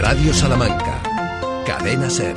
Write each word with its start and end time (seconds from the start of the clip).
Radio 0.00 0.34
Salamanca, 0.34 1.02
Cadena 1.66 2.10
Ser. 2.10 2.36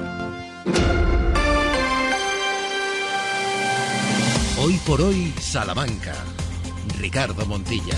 Hoy 4.60 4.79
por 4.86 5.02
hoy, 5.02 5.34
Salamanca. 5.39 6.15
Ricardo 7.00 7.46
Montilla. 7.46 7.97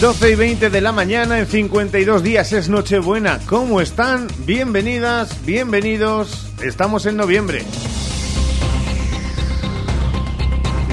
12 0.00 0.30
y 0.30 0.34
20 0.34 0.68
de 0.68 0.80
la 0.82 0.92
mañana 0.92 1.38
en 1.38 1.46
52 1.46 2.22
días 2.22 2.52
es 2.52 2.68
Nochebuena. 2.68 3.40
¿Cómo 3.46 3.80
están? 3.80 4.28
Bienvenidas, 4.44 5.46
bienvenidos. 5.46 6.52
Estamos 6.62 7.06
en 7.06 7.16
noviembre. 7.16 7.62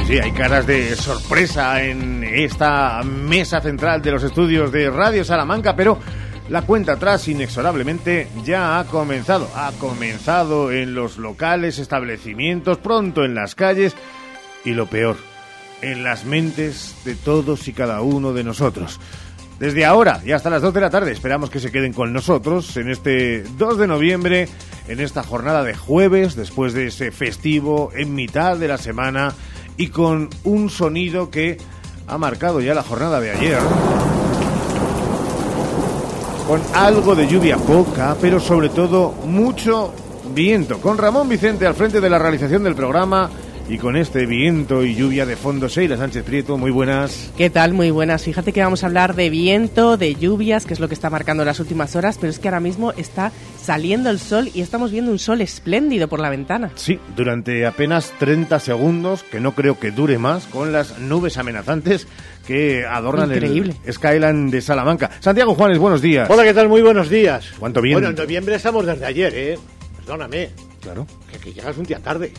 Sí, 0.08 0.20
hay 0.20 0.32
caras 0.32 0.66
de 0.66 0.96
sorpresa 0.96 1.84
en 1.84 2.24
esta 2.24 3.04
mesa 3.04 3.60
central 3.60 4.02
de 4.02 4.12
los 4.12 4.24
estudios 4.24 4.72
de 4.72 4.90
Radio 4.90 5.26
Salamanca, 5.26 5.76
pero 5.76 6.00
la 6.48 6.62
cuenta 6.62 6.94
atrás 6.94 7.28
inexorablemente 7.28 8.30
ya 8.46 8.80
ha 8.80 8.86
comenzado. 8.86 9.50
Ha 9.54 9.74
comenzado 9.80 10.72
en 10.72 10.96
los 10.96 11.18
locales, 11.18 11.78
establecimientos, 11.78 12.78
pronto 12.78 13.26
en 13.26 13.36
las 13.36 13.54
calles 13.54 13.98
y 14.64 14.72
lo 14.72 14.86
peor 14.86 15.33
en 15.84 16.04
las 16.04 16.26
mentes 16.26 16.96
de 17.06 17.16
todos 17.16 17.68
y 17.68 17.74
cada 17.74 18.02
uno 18.02 18.34
de 18.34 18.44
nosotros. 18.44 19.00
Desde 19.60 19.86
ahora 19.86 20.22
y 20.26 20.32
hasta 20.32 20.50
las 20.50 20.62
2 20.62 20.74
de 20.74 20.82
la 20.82 20.90
tarde 20.90 21.12
esperamos 21.12 21.50
que 21.50 21.60
se 21.60 21.72
queden 21.72 21.94
con 21.94 22.12
nosotros 22.12 22.76
en 22.78 22.90
este 22.90 23.44
2 23.58 23.78
de 23.78 23.88
noviembre, 23.88 24.50
en 24.88 25.00
esta 25.00 25.24
jornada 25.24 25.64
de 25.64 25.76
jueves, 25.76 26.36
después 26.36 26.74
de 26.74 26.88
ese 26.88 27.12
festivo 27.12 27.92
en 27.96 28.16
mitad 28.16 28.58
de 28.58 28.68
la 28.68 28.78
semana 28.78 29.34
y 29.78 29.88
con 29.88 30.30
un 30.44 30.70
sonido 30.70 31.30
que 31.30 31.58
ha 32.08 32.18
marcado 32.18 32.62
ya 32.62 32.74
la 32.74 32.84
jornada 32.84 33.20
de 33.20 33.32
ayer. 33.32 33.60
Con 36.48 36.62
algo 36.74 37.16
de 37.16 37.28
lluvia 37.28 37.58
poca, 37.58 38.18
pero 38.20 38.40
sobre 38.40 38.70
todo 38.70 39.12
mucho 39.26 39.94
viento. 40.34 40.80
Con 40.80 40.98
Ramón 40.98 41.30
Vicente 41.30 41.66
al 41.66 41.76
frente 41.76 42.02
de 42.02 42.10
la 42.10 42.20
realización 42.20 42.64
del 42.64 42.76
programa 42.76 43.30
y 43.70 43.78
con 43.78 43.96
este 43.96 44.26
viento 44.26 44.84
y 44.84 44.94
lluvia 44.94 45.26
de 45.26 45.38
fondo, 45.38 45.68
Sheila 45.70 45.96
Sánchez 45.96 46.24
Prieto, 46.24 46.58
muy 46.58 46.70
buenas. 46.70 47.32
¿Qué 47.38 47.50
tal? 47.50 47.74
Muy 47.74 47.92
buenas. 47.92 48.24
Fíjate 48.24 48.52
que 48.52 48.62
vamos 48.62 48.84
a 48.84 48.88
hablar 48.88 49.16
de 49.16 49.30
viento, 49.30 49.96
de 49.96 50.16
lluvias, 50.16 50.66
que 50.66 50.74
es 50.74 50.80
lo 50.82 50.90
que 50.90 50.94
está 50.94 51.10
marcando 51.10 51.46
las 51.46 51.60
últimas 51.62 51.96
horas, 51.96 52.18
pero 52.20 52.30
es 52.30 52.40
que 52.40 52.50
ahora 52.50 52.60
mismo 52.60 52.92
está 52.98 53.32
saliendo 53.62 54.10
el 54.10 54.20
sol 54.20 54.50
y 54.54 54.62
estamos 54.62 54.92
viendo 54.92 55.12
un 55.12 55.20
sol 55.20 55.40
espléndido 55.42 56.10
por 56.10 56.20
la 56.20 56.30
ventana. 56.30 56.72
Sí, 56.76 57.00
durante 57.16 57.66
apenas 57.66 58.12
30 58.20 58.60
segundos, 58.60 59.24
que 59.24 59.40
no 59.40 59.54
creo 59.56 59.80
que 59.80 59.92
dure 59.92 60.18
más, 60.18 60.46
con 60.48 60.74
las 60.74 61.00
nubes 61.00 61.38
amenazantes 61.38 62.06
que 62.46 62.86
adornan 62.86 63.32
Increíble. 63.32 63.76
el 63.86 63.94
Skyline 63.94 64.52
de 64.52 64.62
Salamanca. 64.62 65.10
Santiago 65.22 65.56
Juanes, 65.56 65.78
buenos 65.78 66.02
días. 66.02 66.30
Hola, 66.30 66.44
¿qué 66.44 66.54
tal? 66.54 66.68
Muy 66.68 66.82
buenos 66.82 67.10
días. 67.10 67.46
¿Cuánto 67.58 67.82
viento? 67.82 68.02
Bueno, 68.02 68.10
en 68.10 68.16
noviembre 68.22 68.56
estamos 68.56 68.86
desde 68.86 69.06
ayer, 69.06 69.34
¿eh? 69.34 69.58
Perdóname, 69.98 70.50
Claro, 70.82 71.08
que, 71.32 71.38
que 71.40 71.54
llegas 71.54 71.78
un 71.78 71.86
día 71.86 72.00
tarde. 72.00 72.34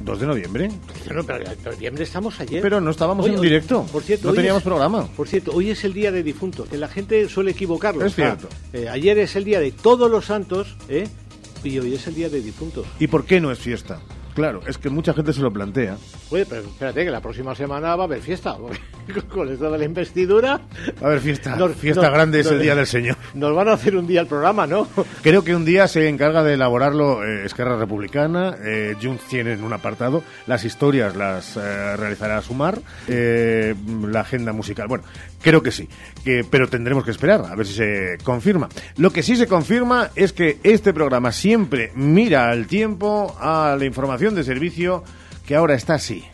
2 0.00 0.20
de 0.20 0.26
noviembre. 0.26 0.68
No, 1.14 1.22
pero 1.24 1.50
en 1.50 1.62
noviembre 1.64 2.04
estamos 2.04 2.38
ayer. 2.40 2.62
Pero 2.62 2.80
no 2.80 2.90
estábamos 2.90 3.26
en 3.26 3.40
directo. 3.40 3.84
Por 3.92 4.02
cierto, 4.02 4.28
no 4.28 4.34
teníamos 4.34 4.60
es- 4.60 4.64
programa. 4.64 5.06
Por 5.16 5.28
cierto, 5.28 5.52
hoy 5.52 5.70
es 5.70 5.84
el 5.84 5.92
día 5.92 6.10
de 6.10 6.22
difuntos, 6.22 6.68
que 6.68 6.76
la 6.78 6.88
gente 6.88 7.28
suele 7.28 7.50
equivocarlo. 7.52 8.04
Es 8.04 8.14
cierto. 8.14 8.48
eh, 8.72 8.88
ayer 8.88 9.18
es 9.18 9.36
el 9.36 9.44
día 9.44 9.60
de 9.60 9.72
todos 9.72 10.10
los 10.10 10.26
santos, 10.26 10.76
¿eh? 10.88 11.06
Y 11.62 11.78
hoy 11.78 11.94
es 11.94 12.06
el 12.06 12.14
día 12.14 12.28
de 12.30 12.40
difuntos. 12.40 12.86
¿Y 12.98 13.06
por 13.06 13.24
qué 13.26 13.40
no 13.40 13.50
es 13.50 13.58
fiesta? 13.58 14.00
Claro, 14.34 14.60
es 14.66 14.78
que 14.78 14.90
mucha 14.90 15.12
gente 15.12 15.32
se 15.32 15.40
lo 15.40 15.52
plantea. 15.52 15.96
Oye, 16.30 16.46
pero 16.46 16.62
espérate, 16.62 17.04
que 17.04 17.10
la 17.10 17.20
próxima 17.20 17.54
semana 17.54 17.96
va 17.96 18.04
a 18.04 18.06
haber 18.06 18.20
fiesta. 18.20 18.56
Con 19.28 19.50
esto 19.52 19.70
de 19.72 19.78
la 19.78 19.84
investidura. 19.84 20.60
A 21.02 21.08
ver, 21.08 21.20
fiesta, 21.20 21.56
Nos- 21.56 21.74
fiesta 21.74 22.02
nos- 22.02 22.12
grande 22.12 22.40
es 22.40 22.46
nos- 22.46 22.54
el 22.54 22.62
Día 22.62 22.74
del 22.76 22.86
Señor. 22.86 23.16
Nos 23.34 23.54
van 23.56 23.68
a 23.68 23.72
hacer 23.72 23.96
un 23.96 24.06
día 24.06 24.20
el 24.20 24.28
programa, 24.28 24.66
¿no? 24.68 24.86
Creo 25.22 25.42
que 25.42 25.54
un 25.56 25.64
día 25.64 25.88
se 25.88 26.08
encarga 26.08 26.44
de 26.44 26.54
elaborarlo 26.54 27.24
eh, 27.24 27.44
Esquerra 27.44 27.76
Republicana, 27.76 28.56
eh, 28.64 28.94
Junts 29.02 29.24
tiene 29.24 29.54
en 29.54 29.64
un 29.64 29.72
apartado, 29.72 30.22
las 30.46 30.64
historias 30.64 31.16
las 31.16 31.56
eh, 31.56 31.96
realizará 31.96 32.40
Sumar, 32.40 32.78
eh, 33.08 33.74
la 34.06 34.20
agenda 34.20 34.52
musical. 34.52 34.86
Bueno, 34.86 35.02
creo 35.42 35.62
que 35.62 35.72
sí, 35.72 35.88
que, 36.24 36.44
pero 36.48 36.68
tendremos 36.68 37.04
que 37.04 37.10
esperar 37.10 37.42
a 37.50 37.56
ver 37.56 37.66
si 37.66 37.74
se 37.74 38.18
confirma. 38.22 38.68
Lo 38.96 39.10
que 39.12 39.22
sí 39.24 39.34
se 39.34 39.48
confirma 39.48 40.10
es 40.14 40.32
que 40.32 40.58
este 40.62 40.92
programa 40.92 41.32
siempre 41.32 41.90
mira 41.96 42.48
al 42.50 42.66
tiempo, 42.68 43.36
a 43.40 43.74
la 43.76 43.84
información 43.84 44.19
de 44.28 44.44
servicio, 44.44 45.02
que 45.46 45.54
ahora 45.54 45.74
está 45.74 45.94
así. 45.94 46.24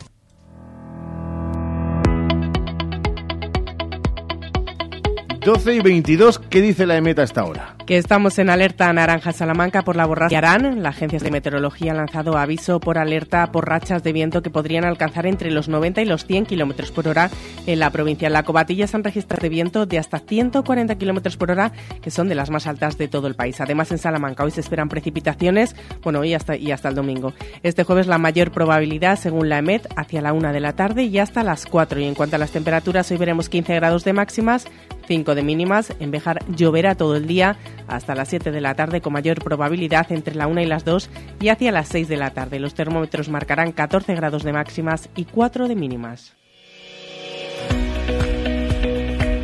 ...12 5.39 5.75
y 5.75 5.79
22, 5.79 6.39
¿qué 6.39 6.61
dice 6.61 6.85
la 6.85 6.97
EMET 6.97 7.19
a 7.19 7.23
esta 7.23 7.45
hora? 7.45 7.75
Que 7.85 7.97
estamos 7.97 8.37
en 8.37 8.49
alerta 8.49 8.91
naranja 8.91 9.31
Salamanca 9.31 9.83
por 9.83 9.95
la 9.95 10.05
borrasca 10.05 10.33
Yarán. 10.33 10.83
La 10.83 10.89
agencia 10.89 11.19
de 11.19 11.31
meteorología 11.31 11.93
ha 11.93 11.95
lanzado 11.95 12.37
aviso 12.37 12.81
por 12.81 12.97
alerta 12.97 13.49
por 13.53 13.69
rachas 13.69 14.03
de 14.03 14.11
viento 14.11 14.41
que 14.41 14.49
podrían 14.49 14.83
alcanzar 14.83 15.25
entre 15.25 15.51
los 15.51 15.69
90 15.69 16.01
y 16.01 16.05
los 16.05 16.25
100 16.25 16.47
kilómetros 16.47 16.91
por 16.91 17.07
hora 17.07 17.29
en 17.65 17.79
la 17.79 17.89
provincia. 17.91 18.27
En 18.27 18.33
la 18.33 18.43
Cobatilla 18.43 18.87
se 18.87 18.97
han 18.97 19.05
registrado 19.05 19.41
de 19.41 19.47
viento 19.47 19.85
de 19.85 19.99
hasta 19.99 20.19
140 20.19 20.95
kilómetros 20.97 21.37
por 21.37 21.51
hora, 21.51 21.71
que 22.01 22.11
son 22.11 22.27
de 22.27 22.35
las 22.35 22.49
más 22.49 22.67
altas 22.67 22.97
de 22.97 23.07
todo 23.07 23.27
el 23.27 23.35
país. 23.35 23.61
Además, 23.61 23.89
en 23.91 23.99
Salamanca 23.99 24.43
hoy 24.43 24.51
se 24.51 24.59
esperan 24.59 24.89
precipitaciones, 24.89 25.75
bueno, 26.03 26.25
y 26.25 26.33
hasta, 26.33 26.57
y 26.57 26.71
hasta 26.71 26.89
el 26.89 26.95
domingo. 26.95 27.33
Este 27.63 27.85
jueves 27.85 28.07
la 28.07 28.17
mayor 28.17 28.51
probabilidad, 28.51 29.17
según 29.17 29.47
la 29.47 29.59
EMET, 29.59 29.87
hacia 29.95 30.21
la 30.21 30.33
1 30.33 30.51
de 30.51 30.59
la 30.59 30.73
tarde 30.73 31.03
y 31.03 31.19
hasta 31.19 31.41
las 31.43 31.65
4. 31.65 32.01
Y 32.01 32.03
en 32.05 32.15
cuanto 32.15 32.35
a 32.35 32.39
las 32.39 32.51
temperaturas, 32.51 33.09
hoy 33.11 33.17
veremos 33.17 33.47
15 33.47 33.75
grados 33.75 34.03
de 34.03 34.11
máximas, 34.11 34.67
5 35.07 35.35
de 35.35 35.43
mínimas. 35.43 35.93
En 35.99 36.11
Bejar 36.11 36.39
lloverá 36.49 36.95
todo 36.95 37.15
el 37.15 37.27
día 37.27 37.57
hasta 37.87 38.15
las 38.15 38.27
7 38.27 38.51
de 38.51 38.61
la 38.61 38.75
tarde 38.75 39.01
con 39.01 39.13
mayor 39.13 39.43
probabilidad 39.43 40.11
entre 40.11 40.35
la 40.35 40.47
1 40.47 40.61
y 40.61 40.65
las 40.65 40.85
2 40.85 41.09
y 41.39 41.49
hacia 41.49 41.71
las 41.71 41.87
6 41.87 42.07
de 42.07 42.17
la 42.17 42.31
tarde. 42.31 42.59
Los 42.59 42.73
termómetros 42.73 43.29
marcarán 43.29 43.71
14 43.71 44.13
grados 44.15 44.43
de 44.43 44.53
máximas 44.53 45.09
y 45.15 45.25
4 45.25 45.67
de 45.67 45.75
mínimas. 45.75 46.35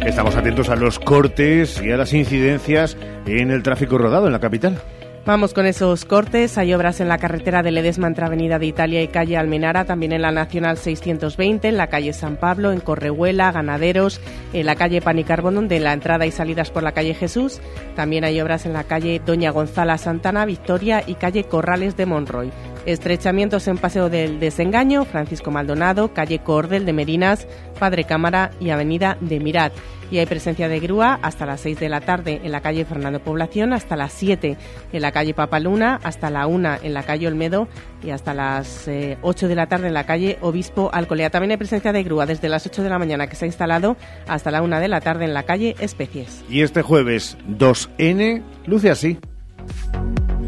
Estamos 0.06 0.36
atentos 0.36 0.70
a 0.70 0.76
los 0.76 1.00
cortes 1.00 1.82
y 1.82 1.92
a 1.92 1.98
las 1.98 2.14
incidencias 2.14 2.98
en 3.26 3.52
el 3.52 3.64
tráfico 3.64 3.98
rodado 3.98 4.28
en 4.28 4.34
la 4.34 4.40
capital. 4.40 4.82
Vamos 5.26 5.54
con 5.54 5.66
esos 5.66 6.04
cortes. 6.04 6.58
Hay 6.58 6.74
obras 6.74 7.00
en 7.00 7.08
la 7.08 7.18
carretera 7.18 7.64
de 7.64 7.72
Ledesma 7.72 8.08
entre 8.08 8.26
Avenida 8.26 8.60
de 8.60 8.66
Italia 8.66 9.02
y 9.02 9.08
calle 9.08 9.38
Almenara, 9.38 9.86
también 9.86 10.12
en 10.12 10.22
la 10.22 10.32
Nacional 10.32 10.78
620, 10.78 11.70
en 11.70 11.78
la 11.78 11.88
calle 11.88 12.12
San 12.12 12.36
Pablo, 12.36 12.74
en 12.74 12.82
Correhuela, 12.82 13.54
Ganaderos, 13.54 14.20
en 14.52 14.66
la 14.66 14.76
calle 14.76 15.02
Panicarbón, 15.02 15.70
de 15.70 15.80
la 15.80 15.94
entrada 15.94 16.26
y 16.26 16.32
salidas 16.32 16.72
por 16.72 16.84
la 16.84 16.92
calle 16.92 17.14
Jesús. 17.14 17.62
También 17.96 18.26
hay 18.26 18.42
obras 18.42 18.66
en 18.66 18.74
la 18.74 18.84
calle 18.84 19.22
Doña 19.26 19.52
Gonzala 19.52 19.98
Santana, 19.98 20.44
Victoria 20.44 21.02
y 21.08 21.16
calle 21.16 21.46
Corrales 21.46 21.96
de 21.96 22.06
Monroy. 22.06 22.52
Estrechamientos 22.86 23.68
en 23.68 23.78
Paseo 23.78 24.10
del 24.10 24.40
Desengaño, 24.40 25.06
Francisco 25.06 25.52
Maldonado, 25.52 26.14
calle 26.14 26.40
Cordel 26.40 26.86
de 26.86 26.94
Merinas, 26.94 27.48
Padre 27.80 28.04
Cámara 28.04 28.52
y 28.60 28.72
Avenida 28.72 29.18
de 29.22 29.40
Mirat. 29.40 29.74
Y 30.12 30.20
hay 30.20 30.26
presencia 30.26 30.68
de 30.68 30.80
grúa 30.80 31.18
hasta 31.22 31.46
las 31.46 31.62
6 31.62 31.80
de 31.80 31.90
la 31.90 32.02
tarde 32.02 32.42
en 32.44 32.52
la 32.52 32.62
calle 32.62 32.86
Fernando 32.86 33.20
Población, 33.20 33.74
hasta 33.74 33.96
las 33.96 34.14
7 34.14 34.58
en 34.92 35.02
la 35.02 35.12
calle 35.12 35.34
Papaluna, 35.34 36.00
hasta 36.04 36.30
la 36.30 36.46
1 36.46 36.78
en 36.84 36.94
la 36.94 37.04
calle 37.04 37.28
Olmedo 37.28 37.68
y 38.04 38.12
hasta 38.12 38.34
las 38.34 38.88
eh, 38.88 39.18
8 39.22 39.48
de 39.48 39.56
la 39.56 39.68
tarde 39.68 39.88
en 39.88 39.94
la 39.94 40.06
calle 40.06 40.38
Obispo 40.42 40.92
Alcolea. 40.94 41.30
También 41.30 41.52
hay 41.52 41.58
presencia 41.58 41.94
de 41.94 42.04
grúa 42.04 42.26
desde 42.26 42.50
las 42.50 42.66
8 42.66 42.84
de 42.84 42.90
la 42.90 43.00
mañana 43.00 43.28
que 43.28 43.36
se 43.36 43.46
ha 43.46 43.48
instalado 43.48 43.98
hasta 44.28 44.52
la 44.52 44.62
1 44.62 44.80
de 44.80 44.88
la 44.88 45.02
tarde 45.02 45.26
en 45.26 45.34
la 45.34 45.44
calle 45.44 45.76
Especies. 45.80 46.44
Y 46.50 46.62
este 46.62 46.82
jueves 46.82 47.38
2N 47.48 48.44
luce 48.66 48.92
así. 48.92 49.18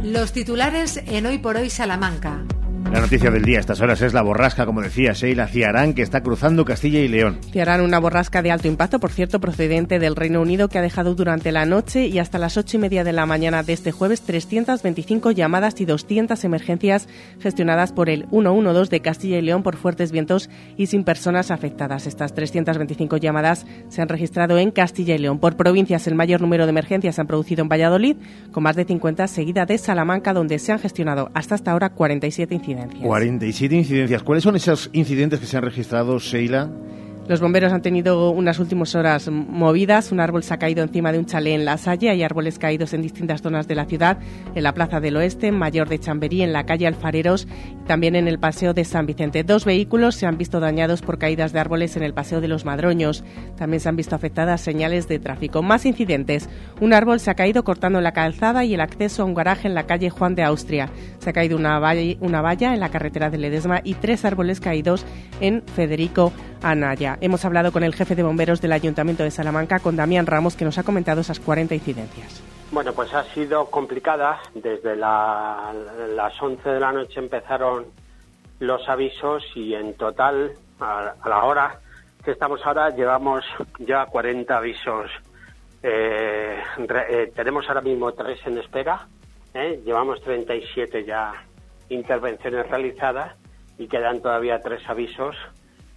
Los 0.05 0.33
titulares 0.33 1.01
en 1.07 1.25
Hoy 1.25 1.39
por 1.39 1.57
Hoy 1.57 1.71
Salamanca. 1.71 2.45
La 2.95 3.01
noticia 3.01 3.29
del 3.29 3.43
día 3.43 3.57
a 3.57 3.59
estas 3.59 3.81
horas 3.81 4.01
es 4.01 4.13
la 4.13 4.21
borrasca, 4.21 4.65
como 4.65 4.81
decía 4.81 5.11
Sheila 5.11 5.49
Ciarán, 5.49 5.93
que 5.93 6.01
está 6.01 6.23
cruzando 6.23 6.63
Castilla 6.63 6.99
y 6.99 7.09
León. 7.09 7.39
Se 7.51 7.61
harán 7.61 7.81
una 7.81 7.99
borrasca 7.99 8.41
de 8.41 8.51
alto 8.51 8.69
impacto, 8.69 9.01
por 9.01 9.11
cierto, 9.11 9.41
procedente 9.41 9.99
del 9.99 10.15
Reino 10.15 10.41
Unido, 10.41 10.69
que 10.69 10.79
ha 10.79 10.81
dejado 10.81 11.13
durante 11.13 11.51
la 11.51 11.65
noche 11.65 12.07
y 12.07 12.19
hasta 12.19 12.39
las 12.39 12.55
ocho 12.55 12.77
y 12.77 12.79
media 12.79 13.03
de 13.03 13.11
la 13.11 13.25
mañana 13.25 13.63
de 13.63 13.73
este 13.73 13.91
jueves 13.91 14.21
325 14.21 15.31
llamadas 15.31 15.81
y 15.81 15.85
200 15.85 16.41
emergencias 16.45 17.09
gestionadas 17.41 17.91
por 17.91 18.09
el 18.09 18.27
112 18.29 18.89
de 18.89 19.01
Castilla 19.01 19.39
y 19.39 19.41
León 19.41 19.61
por 19.61 19.75
fuertes 19.75 20.13
vientos 20.13 20.49
y 20.77 20.85
sin 20.85 21.03
personas 21.03 21.51
afectadas. 21.51 22.07
Estas 22.07 22.33
325 22.33 23.17
llamadas 23.17 23.65
se 23.89 24.01
han 24.01 24.07
registrado 24.07 24.57
en 24.57 24.71
Castilla 24.71 25.15
y 25.15 25.17
León. 25.17 25.39
Por 25.39 25.57
provincias, 25.57 26.07
el 26.07 26.15
mayor 26.15 26.39
número 26.39 26.65
de 26.65 26.69
emergencias 26.69 27.15
se 27.15 27.19
han 27.19 27.27
producido 27.27 27.61
en 27.61 27.67
Valladolid, 27.67 28.15
con 28.53 28.63
más 28.63 28.77
de 28.77 28.85
50, 28.85 29.27
seguida 29.27 29.65
de 29.65 29.77
Salamanca, 29.77 30.31
donde 30.31 30.59
se 30.59 30.71
han 30.71 30.79
gestionado 30.79 31.29
hasta 31.33 31.55
hasta 31.55 31.71
ahora 31.71 31.89
47 31.89 32.55
incidencias. 32.85 33.07
47 33.07 33.75
incidencias. 33.75 34.23
¿Cuáles 34.23 34.43
son 34.43 34.55
esos 34.55 34.89
incidentes 34.93 35.39
que 35.39 35.45
se 35.45 35.57
han 35.57 35.63
registrado, 35.63 36.17
Sheila? 36.19 36.69
Los 37.27 37.41
bomberos 37.41 37.73
han 37.73 37.81
tenido 37.81 38.29
unas 38.29 38.59
últimas 38.59 38.93
horas 38.93 39.29
movidas. 39.31 40.11
Un 40.11 40.19
árbol 40.19 40.43
se 40.43 40.53
ha 40.53 40.59
caído 40.59 40.83
encima 40.83 41.11
de 41.11 41.17
un 41.17 41.25
chalet 41.25 41.55
en 41.55 41.65
La 41.65 41.77
Salle. 41.77 42.11
Hay 42.11 42.21
árboles 42.21 42.59
caídos 42.59 42.93
en 42.93 43.01
distintas 43.01 43.41
zonas 43.41 43.67
de 43.67 43.73
la 43.73 43.85
ciudad, 43.85 44.19
en 44.53 44.61
la 44.61 44.75
Plaza 44.75 44.99
del 44.99 45.17
Oeste, 45.17 45.47
en 45.47 45.57
Mayor 45.57 45.89
de 45.89 45.97
Chamberí, 45.97 46.43
en 46.43 46.53
la 46.53 46.67
calle 46.67 46.85
Alfareros 46.85 47.47
y 47.81 47.85
también 47.87 48.15
en 48.15 48.27
el 48.27 48.37
Paseo 48.37 48.75
de 48.75 48.85
San 48.85 49.07
Vicente. 49.07 49.43
Dos 49.43 49.65
vehículos 49.65 50.13
se 50.13 50.27
han 50.27 50.37
visto 50.37 50.59
dañados 50.59 51.01
por 51.01 51.17
caídas 51.17 51.51
de 51.51 51.59
árboles 51.59 51.97
en 51.97 52.03
el 52.03 52.13
Paseo 52.13 52.41
de 52.41 52.47
los 52.47 52.63
Madroños. 52.63 53.23
También 53.57 53.79
se 53.79 53.89
han 53.89 53.95
visto 53.95 54.15
afectadas 54.15 54.61
señales 54.61 55.07
de 55.07 55.17
tráfico. 55.17 55.63
Más 55.63 55.87
incidentes. 55.87 56.47
Un 56.79 56.93
árbol 56.93 57.19
se 57.19 57.31
ha 57.31 57.35
caído 57.35 57.63
cortando 57.63 58.01
la 58.01 58.13
calzada 58.13 58.65
y 58.65 58.75
el 58.75 58.81
acceso 58.81 59.23
a 59.23 59.25
un 59.25 59.33
garaje 59.33 59.67
en 59.67 59.73
la 59.73 59.87
calle 59.87 60.11
Juan 60.11 60.35
de 60.35 60.43
Austria. 60.43 60.91
Se 61.17 61.31
ha 61.31 61.33
caído 61.33 61.57
una 61.57 61.79
valla, 61.79 62.17
una 62.19 62.41
valla 62.41 62.75
en 62.75 62.79
la 62.79 62.89
carretera 62.89 63.31
de 63.31 63.39
Ledesma 63.39 63.81
y 63.83 63.95
tres 63.95 64.25
árboles 64.25 64.59
caídos 64.59 65.07
en 65.41 65.63
Federico 65.75 66.31
Anaya. 66.61 67.14
Hemos 67.21 67.45
hablado 67.45 67.71
con 67.71 67.83
el 67.83 67.95
jefe 67.95 68.15
de 68.15 68.23
bomberos 68.23 68.61
del 68.61 68.71
Ayuntamiento 68.71 69.23
de 69.23 69.31
Salamanca, 69.31 69.79
con 69.79 69.95
Damián 69.95 70.25
Ramos, 70.25 70.55
que 70.55 70.65
nos 70.65 70.77
ha 70.77 70.83
comentado 70.83 71.21
esas 71.21 71.39
40 71.39 71.75
incidencias. 71.75 72.43
Bueno, 72.71 72.93
pues 72.93 73.13
ha 73.13 73.23
sido 73.33 73.65
complicada. 73.69 74.39
Desde 74.53 74.95
las 74.95 76.41
11 76.41 76.69
de 76.69 76.79
la 76.79 76.91
noche 76.91 77.19
empezaron 77.19 77.85
los 78.59 78.87
avisos 78.89 79.43
y 79.55 79.73
en 79.73 79.95
total, 79.95 80.53
a, 80.79 81.13
la 81.25 81.43
hora 81.43 81.79
que 82.23 82.31
estamos 82.31 82.59
ahora, 82.65 82.89
llevamos 82.89 83.45
ya 83.79 84.05
40 84.07 84.57
avisos. 84.57 85.11
Eh, 85.83 86.59
eh, 87.09 87.31
tenemos 87.35 87.67
ahora 87.67 87.81
mismo 87.81 88.11
tres 88.13 88.39
en 88.45 88.57
espera. 88.57 89.07
¿eh? 89.53 89.81
Llevamos 89.85 90.21
37 90.21 91.05
ya 91.05 91.33
intervenciones 91.89 92.67
realizadas 92.67 93.35
y 93.77 93.87
quedan 93.87 94.21
todavía 94.21 94.59
tres 94.59 94.81
avisos 94.89 95.35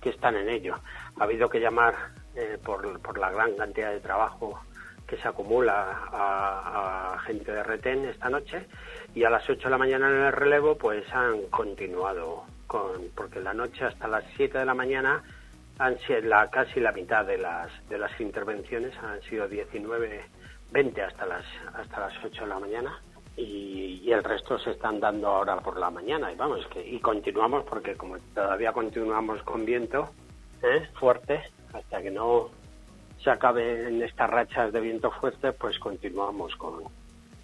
que 0.00 0.10
están 0.10 0.36
en 0.36 0.48
ello. 0.48 0.76
Ha 1.18 1.24
habido 1.24 1.48
que 1.48 1.60
llamar 1.60 1.94
eh, 2.36 2.58
por, 2.64 3.00
por, 3.00 3.18
la 3.18 3.30
gran 3.30 3.54
cantidad 3.56 3.90
de 3.90 4.00
trabajo 4.00 4.60
que 5.06 5.16
se 5.16 5.26
acumula 5.26 6.08
a, 6.12 7.18
gente 7.26 7.50
de 7.50 7.62
retén 7.62 8.04
esta 8.04 8.28
noche 8.28 8.66
y 9.14 9.24
a 9.24 9.30
las 9.30 9.48
8 9.48 9.64
de 9.64 9.70
la 9.70 9.78
mañana 9.78 10.08
en 10.08 10.26
el 10.26 10.32
relevo 10.32 10.76
pues 10.76 11.04
han 11.12 11.42
continuado 11.48 12.44
con 12.66 13.08
porque 13.14 13.40
la 13.40 13.54
noche 13.54 13.84
hasta 13.84 14.06
las 14.06 14.24
7 14.36 14.58
de 14.58 14.64
la 14.64 14.74
mañana 14.74 15.22
han 15.78 15.98
sido 16.00 16.20
la, 16.20 16.48
casi 16.50 16.78
la 16.80 16.92
mitad 16.92 17.24
de 17.24 17.38
las 17.38 17.70
de 17.88 17.98
las 17.98 18.20
intervenciones 18.20 18.96
han 18.98 19.20
sido 19.22 19.48
19 19.48 20.24
20 20.70 21.02
hasta 21.02 21.26
las 21.26 21.44
hasta 21.74 22.00
las 22.00 22.24
8 22.24 22.42
de 22.42 22.48
la 22.48 22.58
mañana 22.58 23.00
y, 23.36 24.00
y, 24.04 24.12
el 24.12 24.22
resto 24.22 24.58
se 24.58 24.72
están 24.72 24.98
dando 25.00 25.28
ahora 25.28 25.60
por 25.60 25.78
la 25.78 25.90
mañana. 25.90 26.32
Y 26.32 26.34
vamos 26.34 26.66
que 26.66 26.84
y 26.84 26.98
continuamos 26.98 27.64
porque 27.66 27.94
como 27.94 28.18
todavía 28.34 28.72
continuamos 28.72 29.40
con 29.44 29.64
viento 29.64 30.10
¿eh? 30.62 30.88
fuerte 30.98 31.42
hasta 31.72 32.02
que 32.02 32.10
no 32.10 32.48
se 33.22 33.30
acaben 33.30 34.02
estas 34.02 34.30
rachas 34.30 34.72
de 34.72 34.80
viento 34.80 35.10
fuerte 35.10 35.52
pues 35.52 35.78
continuamos 35.78 36.54
con 36.56 36.84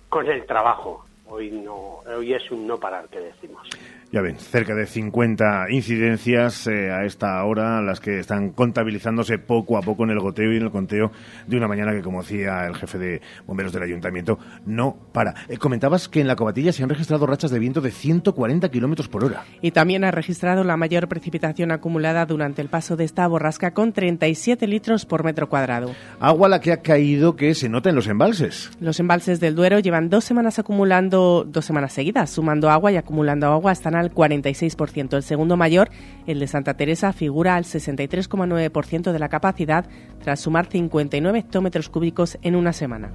con 0.08 0.26
el 0.26 0.46
trabajo 0.46 1.05
hoy 1.26 1.50
no 1.50 2.00
hoy 2.16 2.34
es 2.34 2.50
un 2.50 2.66
no 2.66 2.78
parar 2.78 3.08
que 3.08 3.20
decimos 3.20 3.69
ya 4.12 4.20
ven, 4.20 4.38
cerca 4.38 4.74
de 4.74 4.86
50 4.86 5.66
incidencias 5.70 6.66
eh, 6.66 6.90
a 6.90 7.04
esta 7.04 7.42
hora, 7.44 7.82
las 7.82 8.00
que 8.00 8.18
están 8.18 8.50
contabilizándose 8.50 9.38
poco 9.38 9.76
a 9.76 9.82
poco 9.82 10.04
en 10.04 10.10
el 10.10 10.20
goteo 10.20 10.52
y 10.52 10.56
en 10.56 10.62
el 10.62 10.70
conteo 10.70 11.10
de 11.46 11.56
una 11.56 11.68
mañana 11.68 11.92
que, 11.92 12.02
como 12.02 12.22
decía 12.22 12.66
el 12.66 12.74
jefe 12.76 12.98
de 12.98 13.20
bomberos 13.46 13.72
del 13.72 13.82
ayuntamiento, 13.82 14.38
no 14.66 14.96
para. 15.12 15.34
Eh, 15.48 15.56
comentabas 15.56 16.08
que 16.08 16.20
en 16.20 16.26
la 16.26 16.36
cobatilla 16.36 16.72
se 16.72 16.82
han 16.82 16.88
registrado 16.88 17.26
rachas 17.26 17.50
de 17.50 17.58
viento 17.58 17.80
de 17.80 17.90
140 17.90 18.68
kilómetros 18.70 19.08
por 19.08 19.24
hora. 19.24 19.44
Y 19.60 19.72
también 19.72 20.04
ha 20.04 20.10
registrado 20.10 20.64
la 20.64 20.76
mayor 20.76 21.08
precipitación 21.08 21.72
acumulada 21.72 22.26
durante 22.26 22.62
el 22.62 22.68
paso 22.68 22.96
de 22.96 23.04
esta 23.04 23.26
borrasca 23.26 23.72
con 23.72 23.92
37 23.92 24.66
litros 24.66 25.06
por 25.06 25.24
metro 25.24 25.48
cuadrado. 25.48 25.90
Agua 26.20 26.48
la 26.48 26.60
que 26.60 26.72
ha 26.72 26.82
caído 26.82 27.36
que 27.36 27.54
se 27.54 27.68
nota 27.68 27.90
en 27.90 27.96
los 27.96 28.06
embalses. 28.06 28.70
Los 28.80 29.00
embalses 29.00 29.40
del 29.40 29.54
Duero 29.54 29.78
llevan 29.78 30.08
dos 30.08 30.24
semanas 30.24 30.58
acumulando, 30.58 31.44
dos 31.48 31.64
semanas 31.64 31.92
seguidas, 31.92 32.30
sumando 32.30 32.70
agua 32.70 32.92
y 32.92 32.96
acumulando 32.96 33.46
agua. 33.46 33.72
Están 33.72 33.94
al 34.04 34.14
46%. 34.14 35.16
El 35.16 35.22
segundo 35.22 35.56
mayor, 35.56 35.90
el 36.26 36.38
de 36.38 36.46
Santa 36.46 36.74
Teresa, 36.74 37.12
figura 37.12 37.56
al 37.56 37.64
63,9% 37.64 39.12
de 39.12 39.18
la 39.18 39.28
capacidad 39.28 39.86
tras 40.22 40.40
sumar 40.40 40.66
59 40.66 41.38
hectómetros 41.38 41.88
cúbicos 41.88 42.38
en 42.42 42.56
una 42.56 42.72
semana. 42.72 43.10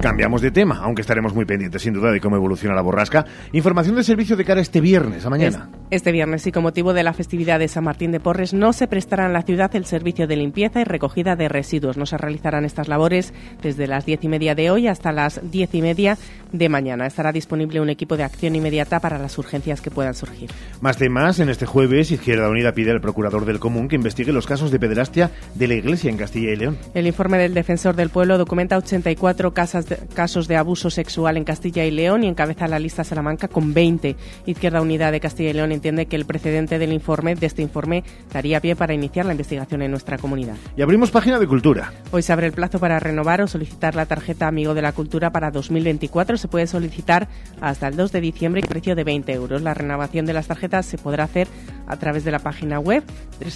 Cambiamos 0.00 0.42
de 0.42 0.52
tema, 0.52 0.78
aunque 0.82 1.02
estaremos 1.02 1.34
muy 1.34 1.44
pendientes 1.44 1.82
sin 1.82 1.92
duda 1.92 2.12
de 2.12 2.20
cómo 2.20 2.36
evoluciona 2.36 2.74
la 2.74 2.82
borrasca. 2.82 3.26
Información 3.52 3.96
de 3.96 4.04
servicio 4.04 4.36
de 4.36 4.44
cara 4.44 4.60
este 4.60 4.80
viernes, 4.80 5.26
a 5.26 5.30
mañana. 5.30 5.70
Este 5.90 6.12
viernes 6.12 6.46
y 6.46 6.52
con 6.52 6.62
motivo 6.62 6.92
de 6.92 7.02
la 7.02 7.12
festividad 7.12 7.58
de 7.58 7.66
San 7.66 7.82
Martín 7.82 8.12
de 8.12 8.20
Porres 8.20 8.54
no 8.54 8.72
se 8.72 8.86
prestará 8.86 9.26
en 9.26 9.32
la 9.32 9.42
ciudad 9.42 9.74
el 9.74 9.86
servicio 9.86 10.28
de 10.28 10.36
limpieza 10.36 10.80
y 10.80 10.84
recogida 10.84 11.34
de 11.34 11.48
residuos. 11.48 11.96
No 11.96 12.06
se 12.06 12.16
realizarán 12.16 12.64
estas 12.64 12.86
labores 12.86 13.34
desde 13.60 13.88
las 13.88 14.06
diez 14.06 14.22
y 14.22 14.28
media 14.28 14.54
de 14.54 14.70
hoy 14.70 14.86
hasta 14.86 15.10
las 15.10 15.40
diez 15.50 15.74
y 15.74 15.82
media 15.82 16.16
de 16.52 16.68
mañana. 16.68 17.06
Estará 17.06 17.32
disponible 17.32 17.80
un 17.80 17.90
equipo 17.90 18.16
de 18.16 18.24
acción 18.24 18.56
inmediata 18.56 19.00
para 19.00 19.18
las 19.18 19.36
urgencias 19.38 19.80
que 19.80 19.90
puedan 19.90 20.14
surgir. 20.14 20.50
Más 20.80 20.96
temas. 20.96 21.40
En 21.40 21.48
este 21.48 21.66
jueves, 21.66 22.10
Izquierda 22.10 22.48
Unida 22.48 22.72
pide 22.72 22.90
al 22.90 23.00
procurador 23.00 23.44
del 23.44 23.58
Común 23.58 23.88
que 23.88 23.96
investigue 23.96 24.32
los 24.32 24.46
casos 24.46 24.70
de 24.70 24.78
pederastia 24.78 25.30
de 25.54 25.68
la 25.68 25.74
Iglesia 25.74 26.10
en 26.10 26.16
Castilla 26.16 26.52
y 26.52 26.56
León. 26.56 26.78
El 26.94 27.06
informe 27.06 27.38
del 27.38 27.54
defensor 27.54 27.96
del 27.96 28.10
pueblo 28.10 28.38
documenta 28.38 28.76
84 28.76 29.52
casas 29.52 29.86
casos 30.14 30.48
de 30.48 30.56
abuso 30.56 30.90
sexual 30.90 31.36
en 31.36 31.44
Castilla 31.44 31.84
y 31.84 31.90
León 31.90 32.24
y 32.24 32.28
encabeza 32.28 32.68
la 32.68 32.78
lista 32.78 33.04
Salamanca 33.04 33.48
con 33.48 33.74
20. 33.74 34.16
Izquierda 34.46 34.80
Unida 34.80 35.10
de 35.10 35.20
Castilla 35.20 35.50
y 35.50 35.54
León 35.54 35.72
entiende 35.72 36.06
que 36.06 36.16
el 36.16 36.24
precedente 36.24 36.78
del 36.78 36.92
informe 36.92 37.34
de 37.34 37.46
este 37.46 37.62
informe 37.62 38.04
daría 38.32 38.60
pie 38.60 38.76
para 38.76 38.94
iniciar 38.94 39.26
la 39.26 39.32
investigación 39.32 39.82
en 39.82 39.90
nuestra 39.90 40.18
comunidad. 40.18 40.56
Y 40.76 40.82
abrimos 40.82 41.10
página 41.10 41.38
de 41.38 41.46
cultura. 41.46 41.92
Hoy 42.10 42.22
se 42.22 42.32
abre 42.32 42.46
el 42.46 42.52
plazo 42.52 42.78
para 42.78 42.98
renovar 42.98 43.42
o 43.42 43.46
solicitar 43.46 43.94
la 43.94 44.06
tarjeta 44.06 44.48
Amigo 44.48 44.74
de 44.74 44.82
la 44.82 44.92
Cultura 44.92 45.30
para 45.30 45.50
2024. 45.50 46.37
Se 46.38 46.48
puede 46.48 46.66
solicitar 46.66 47.28
hasta 47.60 47.88
el 47.88 47.96
2 47.96 48.12
de 48.12 48.20
diciembre 48.20 48.62
y 48.64 48.66
precio 48.66 48.94
de 48.94 49.04
20 49.04 49.32
euros. 49.32 49.62
La 49.62 49.74
renovación 49.74 50.26
de 50.26 50.32
las 50.32 50.46
tarjetas 50.46 50.86
se 50.86 50.98
podrá 50.98 51.24
hacer 51.24 51.48
a 51.86 51.96
través 51.96 52.24
de 52.24 52.30
la 52.30 52.38
página 52.38 52.78
web 52.78 53.02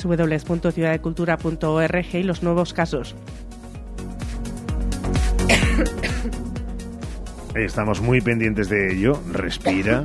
www.ciudaddecultura.org 0.05 2.15
y 2.15 2.23
los 2.23 2.43
nuevos 2.43 2.73
casos 2.73 3.15
Estamos 7.55 8.01
muy 8.01 8.21
pendientes 8.21 8.69
de 8.69 8.95
ello. 8.95 9.21
Respira, 9.31 10.05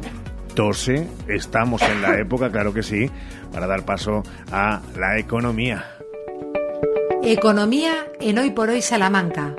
tose. 0.53 1.07
Estamos 1.27 1.81
en 1.81 2.01
la 2.01 2.19
época, 2.19 2.51
claro 2.51 2.73
que 2.73 2.83
sí, 2.83 3.09
para 3.53 3.67
dar 3.67 3.85
paso 3.85 4.23
a 4.51 4.81
la 4.97 5.17
economía. 5.17 5.85
Economía 7.23 7.93
en 8.19 8.37
Hoy 8.37 8.51
por 8.51 8.69
Hoy 8.69 8.81
Salamanca 8.81 9.55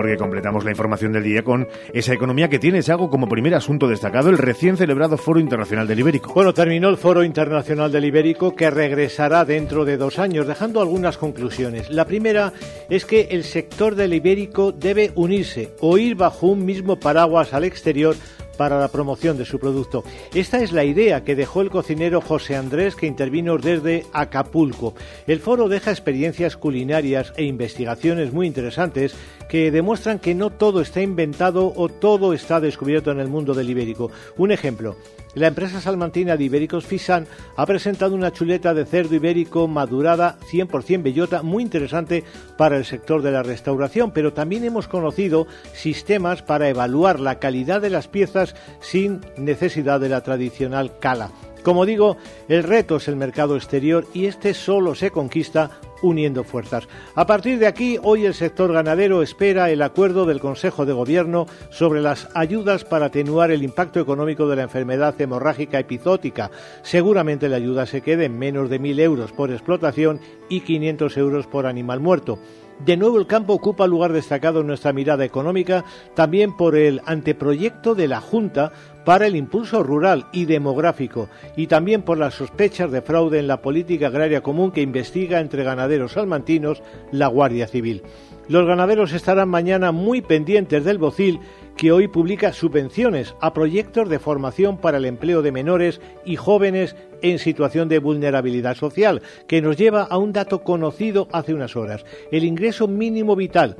porque 0.00 0.16
completamos 0.16 0.64
la 0.64 0.70
información 0.70 1.12
del 1.12 1.24
día 1.24 1.42
con 1.42 1.68
esa 1.92 2.14
economía 2.14 2.48
que 2.48 2.58
tiene 2.58 2.80
algo 2.88 3.10
como 3.10 3.28
primer 3.28 3.54
asunto 3.54 3.86
destacado 3.86 4.30
el 4.30 4.38
recién 4.38 4.78
celebrado 4.78 5.18
Foro 5.18 5.38
Internacional 5.38 5.86
del 5.86 5.98
Ibérico. 5.98 6.32
Bueno, 6.32 6.54
terminó 6.54 6.88
el 6.88 6.96
Foro 6.96 7.22
Internacional 7.22 7.92
del 7.92 8.06
Ibérico 8.06 8.56
que 8.56 8.70
regresará 8.70 9.44
dentro 9.44 9.84
de 9.84 9.98
dos 9.98 10.18
años, 10.18 10.46
dejando 10.46 10.80
algunas 10.80 11.18
conclusiones. 11.18 11.90
La 11.90 12.06
primera 12.06 12.54
es 12.88 13.04
que 13.04 13.28
el 13.30 13.44
sector 13.44 13.94
del 13.94 14.14
Ibérico 14.14 14.72
debe 14.72 15.12
unirse 15.16 15.74
o 15.80 15.98
ir 15.98 16.14
bajo 16.14 16.46
un 16.46 16.64
mismo 16.64 16.98
paraguas 16.98 17.52
al 17.52 17.64
exterior 17.64 18.16
para 18.60 18.78
la 18.78 18.88
promoción 18.88 19.38
de 19.38 19.46
su 19.46 19.58
producto. 19.58 20.04
Esta 20.34 20.58
es 20.58 20.70
la 20.72 20.84
idea 20.84 21.24
que 21.24 21.34
dejó 21.34 21.62
el 21.62 21.70
cocinero 21.70 22.20
José 22.20 22.56
Andrés 22.56 22.94
que 22.94 23.06
intervino 23.06 23.56
desde 23.56 24.04
Acapulco. 24.12 24.92
El 25.26 25.40
foro 25.40 25.66
deja 25.66 25.90
experiencias 25.90 26.58
culinarias 26.58 27.32
e 27.38 27.44
investigaciones 27.44 28.34
muy 28.34 28.46
interesantes 28.46 29.14
que 29.48 29.70
demuestran 29.70 30.18
que 30.18 30.34
no 30.34 30.50
todo 30.50 30.82
está 30.82 31.00
inventado 31.00 31.72
o 31.74 31.88
todo 31.88 32.34
está 32.34 32.60
descubierto 32.60 33.10
en 33.10 33.20
el 33.20 33.28
mundo 33.28 33.54
del 33.54 33.70
ibérico. 33.70 34.10
Un 34.36 34.52
ejemplo, 34.52 34.94
la 35.34 35.46
empresa 35.46 35.80
salmantina 35.80 36.36
de 36.36 36.44
Ibéricos 36.44 36.86
Fisan 36.86 37.26
ha 37.56 37.66
presentado 37.66 38.14
una 38.14 38.32
chuleta 38.32 38.74
de 38.74 38.84
cerdo 38.84 39.14
ibérico 39.14 39.68
madurada 39.68 40.38
100% 40.50 41.02
bellota 41.02 41.42
muy 41.42 41.62
interesante 41.62 42.24
para 42.56 42.76
el 42.76 42.84
sector 42.84 43.22
de 43.22 43.30
la 43.30 43.42
restauración, 43.42 44.10
pero 44.10 44.32
también 44.32 44.64
hemos 44.64 44.88
conocido 44.88 45.46
sistemas 45.72 46.42
para 46.42 46.68
evaluar 46.68 47.20
la 47.20 47.38
calidad 47.38 47.80
de 47.80 47.90
las 47.90 48.08
piezas 48.08 48.54
sin 48.80 49.20
necesidad 49.36 50.00
de 50.00 50.08
la 50.08 50.22
tradicional 50.22 50.98
cala. 50.98 51.30
Como 51.62 51.84
digo, 51.84 52.16
el 52.48 52.62
reto 52.62 52.96
es 52.96 53.08
el 53.08 53.16
mercado 53.16 53.56
exterior 53.56 54.06
y 54.14 54.26
este 54.26 54.54
solo 54.54 54.94
se 54.94 55.10
conquista 55.10 55.70
uniendo 56.02 56.44
fuerzas. 56.44 56.88
A 57.14 57.26
partir 57.26 57.58
de 57.58 57.66
aquí, 57.66 57.98
hoy 58.02 58.24
el 58.24 58.34
sector 58.34 58.72
ganadero 58.72 59.22
espera 59.22 59.70
el 59.70 59.82
acuerdo 59.82 60.26
del 60.26 60.40
Consejo 60.40 60.86
de 60.86 60.92
Gobierno 60.92 61.46
sobre 61.70 62.00
las 62.00 62.28
ayudas 62.34 62.84
para 62.84 63.06
atenuar 63.06 63.50
el 63.50 63.62
impacto 63.62 64.00
económico 64.00 64.48
de 64.48 64.56
la 64.56 64.62
enfermedad 64.62 65.20
hemorrágica 65.20 65.78
epizótica. 65.78 66.50
Seguramente 66.82 67.48
la 67.48 67.56
ayuda 67.56 67.86
se 67.86 68.00
quede 68.00 68.26
en 68.26 68.38
menos 68.38 68.70
de 68.70 68.80
1.000 68.80 69.00
euros 69.00 69.32
por 69.32 69.50
explotación 69.50 70.20
y 70.48 70.60
500 70.60 71.16
euros 71.16 71.46
por 71.46 71.66
animal 71.66 72.00
muerto. 72.00 72.38
De 72.84 72.96
nuevo 72.96 73.18
el 73.18 73.26
campo 73.26 73.52
ocupa 73.52 73.86
lugar 73.86 74.14
destacado 74.14 74.60
en 74.60 74.66
nuestra 74.66 74.94
mirada 74.94 75.22
económica, 75.22 75.84
también 76.14 76.56
por 76.56 76.76
el 76.76 77.02
anteproyecto 77.04 77.94
de 77.94 78.08
la 78.08 78.22
Junta 78.22 78.72
para 79.04 79.26
el 79.26 79.36
impulso 79.36 79.82
rural 79.82 80.26
y 80.32 80.44
demográfico 80.44 81.28
y 81.56 81.66
también 81.66 82.02
por 82.02 82.18
las 82.18 82.34
sospechas 82.34 82.90
de 82.90 83.02
fraude 83.02 83.38
en 83.38 83.46
la 83.46 83.62
política 83.62 84.08
agraria 84.08 84.42
común 84.42 84.70
que 84.70 84.82
investiga 84.82 85.40
entre 85.40 85.64
ganaderos 85.64 86.12
salmantinos 86.12 86.82
la 87.12 87.28
Guardia 87.28 87.66
Civil. 87.66 88.02
Los 88.48 88.66
ganaderos 88.66 89.12
estarán 89.12 89.48
mañana 89.48 89.92
muy 89.92 90.22
pendientes 90.22 90.84
del 90.84 90.98
Bocil 90.98 91.38
que 91.76 91.92
hoy 91.92 92.08
publica 92.08 92.52
subvenciones 92.52 93.34
a 93.40 93.54
proyectos 93.54 94.08
de 94.08 94.18
formación 94.18 94.76
para 94.76 94.98
el 94.98 95.04
empleo 95.04 95.40
de 95.40 95.52
menores 95.52 96.00
y 96.24 96.36
jóvenes 96.36 96.96
en 97.22 97.38
situación 97.38 97.88
de 97.88 98.00
vulnerabilidad 98.00 98.76
social, 98.76 99.22
que 99.46 99.62
nos 99.62 99.76
lleva 99.76 100.02
a 100.02 100.18
un 100.18 100.32
dato 100.32 100.62
conocido 100.62 101.28
hace 101.32 101.54
unas 101.54 101.76
horas. 101.76 102.04
El 102.32 102.44
ingreso 102.44 102.88
mínimo 102.88 103.36
vital 103.36 103.76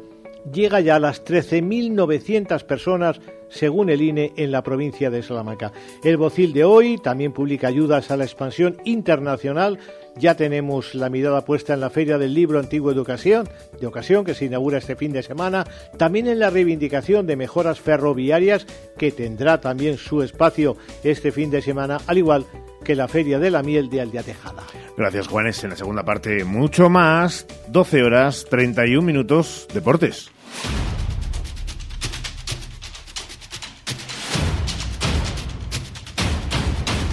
llega 0.52 0.80
ya 0.80 0.96
a 0.96 1.00
las 1.00 1.24
13.900 1.24 2.64
personas 2.64 3.20
según 3.50 3.90
el 3.90 4.00
INE 4.00 4.32
en 4.36 4.50
la 4.50 4.62
provincia 4.62 5.10
de 5.10 5.22
Salamanca. 5.22 5.72
El 6.02 6.16
Bocil 6.16 6.52
de 6.52 6.64
hoy 6.64 6.98
también 6.98 7.32
publica 7.32 7.68
ayudas 7.68 8.10
a 8.10 8.16
la 8.16 8.24
expansión 8.24 8.76
internacional. 8.84 9.78
Ya 10.16 10.34
tenemos 10.34 10.94
la 10.94 11.08
mirada 11.08 11.44
puesta 11.44 11.74
en 11.74 11.80
la 11.80 11.90
Feria 11.90 12.18
del 12.18 12.34
Libro 12.34 12.58
Antiguo 12.58 12.94
de 12.94 13.00
Ocasión, 13.00 13.48
de 13.80 13.86
ocasión 13.86 14.24
que 14.24 14.34
se 14.34 14.46
inaugura 14.46 14.78
este 14.78 14.96
fin 14.96 15.12
de 15.12 15.22
semana, 15.22 15.64
también 15.98 16.26
en 16.26 16.38
la 16.38 16.50
reivindicación 16.50 17.26
de 17.26 17.36
mejoras 17.36 17.80
ferroviarias 17.80 18.66
que 18.98 19.12
tendrá 19.12 19.60
también 19.60 19.98
su 19.98 20.22
espacio 20.22 20.76
este 21.04 21.32
fin 21.32 21.50
de 21.50 21.62
semana, 21.62 21.98
al 22.06 22.18
igual 22.18 22.44
que 22.84 22.94
la 22.94 23.08
Feria 23.08 23.38
de 23.38 23.50
la 23.50 23.62
Miel 23.62 23.88
de 23.88 24.00
Aldea 24.00 24.22
Tejada. 24.22 24.62
Gracias, 24.96 25.28
Juanes. 25.28 25.62
En 25.64 25.70
la 25.70 25.76
segunda 25.76 26.04
parte, 26.04 26.44
mucho 26.44 26.88
más. 26.88 27.46
12 27.68 28.02
horas, 28.02 28.46
31 28.50 29.02
minutos, 29.02 29.68
deportes. 29.72 30.30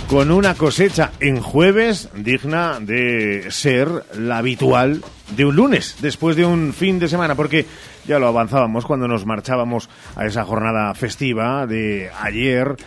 Con 0.09 0.31
una 0.31 0.55
cosecha 0.55 1.11
en 1.19 1.41
jueves 1.41 2.09
digna 2.15 2.79
de 2.79 3.51
ser 3.51 3.89
la 4.17 4.37
habitual 4.37 5.03
de 5.35 5.43
un 5.43 5.57
lunes, 5.57 5.97
después 6.01 6.37
de 6.37 6.45
un 6.45 6.71
fin 6.71 6.97
de 6.97 7.09
semana, 7.09 7.35
porque 7.35 7.65
ya 8.07 8.17
lo 8.17 8.27
avanzábamos 8.27 8.85
cuando 8.85 9.09
nos 9.09 9.25
marchábamos 9.25 9.89
a 10.15 10.25
esa 10.25 10.45
jornada 10.45 10.93
festiva 10.93 11.67
de 11.67 12.09
ayer 12.21 12.77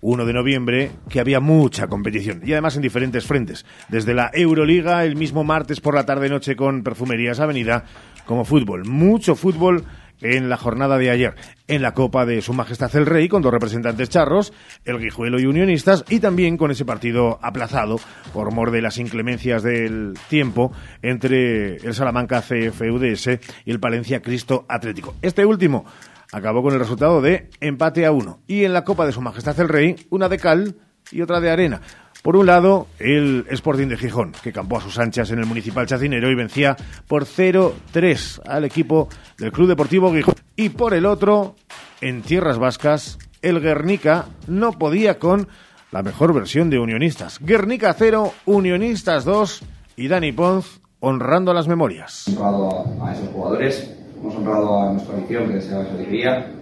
1 0.00 0.24
de 0.24 0.32
noviembre, 0.32 0.90
que 1.10 1.20
había 1.20 1.40
mucha 1.40 1.88
competición 1.88 2.40
y 2.42 2.52
además 2.52 2.74
en 2.76 2.82
diferentes 2.82 3.26
frentes, 3.26 3.66
desde 3.90 4.14
la 4.14 4.30
Euroliga 4.32 5.04
el 5.04 5.14
mismo 5.14 5.44
martes 5.44 5.78
por 5.78 5.94
la 5.94 6.06
tarde-noche 6.06 6.56
con 6.56 6.82
Perfumerías 6.82 7.38
Avenida, 7.38 7.84
como 8.24 8.46
fútbol, 8.46 8.86
mucho 8.86 9.36
fútbol 9.36 9.84
en 10.22 10.48
la 10.48 10.56
jornada 10.56 10.98
de 10.98 11.10
ayer, 11.10 11.34
en 11.68 11.82
la 11.82 11.92
Copa 11.92 12.24
de 12.24 12.40
Su 12.42 12.52
Majestad 12.54 12.94
el 12.96 13.06
Rey, 13.06 13.28
con 13.28 13.42
dos 13.42 13.52
representantes 13.52 14.08
charros, 14.08 14.52
el 14.84 14.98
Guijuelo 14.98 15.38
y 15.38 15.46
Unionistas, 15.46 16.04
y 16.08 16.20
también 16.20 16.56
con 16.56 16.70
ese 16.70 16.84
partido 16.84 17.38
aplazado 17.42 17.96
por 18.32 18.52
mor 18.52 18.70
de 18.70 18.82
las 18.82 18.98
inclemencias 18.98 19.62
del 19.62 20.14
tiempo 20.28 20.72
entre 21.02 21.76
el 21.76 21.94
Salamanca 21.94 22.42
CFUDS 22.42 23.38
y 23.64 23.70
el 23.70 23.80
Palencia 23.80 24.22
Cristo 24.22 24.64
Atlético. 24.68 25.14
Este 25.22 25.44
último 25.44 25.84
acabó 26.32 26.62
con 26.62 26.72
el 26.72 26.80
resultado 26.80 27.20
de 27.20 27.50
empate 27.60 28.06
a 28.06 28.12
uno. 28.12 28.40
Y 28.46 28.64
en 28.64 28.72
la 28.72 28.84
Copa 28.84 29.06
de 29.06 29.12
Su 29.12 29.20
Majestad 29.20 29.58
el 29.60 29.68
Rey, 29.68 29.96
una 30.10 30.28
de 30.28 30.38
cal 30.38 30.76
y 31.10 31.20
otra 31.20 31.40
de 31.40 31.50
arena. 31.50 31.80
Por 32.22 32.36
un 32.36 32.46
lado, 32.46 32.86
el 33.00 33.46
Sporting 33.50 33.88
de 33.88 33.96
Gijón, 33.96 34.32
que 34.42 34.52
campó 34.52 34.76
a 34.78 34.80
sus 34.80 34.98
anchas 34.98 35.32
en 35.32 35.40
el 35.40 35.46
Municipal 35.46 35.88
Chacinero 35.88 36.30
y 36.30 36.36
vencía 36.36 36.76
por 37.08 37.24
0-3 37.24 38.42
al 38.46 38.64
equipo 38.64 39.08
del 39.38 39.50
Club 39.50 39.68
Deportivo 39.68 40.12
Gijón. 40.12 40.36
Y 40.54 40.68
por 40.68 40.94
el 40.94 41.04
otro, 41.04 41.56
en 42.00 42.22
Tierras 42.22 42.58
Vascas, 42.58 43.18
el 43.42 43.60
Guernica 43.60 44.26
no 44.46 44.70
podía 44.72 45.18
con 45.18 45.48
la 45.90 46.04
mejor 46.04 46.32
versión 46.32 46.70
de 46.70 46.78
Unionistas. 46.78 47.40
Guernica 47.40 47.92
0, 47.92 48.32
Unionistas 48.46 49.24
2 49.24 49.62
y 49.96 50.06
Dani 50.06 50.30
Ponz 50.30 50.80
honrando 51.00 51.52
las 51.52 51.66
memorias. 51.66 52.28
a 52.28 53.12
esos 53.12 53.28
jugadores 53.32 53.96
hemos 54.16 54.36
honrado 54.36 54.80
a 54.80 54.92
nuestra 54.92 55.16
afición 55.16 55.48
que 55.48 55.54
deseaba 55.54 55.82
esa 55.82 55.94
alegría. 55.94 56.52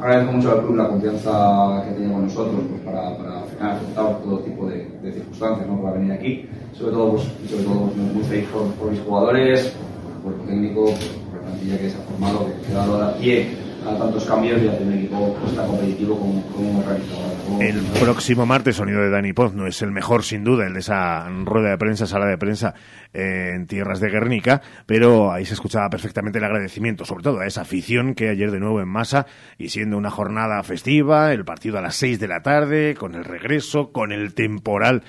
Agradezco 0.00 0.32
mucho 0.32 0.52
al 0.52 0.62
club 0.62 0.76
la 0.76 0.88
confianza 0.88 1.82
que 1.84 1.94
tenía 1.94 2.12
con 2.12 2.22
nosotros 2.22 2.60
pues, 2.70 2.80
para, 2.82 3.16
para 3.16 3.38
afrontar 3.72 4.22
todo 4.22 4.38
tipo 4.40 4.66
de, 4.66 4.86
circunstancias 5.02 5.66
¿no? 5.66 5.82
para 5.82 5.96
venir 5.96 6.12
aquí. 6.12 6.48
Sobre 6.72 6.92
todo, 6.92 7.10
pues, 7.12 7.24
sobre 7.50 7.64
todo 7.64 7.80
pues, 7.80 7.96
muy 7.96 8.24
feliz 8.24 8.48
por, 8.52 8.66
por, 8.74 8.90
mis 8.92 9.00
jugadores, 9.00 9.72
por 10.22 10.34
el 10.34 10.40
técnico, 10.42 10.84
por, 10.84 11.40
la 11.40 11.48
plantilla 11.48 11.78
que 11.78 11.90
se 11.90 11.96
ha 11.96 12.00
formado, 12.00 12.46
que, 12.46 12.72
ha 12.72 12.76
dado 12.76 13.02
a 13.02 13.14
pie 13.14 13.48
a 13.88 13.98
tantos 13.98 14.24
cambios 14.24 14.62
y 14.62 14.68
hacer 14.68 14.86
un 14.86 14.92
equipo 14.94 15.36
pues, 15.40 15.54
tan 15.54 15.66
competitivo 15.66 16.18
como, 16.18 16.42
como 16.52 16.70
hemos 16.70 16.86
realizado. 16.86 17.38
El 17.60 17.80
próximo 18.00 18.46
martes, 18.46 18.76
sonido 18.76 19.00
de 19.00 19.10
Dani 19.10 19.32
Poz, 19.32 19.54
no 19.54 19.66
es 19.66 19.82
el 19.82 19.90
mejor 19.90 20.22
sin 20.22 20.44
duda, 20.44 20.66
el 20.66 20.74
de 20.74 20.80
esa 20.80 21.28
rueda 21.28 21.70
de 21.70 21.78
prensa, 21.78 22.06
sala 22.06 22.26
de 22.26 22.38
prensa 22.38 22.74
eh, 23.12 23.52
en 23.54 23.66
tierras 23.66 24.00
de 24.00 24.10
Guernica, 24.10 24.60
pero 24.86 25.32
ahí 25.32 25.44
se 25.44 25.54
escuchaba 25.54 25.88
perfectamente 25.90 26.38
el 26.38 26.44
agradecimiento, 26.44 27.04
sobre 27.04 27.24
todo 27.24 27.40
a 27.40 27.46
esa 27.46 27.62
afición 27.62 28.14
que 28.14 28.28
ayer 28.28 28.50
de 28.50 28.60
nuevo 28.60 28.80
en 28.80 28.88
masa 28.88 29.26
y 29.56 29.70
siendo 29.70 29.96
una 29.96 30.10
jornada 30.10 30.62
festiva, 30.62 31.32
el 31.32 31.44
partido 31.44 31.78
a 31.78 31.82
las 31.82 31.96
seis 31.96 32.20
de 32.20 32.28
la 32.28 32.42
tarde, 32.42 32.94
con 32.94 33.14
el 33.14 33.24
regreso, 33.24 33.92
con 33.92 34.12
el 34.12 34.34
temporal 34.34 35.02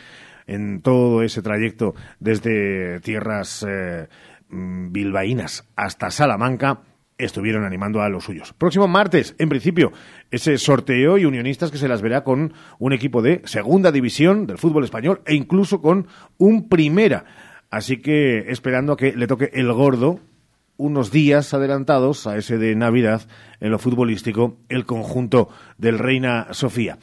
en 0.47 0.81
todo 0.81 1.21
ese 1.21 1.41
trayecto 1.41 1.93
desde 2.19 2.99
tierras 3.01 3.65
eh, 3.67 4.07
mm, 4.49 4.91
bilbaínas 4.91 5.67
hasta 5.75 6.09
Salamanca 6.09 6.81
estuvieron 7.19 7.65
animando 7.65 8.01
a 8.01 8.09
los 8.09 8.23
suyos. 8.23 8.53
Próximo 8.53 8.87
martes, 8.87 9.35
en 9.37 9.49
principio, 9.49 9.91
ese 10.31 10.57
sorteo 10.57 11.17
y 11.17 11.25
unionistas 11.25 11.69
que 11.69 11.77
se 11.77 11.87
las 11.87 12.01
verá 12.01 12.23
con 12.23 12.53
un 12.79 12.93
equipo 12.93 13.21
de 13.21 13.41
segunda 13.45 13.91
división 13.91 14.47
del 14.47 14.57
fútbol 14.57 14.83
español 14.83 15.21
e 15.25 15.35
incluso 15.35 15.81
con 15.81 16.07
un 16.37 16.69
primera. 16.69 17.25
Así 17.69 17.97
que 17.97 18.51
esperando 18.51 18.93
a 18.93 18.97
que 18.97 19.15
le 19.15 19.27
toque 19.27 19.51
el 19.53 19.71
gordo 19.71 20.19
unos 20.77 21.11
días 21.11 21.53
adelantados 21.53 22.25
a 22.25 22.37
ese 22.37 22.57
de 22.57 22.73
Navidad 22.73 23.27
en 23.59 23.71
lo 23.71 23.79
futbolístico 23.79 24.57
el 24.69 24.85
conjunto 24.85 25.49
del 25.77 25.99
Reina 25.99 26.47
Sofía. 26.51 26.97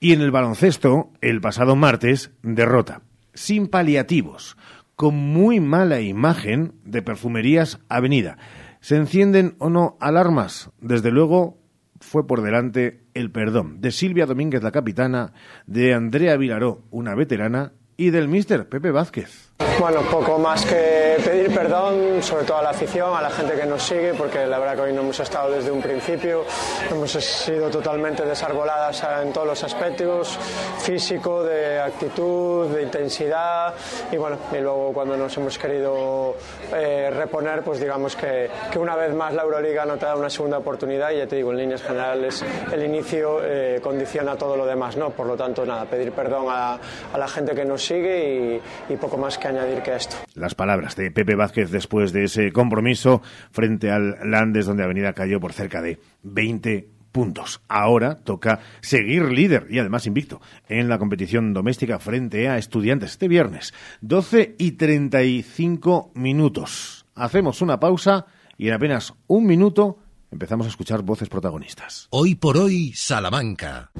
Y 0.00 0.12
en 0.12 0.20
el 0.20 0.32
baloncesto, 0.32 1.12
el 1.20 1.40
pasado 1.40 1.76
martes, 1.76 2.32
derrota, 2.42 3.02
sin 3.32 3.68
paliativos, 3.68 4.56
con 4.96 5.14
muy 5.14 5.60
mala 5.60 6.00
imagen 6.00 6.72
de 6.84 7.02
Perfumerías 7.02 7.78
Avenida. 7.88 8.36
¿Se 8.80 8.96
encienden 8.96 9.56
o 9.58 9.68
no 9.68 9.96
alarmas? 10.00 10.70
Desde 10.80 11.10
luego 11.10 11.58
fue 12.00 12.26
por 12.26 12.42
delante 12.42 13.04
el 13.14 13.30
perdón 13.30 13.80
de 13.80 13.92
Silvia 13.92 14.26
Domínguez, 14.26 14.62
la 14.62 14.72
capitana, 14.72 15.32
de 15.66 15.92
Andrea 15.92 16.36
Vilaró, 16.36 16.82
una 16.90 17.14
veterana, 17.14 17.72
y 17.96 18.10
del 18.10 18.28
mister 18.28 18.68
Pepe 18.68 18.90
Vázquez. 18.90 19.49
Bueno, 19.78 20.02
poco 20.10 20.38
más 20.38 20.64
que 20.64 21.16
pedir 21.24 21.54
perdón, 21.54 22.22
sobre 22.22 22.44
todo 22.44 22.58
a 22.58 22.62
la 22.62 22.70
afición, 22.70 23.14
a 23.14 23.20
la 23.20 23.30
gente 23.30 23.54
que 23.54 23.66
nos 23.66 23.82
sigue, 23.82 24.14
porque 24.14 24.46
la 24.46 24.58
verdad 24.58 24.74
que 24.76 24.80
hoy 24.82 24.92
no 24.92 25.02
hemos 25.02 25.20
estado 25.20 25.50
desde 25.52 25.70
un 25.70 25.82
principio, 25.82 26.44
hemos 26.90 27.10
sido 27.12 27.68
totalmente 27.70 28.24
desarboladas 28.24 29.02
en 29.22 29.32
todos 29.32 29.46
los 29.46 29.62
aspectos, 29.62 30.38
físico, 30.78 31.42
de 31.44 31.78
actitud, 31.78 32.68
de 32.68 32.82
intensidad, 32.82 33.74
y 34.10 34.16
bueno, 34.16 34.38
y 34.52 34.58
luego 34.58 34.92
cuando 34.92 35.16
nos 35.16 35.36
hemos 35.36 35.58
querido 35.58 36.36
eh, 36.74 37.10
reponer, 37.10 37.62
pues 37.62 37.80
digamos 37.80 38.16
que, 38.16 38.50
que, 38.70 38.78
una 38.78 38.96
vez 38.96 39.14
más 39.14 39.34
la 39.34 39.42
Euroliga 39.42 39.84
no 39.84 39.96
te 39.96 40.06
da 40.06 40.16
una 40.16 40.30
segunda 40.30 40.58
oportunidad, 40.58 41.10
y 41.10 41.18
ya 41.18 41.26
te 41.26 41.36
digo, 41.36 41.52
en 41.52 41.58
líneas 41.58 41.82
generales 41.82 42.42
el 42.72 42.82
inicio 42.82 43.40
eh, 43.42 43.80
condiciona 43.82 44.36
todo 44.36 44.56
lo 44.56 44.64
demás, 44.66 44.96
¿no? 44.96 45.10
Por 45.10 45.26
lo 45.26 45.36
tanto, 45.36 45.66
nada, 45.66 45.84
pedir 45.84 46.12
perdón 46.12 46.46
a, 46.48 46.78
a 47.12 47.18
la 47.18 47.28
gente 47.28 47.54
que 47.54 47.64
nos 47.64 47.84
sigue 47.84 48.60
y, 48.88 48.92
y 48.92 48.96
poco 48.96 49.16
más 49.16 49.36
que 49.38 49.49
añadir 49.50 49.82
que 49.82 49.94
esto. 49.94 50.16
Las 50.34 50.54
palabras 50.54 50.96
de 50.96 51.10
Pepe 51.10 51.34
Vázquez 51.34 51.70
después 51.70 52.12
de 52.12 52.24
ese 52.24 52.52
compromiso 52.52 53.22
frente 53.50 53.90
al 53.90 54.16
Landes, 54.24 54.66
donde 54.66 54.84
Avenida 54.84 55.12
cayó 55.12 55.40
por 55.40 55.52
cerca 55.52 55.82
de 55.82 55.98
20 56.22 56.88
puntos. 57.12 57.60
Ahora 57.68 58.16
toca 58.16 58.60
seguir 58.80 59.24
líder 59.24 59.66
y 59.70 59.78
además 59.78 60.06
invicto 60.06 60.40
en 60.68 60.88
la 60.88 60.98
competición 60.98 61.52
doméstica 61.52 61.98
frente 61.98 62.48
a 62.48 62.58
estudiantes 62.58 63.12
este 63.12 63.28
viernes. 63.28 63.74
12 64.00 64.56
y 64.58 64.72
35 64.72 66.12
minutos. 66.14 67.06
Hacemos 67.14 67.60
una 67.62 67.80
pausa 67.80 68.26
y 68.56 68.68
en 68.68 68.74
apenas 68.74 69.14
un 69.26 69.46
minuto 69.46 69.98
empezamos 70.30 70.66
a 70.66 70.70
escuchar 70.70 71.02
voces 71.02 71.28
protagonistas. 71.28 72.08
Hoy 72.10 72.34
por 72.34 72.56
hoy, 72.56 72.92
Salamanca. 72.94 73.90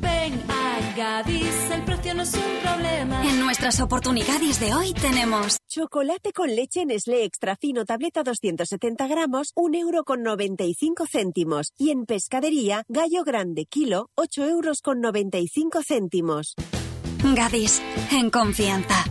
Ven 0.00 0.40
a 0.48 0.94
Gadis, 0.96 1.70
el 1.70 1.82
precio 1.82 2.14
no 2.14 2.22
es 2.22 2.34
un 2.34 2.40
problema. 2.40 2.56
En 2.62 2.65
nuestras 3.46 3.78
oportunidades 3.78 4.58
de 4.58 4.74
hoy 4.74 4.92
tenemos 4.92 5.58
chocolate 5.68 6.32
con 6.32 6.48
leche 6.48 6.84
Nestlé 6.84 7.22
extra 7.22 7.54
fino 7.54 7.84
tableta 7.84 8.24
270 8.24 9.06
gramos, 9.06 9.52
1 9.54 9.78
euro 9.78 10.02
con 10.02 10.24
95 10.24 11.06
céntimos. 11.06 11.72
Y 11.78 11.90
en 11.90 12.06
pescadería, 12.06 12.82
gallo 12.88 13.22
grande 13.22 13.66
kilo, 13.66 14.10
8 14.16 14.46
euros 14.46 14.82
con 14.82 15.00
95 15.00 15.80
céntimos. 15.86 16.56
Gadis, 17.36 17.80
en 18.10 18.30
confianza. 18.30 19.04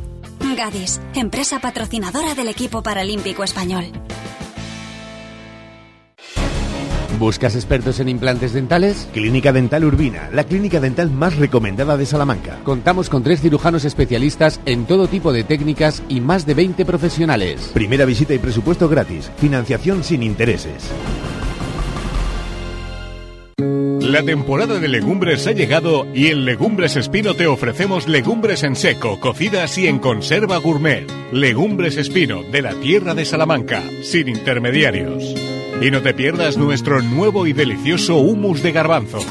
Gadis, 0.58 1.00
empresa 1.14 1.62
patrocinadora 1.62 2.36
del 2.36 2.50
equipo 2.50 2.84
paralímpico 2.84 3.42
español. 3.46 3.86
¿Buscas 7.20 7.56
expertos 7.56 8.00
en 8.00 8.10
implantes 8.10 8.54
dentales? 8.54 9.08
Clínica 9.14 9.54
Dental 9.54 9.86
Urbina, 9.86 10.30
la 10.34 10.44
clínica 10.44 10.80
dental 10.80 11.10
más 11.12 11.38
recomendada 11.38 11.96
de 11.98 12.06
Salamanca. 12.06 12.60
Contamos 12.64 13.10
con 13.10 13.24
tres 13.24 13.42
cirujanos 13.42 13.86
especialistas 13.86 14.60
en 14.66 14.86
todo 14.86 15.08
tipo 15.08 15.32
de 15.32 15.44
técnicas 15.44 16.04
y 16.10 16.20
más 16.20 16.46
de 16.46 16.54
20 16.56 16.86
profesionales. 16.86 17.72
Primera 17.74 18.06
visita 18.06 18.34
y 18.34 18.40
presupuesto 18.40 18.90
gratis. 18.90 19.32
Financiación 19.38 20.04
sin 20.04 20.24
intereses. 20.24 20.92
La 24.02 24.22
temporada 24.24 24.80
de 24.80 24.88
legumbres 24.88 25.48
ha 25.48 25.52
llegado 25.52 26.06
y 26.14 26.28
en 26.28 26.46
Legumbres 26.46 26.96
Espino 26.96 27.34
te 27.34 27.48
ofrecemos 27.48 28.08
legumbres 28.08 28.64
en 28.64 28.76
seco, 28.76 29.20
cocidas 29.20 29.78
y 29.78 29.88
en 29.88 30.00
conserva 30.00 30.58
gourmet. 30.58 31.08
Legumbres 31.32 31.98
Espino, 31.98 32.44
de 32.44 32.62
la 32.62 32.74
tierra 32.76 33.16
de 33.16 33.26
Salamanca, 33.26 33.84
sin 34.04 34.28
intermediarios. 34.28 35.55
Y 35.82 35.92
no 35.92 36.02
te 36.02 36.14
pierdas 36.14 36.58
nuestro 36.58 37.02
nuevo 37.02 37.48
y 37.48 37.54
delicioso 37.54 38.16
humus 38.16 38.64
de 38.64 38.72
garbanzos. 38.72 39.26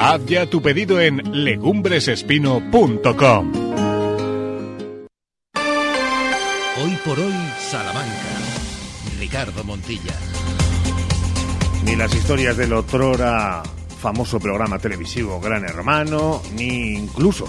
Haz 0.00 0.26
ya 0.26 0.46
tu 0.46 0.60
pedido 0.60 1.00
en 1.00 1.44
legumbresespino.com. 1.44 3.52
Hoy 6.80 6.96
por 7.04 7.18
hoy, 7.18 7.34
Salamanca. 7.58 8.38
Ricardo 9.18 9.64
Montilla. 9.64 10.14
Ni 11.84 11.96
las 11.96 12.14
historias 12.14 12.56
del 12.56 12.72
otrora 12.72 13.62
famoso 14.00 14.38
programa 14.38 14.78
televisivo 14.78 15.40
Gran 15.40 15.64
Hermano, 15.64 16.42
ni 16.54 16.94
incluso 16.94 17.46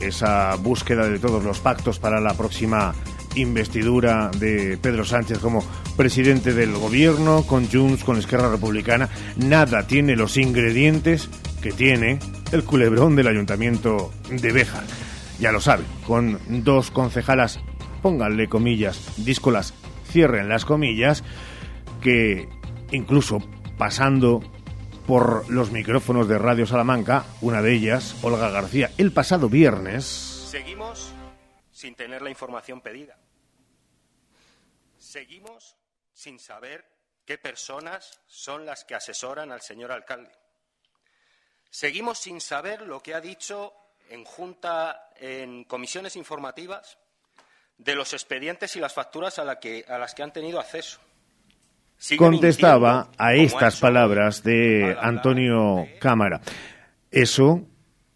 esa 0.00 0.56
búsqueda 0.56 1.08
de 1.08 1.18
todos 1.18 1.44
los 1.44 1.60
pactos 1.60 1.98
para 1.98 2.20
la 2.20 2.34
próxima 2.34 2.94
investidura 3.36 4.30
de 4.38 4.78
Pedro 4.80 5.04
Sánchez 5.04 5.38
como 5.38 5.64
presidente 5.96 6.52
del 6.52 6.72
gobierno, 6.72 7.44
con 7.46 7.68
Junts, 7.70 8.04
con 8.04 8.18
Esquerra 8.18 8.50
Republicana, 8.50 9.08
nada 9.36 9.86
tiene 9.86 10.16
los 10.16 10.36
ingredientes 10.36 11.28
que 11.62 11.72
tiene 11.72 12.18
el 12.52 12.64
culebrón 12.64 13.16
del 13.16 13.28
ayuntamiento 13.28 14.12
de 14.30 14.52
Béjar. 14.52 14.84
Ya 15.38 15.52
lo 15.52 15.60
saben, 15.60 15.86
con 16.06 16.38
dos 16.48 16.90
concejalas, 16.90 17.60
pónganle 18.02 18.48
comillas, 18.48 19.00
díscolas, 19.16 19.74
cierren 20.10 20.48
las 20.48 20.64
comillas, 20.64 21.24
que 22.00 22.48
incluso 22.90 23.38
pasando 23.78 24.42
por 25.06 25.50
los 25.50 25.72
micrófonos 25.72 26.28
de 26.28 26.38
Radio 26.38 26.66
Salamanca, 26.66 27.24
una 27.40 27.62
de 27.62 27.74
ellas, 27.74 28.16
Olga 28.22 28.50
García, 28.50 28.90
el 28.98 29.12
pasado 29.12 29.48
viernes. 29.48 30.04
Seguimos 30.50 31.11
sin 31.82 31.96
tener 31.96 32.22
la 32.22 32.30
información 32.30 32.80
pedida. 32.80 33.16
Seguimos 34.98 35.74
sin 36.12 36.38
saber 36.38 36.84
qué 37.24 37.38
personas 37.38 38.20
son 38.28 38.64
las 38.64 38.84
que 38.84 38.94
asesoran 38.94 39.50
al 39.50 39.62
señor 39.62 39.90
alcalde. 39.90 40.30
Seguimos 41.70 42.20
sin 42.20 42.40
saber 42.40 42.82
lo 42.82 43.00
que 43.00 43.14
ha 43.14 43.20
dicho 43.20 43.72
en 44.10 44.24
junta, 44.24 45.10
en 45.16 45.64
comisiones 45.64 46.14
informativas, 46.14 46.98
de 47.78 47.96
los 47.96 48.12
expedientes 48.12 48.76
y 48.76 48.78
las 48.78 48.92
facturas 48.92 49.40
a, 49.40 49.44
la 49.44 49.58
que, 49.58 49.84
a 49.88 49.98
las 49.98 50.14
que 50.14 50.22
han 50.22 50.32
tenido 50.32 50.60
acceso. 50.60 51.00
Contestaba 52.16 53.10
a 53.18 53.34
estas 53.34 53.80
palabras 53.80 54.44
de 54.44 54.96
Antonio 55.00 55.88
Cámara. 55.98 56.40
Eso 57.10 57.66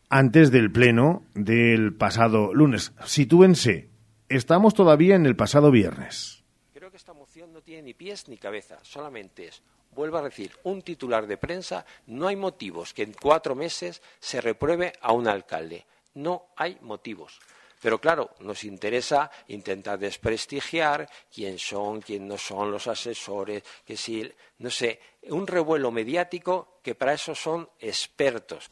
antes 0.09 0.51
del 0.51 0.71
pleno 0.71 1.25
del 1.35 1.95
pasado 1.95 2.55
lunes. 2.55 2.93
Sitúense, 3.05 3.91
estamos 4.29 4.75
todavía 4.75 5.17
en 5.17 5.27
el 5.27 5.37
pasado 5.37 5.71
viernes. 5.71 6.45
Creo 6.73 6.91
que 6.91 6.97
esta 6.97 7.13
moción 7.13 7.53
no 7.53 7.61
tiene 7.61 7.83
ni 7.83 7.95
pies 7.95 8.29
ni 8.29 8.37
cabeza, 8.37 8.79
solamente 8.83 9.49
es, 9.49 9.63
vuelvo 9.93 10.19
a 10.19 10.23
decir, 10.23 10.53
un 10.65 10.83
titular 10.83 11.27
de 11.27 11.37
prensa. 11.37 11.85
No 12.07 12.29
hay 12.29 12.37
motivos 12.37 12.95
que 12.95 13.03
en 13.03 13.13
cuatro 13.13 13.55
meses 13.55 14.03
se 14.21 14.41
repruebe 14.41 14.93
a 15.01 15.13
un 15.13 15.27
alcalde. 15.27 15.87
No 16.15 16.47
hay 16.57 16.79
motivos. 16.83 17.41
Pero 17.83 18.01
claro, 18.01 18.31
nos 18.41 18.65
interesa 18.65 19.31
intentar 19.49 19.99
desprestigiar 19.99 21.09
quién 21.33 21.59
son, 21.59 22.01
quién 22.01 22.27
no 22.27 22.39
son 22.39 22.71
los 22.71 22.87
asesores, 22.87 23.63
que 23.85 23.97
si, 23.97 24.31
no 24.59 24.71
sé, 24.71 24.99
un 25.29 25.47
revuelo 25.47 25.91
mediático 25.91 26.79
que 26.83 26.95
para 26.95 27.13
eso 27.13 27.35
son 27.35 27.69
expertos. 27.79 28.71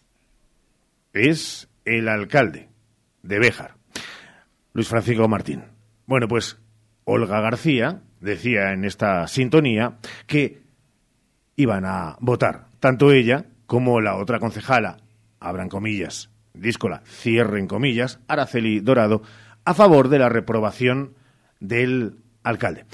Es 1.14 1.68
el 1.84 2.08
alcalde 2.08 2.68
de 3.22 3.38
Béjar, 3.38 3.76
Luis 4.72 4.88
Francisco 4.88 5.28
Martín. 5.28 5.64
Bueno, 6.06 6.26
pues 6.26 6.58
Olga 7.04 7.40
García 7.40 8.02
decía 8.20 8.72
en 8.72 8.84
esta 8.84 9.28
sintonía 9.28 9.98
que 10.26 10.62
iban 11.54 11.84
a 11.84 12.16
votar 12.18 12.66
tanto 12.80 13.12
ella 13.12 13.44
como 13.66 14.00
la 14.00 14.16
otra 14.16 14.40
concejala, 14.40 14.96
abran 15.38 15.68
comillas, 15.68 16.30
díscola, 16.52 17.02
cierren 17.06 17.68
comillas, 17.68 18.18
Araceli 18.26 18.80
Dorado, 18.80 19.22
a 19.64 19.72
favor 19.72 20.08
de 20.08 20.18
la 20.18 20.28
reprobación 20.28 21.14
del 21.60 22.16
alcalde. 22.42 22.86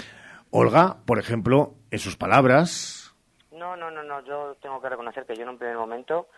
Olga, 0.50 0.98
por 1.06 1.18
ejemplo, 1.18 1.74
en 1.90 1.98
sus 1.98 2.18
palabras, 2.18 3.14
No, 3.50 3.76
no, 3.76 3.90
no, 3.90 4.02
no. 4.02 4.22
Yo 4.24 4.56
tengo 4.60 4.80
que 4.80 4.88
reconocer 4.90 5.24
que 5.24 5.36
yo 5.36 5.42
en 5.42 5.48
un 5.50 5.58
primer 5.58 5.76
momento 5.76 6.28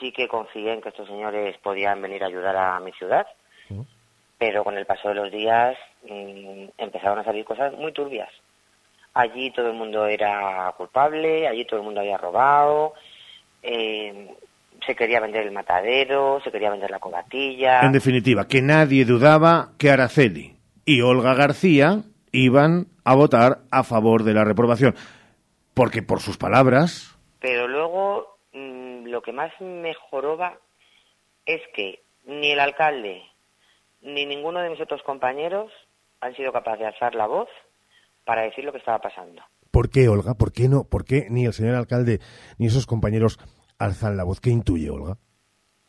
sí 0.00 0.12
que 0.12 0.28
confié 0.28 0.72
en 0.72 0.80
que 0.80 0.90
estos 0.90 1.08
señores 1.08 1.56
podían 1.62 2.00
venir 2.02 2.22
a 2.22 2.26
ayudar 2.26 2.56
a 2.56 2.80
mi 2.80 2.92
ciudad, 2.92 3.26
pero 4.38 4.64
con 4.64 4.76
el 4.76 4.86
paso 4.86 5.08
de 5.08 5.14
los 5.14 5.30
días 5.30 5.76
mm, 6.08 6.66
empezaron 6.78 7.18
a 7.18 7.24
salir 7.24 7.44
cosas 7.44 7.72
muy 7.74 7.92
turbias. 7.92 8.30
Allí 9.14 9.50
todo 9.52 9.68
el 9.68 9.74
mundo 9.74 10.06
era 10.06 10.72
culpable, 10.76 11.46
allí 11.46 11.64
todo 11.64 11.80
el 11.80 11.86
mundo 11.86 12.00
había 12.00 12.18
robado, 12.18 12.94
eh, 13.62 14.34
se 14.86 14.94
quería 14.94 15.20
vender 15.20 15.46
el 15.46 15.52
matadero, 15.52 16.40
se 16.42 16.50
quería 16.50 16.70
vender 16.70 16.90
la 16.90 16.98
cobatilla. 16.98 17.80
en 17.82 17.92
definitiva, 17.92 18.46
que 18.46 18.60
nadie 18.60 19.04
dudaba 19.04 19.70
que 19.78 19.90
Araceli 19.90 20.56
y 20.84 21.00
Olga 21.00 21.34
García 21.34 22.02
iban 22.32 22.88
a 23.04 23.14
votar 23.14 23.58
a 23.70 23.84
favor 23.84 24.24
de 24.24 24.34
la 24.34 24.44
reprobación. 24.44 24.94
Porque 25.72 26.02
por 26.02 26.20
sus 26.20 26.36
palabras, 26.36 27.16
Pero 27.40 27.68
luego 27.68 28.03
que 29.24 29.32
más 29.32 29.52
me 29.60 29.94
joroba 29.94 30.58
es 31.46 31.60
que 31.74 32.02
ni 32.24 32.52
el 32.52 32.60
alcalde 32.60 33.22
ni 34.02 34.26
ninguno 34.26 34.60
de 34.60 34.70
mis 34.70 34.80
otros 34.80 35.02
compañeros 35.02 35.72
han 36.20 36.36
sido 36.36 36.52
capaces 36.52 36.80
de 36.80 36.86
alzar 36.86 37.14
la 37.14 37.26
voz 37.26 37.48
para 38.24 38.42
decir 38.42 38.64
lo 38.64 38.72
que 38.72 38.78
estaba 38.78 38.98
pasando. 38.98 39.42
¿Por 39.70 39.90
qué, 39.90 40.08
Olga? 40.08 40.34
¿Por 40.34 40.52
qué 40.52 40.68
no? 40.68 40.84
¿Por 40.84 41.04
qué 41.04 41.26
ni 41.30 41.46
el 41.46 41.52
señor 41.52 41.74
alcalde 41.74 42.20
ni 42.58 42.66
esos 42.66 42.86
compañeros 42.86 43.38
alzan 43.78 44.16
la 44.16 44.24
voz? 44.24 44.40
¿Qué 44.40 44.50
intuye, 44.50 44.90
Olga? 44.90 45.16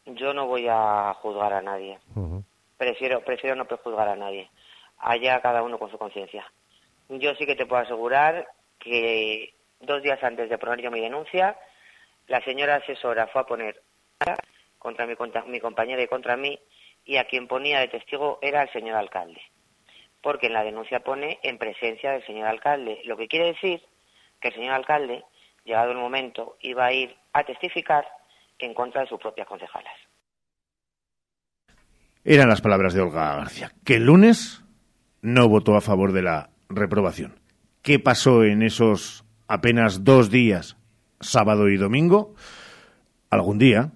Yo 0.05 0.33
no 0.33 0.47
voy 0.47 0.67
a 0.69 1.13
juzgar 1.21 1.53
a 1.53 1.61
nadie. 1.61 1.99
Prefiero, 2.77 3.23
prefiero 3.23 3.55
no 3.55 3.65
prejuzgar 3.65 4.07
a 4.07 4.15
nadie. 4.15 4.49
Allá 4.97 5.41
cada 5.41 5.61
uno 5.61 5.77
con 5.77 5.91
su 5.91 5.97
conciencia. 5.97 6.45
Yo 7.09 7.35
sí 7.35 7.45
que 7.45 7.55
te 7.55 7.65
puedo 7.65 7.81
asegurar 7.81 8.47
que 8.79 9.53
dos 9.81 10.01
días 10.01 10.23
antes 10.23 10.49
de 10.49 10.57
poner 10.57 10.81
yo 10.81 10.91
mi 10.91 11.01
denuncia, 11.01 11.57
la 12.27 12.41
señora 12.41 12.75
asesora 12.75 13.27
fue 13.27 13.41
a 13.41 13.45
poner 13.45 13.81
contra 14.77 15.05
mi, 15.05 15.15
contra 15.15 15.43
mi 15.45 15.59
compañera 15.59 16.01
y 16.01 16.07
contra 16.07 16.37
mí, 16.37 16.59
y 17.03 17.17
a 17.17 17.25
quien 17.25 17.47
ponía 17.47 17.79
de 17.79 17.87
testigo 17.87 18.39
era 18.41 18.63
el 18.63 18.71
señor 18.71 18.95
alcalde. 18.95 19.41
Porque 20.21 20.47
en 20.47 20.53
la 20.53 20.63
denuncia 20.63 21.01
pone 21.01 21.39
en 21.43 21.57
presencia 21.57 22.11
del 22.11 22.25
señor 22.25 22.47
alcalde, 22.47 23.01
lo 23.05 23.17
que 23.17 23.27
quiere 23.27 23.47
decir 23.47 23.81
que 24.39 24.49
el 24.49 24.55
señor 24.55 24.73
alcalde, 24.73 25.23
llegado 25.63 25.91
el 25.91 25.97
momento, 25.97 26.57
iba 26.61 26.85
a 26.85 26.93
ir 26.93 27.15
a 27.33 27.43
testificar 27.43 28.07
en 28.59 28.73
contra 28.73 29.01
de 29.01 29.07
sus 29.07 29.19
propias 29.19 29.47
concejalas. 29.47 29.93
eran 32.23 32.49
las 32.49 32.61
palabras 32.61 32.93
de 32.93 33.01
Olga 33.01 33.35
García, 33.35 33.71
que 33.85 33.95
el 33.95 34.05
lunes 34.05 34.63
no 35.21 35.47
votó 35.47 35.75
a 35.75 35.81
favor 35.81 36.11
de 36.11 36.23
la 36.23 36.49
reprobación. 36.69 37.39
¿Qué 37.83 37.99
pasó 37.99 38.43
en 38.43 38.63
esos 38.63 39.25
apenas 39.47 40.03
dos 40.03 40.31
días, 40.31 40.75
sábado 41.25 41.69
y 41.69 41.77
domingo? 41.77 42.35
Algún 43.29 43.57
día, 43.57 43.91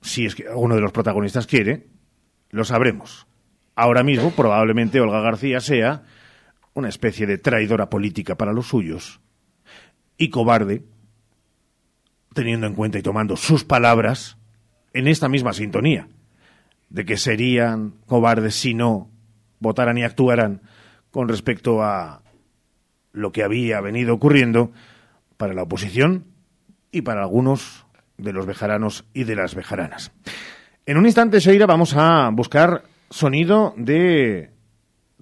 si 0.00 0.24
es 0.24 0.34
que 0.34 0.48
alguno 0.48 0.74
de 0.74 0.80
los 0.80 0.92
protagonistas 0.92 1.46
quiere, 1.46 1.88
lo 2.50 2.64
sabremos. 2.64 3.26
Ahora 3.74 4.02
mismo, 4.02 4.30
probablemente 4.30 5.00
Olga 5.00 5.20
García 5.20 5.60
sea 5.60 6.04
una 6.74 6.88
especie 6.88 7.26
de 7.26 7.38
traidora 7.38 7.90
política 7.90 8.36
para 8.36 8.52
los 8.52 8.68
suyos 8.68 9.20
y 10.16 10.30
cobarde, 10.30 10.84
teniendo 12.34 12.66
en 12.66 12.74
cuenta 12.74 12.98
y 12.98 13.02
tomando 13.02 13.36
sus 13.36 13.64
palabras 13.64 14.36
en 14.92 15.06
esta 15.08 15.28
misma 15.28 15.52
sintonía, 15.52 16.08
de 16.88 17.04
que 17.04 17.16
serían 17.16 17.94
cobardes 18.06 18.54
si 18.54 18.74
no 18.74 19.10
votaran 19.60 19.98
y 19.98 20.04
actuaran 20.04 20.62
con 21.10 21.28
respecto 21.28 21.82
a 21.82 22.22
lo 23.12 23.32
que 23.32 23.42
había 23.42 23.80
venido 23.80 24.14
ocurriendo 24.14 24.72
para 25.36 25.54
la 25.54 25.62
oposición 25.62 26.24
y 26.90 27.02
para 27.02 27.22
algunos 27.22 27.86
de 28.16 28.32
los 28.32 28.46
bejaranos 28.46 29.04
y 29.14 29.24
de 29.24 29.36
las 29.36 29.54
bejaranas. 29.54 30.12
En 30.86 30.96
un 30.96 31.06
instante, 31.06 31.40
Sheira, 31.40 31.66
vamos 31.66 31.94
a 31.96 32.30
buscar 32.32 32.82
sonido 33.10 33.74
de 33.76 34.50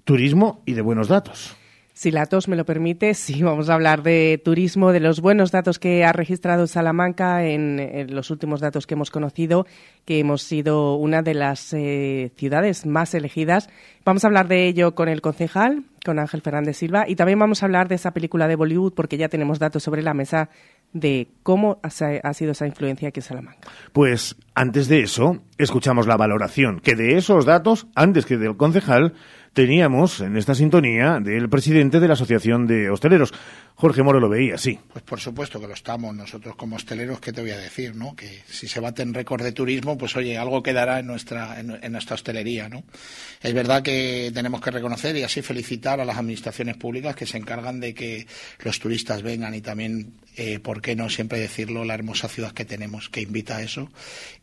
turismo 0.03 0.61
y 0.65 0.73
de 0.73 0.81
buenos 0.81 1.07
datos. 1.07 1.57
Si 1.97 2.11
la 2.11 2.27
tos 2.27 2.47
me 2.47 2.55
lo 2.55 2.63
permite, 2.63 3.15
sí, 3.15 3.41
vamos 3.41 3.71
a 3.71 3.73
hablar 3.73 4.03
de 4.03 4.39
turismo, 4.45 4.91
de 4.91 4.99
los 4.99 5.19
buenos 5.19 5.51
datos 5.51 5.79
que 5.79 6.05
ha 6.05 6.13
registrado 6.13 6.67
Salamanca 6.67 7.43
en, 7.43 8.13
los 8.13 8.29
últimos 8.29 8.61
datos 8.61 8.85
que 8.85 8.93
hemos 8.93 9.09
conocido, 9.09 9.65
que 10.05 10.19
hemos 10.19 10.43
sido 10.43 10.93
una 10.93 11.23
de 11.23 11.33
las 11.33 11.73
eh, 11.73 12.31
ciudades 12.35 12.85
más 12.85 13.15
elegidas. 13.15 13.67
Vamos 14.05 14.23
a 14.23 14.27
hablar 14.27 14.47
de 14.47 14.67
ello 14.67 14.93
con 14.93 15.09
el 15.09 15.21
concejal, 15.21 15.85
con 16.05 16.19
Ángel 16.19 16.43
Fernández 16.43 16.77
Silva, 16.77 17.05
y 17.07 17.15
también 17.15 17.39
vamos 17.39 17.63
a 17.63 17.65
hablar 17.65 17.87
de 17.87 17.95
esa 17.95 18.11
película 18.11 18.47
de 18.47 18.55
Bollywood, 18.57 18.93
porque 18.93 19.17
ya 19.17 19.27
tenemos 19.27 19.57
datos 19.57 19.81
sobre 19.81 20.03
la 20.03 20.13
mesa 20.13 20.51
de 20.93 21.29
cómo 21.43 21.79
ha 21.83 22.33
sido 22.33 22.51
esa 22.51 22.65
influencia 22.65 23.09
aquí 23.09 23.19
en 23.19 23.25
Salamanca. 23.25 23.67
Pues 23.93 24.35
antes 24.55 24.87
de 24.87 25.01
eso, 25.01 25.43
escuchamos 25.57 26.07
la 26.07 26.17
valoración, 26.17 26.79
que 26.79 26.95
de 26.95 27.17
esos 27.17 27.45
datos, 27.45 27.87
antes 27.95 28.25
que 28.25 28.37
del 28.37 28.57
concejal, 28.57 29.13
teníamos 29.57 30.19
en 30.19 30.37
esta 30.37 30.53
sintonía 30.53 31.19
del 31.19 31.49
presidente 31.49 31.99
de 31.99 32.07
la 32.07 32.13
Asociación 32.13 32.67
de 32.67 32.91
Hosteleros. 32.91 33.33
Jorge 33.73 34.03
Moro 34.03 34.19
lo 34.19 34.29
veía, 34.29 34.55
sí. 34.55 34.77
Pues 34.93 35.03
por 35.03 35.19
supuesto 35.19 35.59
que 35.59 35.65
lo 35.65 35.73
estamos. 35.73 36.15
Nosotros 36.15 36.55
como 36.55 36.75
hosteleros, 36.75 37.19
¿qué 37.19 37.33
te 37.33 37.41
voy 37.41 37.49
a 37.49 37.57
decir? 37.57 37.95
no? 37.95 38.15
Que 38.15 38.43
si 38.47 38.67
se 38.67 38.79
baten 38.79 39.15
récord 39.15 39.41
de 39.41 39.53
turismo, 39.53 39.97
pues 39.97 40.15
oye, 40.15 40.37
algo 40.37 40.61
quedará 40.61 40.99
en 40.99 41.07
nuestra, 41.07 41.59
en, 41.59 41.91
nuestra 41.91 42.13
hostelería. 42.13 42.69
¿no? 42.69 42.83
Es 43.41 43.51
verdad 43.51 43.81
que 43.81 44.29
tenemos 44.31 44.61
que 44.61 44.69
reconocer 44.69 45.17
y 45.17 45.23
así 45.23 45.41
felicitar 45.41 45.99
a 45.99 46.05
las 46.05 46.17
administraciones 46.17 46.77
públicas 46.77 47.15
que 47.15 47.25
se 47.25 47.39
encargan 47.39 47.79
de 47.79 47.95
que 47.95 48.27
los 48.63 48.79
turistas 48.79 49.23
vengan 49.23 49.55
y 49.55 49.61
también, 49.61 50.13
eh, 50.35 50.59
¿por 50.59 50.83
qué 50.83 50.95
no 50.95 51.09
siempre 51.09 51.39
decirlo? 51.39 51.83
La 51.83 51.95
hermosa 51.95 52.27
ciudad 52.27 52.51
que 52.51 52.65
tenemos 52.65 53.09
que 53.09 53.21
invita 53.21 53.57
a 53.57 53.63
eso. 53.63 53.89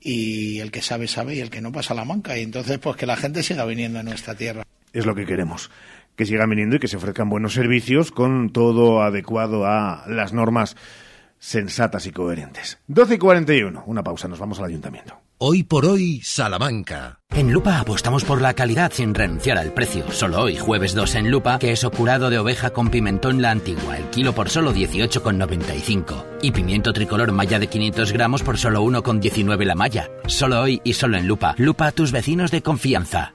Y 0.01 0.59
el 0.59 0.73
que 0.73 0.83
sabe, 0.83 1.07
sabe 1.07 1.37
y 1.37 1.41
el 1.41 1.51
que 1.51 1.61
no 1.61 1.71
pasa 1.71 1.95
la 1.95 2.05
manca. 2.05 2.37
Y 2.37 2.43
entonces, 2.43 2.81
pues 2.81 2.97
que 2.97 3.07
la 3.07 3.17
gente 3.17 3.45
siga 3.45 3.65
viniendo 3.65 4.01
a 4.01 4.03
nuestra 4.03 4.35
tierra 4.35 4.65
es 4.95 5.05
lo 5.05 5.15
que 5.15 5.27
queremos. 5.27 5.71
Que 6.17 6.25
sigan 6.25 6.49
viniendo 6.49 6.77
y 6.77 6.79
que 6.79 6.89
se 6.89 6.97
ofrezcan 6.97 7.29
buenos 7.29 7.53
servicios 7.53 8.11
con 8.11 8.51
todo 8.51 9.03
adecuado 9.03 9.67
a 9.67 10.05
las 10.09 10.33
normas 10.33 10.77
sensatas 11.39 12.07
y 12.07 12.13
coherentes. 12.13 12.79
12 12.87 13.17
y 13.17 13.19
41. 13.19 13.85
Una 13.87 14.03
pausa, 14.03 14.29
nos 14.29 14.39
vamos 14.39 14.59
al 14.61 14.67
ayuntamiento. 14.67 15.21
Hoy 15.37 15.65
por 15.65 15.85
hoy, 15.85 16.21
Salamanca. 16.23 17.19
En 17.31 17.53
Lupa 17.53 17.81
apostamos 17.81 18.25
por 18.25 18.41
la 18.41 18.55
calidad 18.55 18.93
sin 18.95 19.15
renunciar 19.15 19.59
al 19.59 19.75
precio. 19.75 20.11
Solo 20.11 20.41
hoy, 20.41 20.57
jueves 20.57 20.95
2 20.95 21.17
en 21.17 21.31
Lupa, 21.31 21.59
queso 21.59 21.91
curado 21.91 22.31
de 22.31 22.39
oveja 22.39 22.71
con 22.71 22.89
pimentón 22.89 23.43
la 23.43 23.51
antigua, 23.51 23.99
el 23.99 24.05
kilo 24.05 24.33
por 24.33 24.49
solo 24.49 24.73
18,95. 24.73 26.25
Y 26.41 26.53
pimiento 26.53 26.93
tricolor 26.93 27.33
malla 27.33 27.59
de 27.59 27.67
500 27.67 28.13
gramos 28.13 28.43
por 28.43 28.57
solo 28.57 28.83
1,19 28.85 29.65
la 29.65 29.75
malla. 29.75 30.09
Solo 30.27 30.63
hoy 30.63 30.81
y 30.85 30.95
solo 30.95 31.19
en 31.19 31.27
Lupa. 31.27 31.57
Lupa 31.59 31.89
a 31.89 31.93
tus 31.93 32.13
vecinos 32.13 32.51
de 32.51 32.63
confianza. 32.63 33.35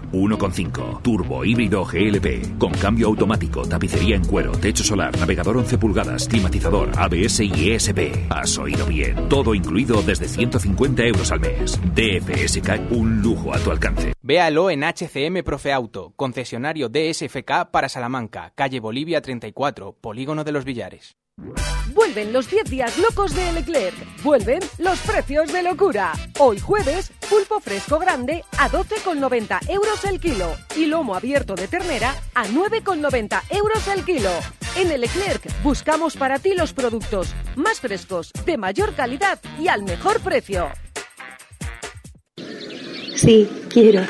1.5 0.11 1.01
Turbo 1.01 1.45
híbrido 1.45 1.85
GLP 1.85 2.57
con 2.57 2.71
cambio 2.71 3.07
automático, 3.07 3.67
tapicería 3.67 4.15
en 4.15 4.25
cuero, 4.25 4.51
techo 4.53 4.83
solar, 4.83 5.17
navegador 5.17 5.57
11 5.57 5.77
pulgadas, 5.77 6.27
climatizador, 6.27 6.91
ABS 6.97 7.39
y 7.41 7.71
ESP. 7.71 8.29
Has 8.29 8.57
oído 8.57 8.85
bien, 8.85 9.29
todo 9.29 9.55
incluido 9.55 10.01
desde 10.01 10.27
150 10.27 11.03
euros 11.03 11.31
al 11.31 11.39
mes. 11.39 11.79
DFSK, 11.95 12.91
un 12.91 13.21
lujo 13.21 13.53
a 13.53 13.59
tu 13.59 13.71
alcance. 13.71 14.13
Véalo 14.21 14.69
en 14.69 14.83
HCM 14.83 15.43
Profe 15.43 15.73
Auto, 15.73 16.13
concesionario 16.15 16.89
DSFK 16.89 17.71
para 17.71 17.89
Salamanca, 17.89 18.51
calle 18.55 18.79
Bolivia 18.79 19.21
34, 19.21 19.97
Polígono 19.99 20.43
de 20.43 20.51
los 20.51 20.65
Villares. 20.65 21.15
Vuelven 21.93 22.31
los 22.31 22.49
10 22.49 22.69
días 22.69 22.97
locos 22.97 23.35
de 23.35 23.51
Leclerc. 23.51 23.95
Vuelven 24.23 24.59
los 24.77 24.99
precios 24.99 25.51
de 25.51 25.63
locura. 25.63 26.13
Hoy 26.39 26.59
jueves, 26.59 27.11
pulpo 27.29 27.59
fresco 27.59 27.99
grande 27.99 28.43
a 28.57 28.69
12,90 28.69 29.69
euros 29.69 30.00
el 30.05 30.19
kilo 30.19 30.55
y 30.75 30.85
lomo 30.85 31.15
abierto 31.15 31.55
de 31.55 31.67
ternera 31.67 32.15
a 32.33 32.45
9,90 32.45 33.41
euros 33.49 33.87
el 33.87 34.03
kilo. 34.03 34.29
En 34.75 34.91
el 34.91 35.01
Leclerc 35.01 35.43
buscamos 35.63 36.15
para 36.15 36.39
ti 36.39 36.53
los 36.55 36.73
productos 36.73 37.33
más 37.55 37.79
frescos, 37.79 38.31
de 38.45 38.57
mayor 38.57 38.95
calidad 38.95 39.39
y 39.59 39.67
al 39.67 39.83
mejor 39.83 40.21
precio. 40.21 40.69
Sí, 43.15 43.49
quiero. 43.69 44.01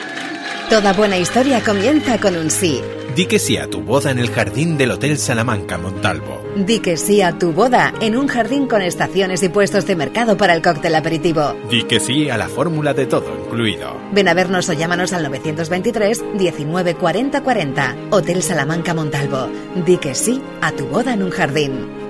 Toda 0.70 0.94
buena 0.94 1.18
historia 1.18 1.62
comienza 1.62 2.20
con 2.20 2.38
un 2.38 2.50
sí. 2.50 2.82
Di 3.16 3.26
que 3.26 3.40
sí 3.40 3.58
a 3.58 3.68
tu 3.68 3.82
boda 3.82 4.10
en 4.12 4.20
el 4.20 4.30
jardín 4.30 4.78
del 4.78 4.92
Hotel 4.92 5.18
Salamanca 5.18 5.78
Montalvo. 5.78 6.42
Di 6.56 6.80
que 6.80 6.96
sí 6.96 7.22
a 7.22 7.38
tu 7.38 7.52
boda 7.52 7.94
en 8.00 8.16
un 8.16 8.28
jardín 8.28 8.68
con 8.68 8.82
estaciones 8.82 9.44
y 9.44 9.50
puestos 9.50 9.86
de 9.86 9.98
mercado 9.98 10.38
para 10.38 10.54
el 10.54 10.62
cóctel 10.62 10.96
aperitivo. 10.96 11.54
Di 11.70 11.84
que 11.84 12.00
sí 12.00 12.30
a 12.30 12.38
la 12.38 12.48
fórmula 12.48 12.94
de 12.94 13.08
todo 13.08 13.38
incluido. 13.38 13.98
Ven 14.14 14.30
a 14.30 14.34
vernos 14.34 14.70
o 14.70 14.74
llámanos 14.74 15.12
al 15.12 15.24
923 15.24 16.24
19 16.38 16.96
40 16.96 17.44
40. 17.44 17.96
Hotel 18.12 18.42
Salamanca 18.42 18.94
Montalvo. 18.94 19.50
Di 19.86 19.98
que 19.98 20.16
sí 20.16 20.42
a 20.62 20.72
tu 20.72 20.86
boda 20.86 21.14
en 21.14 21.24
un 21.24 21.32
jardín. 21.32 22.01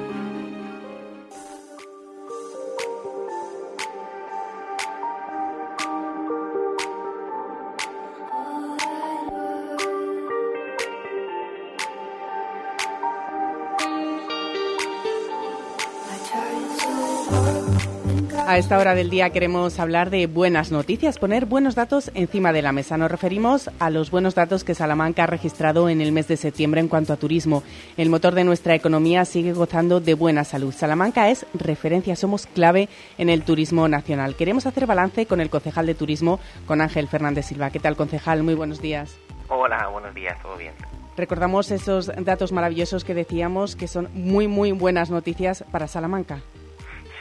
A 18.52 18.58
esta 18.58 18.78
hora 18.78 18.96
del 18.96 19.10
día 19.10 19.30
queremos 19.30 19.80
hablar 19.80 20.10
de 20.10 20.28
buenas 20.28 20.74
noticias, 20.74 21.20
poner 21.20 21.46
buenos 21.46 21.74
datos 21.74 22.12
encima 22.16 22.52
de 22.52 22.62
la 22.62 22.74
mesa. 22.74 22.98
Nos 22.98 23.10
referimos 23.10 23.72
a 23.80 23.90
los 23.90 24.12
buenos 24.12 24.36
datos 24.36 24.66
que 24.66 24.76
Salamanca 24.76 25.24
ha 25.24 25.28
registrado 25.28 25.88
en 25.88 26.02
el 26.02 26.12
mes 26.12 26.28
de 26.28 26.36
septiembre 26.36 26.82
en 26.82 26.90
cuanto 26.90 27.14
a 27.14 27.16
turismo. 27.16 27.64
El 27.96 28.10
motor 28.10 28.36
de 28.36 28.44
nuestra 28.44 28.76
economía 28.76 29.24
sigue 29.24 29.54
gozando 29.54 30.02
de 30.02 30.16
buena 30.16 30.44
salud. 30.44 30.74
Salamanca 30.74 31.30
es 31.30 31.46
referencia, 31.54 32.18
somos 32.18 32.46
clave 32.46 32.90
en 33.18 33.30
el 33.30 33.44
turismo 33.44 33.88
nacional. 33.88 34.36
Queremos 34.36 34.66
hacer 34.66 34.86
balance 34.86 35.28
con 35.28 35.40
el 35.40 35.50
concejal 35.50 35.86
de 35.86 35.96
turismo, 35.96 36.42
con 36.68 36.82
Ángel 36.82 37.08
Fernández 37.08 37.46
Silva. 37.46 37.70
¿Qué 37.70 37.80
tal, 37.80 37.96
concejal? 37.96 38.44
Muy 38.44 38.56
buenos 38.56 38.82
días. 38.82 39.18
Hola, 39.48 39.88
buenos 39.88 40.14
días, 40.14 40.38
todo 40.42 40.58
bien. 40.58 40.74
Recordamos 41.16 41.72
esos 41.72 42.12
datos 42.18 42.52
maravillosos 42.52 43.06
que 43.06 43.14
decíamos 43.14 43.78
que 43.78 43.88
son 43.88 44.10
muy, 44.14 44.50
muy 44.50 44.74
buenas 44.74 45.10
noticias 45.10 45.64
para 45.72 45.88
Salamanca. 45.88 46.42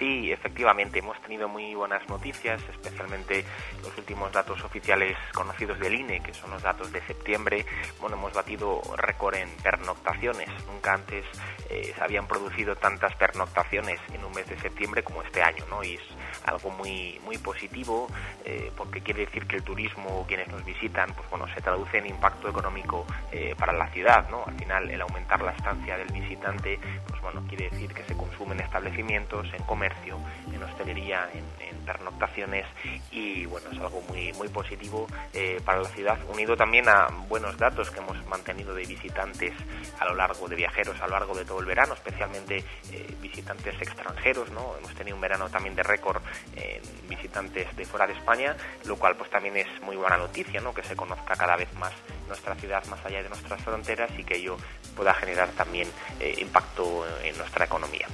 Sí, 0.01 0.33
efectivamente, 0.33 1.01
hemos 1.01 1.21
tenido 1.21 1.47
muy 1.47 1.75
buenas 1.75 2.09
noticias, 2.09 2.59
especialmente 2.71 3.45
los 3.83 3.95
últimos 3.99 4.33
datos 4.33 4.65
oficiales 4.65 5.15
conocidos 5.35 5.79
del 5.79 5.95
INE, 5.95 6.23
que 6.23 6.33
son 6.33 6.51
los 6.53 6.63
datos 6.63 6.91
de 6.91 7.03
septiembre. 7.03 7.67
Bueno, 8.01 8.17
hemos 8.17 8.33
batido 8.33 8.81
récord 8.97 9.35
en 9.35 9.51
pernoctaciones. 9.63 10.49
Nunca 10.67 10.95
antes 10.95 11.27
eh, 11.69 11.93
se 11.95 12.03
habían 12.03 12.27
producido 12.27 12.77
tantas 12.77 13.15
pernoctaciones 13.17 14.01
en 14.15 14.25
un 14.25 14.33
mes 14.33 14.49
de 14.49 14.59
septiembre 14.59 15.03
como 15.03 15.23
este 15.23 15.43
año, 15.43 15.67
¿no? 15.69 15.85
Y 15.85 15.97
es 15.97 16.03
algo 16.47 16.71
muy, 16.71 17.21
muy 17.27 17.37
positivo, 17.37 18.09
eh, 18.47 18.73
porque 18.79 19.03
quiere 19.03 19.27
decir 19.27 19.47
que 19.47 19.57
el 19.57 19.63
turismo, 19.63 20.25
quienes 20.27 20.49
nos 20.49 20.65
visitan, 20.65 21.13
pues 21.13 21.29
bueno, 21.29 21.47
se 21.55 21.61
traduce 21.61 21.99
en 21.99 22.07
impacto 22.07 22.49
económico 22.49 23.07
eh, 23.33 23.55
para 23.59 23.75
la 23.75 23.87
ciudad, 23.89 24.31
¿no? 24.31 24.45
Al 24.47 24.57
final, 24.57 24.91
el 24.91 25.03
aumentar 25.03 25.43
la 25.43 25.53
estancia 25.53 25.99
del 25.99 26.09
visitante, 26.09 26.81
pues 27.21 27.35
bueno, 27.35 27.47
quiere 27.49 27.71
decir 27.71 27.93
que 27.93 28.05
se 28.05 28.17
consumen 28.17 28.61
establecimientos, 28.61 29.47
en 29.53 29.63
comercio, 29.65 30.19
en 30.53 30.63
hostelería, 30.63 31.29
en, 31.35 31.51
pernoctaciones 31.81 32.67
y 33.11 33.47
bueno, 33.47 33.69
es 33.73 33.79
algo 33.81 34.01
muy, 34.03 34.33
muy 34.35 34.49
positivo 34.49 35.09
eh, 35.33 35.61
para 35.65 35.81
la 35.81 35.89
ciudad, 35.89 36.19
unido 36.29 36.57
también 36.57 36.89
a 36.89 37.09
buenos 37.27 37.57
datos 37.57 37.91
que 37.91 37.99
hemos 37.99 38.25
mantenido 38.27 38.75
de 38.75 38.85
visitantes 38.85 39.53
a 39.99 40.05
lo 40.05 40.15
largo 40.15 40.47
de 40.47 40.55
viajeros, 40.55 41.01
a 41.01 41.07
lo 41.07 41.13
largo 41.15 41.35
de 41.35 41.45
todo 41.45 41.59
el 41.59 41.67
verano, 41.67 41.95
especialmente 41.95 42.63
eh, 42.93 43.17
visitantes 43.21 43.75
extranjeros, 43.81 44.53
¿no? 44.53 44.77
Hemos 44.79 44.95
tenido 44.95 45.17
un 45.17 45.23
verano 45.23 45.49
también 45.49 45.75
de 45.75 45.83
récord 45.83 46.23
en 46.55 46.83
visitantes 47.09 47.75
de 47.75 47.85
fuera 47.85 48.07
de 48.07 48.13
España, 48.13 48.55
lo 48.85 48.97
cual 48.97 49.17
pues 49.17 49.31
también 49.31 49.57
es 49.57 49.83
muy 49.83 49.97
buena 49.97 50.17
noticia, 50.17 50.61
¿no? 50.61 50.73
Que 50.73 50.85
se 50.85 50.95
conozca 50.95 51.35
cada 51.35 51.57
vez 51.57 51.73
más 51.75 51.93
nuestra 52.31 52.55
ciudad 52.55 52.85
más 52.87 53.05
allá 53.05 53.23
de 53.23 53.29
nuestras 53.29 53.61
fronteras 53.63 54.11
y 54.19 54.25
que 54.25 54.37
ello 54.37 54.57
pueda 54.97 55.13
generar 55.15 55.51
también 55.51 55.89
eh, 56.19 56.37
impacto 56.39 57.05
en 57.23 57.37
nuestra 57.37 57.67
economía. 57.67 58.07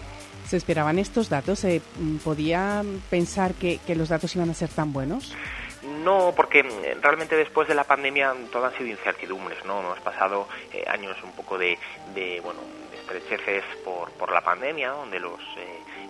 ¿Se 0.47 0.57
esperaban 0.57 0.99
estos 0.99 1.29
datos? 1.29 1.61
¿Se 1.61 1.81
podía 2.25 2.83
pensar 3.11 3.55
que, 3.55 3.79
que 3.87 3.95
los 3.95 4.09
datos 4.09 4.35
iban 4.37 4.51
a 4.51 4.55
ser 4.55 4.69
tan 4.69 4.93
buenos? 4.93 5.35
No, 6.05 6.33
porque 6.35 6.63
mm, 6.63 7.03
realmente 7.03 7.37
después 7.37 7.69
de 7.69 7.75
la 7.75 7.85
pandemia 7.85 8.35
todo 8.51 8.67
han 8.67 8.77
sido 8.77 8.91
incertidumbres, 8.91 9.65
¿no? 9.65 9.81
Hemos 9.81 10.01
pasado 10.01 10.49
eh, 10.73 10.85
años 10.89 11.17
un 11.23 11.33
poco 11.33 11.59
de, 11.59 11.79
de 12.15 12.41
bueno, 12.41 12.61
de 12.91 12.97
estrecheces 12.97 13.65
por, 13.85 14.11
por 14.13 14.33
la 14.33 14.41
pandemia, 14.41 14.91
donde 14.91 15.21
los 15.21 15.41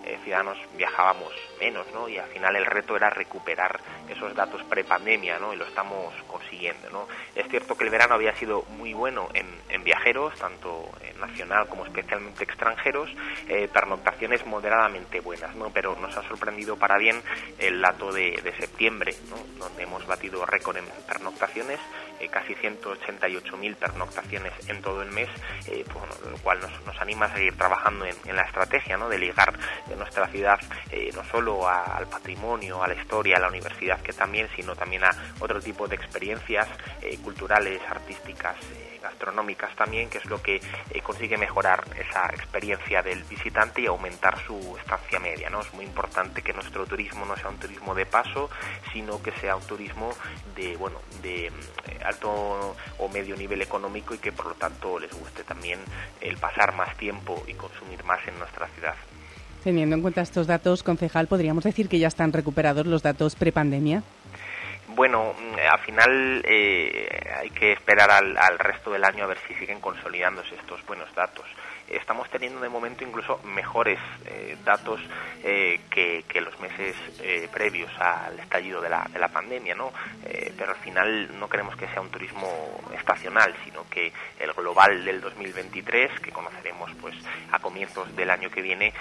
eh, 0.05 0.17
ciudadanos 0.23 0.57
viajábamos 0.75 1.33
menos, 1.59 1.85
¿no? 1.93 2.07
Y 2.07 2.17
al 2.17 2.29
final 2.29 2.55
el 2.55 2.65
reto 2.65 2.95
era 2.95 3.09
recuperar 3.09 3.79
esos 4.09 4.33
datos 4.35 4.63
prepandemia, 4.63 5.39
¿no? 5.39 5.53
Y 5.53 5.57
lo 5.57 5.65
estamos 5.65 6.13
consiguiendo. 6.27 7.07
Es 7.35 7.47
cierto 7.49 7.75
que 7.75 7.83
el 7.83 7.89
verano 7.89 8.15
había 8.15 8.35
sido 8.35 8.63
muy 8.77 8.93
bueno 8.93 9.29
en, 9.33 9.47
viajeros, 9.83 10.37
tanto 10.37 10.89
nacional 11.17 11.67
como 11.69 11.85
especialmente 11.85 12.43
extranjeros, 12.43 13.09
eh, 13.47 13.69
pernoctaciones 13.71 14.45
moderadamente 14.45 15.21
buenas. 15.21 15.51
Pero 15.73 15.95
nos 15.95 16.17
ha 16.17 16.27
sorprendido 16.27 16.75
para 16.75 16.97
bien 16.97 17.21
el 17.57 17.81
dato 17.81 18.11
de, 18.11 18.31
de 18.43 18.53
septiembre. 18.57 19.15
Donde 19.57 19.83
hemos 19.83 20.05
batido 20.05 20.45
récord 20.45 20.77
en 20.77 20.85
pernoctaciones, 21.07 21.79
eh, 22.19 22.29
casi 22.29 22.55
188.000 22.55 23.75
pernoctaciones 23.75 24.53
en 24.67 24.81
todo 24.81 25.03
el 25.03 25.11
mes, 25.11 25.29
eh, 25.67 25.85
pues, 25.91 26.31
lo 26.31 26.37
cual 26.39 26.59
nos, 26.59 26.99
anima 26.99 27.27
a 27.27 27.33
seguir 27.33 27.55
trabajando 27.55 28.05
en, 28.05 28.35
la 28.35 28.41
estrategia. 28.43 28.97
De 28.97 29.19
ligar 29.19 29.53
nuestra 29.95 30.27
ciudad 30.27 30.59
eh, 30.91 31.11
no 31.13 31.23
solo 31.25 31.46
al 31.47 32.07
patrimonio, 32.07 32.83
a 32.83 32.87
la 32.87 32.93
historia, 32.93 33.37
a 33.37 33.39
la 33.39 33.47
universidad 33.47 34.01
que 34.01 34.11
también, 34.11 34.49
sino 34.55 34.75
también 34.75 35.03
a 35.05 35.09
otro 35.39 35.61
tipo 35.61 35.87
de 35.87 35.95
experiencias 35.95 36.67
eh, 37.01 37.17
culturales, 37.23 37.81
artísticas, 37.89 38.57
eh, 38.75 38.99
gastronómicas 39.01 39.73
también, 39.75 40.09
que 40.09 40.17
es 40.17 40.25
lo 40.25 40.41
que 40.41 40.59
consigue 41.01 41.37
mejorar 41.37 41.85
esa 41.97 42.25
experiencia 42.33 43.01
del 43.01 43.23
visitante 43.23 43.81
y 43.81 43.85
aumentar 43.85 44.37
su 44.45 44.75
estancia 44.77 45.19
media. 45.19 45.49
¿no? 45.49 45.61
Es 45.61 45.73
muy 45.73 45.85
importante 45.85 46.41
que 46.41 46.51
nuestro 46.51 46.85
turismo 46.85 47.25
no 47.25 47.37
sea 47.37 47.47
un 47.47 47.57
turismo 47.57 47.95
de 47.95 48.05
paso, 48.05 48.49
sino 48.91 49.21
que 49.23 49.31
sea 49.39 49.55
un 49.55 49.63
turismo 49.65 50.13
de, 50.53 50.75
bueno, 50.75 50.99
de 51.21 51.49
alto 52.03 52.75
o 52.97 53.09
medio 53.09 53.37
nivel 53.37 53.61
económico 53.61 54.13
y 54.13 54.17
que 54.17 54.33
por 54.33 54.47
lo 54.47 54.55
tanto 54.55 54.99
les 54.99 55.13
guste 55.13 55.43
también 55.43 55.79
el 56.19 56.37
pasar 56.37 56.75
más 56.75 56.95
tiempo 56.97 57.43
y 57.47 57.53
consumir 57.53 58.03
más 58.03 58.25
en 58.27 58.37
nuestra 58.37 58.67
ciudad. 58.69 58.95
Teniendo 59.67 59.97
en 59.97 60.01
cuenta 60.01 60.21
estos 60.21 60.47
datos, 60.47 60.81
concejal, 60.81 61.27
¿podríamos 61.27 61.65
decir 61.65 61.89
que 61.89 61.99
ya 61.99 62.07
están 62.07 62.31
recuperados 62.31 62.87
los 62.87 63.03
datos 63.03 63.35
prepandemia? 63.35 64.01
Bueno, 64.95 65.33
al 65.69 65.79
final 65.79 66.41
eh, 66.47 67.09
hay 67.37 67.49
que 67.49 67.73
esperar 67.73 68.09
al, 68.09 68.37
al, 68.37 68.57
resto 68.59 68.93
del 68.93 69.03
año 69.03 69.25
a 69.25 69.27
ver 69.27 69.37
si 69.45 69.53
siguen 69.55 69.81
consolidándose 69.81 70.55
estos 70.55 70.85
buenos 70.85 71.13
datos 71.13 71.43
estamos 71.89 72.29
teniendo 72.29 72.59
de 72.59 72.69
momento 72.69 73.03
incluso 73.03 73.39
mejores 73.43 73.99
eh, 74.25 74.57
datos 74.63 74.99
eh, 75.43 75.81
que, 75.89 76.23
que, 76.27 76.41
los 76.41 76.59
meses 76.59 76.95
eh, 77.21 77.47
previos 77.51 77.91
al 77.99 78.37
estallido 78.39 78.81
de 78.81 78.89
la, 78.89 79.07
de 79.11 79.19
la 79.19 79.29
pandemia, 79.29 79.75
¿no? 79.75 79.91
Pero 80.57 80.71
al 80.71 80.77
final 80.77 81.39
no 81.39 81.47
queremos 81.47 81.75
que 81.75 81.87
sea 81.87 82.01
un 82.01 82.09
turismo 82.09 82.47
estacional, 82.97 83.53
sino 83.63 83.87
que 83.89 84.11
el 84.39 84.51
global 84.53 85.05
del 85.05 85.21
2023, 85.21 86.19
que 86.19 86.31
conoceremos 86.31 86.91
pues 86.99 87.15
a 87.51 87.59
comienzos 87.59 88.13
del 88.15 88.29
año 88.29 88.49
que 88.49 88.61
viene, 88.61 88.93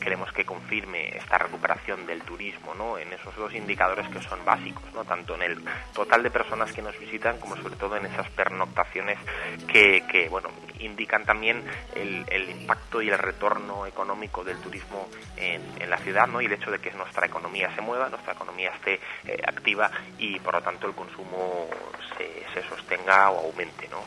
queremos 0.00 0.30
que 0.32 0.44
confirme 0.44 1.08
esta 1.16 1.38
recuperación 1.38 2.06
del 2.06 2.22
turismo, 2.22 2.74
¿no? 2.74 2.98
En 2.98 3.12
esos 3.12 3.34
dos 3.36 3.54
indicadores 3.54 4.08
que 4.08 4.20
son 4.20 4.44
básicos, 4.44 4.84
¿no? 4.94 5.04
Tanto 5.04 5.34
en 5.36 5.42
el 5.42 5.64
total 5.94 6.22
de 6.22 6.30
personas 6.30 6.72
que 6.72 6.82
nos 6.82 6.98
visitan 6.98 7.38
como 7.38 7.56
sobre 7.56 7.76
todo 7.76 7.96
en 7.96 8.06
esas 8.06 8.28
pernoctaciones 8.30 9.18
que, 9.66 10.04
que 10.06 10.28
bueno, 10.28 10.50
indican 10.80 11.24
también 11.24 11.62
el, 11.94 12.50
impacto 12.50 13.02
y 13.02 13.08
el 13.08 13.18
retorno 13.18 13.86
económico 13.86 14.44
del 14.44 14.58
turismo 14.58 15.08
en, 15.36 15.60
la 15.88 15.98
ciudad 15.98 16.26
¿no? 16.26 16.40
y 16.40 16.46
el 16.46 16.52
hecho 16.52 16.70
de 16.70 16.78
que 16.78 16.90
nuestra 16.92 17.26
economía 17.26 17.74
se 17.74 17.80
mueva, 17.80 18.08
nuestra 18.08 18.34
economía 18.34 18.70
esté 18.70 19.00
eh, 19.24 19.40
activa 19.46 19.90
y 20.18 20.38
por 20.38 20.54
lo 20.54 20.62
tanto 20.62 20.86
el 20.86 20.94
consumo 20.94 21.68
se, 22.16 22.44
se 22.54 22.68
sostenga 22.68 23.30
o 23.30 23.46
aumente. 23.46 23.88
¿no? 23.88 23.98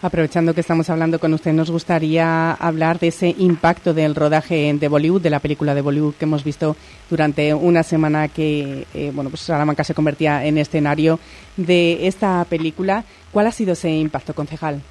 Aprovechando 0.00 0.54
que 0.54 0.60
estamos 0.60 0.88
hablando 0.90 1.18
con 1.18 1.34
usted, 1.34 1.52
nos 1.52 1.72
gustaría 1.72 2.52
hablar 2.52 3.00
de 3.00 3.08
ese 3.08 3.34
impacto 3.36 3.92
del 3.92 4.14
rodaje 4.14 4.72
de 4.72 4.88
Bollywood, 4.88 5.22
de 5.22 5.30
la 5.30 5.40
película 5.40 5.74
de 5.74 5.80
Bollywood 5.80 6.14
que 6.14 6.24
hemos 6.24 6.44
visto 6.44 6.76
durante 7.10 7.52
una 7.52 7.82
semana 7.82 8.28
que 8.28 8.86
eh, 8.94 9.10
bueno, 9.12 9.28
pues 9.28 9.42
Salamanca 9.42 9.82
se 9.82 9.94
convertía 9.94 10.44
en 10.44 10.56
escenario 10.58 11.18
de 11.56 12.06
esta 12.06 12.44
película. 12.44 13.02
¿Cuál 13.32 13.48
ha 13.48 13.52
sido 13.52 13.72
ese 13.72 13.90
impacto, 13.90 14.34
concejal? 14.34 14.82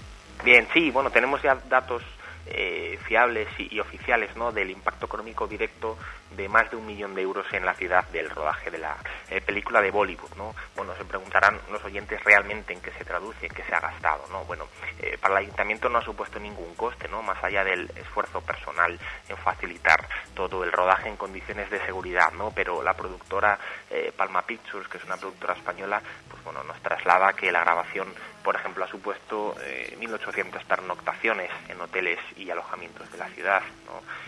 Bien, 0.43 0.67
sí, 0.73 0.91
bueno, 0.91 1.10
tenemos 1.10 1.41
ya 1.41 1.56
datos 1.67 2.04
eh, 2.50 2.97
fiables 3.04 3.50
y, 3.58 3.78
oficiales 3.80 4.34
¿no? 4.38 4.54
del 4.54 4.71
impacto 4.71 5.06
económico 5.06 5.47
directo 5.47 5.97
de 6.32 6.47
más 6.47 6.69
de 6.71 6.78
un 6.78 6.86
millón 6.86 7.13
de 7.13 7.21
euros 7.21 7.45
en 7.52 7.65
la 7.65 7.73
ciudad 7.73 8.08
del 8.08 8.30
rodaje 8.30 8.71
de 8.71 8.78
la 8.78 8.95
eh, 9.30 9.41
película 9.41 9.82
de 9.82 9.91
Bollywood. 9.91 10.34
¿no? 10.38 10.56
Bueno, 10.76 10.95
se 10.95 11.04
preguntarán 11.04 11.60
los 11.69 11.84
oyentes 11.84 12.23
realmente 12.23 12.71
en 12.71 12.80
qué 12.80 12.91
se 12.91 13.04
traduce, 13.04 13.47
en 13.47 13.54
qué 13.54 13.63
se 13.63 13.76
ha 13.76 13.82
gastado. 13.82 14.23
¿no? 14.32 14.45
Bueno, 14.45 14.67
eh, 15.00 15.17
para 15.19 15.34
el 15.34 15.45
ayuntamiento 15.45 15.89
no 15.89 15.97
ha 15.97 16.04
supuesto 16.04 16.39
ningún 16.39 16.73
coste, 16.76 17.10
¿no? 17.10 17.21
más 17.21 17.43
allá 17.43 17.65
del 17.65 17.91
esfuerzo 17.97 18.39
personal 18.39 18.97
en 19.28 19.38
facilitar 19.38 20.08
todo 20.34 20.63
el 20.63 20.71
rodaje 20.71 21.10
en 21.10 21.17
condiciones 21.17 21.69
de 21.69 21.86
seguridad, 21.86 22.32
¿no? 22.32 22.52
pero 22.52 22.82
la 22.82 22.93
productora 22.93 23.60
Palma 24.15 24.41
Pictures, 24.43 24.88
que 24.88 24.97
es 24.97 25.04
una 25.04 25.17
productora 25.17 25.54
española, 25.54 26.02
pues 26.30 26.43
bueno, 26.43 26.63
nos 26.63 26.80
traslada 26.82 27.34
que 27.34 27.52
la 27.52 27.62
grabación 27.62 28.08
por 28.47 28.55
ejemplo, 28.55 28.86
ha 28.86 28.88
supuesto 28.88 29.57
eh, 29.62 29.97
1.800 29.99 30.63
pernoctaciones 30.63 31.51
en 31.67 31.81
hoteles 31.81 32.17
y 32.38 32.49
alojamientos 32.49 33.12
de 33.12 33.17
la 33.17 33.27
ciudad. 33.27 33.62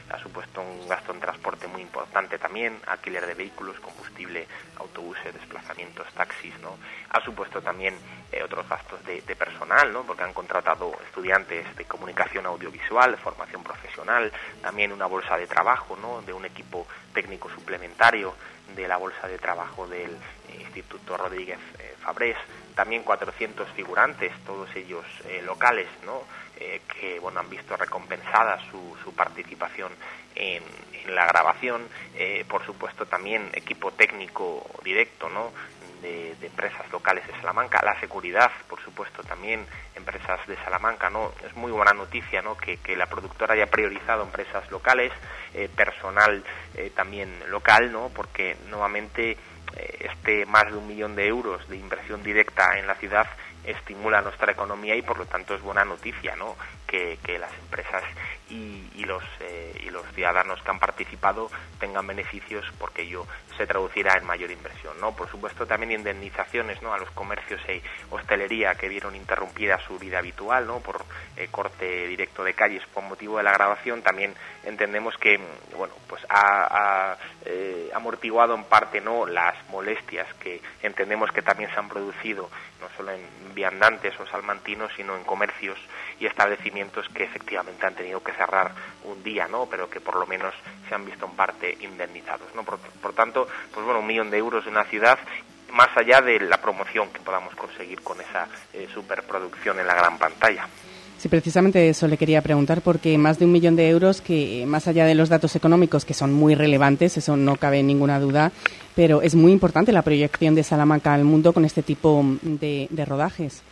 Ha 0.09 0.19
supuesto 0.19 0.59
un 0.59 0.89
gasto 0.89 1.13
en 1.13 1.21
transporte 1.21 1.67
muy 1.67 1.81
importante 1.81 2.37
también, 2.37 2.81
alquiler 2.85 3.25
de 3.25 3.33
vehículos, 3.33 3.79
combustible, 3.79 4.45
autobuses, 4.75 5.33
desplazamientos, 5.33 6.05
taxis. 6.15 6.53
Ha 7.11 7.21
supuesto 7.21 7.61
también 7.61 7.95
eh, 8.33 8.43
otros 8.43 8.67
gastos 8.67 9.01
de, 9.05 9.21
personal, 9.37 9.97
porque 10.05 10.23
han 10.23 10.33
contratado 10.33 10.91
estudiantes 11.05 11.73
de 11.77 11.85
comunicación 11.85 12.45
audiovisual, 12.45 13.15
formación 13.19 13.63
profesional, 13.63 14.33
también 14.61 14.91
una 14.91 15.05
bolsa 15.05 15.37
de 15.37 15.47
trabajo 15.47 15.95
de 16.25 16.33
un 16.33 16.43
equipo 16.43 16.85
técnico 17.13 17.49
suplementario 17.49 18.35
de 18.75 18.85
la 18.85 18.97
bolsa 18.97 19.29
de 19.29 19.37
trabajo 19.37 19.87
del 19.87 20.11
Instituto 20.59 21.15
Rodríguez 21.15 21.59
eh, 21.79 21.95
Fabrés, 22.01 22.35
también 22.75 23.03
400 23.03 23.69
figurantes, 23.69 24.31
todos 24.45 24.73
ellos 24.75 25.05
eh, 25.25 25.41
locales, 25.45 25.87
¿no? 26.05 26.23
Eh, 26.57 26.81
que 26.93 27.19
bueno 27.19 27.39
han 27.39 27.49
visto 27.49 27.77
recompensada 27.77 28.59
su, 28.69 28.97
su 29.03 29.13
participación 29.13 29.91
en, 30.35 30.63
en, 30.93 31.15
la 31.15 31.25
grabación, 31.25 31.87
eh, 32.15 32.43
por 32.47 32.65
supuesto 32.65 33.05
también 33.05 33.49
equipo 33.53 33.91
técnico 33.91 34.65
directo, 34.83 35.29
¿no? 35.29 35.51
De, 36.01 36.35
empresas 36.41 36.89
locales 36.91 37.25
de 37.27 37.33
Salamanca, 37.33 37.81
la 37.83 37.97
seguridad, 37.99 38.51
por 38.67 38.81
supuesto, 38.81 39.23
también 39.23 39.65
empresas 39.95 40.45
de 40.47 40.55
Salamanca, 40.57 41.09
¿no? 41.09 41.31
Es 41.45 41.55
muy 41.55 41.71
buena 41.71 41.93
noticia, 41.93 42.41
¿no? 42.41 42.57
Que, 42.57 42.77
que 42.77 42.95
la 42.95 43.05
productora 43.05 43.53
haya 43.53 43.67
priorizado 43.67 44.23
empresas 44.23 44.69
locales, 44.71 45.11
personal 45.75 46.43
también 46.95 47.33
local, 47.49 47.91
¿no? 47.91 48.09
Porque 48.09 48.55
nuevamente 48.69 49.37
este 49.99 50.45
más 50.45 50.65
de 50.65 50.77
un 50.77 50.87
millón 50.87 51.15
de 51.15 51.27
euros 51.27 51.67
de 51.69 51.77
inversión 51.77 52.23
directa 52.23 52.77
en 52.77 52.87
la 52.87 52.95
ciudad 52.95 53.27
estimula 53.63 54.21
nuestra 54.21 54.51
economía 54.51 54.95
y 54.95 55.01
por 55.01 55.17
lo 55.17 55.25
tanto 55.25 55.53
es 55.53 55.61
buena 55.61 55.85
noticia 55.85 56.35
¿no? 56.35 56.55
que, 56.87 57.17
las 57.39 57.53
empresas 57.59 58.03
y, 58.49 59.05
los 59.05 59.23
eh, 59.39 59.79
y 59.83 59.89
los 59.91 60.05
ciudadanos 60.13 60.61
que 60.61 60.71
han 60.71 60.79
participado 60.79 61.49
tengan 61.79 62.05
beneficios 62.07 62.65
porque 62.79 63.03
ello 63.03 63.27
se 63.57 63.67
traducirá 63.67 64.17
en 64.17 64.25
mayor 64.25 64.51
inversión 64.51 64.99
no 64.99 65.15
por 65.15 65.29
supuesto 65.29 65.67
también 65.67 65.91
indemnizaciones 65.91 66.81
no 66.81 66.93
a 66.93 66.97
los 66.97 67.09
comercios 67.11 67.61
y 67.69 67.81
hostelería 68.09 68.75
que 68.75 68.89
vieron 68.89 69.15
interrumpida 69.15 69.79
su 69.87 69.99
vida 69.99 70.19
habitual 70.19 70.65
no 70.65 70.79
por 70.79 71.05
eh, 71.37 71.47
corte 71.51 72.07
directo 72.07 72.43
de 72.43 72.53
calles 72.53 72.83
por 72.93 73.03
motivo 73.03 73.37
de 73.37 73.43
la 73.43 73.53
grabación 73.53 74.01
también 74.01 74.33
entendemos 74.69 75.15
que 75.17 75.39
bueno 75.77 75.93
pues 76.07 76.25
ha, 76.29 77.17
eh, 77.45 77.89
amortiguado 77.93 78.55
en 78.55 78.63
parte 78.63 79.01
no 79.01 79.25
las 79.25 79.55
molestias 79.69 80.27
que 80.35 80.61
entendemos 80.81 81.31
que 81.31 81.41
también 81.41 81.69
se 81.71 81.79
han 81.79 81.89
producido 81.89 82.49
no 82.81 82.87
solo 82.95 83.11
en 83.11 83.53
viandantes 83.53 84.19
o 84.19 84.25
salmantinos 84.27 84.91
sino 84.95 85.15
en 85.15 85.23
comercios 85.23 85.77
y 86.19 86.25
establecimientos 86.25 87.07
que 87.09 87.23
efectivamente 87.23 87.85
han 87.85 87.95
tenido 87.95 88.21
que 88.21 88.33
cerrar 88.33 88.71
un 89.03 89.23
día, 89.23 89.47
¿no? 89.47 89.67
Pero 89.67 89.89
que 89.89 89.99
por 89.99 90.15
lo 90.15 90.25
menos 90.25 90.53
se 90.87 90.95
han 90.95 91.05
visto 91.05 91.25
en 91.25 91.31
parte 91.31 91.77
indemnizados, 91.81 92.53
¿no? 92.55 92.63
Por, 92.63 92.79
por 92.79 93.13
tanto, 93.13 93.47
pues 93.73 93.85
bueno, 93.85 93.99
un 93.99 94.07
millón 94.07 94.29
de 94.29 94.37
euros 94.37 94.65
en 94.65 94.73
una 94.73 94.85
ciudad 94.85 95.17
más 95.71 95.89
allá 95.95 96.21
de 96.21 96.39
la 96.39 96.57
promoción 96.57 97.11
que 97.11 97.19
podamos 97.19 97.55
conseguir 97.55 98.01
con 98.01 98.19
esa 98.19 98.47
eh, 98.73 98.87
superproducción 98.93 99.79
en 99.79 99.87
la 99.87 99.93
gran 99.93 100.17
pantalla. 100.17 100.67
Sí, 101.19 101.27
precisamente 101.27 101.89
eso 101.89 102.07
le 102.07 102.15
quería 102.15 102.41
preguntar, 102.41 102.81
porque 102.81 103.17
más 103.17 103.37
de 103.39 103.43
un 103.43 103.51
millón 103.51 103.75
de 103.75 103.89
euros, 103.89 104.21
que 104.21 104.63
más 104.65 104.87
allá 104.87 105.05
de 105.05 105.15
los 105.15 105.27
datos 105.27 105.53
económicos, 105.53 106.05
que 106.05 106.13
son 106.13 106.31
muy 106.31 106.55
relevantes, 106.55 107.17
eso 107.17 107.35
no 107.35 107.57
cabe 107.57 107.83
ninguna 107.83 108.21
duda, 108.21 108.53
pero 108.95 109.21
es 109.21 109.35
muy 109.35 109.51
importante 109.51 109.91
la 109.91 110.01
proyección 110.01 110.55
de 110.55 110.63
Salamanca 110.63 111.13
al 111.13 111.25
mundo 111.25 111.51
con 111.51 111.65
este 111.65 111.83
tipo 111.83 112.23
de, 112.41 112.87
de 112.89 113.05
rodajes. 113.05 113.63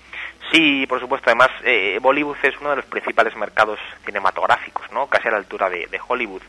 Sí, 0.52 0.86
por 0.88 1.00
supuesto. 1.00 1.30
Además, 1.30 1.50
eh, 1.64 2.00
Bollywood 2.02 2.38
es 2.44 2.58
uno 2.62 2.70
de 2.70 2.78
los 2.78 2.86
principales 2.86 3.36
mercados 3.36 3.80
cinematográficos, 4.06 4.90
¿no? 4.92 5.08
Casi 5.08 5.28
a 5.28 5.32
la 5.32 5.38
altura 5.38 5.70
de, 5.70 6.00
Hollywood. 6.08 6.42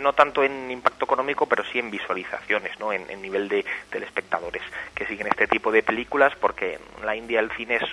No, 0.00 0.12
tanto 0.12 0.42
en 0.42 0.70
impacto 0.70 1.04
económico, 1.04 1.46
pero 1.46 1.62
sí 1.64 1.78
en 1.78 1.90
visualizaciones, 1.90 2.78
¿no? 2.80 2.92
En, 2.92 3.06
nivel 3.22 3.48
de 3.48 3.64
telespectadores 3.90 4.62
que 4.94 5.06
siguen 5.06 5.28
este 5.28 5.46
tipo 5.46 5.70
de 5.70 5.82
películas, 5.82 6.32
porque 6.40 6.78
la 7.04 7.14
India 7.14 7.40
el 7.40 7.50
cine 7.52 7.76
es 7.76 7.84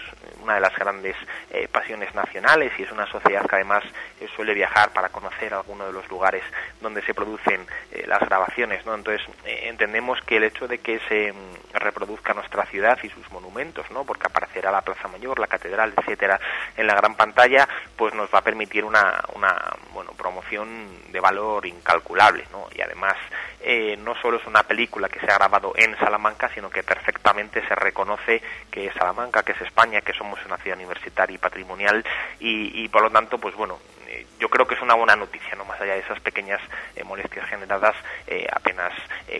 una 0.42 0.56
de 0.56 0.62
las 0.62 0.76
grandes 0.76 1.16
eh, 1.52 1.68
pasiones 1.68 2.14
nacionales 2.14 2.72
y 2.78 2.84
es 2.84 2.92
una 2.92 3.08
sociedad 3.08 3.46
que 3.48 3.56
además 3.56 3.84
eh, 4.22 4.28
suele 4.36 4.54
viajar 4.54 4.94
para 4.94 5.10
conocer 5.10 5.54
algunos 5.54 5.88
de 5.88 5.94
los 5.94 6.08
lugares 6.10 6.44
donde 6.82 7.02
se 7.02 7.14
producen 7.14 7.66
eh, 7.92 8.06
las 8.08 8.20
grabaciones, 8.20 8.86
¿no? 8.86 8.94
Entonces 8.94 9.22
entendemos 9.44 10.20
que 10.22 10.38
el 10.38 10.44
hecho 10.44 10.68
de 10.68 10.78
que 10.78 11.00
se 11.08 11.34
mm, 11.34 11.74
reproduzca 11.74 12.34
nuestra 12.34 12.66
ciudad 12.66 12.98
y 13.04 13.10
sus 13.10 13.30
monumentos, 13.32 13.90
¿no? 13.92 14.04
Porque 14.04 14.28
aparecerá 14.28 14.72
la 14.72 14.82
Plaza 14.82 15.08
Mayor, 15.08 15.35
la 15.40 15.48
Catedral, 15.48 15.94
etcétera, 15.96 16.40
en 16.76 16.88
la 16.88 16.96
gran 16.96 17.16
pantalla, 17.16 17.68
pues 17.96 18.14
nos 18.14 18.34
va 18.34 18.40
a 18.40 18.44
permitir 18.44 18.84
una, 18.84 19.24
una 19.34 19.56
bueno, 19.94 20.12
promoción 20.12 21.12
de 21.12 21.20
valor 21.20 21.66
incalculable, 21.66 22.46
¿no? 22.52 22.68
Y 22.76 22.82
además 22.82 23.16
eh, 23.62 23.98
no 23.98 24.16
solo 24.22 24.38
es 24.38 24.46
una 24.46 24.64
película 24.64 25.10
que 25.10 25.20
se 25.20 25.26
ha 25.26 25.40
grabado 25.40 25.74
en 25.76 25.98
Salamanca, 25.98 26.50
sino 26.54 26.70
que 26.70 26.84
perfectamente 26.84 27.68
se 27.68 27.74
reconoce 27.74 28.42
que 28.70 28.88
es 28.88 28.94
Salamanca, 28.94 29.44
que 29.44 29.54
es 29.54 29.62
España, 29.62 30.02
que 30.02 30.14
somos 30.14 30.40
una 30.46 30.58
ciudad 30.58 30.78
universitaria 30.78 31.34
y 31.34 31.40
patrimonial 31.40 32.06
y, 32.40 32.88
por 32.90 33.02
lo 33.02 33.10
tanto, 33.10 33.38
pues 33.38 33.56
bueno, 33.56 33.80
yo 34.40 34.50
creo 34.50 34.68
que 34.68 34.76
es 34.76 34.82
una 34.82 34.96
buena 34.96 35.16
noticia, 35.16 35.56
no 35.56 35.66
más 35.66 35.80
allá 35.80 35.94
de 35.94 36.00
esas 36.00 36.20
pequeñas 36.20 36.62
eh, 36.96 37.04
molestias 37.04 37.48
generadas, 37.48 37.96
apenas 38.52 38.94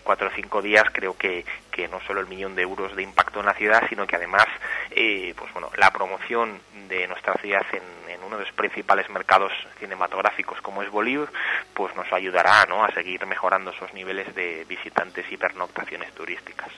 cuatro 0.04 0.28
o 0.28 0.32
cinco 0.36 0.62
días, 0.62 0.86
creo 0.92 1.18
que, 1.18 1.46
que 1.72 1.88
no 1.88 2.00
solo 2.02 2.22
el 2.22 2.28
millón 2.28 2.56
de 2.56 2.62
euros 2.62 2.96
de 2.96 3.04
impacto 3.04 3.40
en 3.40 3.46
la 3.46 3.54
ciudad, 3.54 3.84
sino 3.90 4.06
que 4.06 4.16
además, 4.16 4.46
pues 4.90 5.54
bueno, 5.54 5.70
la 5.78 5.92
promoción 5.92 6.60
de 6.88 7.08
nuestra 7.08 7.34
ciudad 7.36 7.66
en, 7.72 8.12
en, 8.12 8.24
uno 8.24 8.38
de 8.38 8.46
los 8.46 8.54
principales 8.54 9.10
mercados 9.10 9.52
cinematográficos 9.80 10.62
como 10.62 10.84
es 10.84 10.90
Bolívar, 10.90 11.30
pues 11.74 11.96
nos 11.96 12.12
ayudará 12.12 12.66
¿no? 12.66 12.84
a 12.84 12.92
seguir 12.92 13.26
mejorando 13.26 13.72
esos 13.72 13.94
niveles 13.94 14.34
de 14.36 14.66
visitantes 14.66 15.26
y 15.32 15.38
pernoctaciones 15.38 16.14
turísticas. 16.14 16.72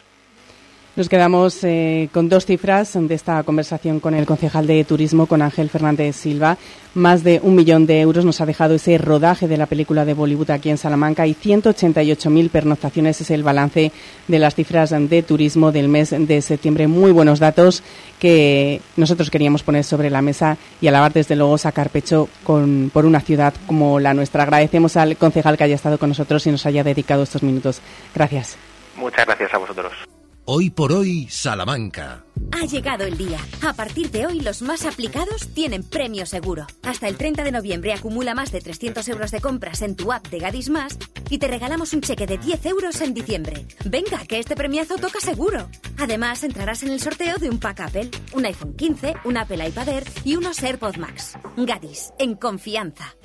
Nos 0.98 1.10
quedamos 1.10 1.64
eh, 1.64 2.10
con 2.12 2.28
dos 2.28 2.48
cifras 2.48 2.98
de 3.00 3.14
esta 3.14 3.44
conversación 3.44 4.00
con 4.00 4.16
el 4.16 4.26
concejal 4.26 4.66
de 4.66 4.84
turismo, 4.84 5.28
con 5.28 5.44
Ángel 5.44 5.70
Fernández 5.70 6.16
Silva. 6.16 6.58
Más 6.96 7.24
de 7.24 7.40
un 7.44 7.54
millón 7.54 7.86
de 7.86 8.02
euros 8.02 8.26
nos 8.26 8.42
ha 8.42 8.48
dejado 8.48 8.74
ese 8.74 8.98
rodaje 8.98 9.48
de 9.48 9.58
la 9.58 9.68
película 9.68 10.06
de 10.06 10.16
Bollywood 10.16 10.50
aquí 10.50 10.72
en 10.72 10.80
Salamanca 10.80 11.28
y 11.28 11.36
188.000 11.36 12.50
pernoctaciones 12.50 13.22
es 13.22 13.30
el 13.30 13.44
balance 13.44 13.92
de 14.28 14.40
las 14.40 14.56
cifras 14.56 14.90
de 14.90 15.22
turismo 15.22 15.72
del 15.72 15.88
mes 15.88 16.16
de 16.18 16.42
septiembre. 16.42 16.88
Muy 16.88 17.12
buenos 17.12 17.38
datos 17.38 17.84
que 18.18 18.82
nosotros 18.96 19.30
queríamos 19.30 19.62
poner 19.62 19.84
sobre 19.84 20.10
la 20.10 20.24
mesa 20.24 20.58
y 20.82 20.88
alabar 20.88 21.14
desde 21.14 21.36
luego 21.36 21.60
sacar 21.60 21.92
pecho 21.92 22.28
con, 22.44 22.90
por 22.92 23.06
una 23.06 23.20
ciudad 23.20 23.54
como 23.68 24.00
la 24.00 24.16
nuestra. 24.16 24.42
Agradecemos 24.42 24.98
al 24.98 25.16
concejal 25.16 25.58
que 25.58 25.66
haya 25.66 25.76
estado 25.76 26.00
con 26.00 26.10
nosotros 26.10 26.48
y 26.48 26.50
nos 26.50 26.66
haya 26.66 26.84
dedicado 26.84 27.22
estos 27.22 27.44
minutos. 27.44 27.82
Gracias. 28.16 28.58
Muchas 28.96 29.28
gracias 29.28 29.54
a 29.54 29.60
vosotros. 29.60 30.17
Hoy 30.50 30.70
por 30.70 30.94
hoy, 30.94 31.28
Salamanca. 31.30 32.24
Ha 32.54 32.66
llegado 32.66 33.04
el 33.04 33.18
día. 33.18 33.38
A 33.64 33.74
partir 33.74 34.12
de 34.12 34.28
hoy, 34.28 34.40
los 34.40 34.62
más 34.62 34.86
aplicados 34.86 35.50
tienen 35.54 35.84
premio 35.84 36.26
seguro. 36.26 36.66
Hasta 36.84 37.10
el 37.10 37.18
30 37.18 37.44
de 37.44 37.52
noviembre 37.52 37.92
acumula 37.92 38.34
más 38.34 38.54
de 38.54 38.62
300 38.62 39.06
euros 39.10 39.32
de 39.32 39.42
compras 39.42 39.82
en 39.82 39.98
tu 39.98 40.14
app 40.14 40.26
de 40.30 40.40
Gadis 40.40 40.70
Más 40.70 40.98
y 41.30 41.40
te 41.40 41.50
regalamos 41.50 41.92
un 41.92 42.00
cheque 42.00 42.26
de 42.26 42.38
10 42.38 42.66
euros 42.66 43.02
en 43.02 43.14
diciembre. 43.14 43.66
Venga, 43.84 44.20
que 44.26 44.40
este 44.40 44.56
premiazo 44.56 44.96
toca 44.96 45.20
seguro. 45.20 45.70
Además, 45.98 46.42
entrarás 46.46 46.82
en 46.82 46.92
el 46.92 47.02
sorteo 47.02 47.36
de 47.40 47.50
un 47.50 47.60
pack 47.60 47.82
Apple, 47.82 48.10
un 48.32 48.46
iPhone 48.46 48.74
15, 48.78 49.16
un 49.26 49.36
Apple 49.36 49.68
iPad 49.68 49.90
Air 49.90 50.04
y 50.24 50.38
unos 50.38 50.64
AirPods 50.64 50.98
Max. 50.98 51.34
Gadis, 51.58 52.14
en 52.20 52.36
confianza. 52.36 53.18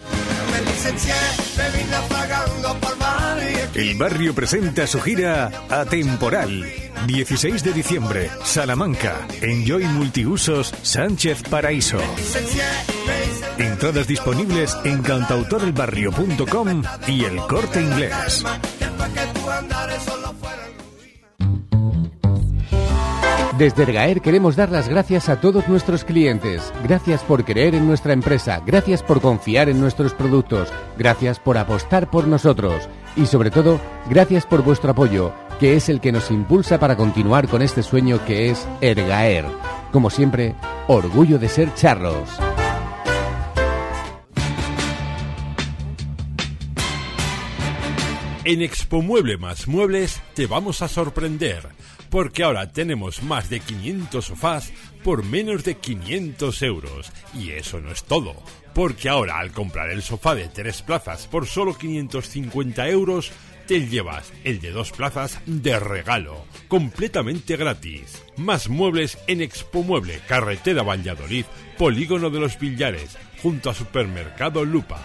El 3.76 3.96
barrio 3.96 4.34
presenta 4.34 4.88
su 4.88 5.00
gira 5.00 5.52
Atemporal. 5.70 6.91
16 7.06 7.64
de 7.64 7.72
diciembre, 7.72 8.30
Salamanca, 8.44 9.26
Enjoy 9.40 9.84
Multiusos, 9.84 10.72
Sánchez 10.82 11.42
Paraíso. 11.42 11.98
Entradas 13.58 14.06
disponibles 14.06 14.76
en 14.84 15.02
cantautorelbarrio.com 15.02 16.82
y 17.08 17.24
el 17.24 17.38
corte 17.38 17.82
inglés. 17.82 18.44
Desde 23.58 23.82
Ergaer 23.82 24.20
queremos 24.20 24.56
dar 24.56 24.70
las 24.70 24.88
gracias 24.88 25.28
a 25.28 25.40
todos 25.40 25.68
nuestros 25.68 26.04
clientes. 26.04 26.72
Gracias 26.82 27.22
por 27.22 27.44
creer 27.44 27.74
en 27.74 27.86
nuestra 27.86 28.12
empresa, 28.12 28.62
gracias 28.64 29.02
por 29.02 29.20
confiar 29.20 29.68
en 29.68 29.80
nuestros 29.80 30.14
productos, 30.14 30.72
gracias 30.96 31.38
por 31.38 31.58
apostar 31.58 32.10
por 32.10 32.26
nosotros 32.26 32.88
y 33.14 33.26
sobre 33.26 33.50
todo, 33.50 33.80
gracias 34.08 34.46
por 34.46 34.62
vuestro 34.62 34.92
apoyo, 34.92 35.32
que 35.62 35.76
es 35.76 35.88
el 35.88 36.00
que 36.00 36.10
nos 36.10 36.32
impulsa 36.32 36.80
para 36.80 36.96
continuar 36.96 37.46
con 37.46 37.62
este 37.62 37.84
sueño 37.84 38.24
que 38.24 38.50
es 38.50 38.66
Ergaer. 38.80 39.44
Como 39.92 40.10
siempre, 40.10 40.56
orgullo 40.88 41.38
de 41.38 41.48
ser 41.48 41.72
charros. 41.76 42.28
En 48.42 48.60
Expo 48.60 49.02
Mueble 49.02 49.36
más 49.36 49.68
Muebles 49.68 50.20
te 50.34 50.48
vamos 50.48 50.82
a 50.82 50.88
sorprender 50.88 51.68
porque 52.12 52.42
ahora 52.42 52.70
tenemos 52.70 53.22
más 53.22 53.48
de 53.48 53.60
500 53.60 54.22
sofás 54.22 54.70
por 55.02 55.24
menos 55.24 55.64
de 55.64 55.76
500 55.76 56.60
euros. 56.62 57.10
Y 57.34 57.52
eso 57.52 57.80
no 57.80 57.90
es 57.90 58.04
todo, 58.04 58.34
porque 58.74 59.08
ahora 59.08 59.38
al 59.38 59.50
comprar 59.50 59.90
el 59.90 60.02
sofá 60.02 60.34
de 60.34 60.48
tres 60.48 60.82
plazas 60.82 61.26
por 61.26 61.46
solo 61.46 61.74
550 61.78 62.86
euros, 62.90 63.32
te 63.72 63.88
llevas 63.88 64.30
el 64.44 64.60
de 64.60 64.70
dos 64.70 64.92
plazas 64.92 65.40
de 65.46 65.80
regalo, 65.80 66.44
completamente 66.68 67.56
gratis. 67.56 68.22
Más 68.36 68.68
muebles 68.68 69.16
en 69.28 69.40
Expo 69.40 69.82
Mueble, 69.82 70.20
Carretera 70.28 70.82
Valladolid, 70.82 71.46
Polígono 71.78 72.28
de 72.28 72.38
los 72.38 72.58
Villares, 72.58 73.16
junto 73.42 73.70
a 73.70 73.74
Supermercado 73.74 74.66
Lupa. 74.66 75.00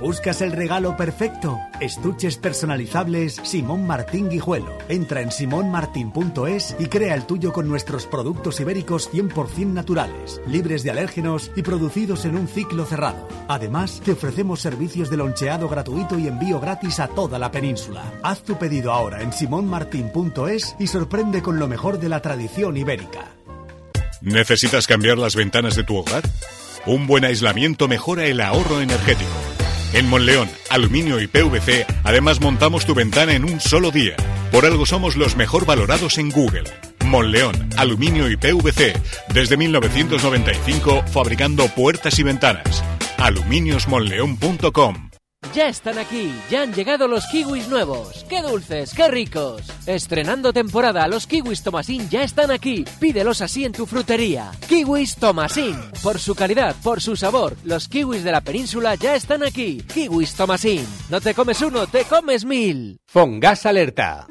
¿Buscas 0.00 0.40
el 0.40 0.52
regalo 0.52 0.96
perfecto? 0.96 1.60
Estuches 1.78 2.38
personalizables 2.38 3.36
Simón 3.42 3.86
Martín 3.86 4.30
Guijuelo. 4.30 4.78
Entra 4.88 5.20
en 5.20 5.30
simonmartin.es 5.30 6.74
y 6.78 6.86
crea 6.86 7.14
el 7.14 7.26
tuyo 7.26 7.52
con 7.52 7.68
nuestros 7.68 8.06
productos 8.06 8.58
ibéricos 8.60 9.12
100% 9.12 9.66
naturales, 9.66 10.40
libres 10.46 10.84
de 10.84 10.90
alérgenos 10.90 11.50
y 11.54 11.60
producidos 11.60 12.24
en 12.24 12.36
un 12.36 12.48
ciclo 12.48 12.86
cerrado. 12.86 13.28
Además, 13.46 14.00
te 14.02 14.12
ofrecemos 14.12 14.60
servicios 14.60 15.10
de 15.10 15.18
loncheado 15.18 15.68
gratuito 15.68 16.18
y 16.18 16.28
envío 16.28 16.60
gratis 16.60 16.98
a 16.98 17.08
toda 17.08 17.38
la 17.38 17.50
península. 17.50 18.02
Haz 18.22 18.42
tu 18.42 18.56
pedido 18.56 18.92
ahora 18.92 19.20
en 19.20 19.34
simonmartin.es 19.34 20.76
y 20.78 20.86
sorprende 20.86 21.42
con 21.42 21.58
lo 21.58 21.68
mejor 21.68 22.00
de 22.00 22.08
la 22.08 22.22
tradición 22.22 22.78
ibérica. 22.78 23.26
¿Necesitas 24.22 24.86
cambiar 24.86 25.18
las 25.18 25.36
ventanas 25.36 25.76
de 25.76 25.84
tu 25.84 25.96
hogar? 25.96 26.22
Un 26.86 27.06
buen 27.06 27.26
aislamiento 27.26 27.86
mejora 27.86 28.24
el 28.24 28.40
ahorro 28.40 28.80
energético. 28.80 29.59
En 29.92 30.08
Monleón, 30.08 30.48
Aluminio 30.70 31.20
y 31.20 31.26
PVC, 31.26 31.84
además 32.04 32.40
montamos 32.40 32.86
tu 32.86 32.94
ventana 32.94 33.34
en 33.34 33.44
un 33.44 33.60
solo 33.60 33.90
día. 33.90 34.14
Por 34.52 34.64
algo 34.64 34.86
somos 34.86 35.16
los 35.16 35.36
mejor 35.36 35.66
valorados 35.66 36.18
en 36.18 36.30
Google. 36.30 36.64
Monleón, 37.04 37.68
Aluminio 37.76 38.30
y 38.30 38.36
PVC, 38.36 38.92
desde 39.34 39.56
1995 39.56 41.02
fabricando 41.12 41.66
puertas 41.68 42.18
y 42.18 42.22
ventanas. 42.22 42.84
aluminiosmonleón.com 43.18 45.09
ya 45.52 45.68
están 45.68 45.98
aquí, 45.98 46.32
ya 46.48 46.62
han 46.62 46.72
llegado 46.72 47.08
los 47.08 47.26
kiwis 47.26 47.68
nuevos. 47.68 48.24
¡Qué 48.28 48.42
dulces, 48.42 48.94
qué 48.94 49.08
ricos! 49.08 49.62
Estrenando 49.86 50.52
temporada, 50.52 51.08
los 51.08 51.26
kiwis 51.26 51.62
Tomasín 51.62 52.08
ya 52.08 52.22
están 52.22 52.50
aquí. 52.50 52.84
Pídelos 53.00 53.40
así 53.40 53.64
en 53.64 53.72
tu 53.72 53.86
frutería. 53.86 54.52
Kiwis 54.68 55.16
Tomasín. 55.16 55.76
Por 56.02 56.18
su 56.18 56.34
calidad, 56.34 56.76
por 56.82 57.00
su 57.00 57.16
sabor, 57.16 57.56
los 57.64 57.88
kiwis 57.88 58.22
de 58.22 58.32
la 58.32 58.40
península 58.40 58.94
ya 58.94 59.14
están 59.14 59.42
aquí. 59.42 59.82
Kiwis 59.92 60.34
Tomasín. 60.34 60.86
No 61.08 61.20
te 61.20 61.34
comes 61.34 61.60
uno, 61.62 61.86
te 61.86 62.04
comes 62.04 62.44
mil. 62.44 63.00
Fongas 63.06 63.66
Alerta. 63.66 64.26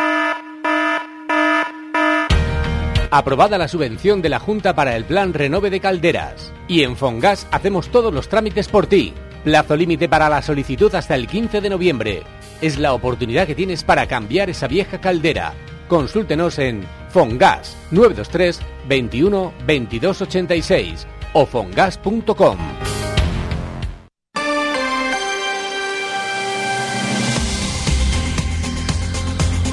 Aprobada 3.11 3.57
la 3.57 3.67
subvención 3.67 4.21
de 4.21 4.29
la 4.29 4.39
Junta 4.39 4.75
para 4.75 4.95
el 4.95 5.03
Plan 5.03 5.33
Renove 5.33 5.71
de 5.71 5.79
Calderas. 5.79 6.53
Y 6.67 6.83
en 6.83 6.95
Fongas 6.95 7.47
hacemos 7.51 7.89
todos 7.89 8.13
los 8.13 8.29
trámites 8.29 8.67
por 8.67 8.85
ti. 8.85 9.13
Plazo 9.43 9.75
límite 9.75 10.09
para 10.09 10.29
la 10.29 10.41
solicitud 10.41 10.93
hasta 10.93 11.15
el 11.15 11.27
15 11.27 11.61
de 11.61 11.69
noviembre. 11.69 12.23
Es 12.61 12.77
la 12.77 12.93
oportunidad 12.93 13.47
que 13.47 13.55
tienes 13.55 13.83
para 13.83 14.07
cambiar 14.07 14.49
esa 14.49 14.67
vieja 14.67 14.99
caldera. 14.99 15.53
Consúltenos 15.87 16.59
en 16.59 16.83
Fongas 17.09 17.77
923 17.91 18.59
21 18.87 19.53
22 19.65 20.21
86 20.21 21.07
o 21.33 21.45
fongas.com. 21.45 22.57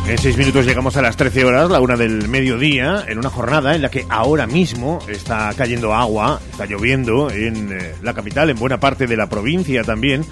En 0.09 0.19
seis 0.19 0.37
minutos 0.37 0.65
llegamos 0.65 0.97
a 0.97 1.03
las 1.03 1.17
13 1.17 1.45
horas, 1.45 1.69
la 1.69 1.81
una 1.81 1.97
del 1.97 2.29
mediodía, 2.29 3.05
en 3.09 3.19
una 3.19 3.29
jornada 3.29 3.75
en 3.75 3.83
la 3.83 3.91
que 3.91 4.07
ahora 4.09 4.47
mismo 4.47 5.01
está 5.09 5.53
cayendo 5.57 5.93
agua, 5.95 6.41
está 6.49 6.65
lloviendo 6.65 7.29
en 7.29 7.73
eh, 7.73 7.93
la 8.03 8.15
capital, 8.15 8.49
en 8.49 8.57
buena 8.57 8.79
parte 8.79 9.09
de 9.09 9.17
la 9.17 9.29
provincia 9.29 9.83
también. 9.83 10.25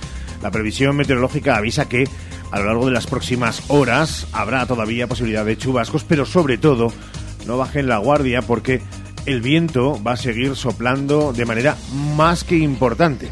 La 0.42 0.52
previsión 0.52 0.94
meteorológica 0.94 1.56
avisa 1.56 1.88
que 1.88 2.08
a 2.52 2.60
lo 2.60 2.66
largo 2.66 2.86
de 2.86 2.92
las 2.92 3.08
próximas 3.08 3.64
horas 3.66 4.28
habrá 4.32 4.64
todavía 4.66 5.08
posibilidad 5.08 5.44
de 5.44 5.58
chubascos, 5.58 6.04
pero 6.04 6.24
sobre 6.24 6.56
todo 6.56 6.92
no 7.44 7.58
bajen 7.58 7.88
la 7.88 7.98
guardia 7.98 8.42
porque 8.42 8.80
el 9.26 9.40
viento 9.40 10.00
va 10.04 10.12
a 10.12 10.16
seguir 10.16 10.54
soplando 10.54 11.32
de 11.32 11.46
manera 11.46 11.76
más 12.14 12.44
que 12.44 12.56
importante. 12.56 13.28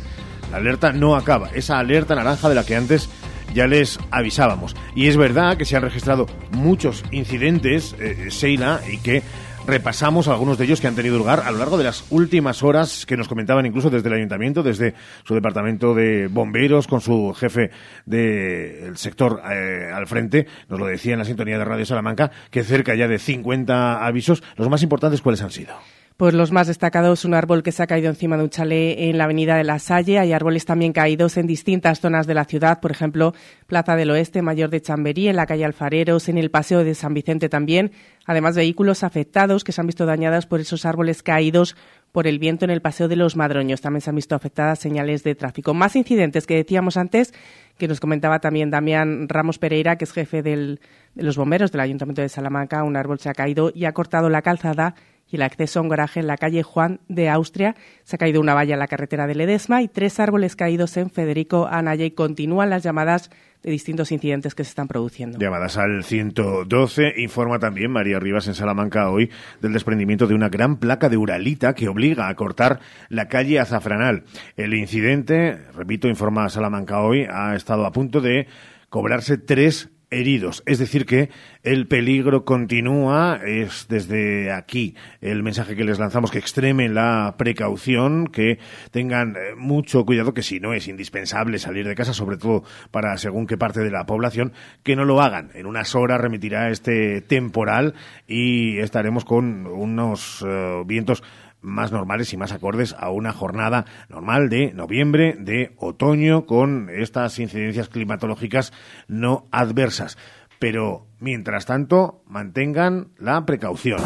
La 0.51 0.57
alerta 0.57 0.93
no 0.93 1.15
acaba, 1.15 1.51
esa 1.55 1.79
alerta 1.79 2.17
naranja 2.17 2.49
de 2.49 2.57
la 2.57 2.67
que 2.67 2.75
antes 2.75 3.09
ya 3.53 3.67
les 3.67 3.99
avisábamos. 4.11 4.77
Y 4.95 5.07
es 5.07 5.17
verdad 5.17 5.57
que 5.57 5.65
se 5.65 5.77
han 5.77 5.83
registrado 5.83 6.27
muchos 6.53 7.05
incidentes, 7.11 7.95
eh, 7.99 8.29
Sheila, 8.31 8.81
y 8.91 8.99
que 8.99 9.23
repasamos 9.67 10.29
algunos 10.29 10.59
de 10.59 10.65
ellos 10.65 10.81
que 10.81 10.89
han 10.89 10.97
tenido 10.97 11.19
lugar 11.19 11.43
a 11.45 11.51
lo 11.51 11.59
largo 11.59 11.79
de 11.79 11.85
las 11.85 12.05
últimas 12.11 12.63
horas 12.63 13.07
que 13.07 13.17
nos 13.17 13.29
comentaban 13.29 13.67
incluso 13.67 13.91
desde 13.91 14.09
el 14.09 14.15
ayuntamiento, 14.15 14.63
desde 14.63 14.95
su 15.25 15.35
departamento 15.35 15.95
de 15.95 16.29
bomberos, 16.29 16.87
con 16.87 17.01
su 17.01 17.33
jefe 17.35 17.71
del 18.05 18.97
sector 18.97 19.41
eh, 19.51 19.91
al 19.93 20.07
frente, 20.07 20.47
nos 20.69 20.81
lo 20.81 20.87
decía 20.87 21.13
en 21.13 21.21
la 21.21 21.25
sintonía 21.25 21.59
de 21.59 21.65
Radio 21.65 21.87
Salamanca, 21.87 22.31
que 22.51 22.65
cerca 22.65 22.95
ya 22.95 23.09
de 23.09 23.19
50 23.19 24.05
avisos. 24.05 24.43
Los 24.57 24.69
más 24.69 24.83
importantes, 24.83 25.23
¿cuáles 25.23 25.43
han 25.43 25.51
sido? 25.51 25.75
Pues 26.17 26.35
los 26.35 26.53
más 26.53 26.67
destacados, 26.67 27.25
un 27.25 27.35
árbol 27.35 27.63
que 27.63 27.73
se 27.73 27.83
ha 27.83 27.87
caído 27.87 28.09
encima 28.09 28.37
de 28.37 28.45
un 28.45 28.51
chalet 28.51 28.97
en 28.99 29.19
la 29.19 29.25
avenida 29.25 29.57
de 29.57 29.65
la 29.65 29.79
Salle. 29.79 30.19
Hay 30.19 30.33
árboles 30.33 30.65
también 30.65 30.93
caídos 30.93 31.37
en 31.37 31.47
distintas 31.47 32.01
zonas 32.01 32.27
de 32.27 32.35
la 32.35 32.45
ciudad, 32.45 32.81
por 32.81 32.91
ejemplo, 32.91 33.35
Plaza 33.67 33.97
del 33.97 34.11
Oeste, 34.11 34.43
Mayor 34.43 34.71
de 34.71 34.83
Chamberí, 34.83 35.29
en 35.29 35.37
la 35.37 35.47
calle 35.47 35.65
Alfareros, 35.65 36.29
en 36.29 36.39
el 36.39 36.51
Paseo 36.51 36.85
de 36.85 36.95
San 36.95 37.15
Vicente 37.15 37.49
también. 37.49 37.93
Además, 38.27 38.55
vehículos 38.57 39.03
afectados 39.03 39.65
que 39.65 39.73
se 39.73 39.81
han 39.81 39.87
visto 39.87 40.07
dañados 40.07 40.47
por 40.47 40.61
esos 40.61 40.85
árboles 40.85 41.23
caídos 41.23 41.77
por 42.13 42.27
el 42.27 42.39
viento 42.39 42.67
en 42.67 42.71
el 42.71 42.83
Paseo 42.83 43.09
de 43.09 43.17
los 43.17 43.37
Madroños. 43.37 43.81
También 43.81 44.03
se 44.03 44.11
han 44.11 44.17
visto 44.17 44.35
afectadas 44.35 44.79
señales 44.79 45.25
de 45.25 45.35
tráfico. 45.35 45.73
Más 45.73 45.97
incidentes 45.97 46.47
que 46.47 46.55
decíamos 46.55 46.99
antes, 46.99 47.33
que 47.79 47.89
nos 47.89 48.01
comentaba 48.01 48.39
también 48.39 48.71
Damián 48.71 49.29
Ramos 49.29 49.59
Pereira, 49.59 49.97
que 49.97 50.05
es 50.05 50.13
jefe 50.13 50.43
de 50.43 50.79
los 51.17 51.37
bomberos 51.37 51.73
del 51.73 51.81
Ayuntamiento 51.81 52.21
de 52.21 52.29
Salamanca. 52.29 52.85
Un 52.85 52.97
árbol 52.97 53.19
se 53.19 53.31
ha 53.31 53.35
caído 53.35 53.73
y 53.75 53.87
ha 53.87 53.93
cortado 53.93 54.29
la 54.29 54.43
calzada 54.43 54.95
y 55.33 55.37
el 55.37 55.43
acceso 55.43 55.81
a 55.81 55.83
un 55.83 55.89
garaje 55.89 56.21
en 56.21 56.29
la 56.29 56.37
calle 56.37 56.63
Juan 56.63 57.01
de 57.09 57.29
Austria. 57.31 57.75
Se 58.05 58.17
ha 58.17 58.19
caído 58.19 58.41
una 58.41 58.55
valla 58.55 58.75
en 58.75 58.79
la 58.79 58.87
carretera 58.87 59.27
de 59.27 59.35
Ledesma 59.35 59.83
y 59.83 59.89
tres 59.89 60.21
árboles 60.21 60.55
caídos 60.55 60.97
en 60.99 61.11
Federico 61.11 61.67
Anaya 61.67 62.05
y 62.05 62.11
continúan 62.13 62.71
las 62.71 62.83
llamadas 62.83 63.31
de 63.63 63.71
distintos 63.71 64.13
incidentes 64.13 64.55
que 64.55 64.65
se 64.65 64.71
están 64.71 64.89
produciendo. 64.89 65.39
Llamadas 65.39 65.79
al 65.79 66.05
112. 66.05 67.15
Informa 67.17 67.59
también 67.59 67.91
María 67.91 68.19
Rivas 68.19 68.47
en 68.49 68.55
Salamanca 68.55 69.09
hoy 69.11 69.31
del 69.61 69.73
desprendimiento 69.73 70.27
de 70.27 70.35
una 70.35 70.49
gran 70.49 70.77
placa 70.77 71.09
de 71.09 71.17
Uralita 71.17 71.75
que 71.75 71.89
obliga 71.89 72.29
a 72.29 72.35
cortar 72.35 72.81
la 73.09 73.29
calle 73.29 73.61
Azafranal. 73.61 74.25
El 74.57 74.75
incidente, 74.75 75.59
repito, 75.75 76.09
informa 76.09 76.49
Salamanca 76.49 77.01
hoy, 77.01 77.27
ha 77.31 77.55
estado 77.55 77.87
a 77.87 77.93
punto 77.93 78.21
de 78.21 78.49
cobrarse 78.89 79.39
tres 79.39 79.91
heridos. 80.13 80.63
Es 80.67 80.79
decir, 80.79 81.07
que 81.07 81.31
el 81.63 81.87
peligro 81.89 82.45
continúa. 82.45 83.41
Es 83.45 83.87
desde 83.89 84.53
aquí 84.53 84.95
el 85.21 85.43
mensaje 85.43 85.75
que 85.75 85.85
les 85.85 85.99
lanzamos, 85.99 86.31
que 86.31 86.39
extremen 86.39 86.95
la 86.95 87.35
precaución, 87.39 88.27
que 88.27 88.59
tengan 88.91 89.37
eh, 89.37 89.55
mucho 89.57 90.05
cuidado, 90.05 90.35
que 90.35 90.43
si 90.43 90.61
no 90.61 90.75
es 90.75 90.87
indispensable 90.87 91.59
salir 91.59 91.87
de 91.89 91.95
casa, 91.95 92.13
sobre 92.13 92.37
todo 92.37 92.63
para 92.91 93.17
según 93.17 93.47
qué 93.47 93.57
parte 93.57 93.81
de 93.81 93.91
la 93.91 94.07
población, 94.07 94.53
que 94.83 94.97
no 94.97 95.05
lo 95.05 95.21
hagan. 95.21 95.51
En 95.55 95.67
unas 95.67 95.95
horas 95.95 96.21
remitirá 96.21 96.71
este 96.71 97.23
temporal 97.23 97.95
y 98.29 98.79
estaremos 98.79 99.25
con 99.25 99.67
unos 99.67 100.45
eh, 100.47 100.83
vientos 100.87 101.23
más 101.63 101.93
normales 101.93 102.33
y 102.33 102.37
más 102.37 102.53
acordes 102.53 102.95
a 102.99 103.11
una 103.11 103.33
jornada 103.33 103.87
normal 104.09 104.49
de 104.49 104.73
noviembre, 104.75 105.37
de 105.39 105.73
otoño, 105.79 106.45
con 106.45 106.91
estas 106.91 107.39
incidencias 107.39 107.89
climatológicas 107.89 108.73
no 109.09 109.47
adversas. 109.51 110.19
Pero, 110.59 111.07
mientras 111.19 111.67
tanto, 111.67 112.23
mantengan 112.27 113.09
la 113.19 113.45
precaución. 113.47 114.01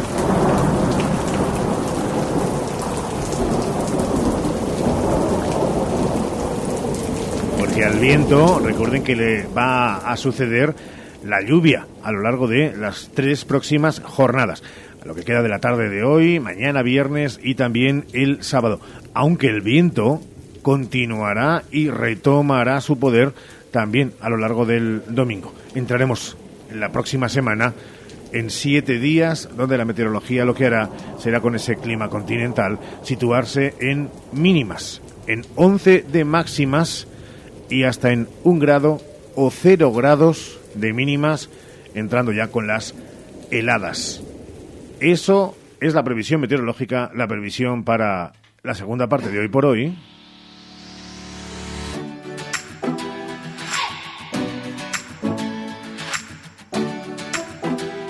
Porque 7.59 7.85
al 7.85 7.99
viento, 7.99 8.59
recuerden 8.59 9.03
que 9.03 9.17
le 9.17 9.47
va 9.49 9.97
a 9.97 10.17
suceder 10.17 10.75
la 11.25 11.43
lluvia 11.43 11.87
a 12.03 12.13
lo 12.13 12.23
largo 12.23 12.47
de 12.47 12.75
las 12.77 13.11
tres 13.13 13.45
próximas 13.45 14.01
jornadas 14.01 14.63
lo 15.07 15.15
que 15.15 15.23
queda 15.23 15.43
de 15.43 15.49
la 15.49 15.61
tarde 15.61 15.89
de 15.89 16.03
hoy, 16.03 16.41
mañana 16.41 16.83
viernes 16.83 17.39
y 17.43 17.55
también 17.55 18.05
el 18.13 18.43
sábado. 18.43 18.81
Aunque 19.15 19.47
el 19.47 19.61
viento 19.61 20.21
continuará 20.63 21.63
y 21.71 21.91
retomará 21.91 22.81
su 22.81 22.99
poder 22.99 23.33
también 23.71 24.13
a 24.21 24.29
lo 24.29 24.37
largo 24.37 24.67
del 24.67 25.03
domingo. 25.09 25.55
Entraremos 25.75 26.37
en 26.71 26.81
la 26.81 26.91
próxima 26.91 27.29
semana 27.29 27.73
en 28.33 28.51
siete 28.51 28.99
días, 28.99 29.49
donde 29.57 29.79
la 29.79 29.85
meteorología 29.85 30.45
lo 30.45 30.55
que 30.55 30.67
hará 30.67 30.91
será 31.19 31.41
con 31.41 31.55
ese 31.55 31.77
clima 31.77 32.09
continental 32.09 32.79
situarse 33.03 33.75
en 33.79 34.11
mínimas, 34.33 35.01
en 35.27 35.47
11 35.55 36.05
de 36.11 36.25
máximas 36.25 37.07
y 37.71 37.85
hasta 37.85 38.13
en 38.13 38.29
un 38.43 38.59
grado 38.59 39.01
o 39.37 39.51
cero 39.51 39.93
grados 39.93 40.59
de 40.75 40.93
mínimas, 40.93 41.49
entrando 41.95 42.33
ya 42.33 42.49
con 42.49 42.67
las 42.67 42.95
heladas. 43.51 44.23
Eso 45.01 45.57
es 45.81 45.93
la 45.95 46.03
previsión 46.03 46.41
meteorológica, 46.41 47.11
la 47.15 47.29
previsión 47.29 47.85
para 47.85 48.33
la 48.63 48.75
segunda 48.75 49.09
parte 49.09 49.29
de 49.29 49.39
hoy 49.39 49.49
por 49.49 49.67
hoy. 49.67 49.97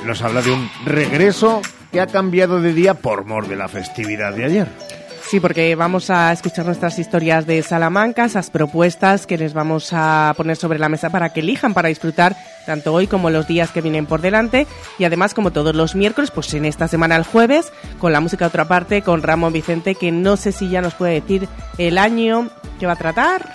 Nos 0.04 0.22
habla 0.22 0.40
de 0.42 0.52
un 0.52 0.70
regreso 0.84 1.60
que 1.90 2.00
ha 2.00 2.06
cambiado 2.06 2.60
de 2.60 2.72
día 2.72 2.94
por 2.94 3.24
mor 3.24 3.48
de 3.48 3.56
la 3.56 3.66
festividad 3.66 4.32
de 4.34 4.44
ayer. 4.44 4.85
Sí, 5.28 5.40
porque 5.40 5.74
vamos 5.74 6.08
a 6.10 6.32
escuchar 6.32 6.66
nuestras 6.66 7.00
historias 7.00 7.46
de 7.46 7.60
Salamanca, 7.62 8.26
esas 8.26 8.48
propuestas 8.48 9.26
que 9.26 9.36
les 9.36 9.54
vamos 9.54 9.88
a 9.92 10.32
poner 10.36 10.56
sobre 10.56 10.78
la 10.78 10.88
mesa 10.88 11.10
para 11.10 11.32
que 11.32 11.40
elijan 11.40 11.74
para 11.74 11.88
disfrutar 11.88 12.36
tanto 12.64 12.92
hoy 12.92 13.08
como 13.08 13.28
los 13.28 13.48
días 13.48 13.72
que 13.72 13.80
vienen 13.80 14.06
por 14.06 14.20
delante. 14.20 14.68
Y 15.00 15.04
además, 15.04 15.34
como 15.34 15.50
todos 15.50 15.74
los 15.74 15.96
miércoles, 15.96 16.30
pues 16.30 16.54
en 16.54 16.64
esta 16.64 16.86
semana 16.86 17.16
el 17.16 17.24
jueves, 17.24 17.72
con 17.98 18.12
la 18.12 18.20
música 18.20 18.46
otra 18.46 18.66
parte, 18.66 19.02
con 19.02 19.20
Ramón 19.20 19.52
Vicente, 19.52 19.96
que 19.96 20.12
no 20.12 20.36
sé 20.36 20.52
si 20.52 20.68
ya 20.68 20.80
nos 20.80 20.94
puede 20.94 21.20
decir 21.20 21.48
el 21.76 21.98
año 21.98 22.48
que 22.78 22.86
va 22.86 22.92
a 22.92 22.96
tratar. 22.96 23.52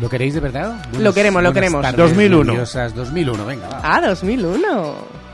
¿Lo 0.00 0.08
queréis 0.08 0.32
de 0.32 0.40
verdad? 0.40 0.76
lo 0.98 1.12
queremos, 1.12 1.42
lo 1.42 1.52
queremos. 1.52 1.84
2001. 1.94 2.54
2001, 2.94 3.44
venga, 3.44 3.68
va. 3.68 3.80
Ah, 3.82 4.00
2001. 4.00 5.25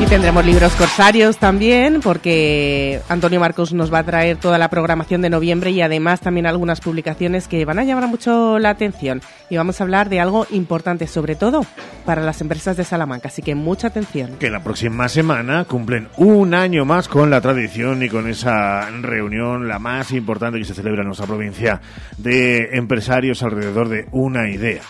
Y 0.00 0.06
tendremos 0.06 0.44
libros 0.44 0.74
corsarios 0.74 1.38
también, 1.38 2.00
porque 2.02 3.00
Antonio 3.08 3.38
Marcos 3.38 3.72
nos 3.72 3.92
va 3.92 4.00
a 4.00 4.04
traer 4.04 4.36
toda 4.36 4.58
la 4.58 4.68
programación 4.68 5.22
de 5.22 5.30
noviembre 5.30 5.70
y 5.70 5.80
además 5.80 6.20
también 6.20 6.46
algunas 6.46 6.80
publicaciones 6.80 7.46
que 7.48 7.64
van 7.64 7.78
a 7.78 7.84
llamar 7.84 8.08
mucho 8.08 8.58
la 8.58 8.70
atención. 8.70 9.22
Y 9.48 9.56
vamos 9.56 9.80
a 9.80 9.84
hablar 9.84 10.08
de 10.08 10.20
algo 10.20 10.46
importante, 10.50 11.06
sobre 11.06 11.36
todo 11.36 11.64
para 12.04 12.22
las 12.22 12.40
empresas 12.40 12.76
de 12.76 12.84
Salamanca, 12.84 13.28
así 13.28 13.40
que 13.40 13.54
mucha 13.54 13.86
atención. 13.86 14.36
Que 14.38 14.50
la 14.50 14.62
próxima 14.62 15.08
semana 15.08 15.64
cumplen 15.64 16.08
un 16.16 16.54
año 16.54 16.84
más 16.84 17.08
con 17.08 17.30
la 17.30 17.40
tradición 17.40 18.02
y 18.02 18.08
con 18.08 18.28
esa 18.28 18.90
reunión, 19.00 19.68
la 19.68 19.78
más 19.78 20.10
importante 20.10 20.58
que 20.58 20.64
se 20.64 20.74
celebra 20.74 21.00
en 21.02 21.06
nuestra 21.06 21.26
provincia, 21.26 21.80
de 22.18 22.76
empresarios 22.76 23.42
alrededor 23.42 23.88
de 23.88 24.06
una 24.10 24.50
idea 24.50 24.82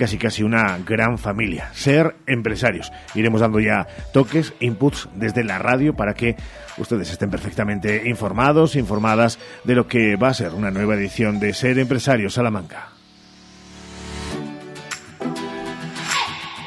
casi 0.00 0.16
casi 0.16 0.42
una 0.42 0.78
gran 0.78 1.18
familia, 1.18 1.68
ser 1.74 2.16
empresarios. 2.26 2.90
Iremos 3.14 3.42
dando 3.42 3.60
ya 3.60 3.86
toques, 4.14 4.54
inputs 4.58 5.10
desde 5.14 5.44
la 5.44 5.58
radio 5.58 5.94
para 5.94 6.14
que 6.14 6.36
ustedes 6.78 7.10
estén 7.10 7.28
perfectamente 7.28 8.08
informados, 8.08 8.76
informadas 8.76 9.38
de 9.64 9.74
lo 9.74 9.86
que 9.86 10.16
va 10.16 10.28
a 10.28 10.34
ser 10.34 10.54
una 10.54 10.70
nueva 10.70 10.94
edición 10.94 11.38
de 11.38 11.52
Ser 11.52 11.78
Empresarios 11.78 12.32
Salamanca. 12.32 12.88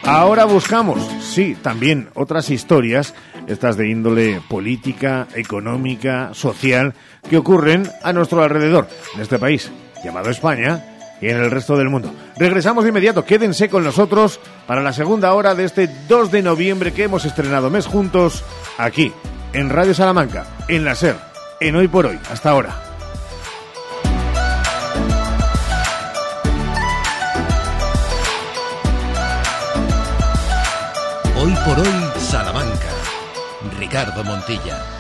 Ahora 0.04 0.46
buscamos, 0.46 1.02
sí, 1.20 1.58
también 1.60 2.10
otras 2.14 2.52
historias, 2.52 3.16
estas 3.48 3.78
de 3.78 3.90
índole 3.90 4.42
política, 4.48 5.28
económica, 5.34 6.36
social, 6.36 6.94
que 7.28 7.38
ocurren 7.38 7.90
a 8.04 8.14
nuestro 8.14 8.44
alrededor, 8.44 8.88
en 9.16 9.22
este 9.22 9.40
país 9.40 9.72
llamado 10.04 10.30
España, 10.30 10.93
y 11.24 11.30
en 11.30 11.38
el 11.38 11.50
resto 11.50 11.78
del 11.78 11.90
mundo. 11.90 12.14
Regresamos 12.36 12.84
de 12.84 12.90
inmediato, 12.90 13.24
quédense 13.24 13.70
con 13.70 13.86
nosotros 13.86 14.42
para 14.68 14.82
la 14.82 14.92
segunda 14.92 15.34
hora 15.34 15.56
de 15.56 15.64
este 15.64 15.90
2 16.10 16.32
de 16.32 16.42
noviembre 16.42 16.92
que 16.92 17.04
hemos 17.04 17.24
estrenado 17.24 17.70
mes 17.70 17.88
juntos 17.88 18.44
aquí, 18.78 19.14
en 19.54 19.70
Radio 19.70 19.94
Salamanca, 19.94 20.46
en 20.68 20.84
la 20.84 20.96
SER, 20.96 21.16
en 21.62 21.78
Hoy 21.78 21.88
por 21.88 22.08
Hoy. 22.08 22.20
Hasta 22.30 22.50
ahora. 22.50 22.76
Hoy 31.38 31.54
por 31.66 31.80
Hoy 31.80 32.20
Salamanca. 32.20 32.90
Ricardo 33.80 34.26
Montilla. 34.26 34.93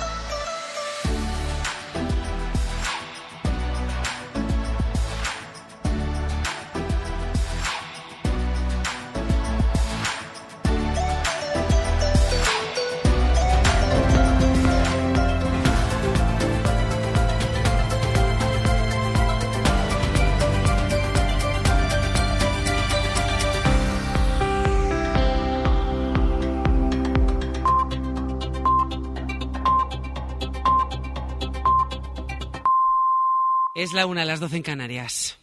La 33.93 34.05
una, 34.05 34.25
las 34.25 34.39
doce 34.39 34.57
en 34.57 34.63
Canarias. 34.63 35.37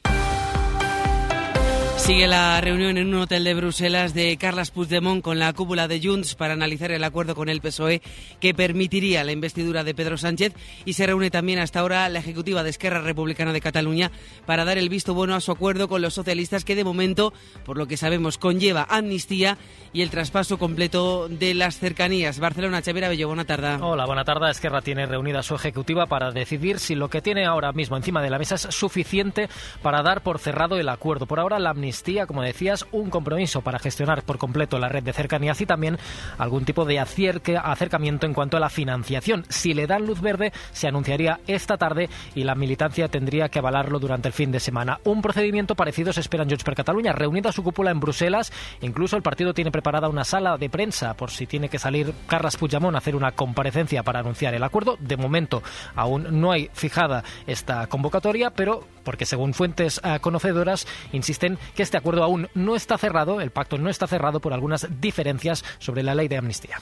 Sigue 2.11 2.27
la 2.27 2.61
reunión 2.61 2.99
en 2.99 3.15
un 3.15 3.21
hotel 3.21 3.45
de 3.45 3.55
Bruselas 3.55 4.15
de 4.15 4.37
Carles 4.37 4.73
Puigdemont 4.73 5.23
con 5.23 5.39
la 5.39 5.53
cúpula 5.53 5.87
de 5.87 6.01
Junts 6.03 6.35
para 6.35 6.55
analizar 6.55 6.91
el 6.91 7.05
acuerdo 7.05 7.37
con 7.37 7.49
el 7.49 7.61
PSOE 7.61 8.03
que 8.41 8.53
permitiría 8.53 9.23
la 9.23 9.31
investidura 9.31 9.85
de 9.85 9.95
Pedro 9.95 10.19
Sánchez 10.19 10.53
y 10.85 10.95
se 10.95 11.07
reúne 11.07 11.31
también 11.31 11.61
hasta 11.61 11.79
ahora 11.79 12.09
la 12.09 12.19
ejecutiva 12.19 12.65
de 12.65 12.71
Esquerra 12.71 13.01
Republicana 13.01 13.53
de 13.53 13.61
Cataluña 13.61 14.11
para 14.45 14.65
dar 14.65 14.77
el 14.77 14.89
visto 14.89 15.15
bueno 15.15 15.37
a 15.37 15.41
su 15.41 15.53
acuerdo 15.53 15.87
con 15.87 16.03
los 16.03 16.15
socialistas 16.15 16.65
que 16.65 16.75
de 16.75 16.83
momento, 16.83 17.33
por 17.65 17.79
lo 17.79 17.87
que 17.87 17.97
sabemos, 17.97 18.39
conlleva 18.39 18.89
amnistía 18.91 19.57
y 19.93 20.03
el 20.03 20.11
traspaso 20.11 20.59
completo 20.59 21.29
de 21.29 21.55
las 21.55 21.79
cercanías. 21.79 22.41
Barcelona, 22.41 22.83
Chavera 22.83 23.09
Bello, 23.09 23.29
buena 23.29 23.45
tarde. 23.45 23.79
Hola, 23.81 24.05
buena 24.07 24.25
tarde. 24.25 24.51
Esquerra 24.51 24.83
tiene 24.83 25.07
reunida 25.07 25.45
su 25.45 25.55
ejecutiva 25.55 26.07
para 26.07 26.33
decidir 26.33 26.81
si 26.81 26.97
lo 26.97 27.09
que 27.09 27.23
tiene 27.23 27.47
ahora 27.47 27.71
mismo 27.71 27.97
encima 27.97 28.21
de 28.21 28.31
la 28.31 28.39
mesa 28.41 28.57
es 28.57 28.63
suficiente 28.63 29.49
para 29.81 30.03
dar 30.03 30.25
por 30.25 30.41
cerrado 30.41 30.77
el 30.77 30.89
acuerdo. 30.89 31.27
Por 31.27 31.39
ahora 31.39 31.61
la 31.61 31.71
amnistía 31.71 32.00
como 32.27 32.43
decías, 32.43 32.87
un 32.93 33.11
compromiso 33.11 33.61
para 33.61 33.79
gestionar 33.79 34.23
por 34.23 34.39
completo 34.39 34.79
la 34.79 34.89
red 34.89 35.03
de 35.03 35.13
cercanías 35.13 35.61
y 35.61 35.67
también 35.67 35.99
algún 36.39 36.65
tipo 36.65 36.85
de 36.85 36.99
acercamiento 36.99 38.27
en 38.27 38.35
cuanto 38.35 38.57
a 38.57 38.61
la 38.61 38.71
financiación. 38.71 39.45
Si 39.49 39.75
le 39.75 39.87
dan 39.87 40.07
luz 40.07 40.21
verde, 40.21 40.53
se 40.73 40.89
anunciaría 40.89 41.41
esta 41.47 41.77
tarde 41.77 42.09
y 42.35 42.45
la 42.45 42.55
militancia 42.55 43.09
tendría 43.09 43.49
que 43.49 43.59
avalarlo 43.59 43.99
durante 43.99 44.29
el 44.29 44.35
fin 44.35 44.51
de 44.51 44.61
semana. 44.61 44.99
Un 45.05 45.21
procedimiento 45.21 45.75
parecido 45.75 46.13
se 46.13 46.21
espera 46.21 46.43
en 46.43 46.49
Junts 46.49 46.65
per 46.65 46.75
Cataluña, 46.75 47.13
reunida 47.13 47.53
su 47.53 47.63
cúpula 47.63 47.91
en 47.91 48.01
Bruselas. 48.01 48.53
Incluso 48.81 49.17
el 49.17 49.23
partido 49.23 49.53
tiene 49.53 49.71
preparada 49.71 50.09
una 50.09 50.25
sala 50.25 50.57
de 50.57 50.71
prensa 50.71 51.15
por 51.15 51.31
si 51.31 51.47
tiene 51.47 51.69
que 51.69 51.79
salir 51.79 52.15
Carles 52.27 52.57
Puigdemont 52.57 52.95
a 52.95 52.99
hacer 52.99 53.15
una 53.15 53.33
comparecencia 53.33 54.03
para 54.03 54.21
anunciar 54.21 54.55
el 54.55 54.63
acuerdo. 54.63 54.97
De 55.01 55.17
momento 55.17 55.63
aún 55.95 56.41
no 56.41 56.51
hay 56.51 56.71
fijada 56.73 57.25
esta 57.47 57.87
convocatoria, 57.89 58.51
pero 58.51 58.85
porque 59.05 59.27
según 59.27 59.55
fuentes 59.55 60.01
eh, 60.05 60.19
conocedoras 60.21 60.87
insisten 61.13 61.59
que 61.75 61.83
este 61.91 61.99
acuerdo 61.99 62.23
aún 62.23 62.49
no 62.55 62.77
está 62.77 62.97
cerrado, 62.99 63.41
el 63.41 63.51
pacto 63.51 63.77
no 63.77 63.91
está 63.91 64.07
cerrado 64.07 64.39
por 64.39 64.53
algunas 64.53 64.87
diferencias 65.01 65.65
sobre 65.81 66.05
la 66.05 66.15
ley 66.15 66.29
de 66.29 66.37
amnistía. 66.37 66.81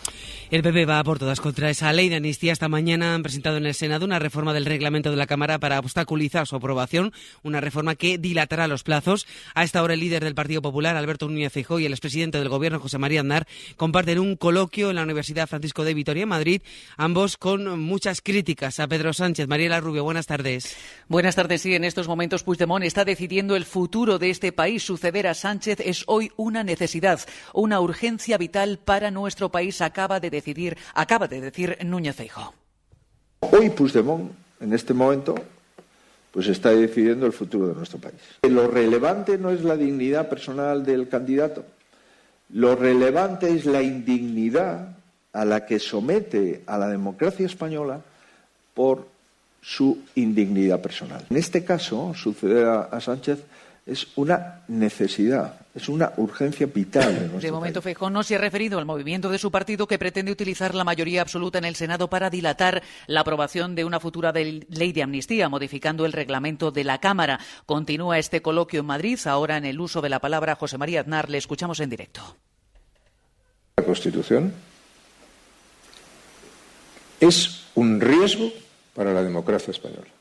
El 0.51 0.63
PP 0.63 0.85
va 0.85 1.03
por 1.03 1.19
todas 1.19 1.41
contra 1.41 1.71
esa 1.71 1.91
ley 1.95 2.11
de 2.11 2.17
amnistía. 2.17 2.53
Esta 2.53 2.69
mañana 2.69 3.15
han 3.15 3.23
presentado 3.23 3.57
en 3.57 3.65
el 3.65 3.73
Senado 3.73 4.05
una 4.05 4.19
reforma 4.19 4.53
del 4.53 4.67
reglamento 4.67 5.11
de 5.11 5.17
la 5.17 5.27
Cámara 5.27 5.59
para 5.59 5.79
obstaculizar 5.79 6.47
su 6.47 6.57
aprobación, 6.57 7.15
una 7.43 7.63
reforma 7.63 7.95
que 7.95 8.19
dilatará 8.19 8.69
los 8.69 8.83
plazos. 8.83 9.27
A 9.55 9.65
esta 9.65 9.83
hora 9.83 9.95
el 9.95 10.01
líder 10.01 10.25
del 10.25 10.35
Partido 10.35 10.61
Popular, 10.61 10.95
Alberto 10.95 11.27
Núñez 11.27 11.55
Feijóo, 11.55 11.79
y 11.79 11.87
el 11.87 11.93
expresidente 11.93 12.39
del 12.39 12.51
Gobierno, 12.51 12.79
José 12.79 12.99
María 12.99 13.21
Aznar, 13.21 13.47
comparten 13.77 14.19
un 14.19 14.37
coloquio 14.37 14.91
en 14.91 14.97
la 14.97 15.05
Universidad 15.05 15.49
Francisco 15.49 15.85
de 15.85 15.95
Vitoria, 15.95 16.25
en 16.25 16.29
Madrid, 16.29 16.61
ambos 16.99 17.39
con 17.39 17.81
muchas 17.81 18.21
críticas 18.21 18.79
a 18.79 18.89
Pedro 18.89 19.15
Sánchez. 19.15 19.49
Mariela 19.49 19.81
Rubio, 19.81 20.05
buenas 20.05 20.27
tardes. 20.27 20.77
Buenas 21.09 21.35
tardes. 21.35 21.63
Sí, 21.63 21.75
en 21.75 21.85
estos 21.85 22.09
momentos 22.09 22.43
Puigdemont 22.43 22.85
está 22.85 23.07
decidiendo 23.07 23.57
el 23.57 23.65
futuro 23.65 24.19
de 24.19 24.29
este 24.29 24.53
país. 24.53 24.83
Suceder 24.89 25.27
a 25.27 25.35
Sánchez 25.35 25.81
es 25.85 26.05
hoy 26.07 26.33
una 26.39 26.65
necesidad, 26.65 27.21
una 27.53 27.79
urgencia 27.79 28.39
vital 28.39 28.79
para 28.83 29.11
nuestro 29.11 29.51
país, 29.51 29.83
acaba 29.83 30.19
de 30.19 30.31
decidir, 30.31 30.79
acaba 30.95 31.29
de 31.29 31.43
decir 31.43 31.77
Núñez 31.85 32.17
Feijóo. 32.17 32.55
Hoy 33.41 33.69
Puigdemont, 33.69 34.33
en 34.61 34.73
este 34.73 34.95
momento, 34.95 35.35
pues 36.33 36.47
está 36.47 36.71
decidiendo 36.71 37.27
el 37.27 37.35
futuro 37.35 37.69
de 37.69 37.75
nuestro 37.75 37.99
país. 37.99 38.17
Lo 38.49 38.67
relevante 38.67 39.37
no 39.37 39.51
es 39.51 39.63
la 39.63 39.77
dignidad 39.77 40.31
personal 40.31 40.87
del 40.87 41.07
candidato, 41.07 41.67
lo 42.55 42.75
relevante 42.75 43.51
es 43.51 43.67
la 43.67 43.83
indignidad 43.83 44.97
a 45.35 45.45
la 45.45 45.67
que 45.67 45.79
somete 45.81 46.63
a 46.65 46.79
la 46.79 46.89
democracia 46.89 47.45
española 47.45 48.01
por 48.73 49.07
su 49.61 49.99
indignidad 50.15 50.81
personal. 50.81 51.27
En 51.29 51.37
este 51.37 51.65
caso, 51.65 52.15
suceder 52.15 52.65
a, 52.67 53.01
Sánchez 53.01 53.41
es 53.89 54.07
una 54.17 54.61
necesidad, 54.69 55.61
es 55.75 55.89
una 55.89 56.13
urgencia 56.19 56.67
vital. 56.67 57.33
De, 57.41 57.51
momento, 57.51 57.81
Feijóo 57.81 58.11
no 58.11 58.23
se 58.23 58.35
ha 58.35 58.39
referido 58.39 58.79
al 58.79 58.85
movimiento 58.85 59.31
de 59.31 59.39
su 59.39 59.51
partido 59.51 59.87
que 59.87 59.99
pretende 59.99 60.31
utilizar 60.31 60.75
la 60.75 60.85
mayoría 60.85 61.23
absoluta 61.23 61.57
en 61.57 61.65
el 61.65 61.75
Senado 61.75 62.11
para 62.11 62.29
dilatar 62.29 62.83
la 63.07 63.21
aprobación 63.21 63.75
de 63.75 63.87
una 63.87 63.99
futura 63.99 64.33
ley 64.33 64.93
de 64.93 65.03
amnistía, 65.03 65.49
modificando 65.49 66.05
el 66.05 66.13
reglamento 66.13 66.71
de 66.71 66.85
la 66.85 66.99
Cámara. 66.99 67.41
Continúa 67.65 68.19
este 68.19 68.43
coloquio 68.43 68.81
en 68.81 68.87
Madrid. 68.87 69.19
Ahora, 69.25 69.57
en 69.57 69.65
el 69.65 69.81
uso 69.81 70.03
de 70.03 70.11
la 70.11 70.21
palabra 70.21 70.55
José 70.55 70.77
María 70.77 71.01
Aznar, 71.01 71.31
le 71.31 71.39
escuchamos 71.39 71.81
en 71.81 71.89
directo. 71.89 72.37
La 73.79 73.85
Constitución 73.85 74.53
es 77.21 77.65
un 77.75 78.01
riesgo 78.01 78.51
para 78.95 79.15
la 79.15 79.23
democracia 79.23 79.71
española. 79.71 80.18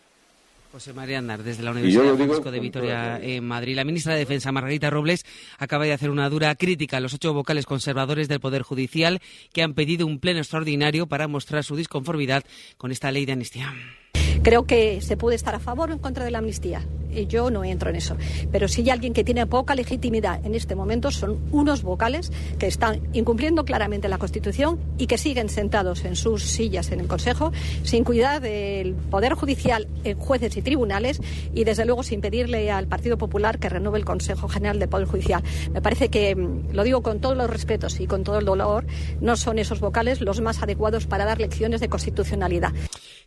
José 0.78 0.94
María 0.94 1.18
Andar, 1.18 1.42
desde 1.42 1.64
la 1.64 1.72
Universidad 1.72 2.14
Francisco 2.16 2.52
de 2.52 2.60
Vitoria 2.60 3.20
en 3.20 3.44
Madrid. 3.44 3.76
La 3.76 3.84
ministra 3.84 4.14
de 4.14 4.20
Defensa, 4.20 4.52
Margarita 4.52 4.92
Robles, 4.92 5.26
acaba 5.58 5.86
de 5.86 5.92
hacer 5.92 6.12
una 6.12 6.30
dura 6.30 6.54
crítica 6.54 6.98
a 6.98 7.00
los 7.00 7.16
ocho 7.16 7.34
vocales 7.34 7.66
conservadores 7.66 8.28
del 8.28 8.40
Poder 8.40 8.62
Judicial 8.62 9.20
que 9.52 9.64
han 9.64 9.74
pedido 9.74 10.06
un 10.06 10.20
pleno 10.20 10.38
extraordinario 10.38 11.08
para 11.08 11.28
mostrar 11.28 11.64
su 11.64 11.76
disconformidad 11.76 12.44
con 12.78 12.92
esta 12.92 13.12
ley 13.12 13.26
de 13.26 13.32
amnistía. 13.32 13.74
Creo 14.44 14.68
que 14.68 15.02
se 15.02 15.18
puede 15.18 15.36
estar 15.36 15.56
a 15.56 15.60
favor 15.60 15.90
o 15.90 15.94
en 15.94 16.00
contra 16.00 16.26
de 16.26 16.30
la 16.30 16.38
amnistía. 16.38 16.86
Yo 17.28 17.50
no 17.50 17.64
entro 17.64 17.90
en 17.90 17.96
eso. 17.96 18.16
Pero 18.52 18.68
si 18.68 18.82
hay 18.82 18.90
alguien 18.92 19.14
que 19.14 19.24
tiene 19.24 19.46
poca 19.46 19.76
legitimidad 19.76 20.46
en 20.46 20.56
este 20.56 20.76
momento 20.76 21.12
son 21.12 21.38
unos 21.52 21.84
vocales 21.84 22.32
que 22.60 22.68
están 22.68 23.02
incumpliendo 23.14 23.66
claramente 23.66 24.08
la 24.08 24.18
Constitución 24.18 24.80
y 24.98 25.08
que 25.08 25.18
siguen 25.18 25.50
sentados 25.50 26.06
en 26.06 26.16
sus 26.16 26.44
sillas 26.44 26.92
en 26.92 27.00
el 27.00 27.08
Consejo 27.08 27.52
sin 27.84 28.04
cuidar 28.04 28.42
del 28.42 28.94
Poder 28.94 29.34
Judicial 29.34 29.88
en 30.04 30.18
jueces 30.18 30.56
y 30.58 30.62
tribunales 30.62 31.22
y 31.54 31.64
desde 31.64 31.86
luego 31.86 32.04
sin 32.04 32.22
pedirle 32.22 32.72
al 32.72 32.88
Partido 32.88 33.18
Popular 33.18 33.60
que 33.60 33.70
renueve 33.70 33.98
el 34.00 34.06
Consejo 34.06 34.48
General 34.48 34.80
del 34.80 34.90
Poder 34.90 35.08
Judicial. 35.08 35.44
Me 35.72 35.82
parece 35.82 36.10
que, 36.10 36.36
mm, 36.36 36.74
lo 36.74 36.84
digo 36.84 37.02
con 37.02 37.20
todos 37.20 37.38
los 37.38 37.50
respetos 37.50 38.00
y 38.00 38.08
con 38.08 38.24
todo 38.24 38.40
el 38.40 38.46
dolor, 38.46 38.86
no 39.22 39.36
son 39.36 39.60
esos 39.60 39.80
vocales 39.80 40.22
los 40.22 40.42
más 40.42 40.62
adecuados 40.62 41.08
para 41.08 41.26
dar 41.26 41.40
lecciones 41.40 41.82
de 41.82 41.90
constitucionalidad. 41.90 42.74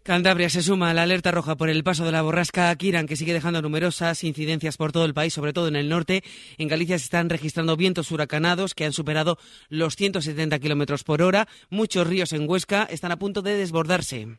Cantabria 0.02 0.48
se 0.48 0.62
suma 0.62 0.90
a 0.90 0.94
la 0.94 1.02
alerta 1.02 1.30
roja 1.30 1.56
por 1.56 1.68
el 1.68 1.84
paso 1.84 2.06
de 2.06 2.12
la 2.12 2.22
borrasca 2.22 2.74
Kiran, 2.74 3.06
que 3.06 3.16
sigue 3.16 3.34
dejando 3.34 3.60
numerosas 3.70 4.24
incidencias 4.24 4.76
por 4.76 4.90
todo 4.90 5.04
el 5.04 5.14
país, 5.14 5.32
sobre 5.32 5.52
todo 5.52 5.68
en 5.68 5.76
el 5.76 5.88
norte. 5.88 6.24
En 6.58 6.66
Galicia 6.66 6.98
se 6.98 7.04
están 7.04 7.30
registrando 7.30 7.76
vientos 7.76 8.10
huracanados 8.10 8.74
que 8.74 8.84
han 8.84 8.92
superado 8.92 9.38
los 9.68 9.94
170 9.94 10.58
kilómetros 10.58 11.04
por 11.04 11.22
hora. 11.22 11.46
Muchos 11.70 12.06
ríos 12.06 12.32
en 12.32 12.48
Huesca 12.48 12.82
están 12.90 13.12
a 13.12 13.18
punto 13.18 13.42
de 13.42 13.56
desbordarse. 13.56 14.22
El 14.22 14.38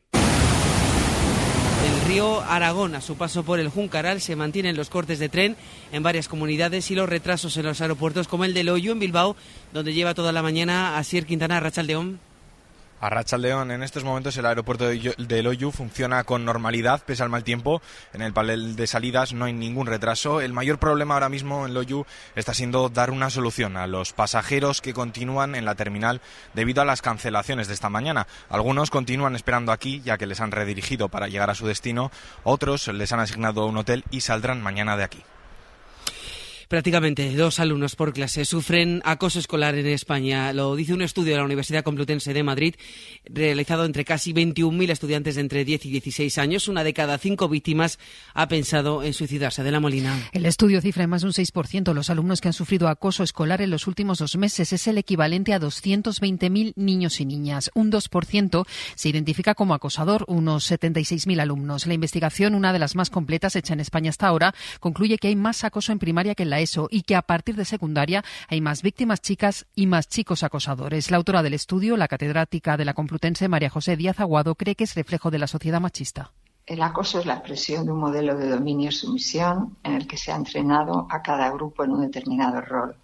río 2.07 2.41
Aragón, 2.41 2.93
a 2.93 3.01
su 3.01 3.15
paso 3.15 3.43
por 3.43 3.61
el 3.61 3.69
Juncaral, 3.69 4.19
se 4.19 4.35
mantienen 4.35 4.75
los 4.75 4.89
cortes 4.89 5.17
de 5.17 5.29
tren 5.29 5.55
en 5.93 6.03
varias 6.03 6.27
comunidades 6.27 6.91
y 6.91 6.95
los 6.95 7.07
retrasos 7.07 7.55
en 7.55 7.65
los 7.65 7.79
aeropuertos, 7.79 8.27
como 8.27 8.43
el 8.43 8.53
de 8.53 8.65
Loyo 8.65 8.91
en 8.91 8.99
Bilbao, 8.99 9.37
donde 9.73 9.93
lleva 9.93 10.13
toda 10.13 10.33
la 10.33 10.43
mañana 10.43 10.97
a 10.97 11.03
Sier 11.03 11.25
Quintana 11.25 11.61
Rachaldeón. 11.61 12.19
A 13.01 13.37
León, 13.39 13.71
en 13.71 13.81
estos 13.81 14.03
momentos 14.03 14.37
el 14.37 14.45
aeropuerto 14.45 14.85
de 14.85 15.41
Loyu 15.41 15.71
funciona 15.71 16.23
con 16.23 16.45
normalidad 16.45 17.01
pese 17.03 17.23
al 17.23 17.29
mal 17.29 17.43
tiempo. 17.43 17.81
En 18.13 18.21
el 18.21 18.31
panel 18.31 18.75
de 18.75 18.85
salidas 18.85 19.33
no 19.33 19.45
hay 19.45 19.53
ningún 19.53 19.87
retraso. 19.87 20.39
El 20.39 20.53
mayor 20.53 20.77
problema 20.77 21.15
ahora 21.15 21.27
mismo 21.27 21.65
en 21.65 21.73
Loyu 21.73 22.05
está 22.35 22.53
siendo 22.53 22.89
dar 22.89 23.09
una 23.09 23.31
solución 23.31 23.75
a 23.75 23.87
los 23.87 24.13
pasajeros 24.13 24.81
que 24.81 24.93
continúan 24.93 25.55
en 25.55 25.65
la 25.65 25.73
terminal 25.73 26.21
debido 26.53 26.83
a 26.83 26.85
las 26.85 27.01
cancelaciones 27.01 27.67
de 27.67 27.73
esta 27.73 27.89
mañana. 27.89 28.27
Algunos 28.49 28.91
continúan 28.91 29.35
esperando 29.35 29.71
aquí 29.71 30.01
ya 30.05 30.19
que 30.19 30.27
les 30.27 30.39
han 30.39 30.51
redirigido 30.51 31.09
para 31.09 31.27
llegar 31.27 31.49
a 31.49 31.55
su 31.55 31.65
destino. 31.65 32.11
Otros 32.43 32.87
les 32.87 33.11
han 33.11 33.19
asignado 33.19 33.65
un 33.65 33.77
hotel 33.77 34.03
y 34.11 34.21
saldrán 34.21 34.61
mañana 34.61 34.95
de 34.95 35.05
aquí. 35.05 35.23
Prácticamente 36.71 37.35
dos 37.35 37.59
alumnos 37.59 37.97
por 37.97 38.13
clase 38.13 38.45
sufren 38.45 39.01
acoso 39.03 39.39
escolar 39.39 39.75
en 39.75 39.87
España. 39.87 40.53
Lo 40.53 40.73
dice 40.77 40.93
un 40.93 41.01
estudio 41.01 41.33
de 41.33 41.39
la 41.39 41.43
Universidad 41.43 41.83
Complutense 41.83 42.33
de 42.33 42.43
Madrid, 42.43 42.75
realizado 43.25 43.83
entre 43.83 44.05
casi 44.05 44.31
21.000 44.31 44.89
estudiantes 44.89 45.35
de 45.35 45.41
entre 45.41 45.65
10 45.65 45.87
y 45.87 45.91
16 45.91 46.37
años. 46.37 46.69
Una 46.69 46.85
de 46.85 46.93
cada 46.93 47.17
cinco 47.17 47.49
víctimas 47.49 47.99
ha 48.33 48.47
pensado 48.47 49.03
en 49.03 49.13
suicidarse. 49.13 49.63
De 49.63 49.71
la 49.71 49.81
Molina. 49.81 50.17
El 50.31 50.45
estudio 50.45 50.79
cifra 50.79 51.03
en 51.03 51.09
más 51.09 51.23
de 51.23 51.27
un 51.27 51.33
6% 51.33 51.93
los 51.93 52.09
alumnos 52.09 52.39
que 52.39 52.47
han 52.47 52.53
sufrido 52.53 52.87
acoso 52.87 53.23
escolar 53.23 53.61
en 53.61 53.69
los 53.69 53.85
últimos 53.85 54.19
dos 54.19 54.37
meses. 54.37 54.71
Es 54.71 54.87
el 54.87 54.97
equivalente 54.97 55.53
a 55.53 55.59
220.000 55.59 56.71
niños 56.77 57.19
y 57.19 57.25
niñas. 57.25 57.69
Un 57.73 57.91
2% 57.91 58.65
se 58.95 59.09
identifica 59.09 59.55
como 59.55 59.73
acosador, 59.73 60.23
unos 60.29 60.71
76.000 60.71 61.41
alumnos. 61.41 61.85
La 61.85 61.95
investigación, 61.95 62.55
una 62.55 62.71
de 62.71 62.79
las 62.79 62.95
más 62.95 63.09
completas 63.09 63.57
hecha 63.57 63.73
en 63.73 63.81
España 63.81 64.09
hasta 64.09 64.27
ahora, 64.27 64.55
concluye 64.79 65.17
que 65.17 65.27
hay 65.27 65.35
más 65.35 65.65
acoso 65.65 65.91
en 65.91 65.99
primaria 65.99 66.33
que 66.33 66.43
en 66.43 66.49
la 66.49 66.60
ESO 66.61 66.87
y 66.89 67.03
que 67.03 67.15
a 67.15 67.21
partir 67.21 67.55
de 67.55 67.65
secundaria 67.65 68.23
hay 68.47 68.61
más 68.61 68.81
víctimas 68.81 69.21
chicas 69.21 69.65
y 69.75 69.87
más 69.87 70.07
chicos 70.07 70.43
acosadores. 70.43 71.11
La 71.11 71.17
autora 71.17 71.43
del 71.43 71.53
estudio, 71.53 71.97
la 71.97 72.07
catedrática 72.07 72.77
de 72.77 72.85
la 72.85 72.93
Complutense, 72.93 73.47
María 73.47 73.69
José 73.69 73.97
Díaz 73.97 74.19
Aguado, 74.19 74.55
cree 74.55 74.75
que 74.75 74.85
es 74.85 74.95
reflejo 74.95 75.31
de 75.31 75.39
la 75.39 75.47
sociedad 75.47 75.81
machista. 75.81 76.31
El 76.65 76.81
acoso 76.81 77.19
es 77.19 77.25
la 77.25 77.33
expresión 77.33 77.85
de 77.85 77.91
un 77.91 77.99
modelo 77.99 78.37
de 78.37 78.49
dominio 78.49 78.89
y 78.89 78.93
sumisión 78.93 79.77
en 79.83 79.93
el 79.93 80.07
que 80.07 80.17
se 80.17 80.31
ha 80.31 80.35
entrenado 80.35 81.07
a 81.09 81.21
cada 81.21 81.49
grupo 81.51 81.83
en 81.83 81.91
un 81.91 82.01
determinado 82.01 82.61
rol. 82.61 82.95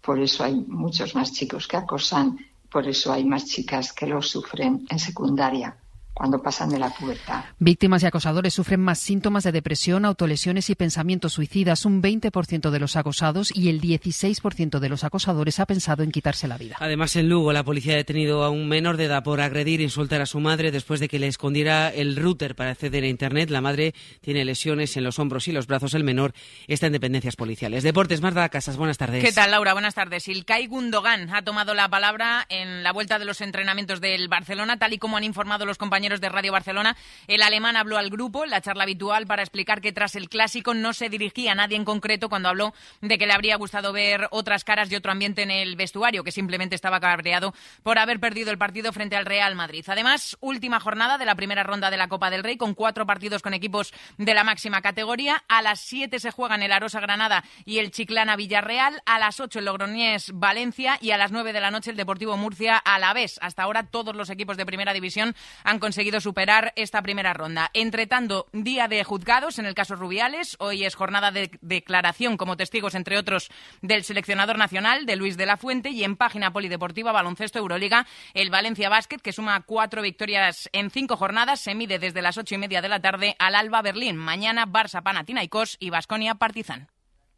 Por 0.00 0.20
eso 0.20 0.44
hay 0.44 0.54
muchos 0.68 1.14
más 1.14 1.32
chicos 1.32 1.66
que 1.66 1.76
acosan, 1.76 2.38
por 2.70 2.86
eso 2.86 3.12
hay 3.12 3.24
más 3.24 3.46
chicas 3.46 3.92
que 3.92 4.06
lo 4.06 4.22
sufren 4.22 4.86
en 4.88 4.98
secundaria 4.98 5.76
cuando 6.14 6.42
pasan 6.42 6.70
de 6.70 6.78
la 6.78 6.90
pubertad. 6.90 7.44
Víctimas 7.58 8.02
y 8.02 8.06
acosadores 8.06 8.54
sufren 8.54 8.80
más 8.80 8.98
síntomas 8.98 9.44
de 9.44 9.52
depresión, 9.52 10.04
autolesiones 10.04 10.68
y 10.70 10.74
pensamientos 10.74 11.32
suicidas. 11.32 11.84
Un 11.84 12.02
20% 12.02 12.70
de 12.70 12.78
los 12.78 12.96
acosados 12.96 13.54
y 13.54 13.68
el 13.68 13.80
16% 13.80 14.78
de 14.78 14.88
los 14.88 15.04
acosadores 15.04 15.60
ha 15.60 15.66
pensado 15.66 16.02
en 16.02 16.10
quitarse 16.10 16.48
la 16.48 16.58
vida. 16.58 16.76
Además, 16.80 17.16
en 17.16 17.28
Lugo, 17.28 17.52
la 17.52 17.64
policía 17.64 17.94
ha 17.94 17.96
detenido 17.96 18.44
a 18.44 18.50
un 18.50 18.68
menor 18.68 18.96
de 18.96 19.04
edad 19.04 19.22
por 19.22 19.40
agredir 19.40 19.80
e 19.80 19.84
insultar 19.84 20.20
a 20.20 20.26
su 20.26 20.40
madre 20.40 20.70
después 20.70 21.00
de 21.00 21.08
que 21.08 21.18
le 21.18 21.26
escondiera 21.26 21.88
el 21.88 22.16
router 22.16 22.54
para 22.54 22.70
acceder 22.70 23.04
a 23.04 23.08
Internet. 23.08 23.50
La 23.50 23.60
madre 23.60 23.94
tiene 24.20 24.44
lesiones 24.44 24.96
en 24.96 25.04
los 25.04 25.18
hombros 25.18 25.48
y 25.48 25.52
los 25.52 25.66
brazos. 25.66 25.94
El 25.94 26.04
menor 26.04 26.32
está 26.66 26.86
en 26.86 26.92
dependencias 26.92 27.36
policiales. 27.36 27.82
Deportes, 27.82 28.20
Marta 28.20 28.48
Casas, 28.48 28.76
buenas 28.76 28.98
tardes. 28.98 29.24
¿Qué 29.24 29.32
tal, 29.32 29.52
Laura? 29.52 29.72
Buenas 29.72 29.94
tardes. 29.94 30.28
Ilkay 30.28 30.66
Gundogan 30.66 31.34
ha 31.34 31.42
tomado 31.42 31.74
la 31.74 31.88
palabra 31.88 32.46
en 32.48 32.82
la 32.82 32.92
vuelta 32.92 33.18
de 33.18 33.24
los 33.24 33.40
entrenamientos 33.40 34.00
del 34.00 34.28
Barcelona, 34.28 34.78
tal 34.78 34.92
y 34.92 34.98
como 34.98 35.16
han 35.16 35.24
informado 35.24 35.64
los 35.64 35.78
compañeros 35.78 36.09
de 36.18 36.28
Radio 36.28 36.50
Barcelona, 36.50 36.96
el 37.28 37.42
alemán 37.42 37.76
habló 37.76 37.98
al 37.98 38.10
grupo 38.10 38.42
en 38.42 38.50
la 38.50 38.60
charla 38.60 38.82
habitual 38.82 39.28
para 39.28 39.42
explicar 39.42 39.80
que 39.80 39.92
tras 39.92 40.16
el 40.16 40.28
clásico 40.28 40.74
no 40.74 40.92
se 40.92 41.08
dirigía 41.08 41.52
a 41.52 41.54
nadie 41.54 41.76
en 41.76 41.84
concreto 41.84 42.28
cuando 42.28 42.48
habló 42.48 42.74
de 43.00 43.18
que 43.18 43.26
le 43.26 43.32
habría 43.32 43.56
gustado 43.56 43.92
ver 43.92 44.26
otras 44.32 44.64
caras 44.64 44.90
y 44.90 44.96
otro 44.96 45.12
ambiente 45.12 45.42
en 45.42 45.50
el 45.52 45.76
vestuario, 45.76 46.24
que 46.24 46.32
simplemente 46.32 46.74
estaba 46.74 46.98
cabreado 46.98 47.54
por 47.82 47.98
haber 47.98 48.18
perdido 48.18 48.50
el 48.50 48.58
partido 48.58 48.92
frente 48.92 49.16
al 49.16 49.26
Real 49.26 49.54
Madrid. 49.54 49.84
Además, 49.86 50.36
última 50.40 50.80
jornada 50.80 51.18
de 51.18 51.26
la 51.26 51.34
primera 51.34 51.62
ronda 51.62 51.90
de 51.90 51.96
la 51.96 52.08
Copa 52.08 52.30
del 52.30 52.42
Rey 52.42 52.56
con 52.56 52.74
cuatro 52.74 53.06
partidos 53.06 53.42
con 53.42 53.54
equipos 53.54 53.92
de 54.16 54.34
la 54.34 54.42
máxima 54.42 54.80
categoría. 54.80 55.44
A 55.48 55.62
las 55.62 55.80
siete 55.80 56.18
se 56.18 56.30
juegan 56.30 56.62
el 56.62 56.72
Arosa 56.72 57.00
Granada 57.00 57.44
y 57.64 57.78
el 57.78 57.90
Chiclana 57.90 58.36
Villarreal. 58.36 59.02
A 59.04 59.18
las 59.18 59.40
ocho 59.40 59.58
el 59.58 59.66
Logroñés 59.66 60.30
Valencia 60.32 60.98
y 61.00 61.10
a 61.10 61.18
las 61.18 61.32
nueve 61.32 61.52
de 61.52 61.60
la 61.60 61.70
noche 61.70 61.90
el 61.90 61.96
Deportivo 61.96 62.36
Murcia 62.36 62.76
a 62.76 62.98
la 62.98 63.12
vez. 63.12 63.38
Hasta 63.42 63.62
ahora 63.62 63.84
todos 63.84 64.16
los 64.16 64.30
equipos 64.30 64.56
de 64.56 64.66
primera 64.66 64.92
división 64.92 65.34
han 65.64 65.78
conseguido 65.78 65.89
superar 66.20 66.72
esta 66.76 67.02
primera 67.02 67.32
ronda. 67.32 67.70
Entre 67.74 68.06
tanto, 68.06 68.46
día 68.52 68.88
de 68.88 69.04
juzgados 69.04 69.58
en 69.58 69.66
el 69.66 69.74
caso 69.74 69.96
Rubiales. 69.96 70.56
Hoy 70.58 70.84
es 70.84 70.94
jornada 70.94 71.30
de 71.30 71.50
declaración 71.60 72.36
como 72.36 72.56
testigos, 72.56 72.94
entre 72.94 73.18
otros, 73.18 73.50
del 73.82 74.04
seleccionador 74.04 74.58
nacional, 74.58 75.06
de 75.06 75.16
Luis 75.16 75.36
de 75.36 75.46
la 75.46 75.56
Fuente, 75.56 75.90
y 75.90 76.04
en 76.04 76.16
página 76.16 76.52
polideportiva 76.52 77.12
Baloncesto 77.12 77.58
Euroliga, 77.58 78.06
el 78.34 78.50
Valencia 78.50 78.88
Basket, 78.88 79.18
que 79.18 79.32
suma 79.32 79.62
cuatro 79.62 80.02
victorias 80.02 80.68
en 80.72 80.90
cinco 80.90 81.16
jornadas, 81.16 81.60
se 81.60 81.74
mide 81.74 81.98
desde 81.98 82.22
las 82.22 82.38
ocho 82.38 82.54
y 82.54 82.58
media 82.58 82.82
de 82.82 82.88
la 82.88 83.00
tarde 83.00 83.36
al 83.38 83.54
Alba 83.54 83.82
Berlín. 83.82 84.16
Mañana 84.16 84.66
Barça 84.66 85.02
Panathinaikos 85.02 85.76
y 85.80 85.90
Basconia 85.90 86.34
Partizan. 86.34 86.88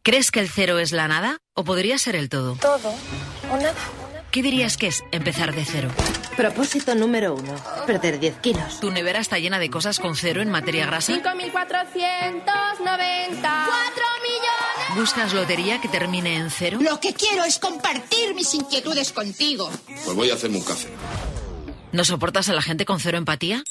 ¿Crees 0.03 0.31
que 0.31 0.41
el 0.41 0.49
cero 0.49 0.79
es 0.79 0.93
la 0.93 1.07
nada 1.07 1.39
o 1.55 1.63
podría 1.63 1.97
ser 1.99 2.17
el 2.17 2.29
todo? 2.29 2.57
Todo 2.57 2.93
o 3.51 3.57
nada. 3.57 3.75
¿Qué 4.33 4.43
dirías 4.43 4.77
que 4.77 4.89
es 4.89 5.05
empezar 5.13 5.55
de 5.55 5.65
cero? 5.65 5.91
Propósito 6.37 6.95
número 6.95 7.35
uno, 7.35 7.55
perder 7.87 8.19
10 8.19 8.37
kilos. 8.39 8.81
¿Tu 8.81 8.91
nevera 8.91 9.21
está 9.21 9.39
llena 9.39 9.59
de 9.59 9.69
cosas 9.71 9.99
con 9.99 10.17
cero 10.17 10.41
en 10.41 10.51
materia 10.51 10.87
grasa? 10.87 11.13
5.490. 11.13 11.23
¡4 11.23 11.33
millones! 14.23 14.97
¿Buscas 14.97 15.33
lotería 15.35 15.81
que 15.81 15.89
termine 15.89 16.37
en 16.37 16.51
cero? 16.51 16.79
Lo 16.81 16.99
que 17.01 17.13
quiero 17.15 17.45
es 17.45 17.59
compartir 17.59 18.35
mis 18.35 18.55
inquietudes 18.55 19.13
contigo. 19.13 19.71
Pues 20.05 20.17
voy 20.17 20.31
a 20.31 20.35
hacerme 20.35 20.59
un 20.59 20.65
café. 20.65 20.89
¿No 21.93 22.05
soportas 22.05 22.49
a 22.49 22.55
la 22.55 22.63
gente 22.63 22.87
con 22.87 22.99
cero 23.01 23.19
empatía? 23.19 23.63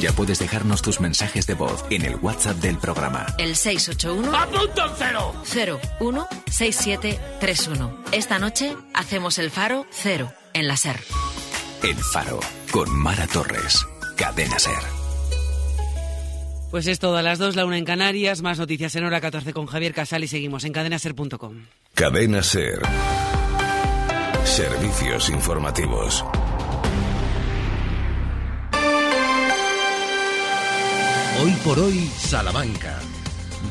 Ya 0.00 0.12
puedes 0.16 0.40
dejarnos 0.40 0.82
tus 0.82 1.00
mensajes 1.00 1.46
de 1.46 1.54
voz 1.54 1.84
en 1.90 2.04
el 2.04 2.16
WhatsApp 2.16 2.56
del 2.56 2.76
programa. 2.76 3.24
El 3.38 3.54
681 3.54 4.36
¡Apunta 4.36 4.86
un 4.86 4.92
cero! 5.44 5.80
016731. 6.48 7.94
Esta 8.10 8.40
noche 8.40 8.76
hacemos 8.94 9.38
el 9.38 9.52
faro 9.52 9.86
cero 9.90 10.32
en 10.54 10.66
la 10.66 10.76
SER. 10.76 10.98
El 11.84 11.94
Faro 12.12 12.40
con 12.72 12.90
Mara 12.90 13.28
Torres. 13.28 13.86
Cadena 14.16 14.58
Ser. 14.58 14.74
Pues 16.72 16.88
es 16.88 16.98
todo 16.98 17.16
a 17.16 17.22
las 17.22 17.38
2, 17.38 17.54
la 17.54 17.64
una 17.64 17.78
en 17.78 17.84
Canarias, 17.84 18.42
más 18.42 18.58
noticias 18.58 18.96
en 18.96 19.04
hora 19.04 19.20
14 19.20 19.52
con 19.52 19.66
Javier 19.66 19.94
Casal 19.94 20.24
y 20.24 20.28
seguimos 20.28 20.64
en 20.64 20.72
cadenaser.com. 20.72 21.66
Cadena 21.94 22.42
Ser. 22.42 22.80
Servicios 24.44 25.30
informativos. 25.30 26.24
Hoy 31.38 31.52
por 31.64 31.78
hoy, 31.78 32.10
Salamanca. 32.18 32.98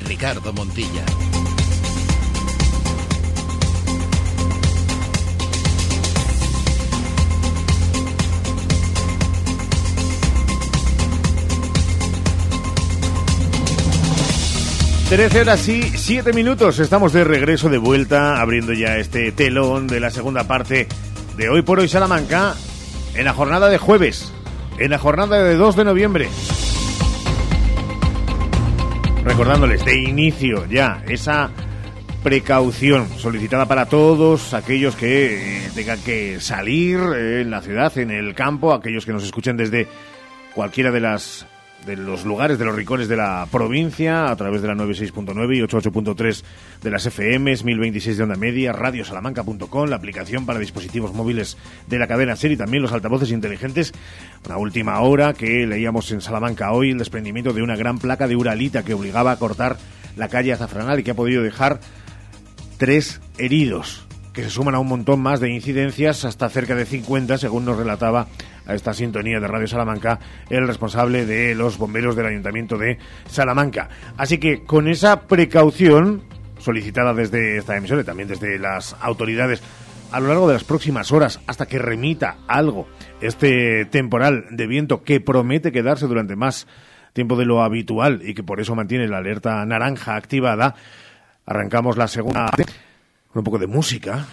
Ricardo 0.06 0.52
Montilla. 0.54 1.04
Trece 15.10 15.42
horas 15.42 15.68
y 15.68 15.82
siete 15.98 16.34
minutos. 16.34 16.80
Estamos 16.80 17.14
de 17.14 17.24
regreso 17.24 17.68
de 17.70 17.78
vuelta, 17.78 18.40
abriendo 18.40 18.74
ya 18.74 18.98
este 18.98 19.32
telón 19.32 19.88
de 19.88 20.00
la 20.00 20.12
segunda 20.12 20.46
parte 20.46 20.88
de 21.36 21.50
Hoy 21.50 21.62
por 21.64 21.80
Hoy 21.80 21.88
Salamanca, 21.88 22.56
en 23.16 23.26
la 23.26 23.34
jornada 23.34 23.70
de 23.70 23.78
jueves, 23.80 24.32
en 24.78 24.92
la 24.92 25.00
jornada 25.00 25.44
de 25.44 25.56
2 25.56 25.76
de 25.76 25.84
noviembre. 25.86 26.30
Recordándoles 29.30 29.86
de 29.86 29.96
inicio 29.96 30.66
ya 30.66 31.04
esa 31.08 31.52
precaución 32.24 33.08
solicitada 33.20 33.68
para 33.68 33.86
todos 33.86 34.56
aquellos 34.56 34.96
que 34.96 35.66
eh, 35.66 35.70
tengan 35.76 36.00
que 36.00 36.42
salir 36.42 37.00
eh, 37.16 37.42
en 37.42 37.52
la 37.52 37.62
ciudad, 37.62 37.96
en 38.00 38.10
el 38.10 38.34
campo, 38.34 38.74
aquellos 38.74 39.06
que 39.06 39.14
nos 39.14 39.24
escuchen 39.24 39.56
desde 39.56 39.88
cualquiera 40.56 40.90
de 40.90 41.02
las 41.02 41.46
de 41.86 41.96
los 41.96 42.26
lugares, 42.26 42.60
de 42.60 42.66
los 42.66 42.76
rincones 42.76 43.08
de 43.08 43.16
la 43.16 43.48
provincia, 43.52 44.30
a 44.30 44.36
través 44.36 44.62
de 44.62 44.68
la 44.68 44.76
96.9 44.76 45.58
y 45.58 45.62
88.3 45.62 46.44
de 46.82 46.92
las 46.92 47.04
FMs, 47.08 47.64
1026 47.64 48.18
de 48.18 48.24
onda 48.24 48.36
media, 48.36 48.74
radiosalamanca.com, 48.74 49.90
la 49.90 49.96
aplicación 49.96 50.46
para 50.46 50.60
dispositivos 50.60 51.14
móviles 51.14 51.58
de 51.88 52.00
la 52.00 52.08
cadena 52.08 52.36
SER 52.36 52.52
y 52.52 52.58
también 52.58 52.84
los 52.84 52.92
altavoces 52.92 53.32
inteligentes. 53.32 53.94
Una 54.46 54.58
última 54.58 55.00
hora 55.00 55.34
que 55.34 55.66
leíamos 55.66 56.12
en 56.12 56.22
Salamanca 56.22 56.72
hoy 56.72 56.92
el 56.92 56.98
desprendimiento 56.98 57.54
de 57.54 57.64
una 57.64 57.76
gran 57.76 57.98
placa 57.98 58.28
de 58.28 58.36
Uralita 58.36 58.84
que 58.84 58.94
obligaba 58.94 59.32
a 59.32 59.40
cortar 59.40 59.78
la 60.18 60.28
calle 60.28 60.54
Azafranal 60.54 61.00
y 61.00 61.04
que 61.04 61.12
ha 61.12 61.16
podido 61.16 61.44
dejar 61.44 61.80
tres 62.78 63.22
heridos 63.38 64.09
que 64.34 64.44
se 64.44 64.50
suman 64.50 64.76
a 64.76 64.80
un 64.80 64.88
montón 64.88 65.22
más 65.22 65.40
de 65.40 65.50
incidencias, 65.50 66.26
hasta 66.26 66.50
cerca 66.50 66.76
de 66.76 66.86
50, 66.86 67.38
según 67.38 67.66
nos 67.66 67.78
relataba 67.78 68.28
a 68.66 68.76
esta 68.76 68.94
sintonía 68.94 69.40
de 69.40 69.48
Radio 69.48 69.68
Salamanca 69.68 70.20
el 70.50 70.68
responsable 70.68 71.26
de 71.26 71.56
los 71.56 71.78
bomberos 71.78 72.16
del 72.16 72.28
Ayuntamiento 72.28 72.78
de 72.78 73.00
Salamanca. 73.28 73.90
Así 74.18 74.38
que 74.38 74.64
con 74.64 74.88
esa 74.88 75.22
precaución 75.22 76.24
solicitada 76.60 77.14
desde 77.14 77.58
esta 77.58 77.78
emisora 77.78 78.02
y 78.02 78.06
también 78.06 78.28
desde 78.28 78.60
las 78.60 78.96
autoridades 79.02 79.62
a 80.12 80.20
lo 80.20 80.28
largo 80.28 80.48
de 80.48 80.54
las 80.54 80.64
próximas 80.64 81.12
horas 81.12 81.40
hasta 81.48 81.68
que 81.68 81.80
remita 81.80 82.38
algo 82.48 82.88
este 83.22 83.86
temporal 83.86 84.46
de 84.52 84.68
viento 84.68 85.04
que 85.04 85.22
promete 85.22 85.72
quedarse 85.72 86.08
durante 86.08 86.36
más 86.36 86.68
tiempo 87.14 87.36
de 87.36 87.46
lo 87.46 87.64
habitual 87.64 88.22
y 88.24 88.34
que 88.34 88.44
por 88.44 88.60
eso 88.60 88.76
mantiene 88.76 89.08
la 89.08 89.18
alerta 89.18 89.66
naranja 89.66 90.16
activada, 90.16 90.76
arrancamos 91.46 91.98
la 91.98 92.08
segunda 92.08 92.52
un 93.34 93.44
poco 93.44 93.60
de 93.60 93.68
música. 93.68 94.28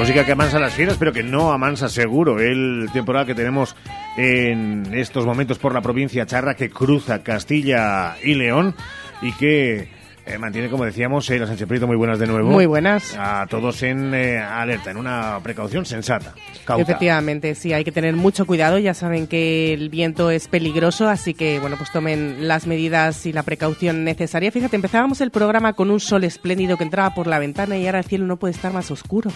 Música 0.00 0.24
que 0.24 0.32
amansa 0.32 0.58
las 0.58 0.72
fieras, 0.72 0.96
pero 0.98 1.12
que 1.12 1.22
no 1.22 1.52
amansa 1.52 1.90
seguro 1.90 2.40
el 2.40 2.88
temporal 2.90 3.26
que 3.26 3.34
tenemos 3.34 3.76
en 4.16 4.94
estos 4.94 5.26
momentos 5.26 5.58
por 5.58 5.74
la 5.74 5.82
provincia 5.82 6.24
charra 6.24 6.54
que 6.54 6.70
cruza 6.70 7.22
Castilla 7.22 8.16
y 8.24 8.32
León 8.32 8.74
y 9.20 9.32
que 9.32 9.88
eh, 10.24 10.38
mantiene, 10.38 10.70
como 10.70 10.86
decíamos, 10.86 11.28
eh, 11.28 11.38
las 11.38 11.50
Prieto 11.50 11.86
muy 11.86 11.96
buenas 11.96 12.18
de 12.18 12.26
nuevo. 12.26 12.48
Muy 12.48 12.64
buenas. 12.64 13.14
A 13.18 13.46
todos 13.46 13.82
en 13.82 14.14
eh, 14.14 14.38
alerta, 14.38 14.90
en 14.90 14.96
una 14.96 15.38
precaución 15.42 15.84
sensata. 15.84 16.32
Efectivamente, 16.78 17.54
sí, 17.54 17.74
hay 17.74 17.84
que 17.84 17.92
tener 17.92 18.16
mucho 18.16 18.46
cuidado. 18.46 18.78
Ya 18.78 18.94
saben 18.94 19.26
que 19.26 19.74
el 19.74 19.90
viento 19.90 20.30
es 20.30 20.48
peligroso, 20.48 21.10
así 21.10 21.34
que, 21.34 21.58
bueno, 21.58 21.76
pues 21.76 21.92
tomen 21.92 22.48
las 22.48 22.66
medidas 22.66 23.26
y 23.26 23.34
la 23.34 23.42
precaución 23.42 24.02
necesaria. 24.04 24.50
Fíjate, 24.50 24.76
empezábamos 24.76 25.20
el 25.20 25.30
programa 25.30 25.74
con 25.74 25.90
un 25.90 26.00
sol 26.00 26.24
espléndido 26.24 26.78
que 26.78 26.84
entraba 26.84 27.14
por 27.14 27.26
la 27.26 27.38
ventana 27.38 27.76
y 27.76 27.84
ahora 27.84 27.98
el 27.98 28.06
cielo 28.06 28.24
no 28.24 28.38
puede 28.38 28.54
estar 28.54 28.72
más 28.72 28.90
oscuro 28.90 29.30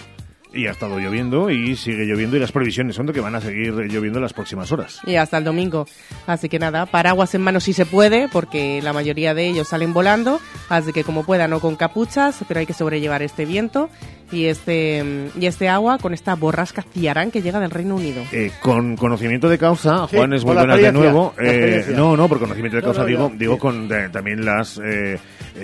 y 0.55 0.67
ha 0.67 0.71
estado 0.71 0.97
lloviendo 0.99 1.49
y 1.49 1.75
sigue 1.75 2.05
lloviendo 2.05 2.37
y 2.37 2.39
las 2.39 2.51
previsiones 2.51 2.95
son 2.95 3.05
de 3.05 3.13
que 3.13 3.19
van 3.19 3.35
a 3.35 3.41
seguir 3.41 3.73
lloviendo 3.73 4.19
las 4.19 4.33
próximas 4.33 4.71
horas. 4.71 4.99
Y 5.05 5.15
hasta 5.15 5.37
el 5.37 5.43
domingo. 5.43 5.87
Así 6.25 6.49
que 6.49 6.59
nada, 6.59 6.85
paraguas 6.85 7.35
en 7.35 7.41
mano 7.41 7.59
si 7.59 7.73
se 7.73 7.85
puede, 7.85 8.27
porque 8.29 8.81
la 8.81 8.93
mayoría 8.93 9.33
de 9.33 9.47
ellos 9.47 9.67
salen 9.67 9.93
volando, 9.93 10.39
así 10.69 10.93
que 10.93 11.03
como 11.03 11.23
pueda, 11.23 11.47
no 11.47 11.59
con 11.59 11.75
capuchas, 11.75 12.39
pero 12.47 12.59
hay 12.59 12.65
que 12.65 12.73
sobrellevar 12.73 13.21
este 13.21 13.45
viento 13.45 13.89
y 14.31 14.45
este 14.45 15.29
y 15.39 15.45
este 15.45 15.69
agua 15.69 15.97
con 15.97 16.13
esta 16.13 16.35
borrasca 16.35 16.81
Ciarán 16.81 17.31
que 17.31 17.41
llega 17.41 17.59
del 17.59 17.71
Reino 17.71 17.95
Unido. 17.95 18.23
Eh, 18.31 18.51
con 18.61 18.95
conocimiento 18.95 19.49
de 19.49 19.57
causa, 19.57 20.07
Juan 20.07 20.33
es 20.33 20.43
muy 20.43 20.55
buena 20.55 20.77
de 20.77 20.91
nuevo. 20.91 21.33
Eh, 21.39 21.93
no, 21.95 22.17
no, 22.17 22.27
por 22.27 22.39
conocimiento 22.39 22.77
de 22.77 22.83
causa 22.83 23.05
digo, 23.05 23.31
digo 23.35 23.57
con 23.57 23.91
eh, 23.91 24.09
también 24.11 24.45
las 24.45 24.79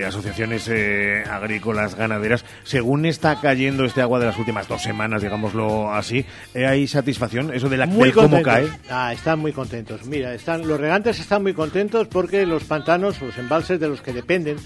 asociaciones 0.05 0.69
agrícolas, 1.29 1.95
ganaderas. 1.95 2.45
Según 2.63 3.05
está 3.05 3.39
cayendo 3.39 3.85
este 3.85 4.01
agua 4.01 4.19
de 4.19 4.27
las 4.27 4.37
últimas 4.37 4.67
dos 4.67 4.81
semanas, 4.81 5.21
digámoslo 5.21 5.91
así, 5.91 6.25
¿hay 6.55 6.87
satisfacción? 6.87 7.53
Eso 7.53 7.69
de, 7.69 7.77
la, 7.77 7.85
muy 7.85 8.11
cómo 8.11 8.41
cae. 8.41 8.67
Ah, 8.89 9.11
están 9.13 9.39
muy 9.39 9.51
contentos. 9.51 10.05
Mira, 10.05 10.33
están 10.33 10.67
los 10.67 10.79
regantes 10.79 11.19
están 11.19 11.41
muy 11.41 11.53
contentos 11.53 12.07
porque 12.07 12.45
los 12.45 12.63
pantanos, 12.63 13.21
los 13.21 13.37
embalses 13.37 13.79
de 13.79 13.89
los 13.89 14.01
que 14.01 14.13
dependen 14.13 14.57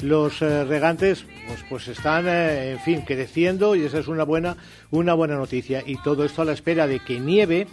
los 0.00 0.42
eh, 0.42 0.64
regantes 0.64 1.24
pues, 1.46 1.64
pues 1.68 1.88
están, 1.88 2.26
eh, 2.28 2.72
en 2.72 2.80
fin, 2.80 3.02
creciendo 3.02 3.74
y 3.74 3.84
esa 3.84 3.98
es 3.98 4.08
una 4.08 4.24
buena, 4.24 4.56
una 4.90 5.14
buena 5.14 5.36
noticia. 5.36 5.82
Y 5.86 5.96
todo 6.02 6.24
esto 6.24 6.42
a 6.42 6.44
la 6.44 6.52
espera 6.52 6.86
de 6.86 7.00
que 7.00 7.20
nieve, 7.20 7.66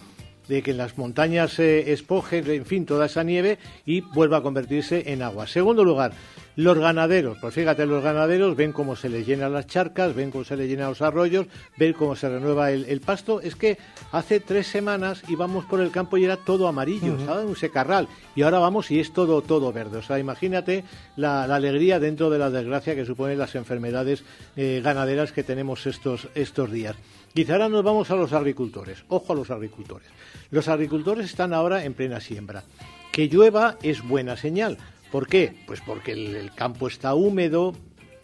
de 0.48 0.62
que 0.62 0.72
en 0.72 0.78
las 0.78 0.98
montañas 0.98 1.52
se 1.52 1.92
espoje, 1.92 2.38
en 2.38 2.66
fin, 2.66 2.86
toda 2.86 3.06
esa 3.06 3.22
nieve 3.22 3.58
y 3.86 4.00
vuelva 4.00 4.38
a 4.38 4.42
convertirse 4.42 5.12
en 5.12 5.22
agua. 5.22 5.46
Segundo 5.46 5.84
lugar, 5.84 6.12
los 6.56 6.78
ganaderos, 6.78 7.38
pues 7.40 7.54
fíjate, 7.54 7.86
los 7.86 8.02
ganaderos 8.02 8.56
ven 8.56 8.72
cómo 8.72 8.94
se 8.96 9.08
les 9.08 9.26
llenan 9.26 9.52
las 9.52 9.66
charcas, 9.66 10.14
ven 10.14 10.30
cómo 10.30 10.44
se 10.44 10.56
les 10.56 10.68
llenan 10.68 10.90
los 10.90 11.00
arroyos, 11.00 11.46
ven 11.78 11.94
cómo 11.94 12.14
se 12.14 12.28
renueva 12.28 12.70
el, 12.70 13.00
pasto. 13.00 13.40
Es 13.40 13.56
que 13.56 13.78
hace 14.10 14.40
tres 14.40 14.66
semanas 14.66 15.22
íbamos 15.28 15.64
por 15.64 15.80
el 15.80 15.90
campo 15.90 16.18
y 16.18 16.24
era 16.24 16.36
todo 16.36 16.68
amarillo, 16.68 17.16
estaba 17.16 17.42
en 17.42 17.48
un 17.48 17.56
secarral. 17.56 18.08
Y 18.36 18.42
ahora 18.42 18.58
vamos 18.58 18.90
y 18.90 19.00
es 19.00 19.12
todo, 19.12 19.40
todo 19.42 19.72
verde. 19.72 19.98
O 19.98 20.02
sea, 20.02 20.18
imagínate 20.18 20.84
la, 21.16 21.44
alegría 21.44 21.98
dentro 21.98 22.28
de 22.30 22.38
la 22.38 22.50
desgracia 22.50 22.94
que 22.94 23.06
suponen 23.06 23.38
las 23.38 23.54
enfermedades 23.54 24.24
eh, 24.56 24.80
ganaderas 24.84 25.32
que 25.32 25.42
tenemos 25.42 25.86
estos, 25.86 26.28
estos 26.34 26.70
días. 26.70 26.96
Quizá 27.34 27.54
ahora 27.54 27.70
nos 27.70 27.82
vamos 27.82 28.10
a 28.10 28.16
los 28.16 28.34
agricultores. 28.34 29.04
Ojo 29.08 29.32
a 29.32 29.36
los 29.36 29.50
agricultores. 29.50 30.08
Los 30.50 30.68
agricultores 30.68 31.26
están 31.26 31.54
ahora 31.54 31.84
en 31.84 31.94
plena 31.94 32.20
siembra. 32.20 32.62
Que 33.10 33.28
llueva 33.28 33.78
es 33.82 34.06
buena 34.06 34.36
señal, 34.36 34.78
¿Por 35.12 35.26
qué? 35.26 35.52
Pues 35.66 35.82
porque 35.82 36.12
el, 36.12 36.52
campo 36.54 36.88
está 36.88 37.12
húmedo, 37.12 37.74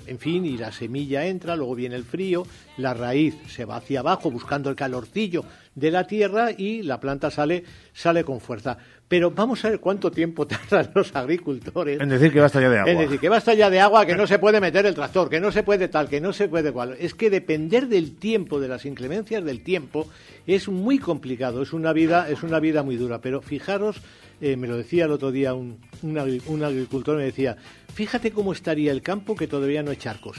en 0.06 0.18
fin, 0.18 0.46
y 0.46 0.56
la 0.56 0.72
semilla 0.72 1.26
entra, 1.26 1.54
luego 1.54 1.74
viene 1.74 1.96
el 1.96 2.04
frío, 2.04 2.46
la 2.78 2.94
raíz 2.94 3.36
se 3.46 3.66
va 3.66 3.76
hacia 3.76 4.00
abajo 4.00 4.30
buscando 4.30 4.70
el 4.70 4.74
calorcillo 4.74 5.44
de 5.74 5.90
la 5.90 6.06
tierra 6.06 6.50
y 6.50 6.82
la 6.82 6.98
planta 6.98 7.30
sale, 7.30 7.62
sale 7.92 8.24
con 8.24 8.40
fuerza. 8.40 8.78
Pero 9.06 9.30
vamos 9.30 9.62
a 9.66 9.68
ver 9.68 9.80
cuánto 9.80 10.10
tiempo 10.10 10.46
tardan 10.70 10.90
los 10.94 11.14
agricultores. 11.14 12.00
En 12.00 12.08
decir 12.08 12.32
que 12.32 12.40
basta 12.40 12.58
ya 12.58 12.70
de 12.70 12.78
agua. 12.78 12.90
En 12.90 12.98
decir 12.98 13.20
que 13.20 13.28
basta 13.28 13.52
ya 13.52 13.68
de 13.68 13.80
agua, 13.80 14.06
que 14.06 14.16
no 14.16 14.26
se 14.26 14.38
puede 14.38 14.58
meter 14.58 14.86
el 14.86 14.94
tractor, 14.94 15.28
que 15.28 15.40
no 15.40 15.52
se 15.52 15.62
puede 15.62 15.88
tal, 15.88 16.08
que 16.08 16.22
no 16.22 16.32
se 16.32 16.48
puede 16.48 16.72
cual. 16.72 16.96
Es 16.98 17.12
que 17.12 17.28
depender 17.28 17.88
del 17.88 18.16
tiempo, 18.16 18.60
de 18.60 18.68
las 18.68 18.86
inclemencias 18.86 19.44
del 19.44 19.62
tiempo, 19.62 20.08
es 20.46 20.68
muy 20.68 20.98
complicado. 20.98 21.60
Es 21.60 21.74
una 21.74 21.92
vida, 21.92 22.30
es 22.30 22.42
una 22.42 22.60
vida 22.60 22.82
muy 22.82 22.96
dura. 22.96 23.20
Pero 23.20 23.42
fijaros 23.42 24.00
eh, 24.40 24.56
me 24.56 24.66
lo 24.66 24.76
decía 24.76 25.06
el 25.06 25.12
otro 25.12 25.32
día 25.32 25.54
un, 25.54 25.78
un, 26.02 26.62
agricultor, 26.64 27.16
me 27.16 27.24
decía, 27.24 27.56
fíjate 27.92 28.30
cómo 28.30 28.52
estaría 28.52 28.92
el 28.92 29.02
campo 29.02 29.34
que 29.34 29.46
todavía 29.46 29.82
no 29.82 29.90
hay 29.90 29.96
charcos. 29.96 30.38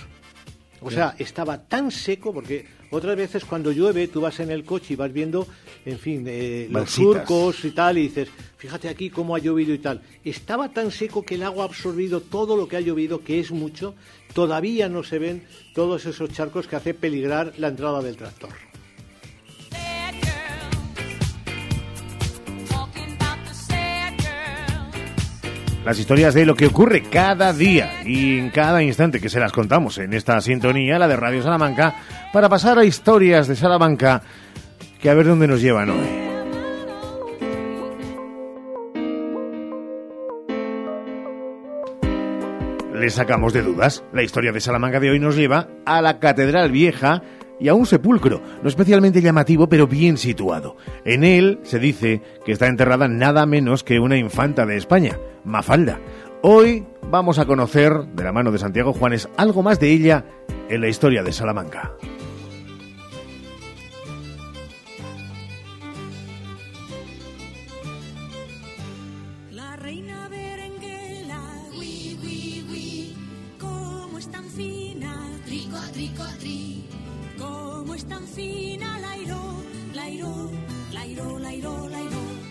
O 0.81 0.89
sea, 0.89 1.13
estaba 1.19 1.57
tan 1.67 1.91
seco 1.91 2.33
porque 2.33 2.65
otras 2.91 3.17
veces 3.17 3.43
cuando 3.43 3.71
llueve 3.71 4.07
tú 4.07 4.21
vas 4.21 4.39
en 4.39 4.49
el 4.49 4.63
coche 4.63 4.93
y 4.93 4.95
vas 4.95 5.11
viendo, 5.11 5.45
en 5.85 5.99
fin, 5.99 6.23
eh, 6.25 6.67
los 6.69 6.89
surcos 6.89 7.65
y 7.65 7.71
tal 7.71 7.97
y 7.97 8.03
dices, 8.03 8.29
fíjate 8.57 8.87
aquí 8.87 9.09
cómo 9.09 9.35
ha 9.35 9.39
llovido 9.39 9.73
y 9.73 9.79
tal. 9.79 10.01
Estaba 10.23 10.69
tan 10.69 10.91
seco 10.91 11.23
que 11.23 11.35
el 11.35 11.43
agua 11.43 11.63
ha 11.63 11.67
absorbido 11.67 12.21
todo 12.21 12.55
lo 12.55 12.69
que 12.69 12.77
ha 12.77 12.81
llovido, 12.81 13.23
que 13.23 13.41
es 13.41 13.51
mucho. 13.51 13.93
Todavía 14.33 14.87
no 14.87 15.03
se 15.03 15.19
ven 15.19 15.43
todos 15.75 16.05
esos 16.05 16.29
charcos 16.31 16.67
que 16.67 16.77
hace 16.77 16.93
peligrar 16.93 17.53
la 17.57 17.67
entrada 17.67 18.01
del 18.01 18.15
tractor. 18.15 18.68
Las 25.85 25.97
historias 25.97 26.33
de 26.33 26.45
lo 26.45 26.55
que 26.55 26.67
ocurre 26.67 27.03
cada 27.03 27.53
día 27.53 28.01
y 28.05 28.37
en 28.37 28.49
cada 28.49 28.83
instante 28.83 29.19
que 29.19 29.29
se 29.29 29.39
las 29.39 29.51
contamos 29.51 29.97
en 29.97 30.13
esta 30.13 30.39
sintonía, 30.41 30.99
la 30.99 31.07
de 31.07 31.15
Radio 31.15 31.41
Salamanca, 31.41 31.95
para 32.33 32.49
pasar 32.49 32.77
a 32.77 32.85
historias 32.85 33.47
de 33.47 33.55
Salamanca 33.55 34.21
que 35.01 35.09
a 35.09 35.13
ver 35.13 35.27
dónde 35.27 35.47
nos 35.47 35.61
llevan 35.61 35.89
hoy. 35.89 36.29
Le 42.93 43.09
sacamos 43.09 43.53
de 43.53 43.61
dudas. 43.61 44.03
La 44.11 44.23
historia 44.23 44.51
de 44.51 44.59
Salamanca 44.59 44.99
de 44.99 45.09
hoy 45.09 45.19
nos 45.19 45.37
lleva 45.37 45.69
a 45.85 46.01
la 46.01 46.19
Catedral 46.19 46.69
Vieja 46.69 47.21
y 47.59 47.67
a 47.67 47.73
un 47.73 47.85
sepulcro, 47.85 48.41
no 48.61 48.69
especialmente 48.69 49.21
llamativo, 49.21 49.67
pero 49.67 49.87
bien 49.87 50.17
situado. 50.17 50.75
En 51.05 51.23
él 51.23 51.59
se 51.63 51.79
dice 51.79 52.21
que 52.45 52.51
está 52.51 52.67
enterrada 52.67 53.07
nada 53.07 53.45
menos 53.45 53.83
que 53.83 53.99
una 53.99 54.17
infanta 54.17 54.65
de 54.65 54.77
España, 54.77 55.17
Mafalda. 55.43 55.99
Hoy 56.41 56.85
vamos 57.09 57.37
a 57.39 57.45
conocer, 57.45 57.93
de 58.13 58.23
la 58.23 58.31
mano 58.31 58.51
de 58.51 58.59
Santiago 58.59 58.93
Juanes, 58.93 59.27
algo 59.35 59.61
más 59.61 59.79
de 59.79 59.91
ella 59.91 60.25
en 60.69 60.81
la 60.81 60.87
historia 60.87 61.23
de 61.23 61.33
Salamanca. 61.33 61.91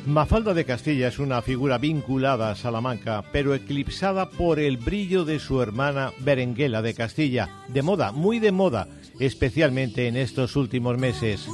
Mafalda 0.08 0.54
de 0.54 0.64
Castilla 0.64 1.08
es 1.08 1.18
una 1.18 1.42
figura 1.42 1.76
vinculada 1.76 2.50
a 2.50 2.54
Salamanca, 2.54 3.22
pero 3.30 3.54
eclipsada 3.54 4.30
por 4.30 4.58
el 4.58 4.78
brillo 4.78 5.26
de 5.26 5.38
su 5.38 5.60
hermana 5.60 6.14
Berenguela 6.20 6.80
de 6.80 6.94
Castilla, 6.94 7.50
de 7.68 7.82
moda, 7.82 8.12
muy 8.12 8.38
de 8.38 8.50
moda, 8.50 8.88
especialmente 9.20 10.08
en 10.08 10.16
estos 10.16 10.56
últimos 10.56 10.96
meses. 10.96 11.46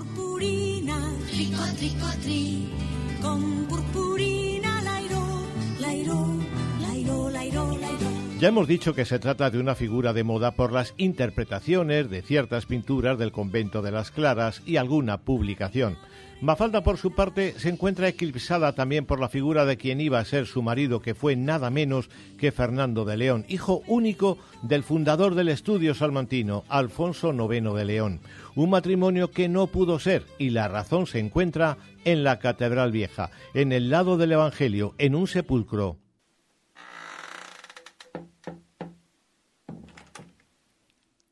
Ya 8.39 8.49
hemos 8.49 8.69
dicho 8.69 8.95
que 8.95 9.05
se 9.05 9.19
trata 9.19 9.51
de 9.51 9.59
una 9.59 9.75
figura 9.75 10.13
de 10.13 10.23
moda 10.23 10.53
por 10.53 10.71
las 10.71 10.95
interpretaciones 10.97 12.09
de 12.09 12.23
ciertas 12.23 12.67
pinturas 12.67 13.19
del 13.19 13.33
convento 13.33 13.83
de 13.83 13.91
las 13.91 14.13
Claras 14.13 14.63
y 14.65 14.77
alguna 14.77 15.19
publicación. 15.19 15.97
Mafalda, 16.45 16.85
por 16.85 16.99
su 16.99 17.13
parte, 17.13 17.55
se 17.59 17.71
encuentra 17.71 18.07
eclipsada 18.07 18.75
también 18.75 19.07
por 19.07 19.19
la 19.19 19.31
figura 19.31 19.65
de 19.65 19.79
quien 19.79 19.99
iba 19.99 20.19
a 20.19 20.25
ser 20.27 20.45
su 20.45 20.61
marido, 20.61 21.01
que 21.01 21.15
fue 21.15 21.37
nada 21.37 21.71
menos 21.71 22.11
que 22.37 22.53
Fernando 22.53 23.07
de 23.07 23.17
León, 23.17 23.47
hijo 23.49 23.83
único 23.87 24.37
del 24.61 24.83
fundador 24.83 25.37
del 25.37 25.49
estudio 25.49 25.95
salmantino, 25.95 26.65
Alfonso 26.69 27.33
IX 27.33 27.73
de 27.73 27.85
León. 27.87 28.21
Un 28.57 28.69
matrimonio 28.69 29.31
que 29.31 29.49
no 29.49 29.69
pudo 29.69 29.99
ser, 29.99 30.27
y 30.39 30.51
la 30.51 30.69
razón 30.69 31.07
se 31.07 31.19
encuentra 31.19 31.79
en 32.05 32.25
la 32.25 32.39
Catedral 32.39 32.93
Vieja, 32.93 33.31
en 33.55 33.73
el 33.73 33.89
lado 33.89 34.19
del 34.19 34.33
Evangelio, 34.33 34.95
en 34.99 35.15
un 35.15 35.27
sepulcro. 35.27 35.97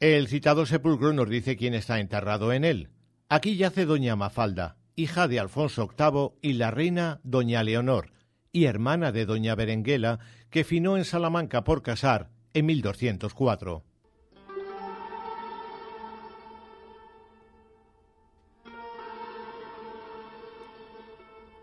El 0.01 0.27
citado 0.27 0.65
sepulcro 0.65 1.13
nos 1.13 1.29
dice 1.29 1.59
quién 1.59 1.75
está 1.75 2.01
enterrado 2.01 2.51
en 2.55 2.65
él. 2.65 2.89
Aquí 3.29 3.57
yace 3.57 3.85
doña 3.85 4.17
Mafalda, 4.17 4.77
hija 4.97 5.29
de 5.29 5.41
Alfonso 5.41 5.89
VIII 5.97 6.33
y 6.43 6.55
la 6.55 6.71
reina 6.71 7.21
Doña 7.23 7.63
Leonor, 7.63 8.13
y 8.53 8.65
hermana 8.65 9.13
de 9.13 9.27
Doña 9.27 9.55
Berenguela, 9.55 10.19
que 10.51 10.65
finó 10.65 10.97
en 10.97 11.05
Salamanca 11.05 11.65
por 11.65 11.83
casar 11.83 12.31
en 12.55 12.67
1204. 12.67 13.83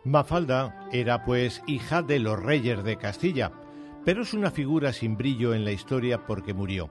Mafalda 0.06 0.88
era 0.92 1.24
pues 1.24 1.62
hija 1.68 2.02
de 2.02 2.20
los 2.20 2.42
reyes 2.42 2.84
de 2.84 2.98
Castilla, 2.98 3.52
pero 4.06 4.24
es 4.24 4.34
una 4.34 4.50
figura 4.50 4.92
sin 4.92 5.18
brillo 5.18 5.54
en 5.54 5.66
la 5.66 5.72
historia 5.72 6.26
porque 6.26 6.54
murió. 6.54 6.90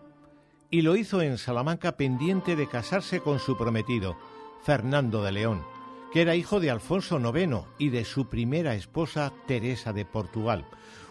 Y 0.70 0.82
lo 0.82 0.94
hizo 0.94 1.22
en 1.22 1.38
Salamanca 1.38 1.96
pendiente 1.96 2.54
de 2.54 2.68
casarse 2.68 3.20
con 3.20 3.40
su 3.40 3.56
prometido, 3.56 4.16
Fernando 4.62 5.22
de 5.22 5.32
León, 5.32 5.64
que 6.12 6.22
era 6.22 6.36
hijo 6.36 6.60
de 6.60 6.70
Alfonso 6.70 7.18
IX 7.18 7.64
y 7.78 7.90
de 7.90 8.04
su 8.04 8.28
primera 8.28 8.74
esposa 8.74 9.32
Teresa 9.46 9.92
de 9.92 10.04
Portugal, 10.04 10.64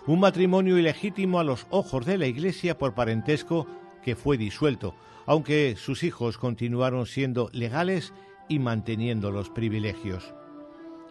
un 0.05 0.19
matrimonio 0.19 0.77
ilegítimo 0.77 1.39
a 1.39 1.43
los 1.43 1.67
ojos 1.69 2.05
de 2.05 2.17
la 2.17 2.27
Iglesia 2.27 2.77
por 2.77 2.93
parentesco 2.93 3.67
que 4.01 4.15
fue 4.15 4.37
disuelto, 4.37 4.95
aunque 5.25 5.75
sus 5.77 6.03
hijos 6.03 6.37
continuaron 6.37 7.05
siendo 7.05 7.49
legales 7.51 8.13
y 8.47 8.59
manteniendo 8.59 9.31
los 9.31 9.49
privilegios. 9.49 10.33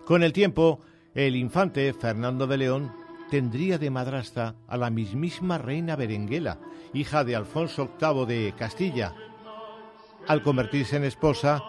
Con 0.07 0.23
el 0.23 0.33
tiempo, 0.33 0.81
el 1.15 1.37
infante 1.37 1.93
Fernando 1.93 2.47
de 2.47 2.57
León 2.57 2.93
tendría 3.31 3.79
de 3.79 3.91
madrastra 3.91 4.55
a 4.67 4.77
la 4.77 4.91
mismísima 4.91 5.59
reina 5.59 5.97
Berenguela, 5.97 6.59
hija 6.95 7.25
de 7.25 7.37
Alfonso 7.37 7.91
VIII 8.01 8.27
de 8.27 8.55
Castilla, 8.57 9.15
al 10.27 10.43
convertirse 10.43 10.97
en 10.97 11.05
esposa 11.05 11.63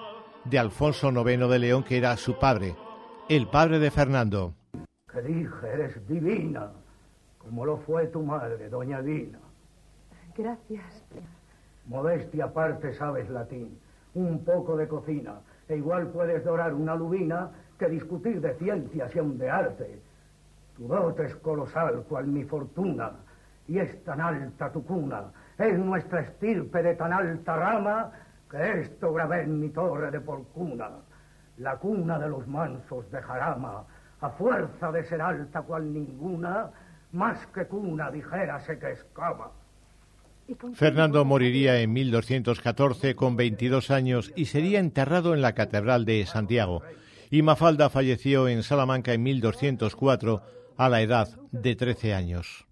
de 0.50 0.60
Alfonso 0.60 1.10
IX 1.10 1.50
de 1.50 1.60
León, 1.60 1.84
que 1.84 1.98
era 1.98 2.16
su 2.16 2.40
padre, 2.40 2.76
el 3.28 3.48
padre 3.48 3.80
de 3.80 3.92
Fernando. 3.92 4.54
Que 5.12 5.22
dije, 5.22 5.68
eres 5.74 6.08
divina, 6.08 6.72
como 7.38 7.66
lo 7.66 7.78
fue 7.78 8.08
tu 8.08 8.22
madre, 8.22 8.70
doña 8.70 9.02
Dina. 9.02 9.40
Gracias. 10.38 11.04
Modestia 11.88 12.46
aparte 12.46 12.94
sabes 12.94 13.30
latín, 13.30 13.78
un 14.14 14.44
poco 14.44 14.78
de 14.78 14.88
cocina, 14.88 15.40
e 15.68 15.78
igual 15.78 16.08
puedes 16.08 16.44
dorar 16.44 16.74
una 16.74 16.96
lubina 16.96 17.50
que 17.78 17.90
discutir 17.90 18.40
de 18.42 18.54
ciencias 18.56 19.16
y 19.16 19.20
aun 19.20 19.38
de 19.38 19.50
arte. 19.50 20.00
Tu 20.76 20.88
dote 20.88 21.26
es 21.26 21.36
colosal 21.38 22.04
cual 22.04 22.28
mi 22.28 22.44
fortuna, 22.44 23.12
y 23.68 23.80
es 23.80 24.04
tan 24.04 24.22
alta 24.22 24.72
tu 24.72 24.86
cuna, 24.86 25.32
es 25.58 25.78
nuestra 25.78 26.22
estirpe 26.22 26.84
de 26.84 26.96
tan 26.96 27.12
alta 27.12 27.56
rama, 27.56 28.12
que 28.50 28.82
esto 28.82 29.14
grabé 29.14 29.44
en 29.44 29.60
mi 29.60 29.70
torre 29.70 30.12
de 30.12 30.20
porcuna, 30.22 30.90
la 31.58 31.78
cuna 31.78 32.20
de 32.20 32.30
los 32.30 32.48
mansos 32.48 33.10
de 33.12 33.22
Jarama, 33.22 33.86
a 34.22 34.30
fuerza 34.30 34.92
de 34.92 35.04
ser 35.04 35.22
alta 35.22 35.62
cual 35.62 35.94
ninguna, 35.94 36.72
más 37.12 37.46
que 37.48 37.66
cuna 37.66 38.12
dijérase 38.12 38.80
que 38.80 38.92
escama. 38.92 39.52
Fernando 40.74 41.26
moriría 41.26 41.82
en 41.82 41.92
1214 41.92 43.16
con 43.16 43.36
22 43.36 43.92
años 43.92 44.32
y 44.36 44.46
sería 44.46 44.80
enterrado 44.80 45.34
en 45.34 45.42
la 45.42 45.54
Catedral 45.54 46.06
de 46.06 46.26
Santiago. 46.26 46.84
Y 47.30 47.42
Mafalda 47.42 47.90
falleció 47.90 48.48
en 48.48 48.64
Salamanca 48.64 49.14
en 49.14 49.24
1204 49.24 50.42
a 50.78 50.90
la 50.90 51.02
edad 51.02 51.28
de 51.52 51.76
13 51.76 52.14
años. 52.14 52.67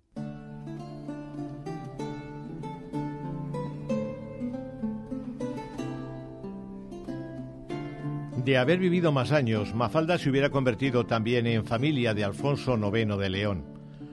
De 8.45 8.59
haber 8.59 8.77
vivido 8.77 9.11
más 9.11 9.31
años, 9.31 9.73
Mafalda 9.73 10.19
se 10.19 10.29
hubiera 10.29 10.51
convertido 10.51 11.07
también 11.07 11.47
en 11.47 11.65
familia 11.65 12.13
de 12.13 12.23
Alfonso 12.23 12.75
IX 12.77 13.17
de 13.17 13.29
León, 13.31 13.65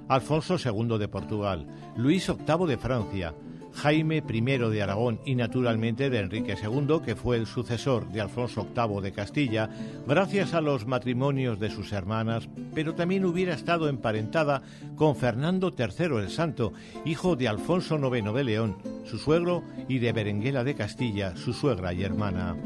Alfonso 0.08 0.56
II 0.56 0.98
de 0.98 1.06
Portugal, 1.06 1.66
Luis 1.96 2.26
VIII 2.26 2.66
de 2.66 2.78
Francia, 2.78 3.34
Jaime 3.74 4.22
I 4.26 4.40
de 4.40 4.82
Aragón 4.82 5.20
y 5.26 5.34
naturalmente 5.34 6.08
de 6.08 6.20
Enrique 6.20 6.56
II, 6.62 7.00
que 7.04 7.14
fue 7.14 7.36
el 7.36 7.46
sucesor 7.46 8.08
de 8.08 8.22
Alfonso 8.22 8.66
VIII 8.74 9.02
de 9.02 9.12
Castilla, 9.12 9.68
gracias 10.08 10.54
a 10.54 10.62
los 10.62 10.86
matrimonios 10.86 11.60
de 11.60 11.68
sus 11.68 11.92
hermanas, 11.92 12.48
pero 12.74 12.94
también 12.94 13.26
hubiera 13.26 13.52
estado 13.52 13.86
emparentada 13.86 14.62
con 14.96 15.14
Fernando 15.14 15.74
III 15.78 16.16
el 16.16 16.30
Santo, 16.30 16.72
hijo 17.04 17.36
de 17.36 17.48
Alfonso 17.48 17.98
IX 17.98 18.32
de 18.32 18.44
León, 18.44 18.78
su 19.04 19.18
suegro, 19.18 19.62
y 19.88 19.98
de 19.98 20.10
Berenguela 20.14 20.64
de 20.64 20.74
Castilla, 20.74 21.36
su 21.36 21.52
suegra 21.52 21.92
y 21.92 22.02
hermana. 22.02 22.56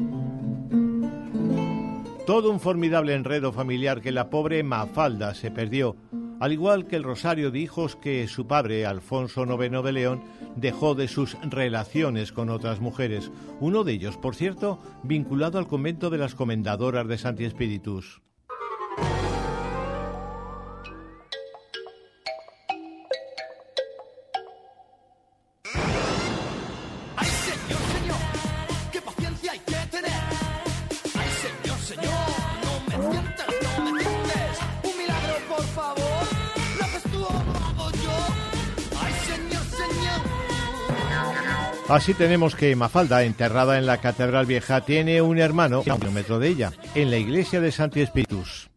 Todo 2.27 2.51
un 2.51 2.59
formidable 2.59 3.13
enredo 3.13 3.53
familiar 3.53 4.01
que 4.01 4.11
la 4.11 4.29
pobre 4.29 4.61
Mafalda 4.61 5.33
se 5.33 5.49
perdió, 5.49 5.95
al 6.41 6.51
igual 6.51 6.85
que 6.85 6.97
el 6.97 7.03
rosario 7.03 7.51
de 7.51 7.59
hijos 7.59 7.95
que 7.95 8.27
su 8.27 8.45
padre, 8.45 8.85
Alfonso 8.85 9.45
IX 9.45 9.81
de 9.81 9.91
León, 9.93 10.23
dejó 10.57 10.93
de 10.93 11.07
sus 11.07 11.37
relaciones 11.49 12.33
con 12.33 12.49
otras 12.49 12.81
mujeres, 12.81 13.31
uno 13.61 13.85
de 13.85 13.93
ellos, 13.93 14.17
por 14.17 14.35
cierto, 14.35 14.77
vinculado 15.03 15.57
al 15.57 15.67
convento 15.67 16.09
de 16.09 16.17
las 16.17 16.35
Comendadoras 16.35 17.07
de 17.07 17.17
Santi 17.17 17.45
Espíritus. 17.45 18.21
Así 41.89 42.13
tenemos 42.13 42.53
que 42.53 42.75
Mafalda, 42.75 43.23
enterrada 43.23 43.77
en 43.77 43.85
la 43.85 43.99
Catedral 43.99 44.45
Vieja, 44.45 44.81
tiene 44.81 45.21
un 45.21 45.39
hermano 45.39 45.83
a 45.87 45.93
un 45.93 45.99
kilómetro 45.99 46.37
de 46.37 46.49
ella, 46.49 46.73
en 46.95 47.09
la 47.09 47.15
iglesia 47.15 47.61
de 47.61 47.71
Santi 47.71 48.01
Espíritus. 48.01 48.69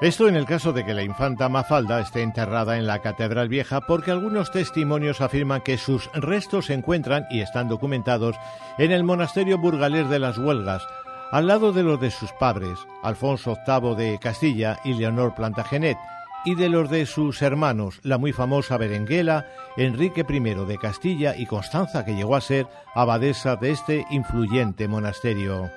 Esto 0.00 0.28
en 0.28 0.34
el 0.34 0.46
caso 0.46 0.72
de 0.72 0.84
que 0.84 0.94
la 0.94 1.04
infanta 1.04 1.48
Mafalda 1.48 2.00
esté 2.00 2.22
enterrada 2.22 2.76
en 2.76 2.88
la 2.88 3.02
Catedral 3.02 3.48
Vieja, 3.48 3.82
porque 3.82 4.10
algunos 4.10 4.50
testimonios 4.50 5.20
afirman 5.20 5.62
que 5.62 5.78
sus 5.78 6.10
restos 6.12 6.66
se 6.66 6.74
encuentran, 6.74 7.24
y 7.30 7.40
están 7.40 7.68
documentados, 7.68 8.34
en 8.78 8.90
el 8.90 9.04
monasterio 9.04 9.58
burgalés 9.58 10.10
de 10.10 10.18
las 10.18 10.36
Huelgas, 10.38 10.86
al 11.30 11.46
lado 11.46 11.72
de 11.72 11.82
los 11.82 12.00
de 12.00 12.10
sus 12.10 12.32
padres, 12.32 12.78
Alfonso 13.02 13.56
VIII 13.66 13.94
de 13.94 14.18
Castilla 14.18 14.78
y 14.84 14.94
Leonor 14.94 15.34
Plantagenet, 15.34 15.98
y 16.44 16.54
de 16.54 16.68
los 16.68 16.88
de 16.88 17.06
sus 17.06 17.42
hermanos, 17.42 17.98
la 18.04 18.18
muy 18.18 18.32
famosa 18.32 18.76
Berenguela, 18.76 19.46
Enrique 19.76 20.24
I 20.28 20.40
de 20.40 20.78
Castilla 20.78 21.34
y 21.36 21.46
Constanza, 21.46 22.04
que 22.04 22.14
llegó 22.14 22.36
a 22.36 22.40
ser 22.40 22.68
abadesa 22.94 23.56
de 23.56 23.72
este 23.72 24.06
influyente 24.10 24.86
monasterio. 24.86 25.68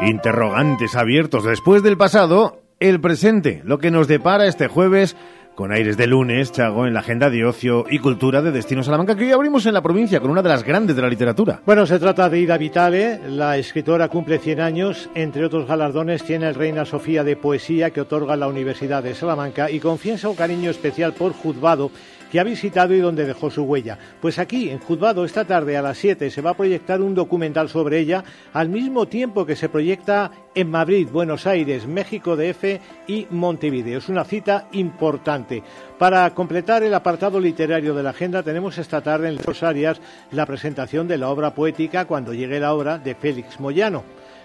Interrogantes 0.00 0.96
abiertos 0.96 1.44
después 1.44 1.82
del 1.82 1.98
pasado, 1.98 2.62
el 2.80 3.00
presente, 3.00 3.62
lo 3.64 3.78
que 3.78 3.90
nos 3.90 4.08
depara 4.08 4.46
este 4.46 4.68
jueves 4.68 5.16
con 5.54 5.72
aires 5.72 5.96
de 5.96 6.06
lunes, 6.06 6.52
Chago, 6.52 6.86
en 6.86 6.94
la 6.94 7.00
agenda 7.00 7.30
de 7.30 7.44
ocio 7.44 7.84
y 7.88 7.98
cultura 7.98 8.42
de 8.42 8.50
Destino 8.50 8.82
Salamanca, 8.82 9.14
que 9.14 9.24
hoy 9.24 9.32
abrimos 9.32 9.66
en 9.66 9.74
la 9.74 9.82
provincia 9.82 10.20
con 10.20 10.30
una 10.30 10.42
de 10.42 10.48
las 10.48 10.64
grandes 10.64 10.96
de 10.96 11.02
la 11.02 11.08
literatura. 11.08 11.60
Bueno, 11.64 11.86
se 11.86 11.98
trata 11.98 12.28
de 12.28 12.40
Ida 12.40 12.58
Vitale, 12.58 13.20
la 13.28 13.56
escritora 13.56 14.08
cumple 14.08 14.38
100 14.38 14.60
años, 14.60 15.08
entre 15.14 15.44
otros 15.44 15.66
galardones 15.66 16.24
tiene 16.24 16.48
el 16.48 16.54
Reina 16.54 16.84
Sofía 16.84 17.24
de 17.24 17.36
Poesía 17.36 17.90
que 17.90 18.00
otorga 18.00 18.36
la 18.36 18.48
Universidad 18.48 19.02
de 19.02 19.14
Salamanca 19.14 19.70
y 19.70 19.78
confiesa 19.80 20.28
un 20.28 20.36
cariño 20.36 20.70
especial 20.70 21.12
por 21.12 21.32
Juzbado 21.32 21.90
que 22.34 22.40
ha 22.40 22.42
visitado 22.42 22.92
y 22.92 22.98
donde 22.98 23.26
dejó 23.26 23.48
su 23.48 23.62
huella. 23.62 23.96
Pues 24.20 24.40
aquí, 24.40 24.68
en 24.68 24.80
Juzbado, 24.80 25.24
esta 25.24 25.44
tarde 25.44 25.76
a 25.76 25.82
las 25.82 25.98
7 25.98 26.32
se 26.32 26.40
va 26.42 26.50
a 26.50 26.56
proyectar 26.56 27.00
un 27.00 27.14
documental 27.14 27.68
sobre 27.68 28.00
ella, 28.00 28.24
al 28.52 28.70
mismo 28.70 29.06
tiempo 29.06 29.46
que 29.46 29.54
se 29.54 29.68
proyecta 29.68 30.32
en 30.52 30.68
Madrid, 30.68 31.06
Buenos 31.12 31.46
Aires, 31.46 31.86
México 31.86 32.34
DF 32.34 32.80
y 33.06 33.28
Montevideo. 33.30 33.98
Es 33.98 34.08
una 34.08 34.24
cita 34.24 34.66
importante. 34.72 35.62
Para 35.96 36.28
completar 36.34 36.82
el 36.82 36.94
apartado 36.94 37.38
literario 37.38 37.94
de 37.94 38.02
la 38.02 38.10
agenda 38.10 38.42
tenemos 38.42 38.78
esta 38.78 39.00
tarde 39.00 39.28
en 39.28 39.36
Los 39.36 39.62
Arias 39.62 40.00
la 40.32 40.44
presentación 40.44 41.06
de 41.06 41.18
la 41.18 41.28
obra 41.28 41.54
poética 41.54 42.06
Cuando 42.06 42.34
llegue 42.34 42.58
la 42.58 42.74
hora 42.74 42.98
de 42.98 43.14
Félix 43.14 43.60
Moyano 43.60 44.02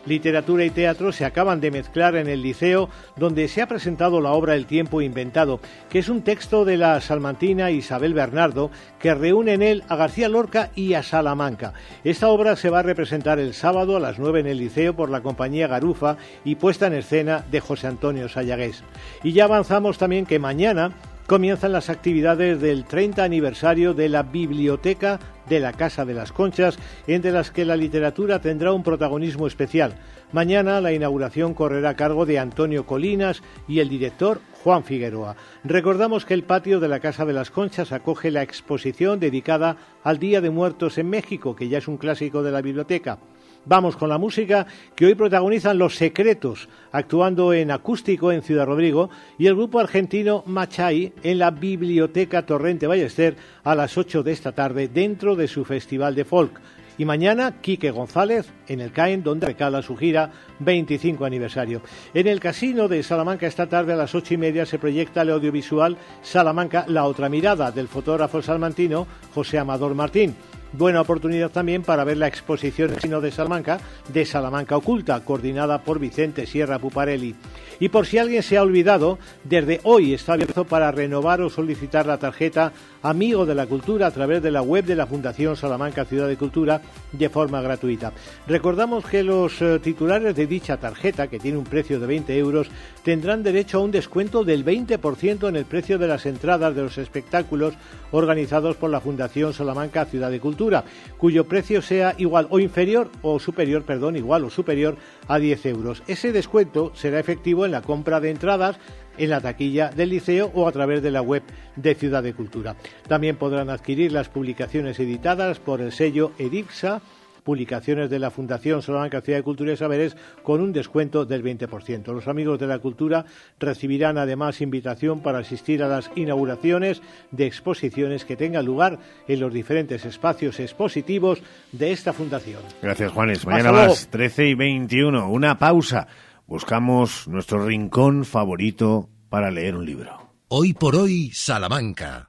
literatura 0.09 0.65
y 0.65 0.71
teatro 0.71 1.13
se 1.13 1.23
acaban 1.23 1.61
de 1.61 1.71
mezclar 1.71 2.15
en 2.15 2.27
el 2.27 2.41
liceo 2.41 2.89
donde 3.15 3.47
se 3.47 3.61
ha 3.61 3.67
presentado 3.67 4.19
la 4.19 4.31
obra 4.31 4.55
El 4.55 4.65
tiempo 4.65 5.01
inventado, 5.01 5.61
que 5.89 5.99
es 5.99 6.09
un 6.09 6.23
texto 6.23 6.65
de 6.65 6.75
la 6.75 6.99
salmantina 6.99 7.71
Isabel 7.71 8.13
Bernardo 8.13 8.71
que 8.99 9.13
reúne 9.13 9.53
en 9.53 9.61
él 9.61 9.83
a 9.87 9.95
García 9.95 10.27
Lorca 10.27 10.71
y 10.75 10.95
a 10.95 11.03
Salamanca. 11.03 11.73
Esta 12.03 12.27
obra 12.27 12.55
se 12.55 12.69
va 12.69 12.79
a 12.79 12.83
representar 12.83 13.39
el 13.39 13.53
sábado 13.53 13.95
a 13.95 13.99
las 13.99 14.19
9 14.19 14.41
en 14.41 14.47
el 14.47 14.57
liceo 14.57 14.95
por 14.95 15.09
la 15.09 15.21
compañía 15.21 15.67
Garufa 15.67 16.17
y 16.43 16.55
puesta 16.55 16.87
en 16.87 16.93
escena 16.93 17.45
de 17.49 17.59
José 17.59 17.87
Antonio 17.87 18.27
Sayagués. 18.27 18.83
Y 19.23 19.33
ya 19.33 19.45
avanzamos 19.45 19.97
también 19.97 20.25
que 20.25 20.39
mañana 20.39 20.91
comienzan 21.29 21.73
las 21.73 21.91
actividades 21.91 22.59
del 22.59 22.85
30 22.85 23.23
aniversario 23.23 23.93
de 23.93 24.09
la 24.09 24.23
Biblioteca 24.23 25.19
de 25.47 25.59
la 25.59 25.73
Casa 25.73 26.03
de 26.03 26.15
las 26.15 26.31
Conchas, 26.31 26.79
entre 27.05 27.31
las 27.31 27.51
que 27.51 27.65
la 27.65 27.75
literatura 27.75 28.41
tendrá 28.41 28.73
un 28.73 28.81
protagonismo 28.81 29.45
especial. 29.45 29.93
Mañana 30.31 30.81
la 30.81 30.91
inauguración 30.91 31.53
correrá 31.53 31.89
a 31.89 31.95
cargo 31.95 32.25
de 32.25 32.39
Antonio 32.39 32.87
Colinas 32.87 33.43
y 33.67 33.77
el 33.77 33.89
director 33.89 34.41
Juan 34.63 34.83
Figueroa. 34.83 35.35
Recordamos 35.63 36.25
que 36.25 36.33
el 36.33 36.41
patio 36.41 36.79
de 36.79 36.87
la 36.87 36.99
Casa 36.99 37.25
de 37.25 37.33
las 37.33 37.51
Conchas 37.51 37.91
acoge 37.91 38.31
la 38.31 38.41
exposición 38.41 39.19
dedicada 39.19 39.77
al 40.03 40.17
Día 40.17 40.41
de 40.41 40.49
Muertos 40.49 40.97
en 40.97 41.11
México, 41.11 41.55
que 41.55 41.69
ya 41.69 41.77
es 41.77 41.87
un 41.87 41.97
clásico 41.97 42.41
de 42.41 42.51
la 42.51 42.63
biblioteca. 42.63 43.19
Vamos 43.65 43.97
con 43.97 44.09
la 44.09 44.17
música 44.17 44.65
que 44.95 45.05
hoy 45.05 45.15
protagonizan 45.15 45.77
Los 45.77 45.95
Secretos, 45.95 46.69
actuando 46.91 47.53
en 47.53 47.71
acústico 47.71 48.31
en 48.31 48.41
Ciudad 48.41 48.65
Rodrigo, 48.65 49.09
y 49.37 49.47
el 49.47 49.55
grupo 49.55 49.79
argentino 49.79 50.43
Machay 50.45 51.13
en 51.23 51.39
la 51.39 51.51
Biblioteca 51.51 52.45
Torrente 52.45 52.87
Ballester 52.87 53.35
a 53.63 53.75
las 53.75 53.97
8 53.97 54.23
de 54.23 54.31
esta 54.31 54.53
tarde 54.53 54.87
dentro 54.87 55.35
de 55.35 55.47
su 55.47 55.65
festival 55.65 56.15
de 56.15 56.25
folk. 56.25 56.59
Y 56.97 57.05
mañana, 57.05 57.61
Quique 57.61 57.91
González 57.91 58.51
en 58.67 58.81
el 58.81 58.91
CAEN, 58.91 59.23
donde 59.23 59.47
recala 59.47 59.81
su 59.81 59.95
gira 59.95 60.31
25 60.59 61.23
aniversario. 61.23 61.81
En 62.13 62.27
el 62.27 62.41
casino 62.41 62.89
de 62.89 63.03
Salamanca 63.03 63.47
esta 63.47 63.67
tarde 63.67 63.93
a 63.93 63.95
las 63.95 64.15
ocho 64.15 64.33
y 64.33 64.37
media 64.37 64.65
se 64.65 64.79
proyecta 64.79 65.21
el 65.21 65.29
audiovisual 65.29 65.97
Salamanca, 66.21 66.85
la 66.89 67.05
otra 67.05 67.29
mirada 67.29 67.71
del 67.71 67.87
fotógrafo 67.87 68.41
salmantino 68.41 69.07
José 69.33 69.59
Amador 69.59 69.95
Martín. 69.95 70.35
Buena 70.71 71.01
oportunidad 71.01 71.49
también 71.49 71.81
para 71.81 72.03
ver 72.03 72.17
la 72.17 72.27
exposición 72.27 72.91
de 72.91 73.31
Salamanca 73.31 73.79
de 74.13 74.23
Salamanca 74.23 74.77
Oculta, 74.77 75.19
coordinada 75.25 75.81
por 75.81 75.97
Vicente 75.97 76.45
Sierra 76.45 76.77
Puparelli. 76.77 77.35
Y 77.79 77.89
por 77.89 78.05
si 78.05 78.19
alguien 78.19 78.43
se 78.43 78.57
ha 78.57 78.61
olvidado, 78.61 79.17
desde 79.43 79.79
hoy 79.83 80.13
está 80.13 80.33
abierto 80.33 80.65
para 80.65 80.91
renovar 80.91 81.41
o 81.41 81.49
solicitar 81.49 82.05
la 82.05 82.17
tarjeta 82.17 82.71
Amigo 83.01 83.45
de 83.45 83.55
la 83.55 83.65
Cultura 83.65 84.07
a 84.07 84.11
través 84.11 84.43
de 84.43 84.51
la 84.51 84.61
web 84.61 84.85
de 84.85 84.95
la 84.95 85.07
Fundación 85.07 85.55
Salamanca 85.55 86.05
Ciudad 86.05 86.27
de 86.27 86.37
Cultura 86.37 86.81
de 87.13 87.29
forma 87.29 87.61
gratuita. 87.61 88.11
Recordamos 88.45 89.05
que 89.05 89.23
los 89.23 89.61
eh, 89.61 89.79
titulares 89.79 90.35
de 90.35 90.45
dicha 90.45 90.77
tarjeta, 90.77 91.27
que 91.27 91.39
tiene 91.39 91.57
un 91.57 91.63
precio 91.63 91.99
de 91.99 92.05
20 92.05 92.37
euros, 92.37 92.67
tendrán 93.03 93.43
derecho 93.43 93.77
a 93.77 93.81
un 93.81 93.91
descuento 93.91 94.43
del 94.43 94.65
20% 94.65 95.47
en 95.47 95.55
el 95.55 95.65
precio 95.65 95.97
de 95.97 96.07
las 96.07 96.25
entradas 96.25 96.75
de 96.75 96.83
los 96.83 96.97
espectáculos 96.97 97.73
organizados 98.11 98.75
por 98.75 98.89
la 98.89 99.01
Fundación 99.01 99.53
Salamanca 99.53 100.05
Ciudad 100.05 100.31
de 100.31 100.39
Cultura, 100.39 100.83
cuyo 101.17 101.47
precio 101.47 101.81
sea 101.81 102.15
igual 102.17 102.47
o 102.49 102.59
inferior 102.59 103.09
o 103.21 103.39
superior, 103.39 103.83
perdón, 103.83 104.15
igual 104.15 104.43
o 104.43 104.49
superior 104.49 104.97
a 105.27 105.39
10 105.39 105.65
euros. 105.67 106.03
Ese 106.07 106.31
descuento 106.31 106.91
será 106.95 107.19
efectivo 107.19 107.65
en 107.65 107.71
la 107.71 107.81
compra 107.81 108.19
de 108.19 108.31
entradas 108.31 108.77
en 109.17 109.29
la 109.29 109.41
taquilla 109.41 109.89
del 109.89 110.09
liceo 110.09 110.51
o 110.53 110.67
a 110.67 110.71
través 110.71 111.03
de 111.03 111.11
la 111.11 111.21
web 111.21 111.43
de 111.75 111.93
Ciudad 111.95 112.23
de 112.23 112.33
Cultura. 112.33 112.75
También 113.07 113.35
podrán 113.35 113.69
adquirir 113.69 114.11
las 114.11 114.29
publicaciones 114.29 114.99
editadas 114.99 115.59
por 115.59 115.81
el 115.81 115.91
sello 115.91 116.31
Edipsa 116.37 117.01
publicaciones 117.49 118.11
de 118.11 118.19
la 118.19 118.29
Fundación 118.29 118.83
Salamanca 118.83 119.21
Ciudad 119.21 119.39
de 119.39 119.43
Cultura 119.43 119.73
y 119.73 119.75
Saberes 119.75 120.15
con 120.43 120.61
un 120.61 120.71
descuento 120.71 121.25
del 121.25 121.43
20%. 121.43 122.13
Los 122.13 122.27
amigos 122.27 122.59
de 122.59 122.67
la 122.67 122.77
cultura 122.77 123.25
recibirán 123.59 124.19
además 124.19 124.61
invitación 124.61 125.21
para 125.21 125.39
asistir 125.39 125.81
a 125.81 125.87
las 125.87 126.11
inauguraciones 126.15 127.01
de 127.31 127.47
exposiciones 127.47 128.23
que 128.23 128.35
tengan 128.35 128.67
lugar 128.67 128.99
en 129.27 129.39
los 129.39 129.51
diferentes 129.51 130.05
espacios 130.05 130.59
expositivos 130.59 131.41
de 131.71 131.91
esta 131.91 132.13
fundación. 132.13 132.61
Gracias, 132.83 133.11
Juanes. 133.13 133.43
Mañana 133.47 133.71
más, 133.71 134.09
13 134.11 134.49
y 134.49 134.53
21. 134.53 135.27
Una 135.27 135.57
pausa. 135.57 136.05
Buscamos 136.45 137.27
nuestro 137.27 137.65
rincón 137.65 138.25
favorito 138.25 139.09
para 139.27 139.49
leer 139.49 139.75
un 139.75 139.87
libro. 139.87 140.35
Hoy 140.49 140.73
por 140.73 140.95
hoy, 140.95 141.31
Salamanca. 141.33 142.28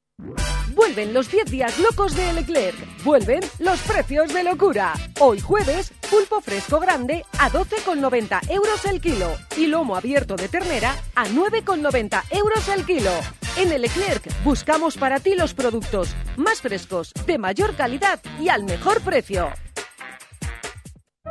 Vuelven 0.93 1.13
los 1.13 1.31
10 1.31 1.45
días 1.45 1.79
locos 1.79 2.17
de 2.17 2.33
Leclerc. 2.33 2.75
Vuelven 3.05 3.39
los 3.59 3.79
precios 3.83 4.33
de 4.33 4.43
locura. 4.43 4.91
Hoy 5.21 5.39
jueves, 5.39 5.93
pulpo 6.09 6.41
fresco 6.41 6.81
grande 6.81 7.23
a 7.39 7.49
12,90 7.49 8.51
euros 8.51 8.83
el 8.83 8.99
kilo 8.99 9.37
y 9.55 9.67
lomo 9.67 9.95
abierto 9.95 10.35
de 10.35 10.49
ternera 10.49 10.93
a 11.15 11.27
9,90 11.27 12.23
euros 12.31 12.67
el 12.67 12.85
kilo. 12.85 13.11
En 13.55 13.71
el 13.71 13.83
Leclerc 13.83 14.43
buscamos 14.43 14.97
para 14.97 15.21
ti 15.21 15.33
los 15.33 15.53
productos 15.53 16.09
más 16.35 16.59
frescos, 16.59 17.13
de 17.25 17.37
mayor 17.37 17.73
calidad 17.77 18.19
y 18.41 18.49
al 18.49 18.65
mejor 18.65 18.99
precio. 18.99 19.49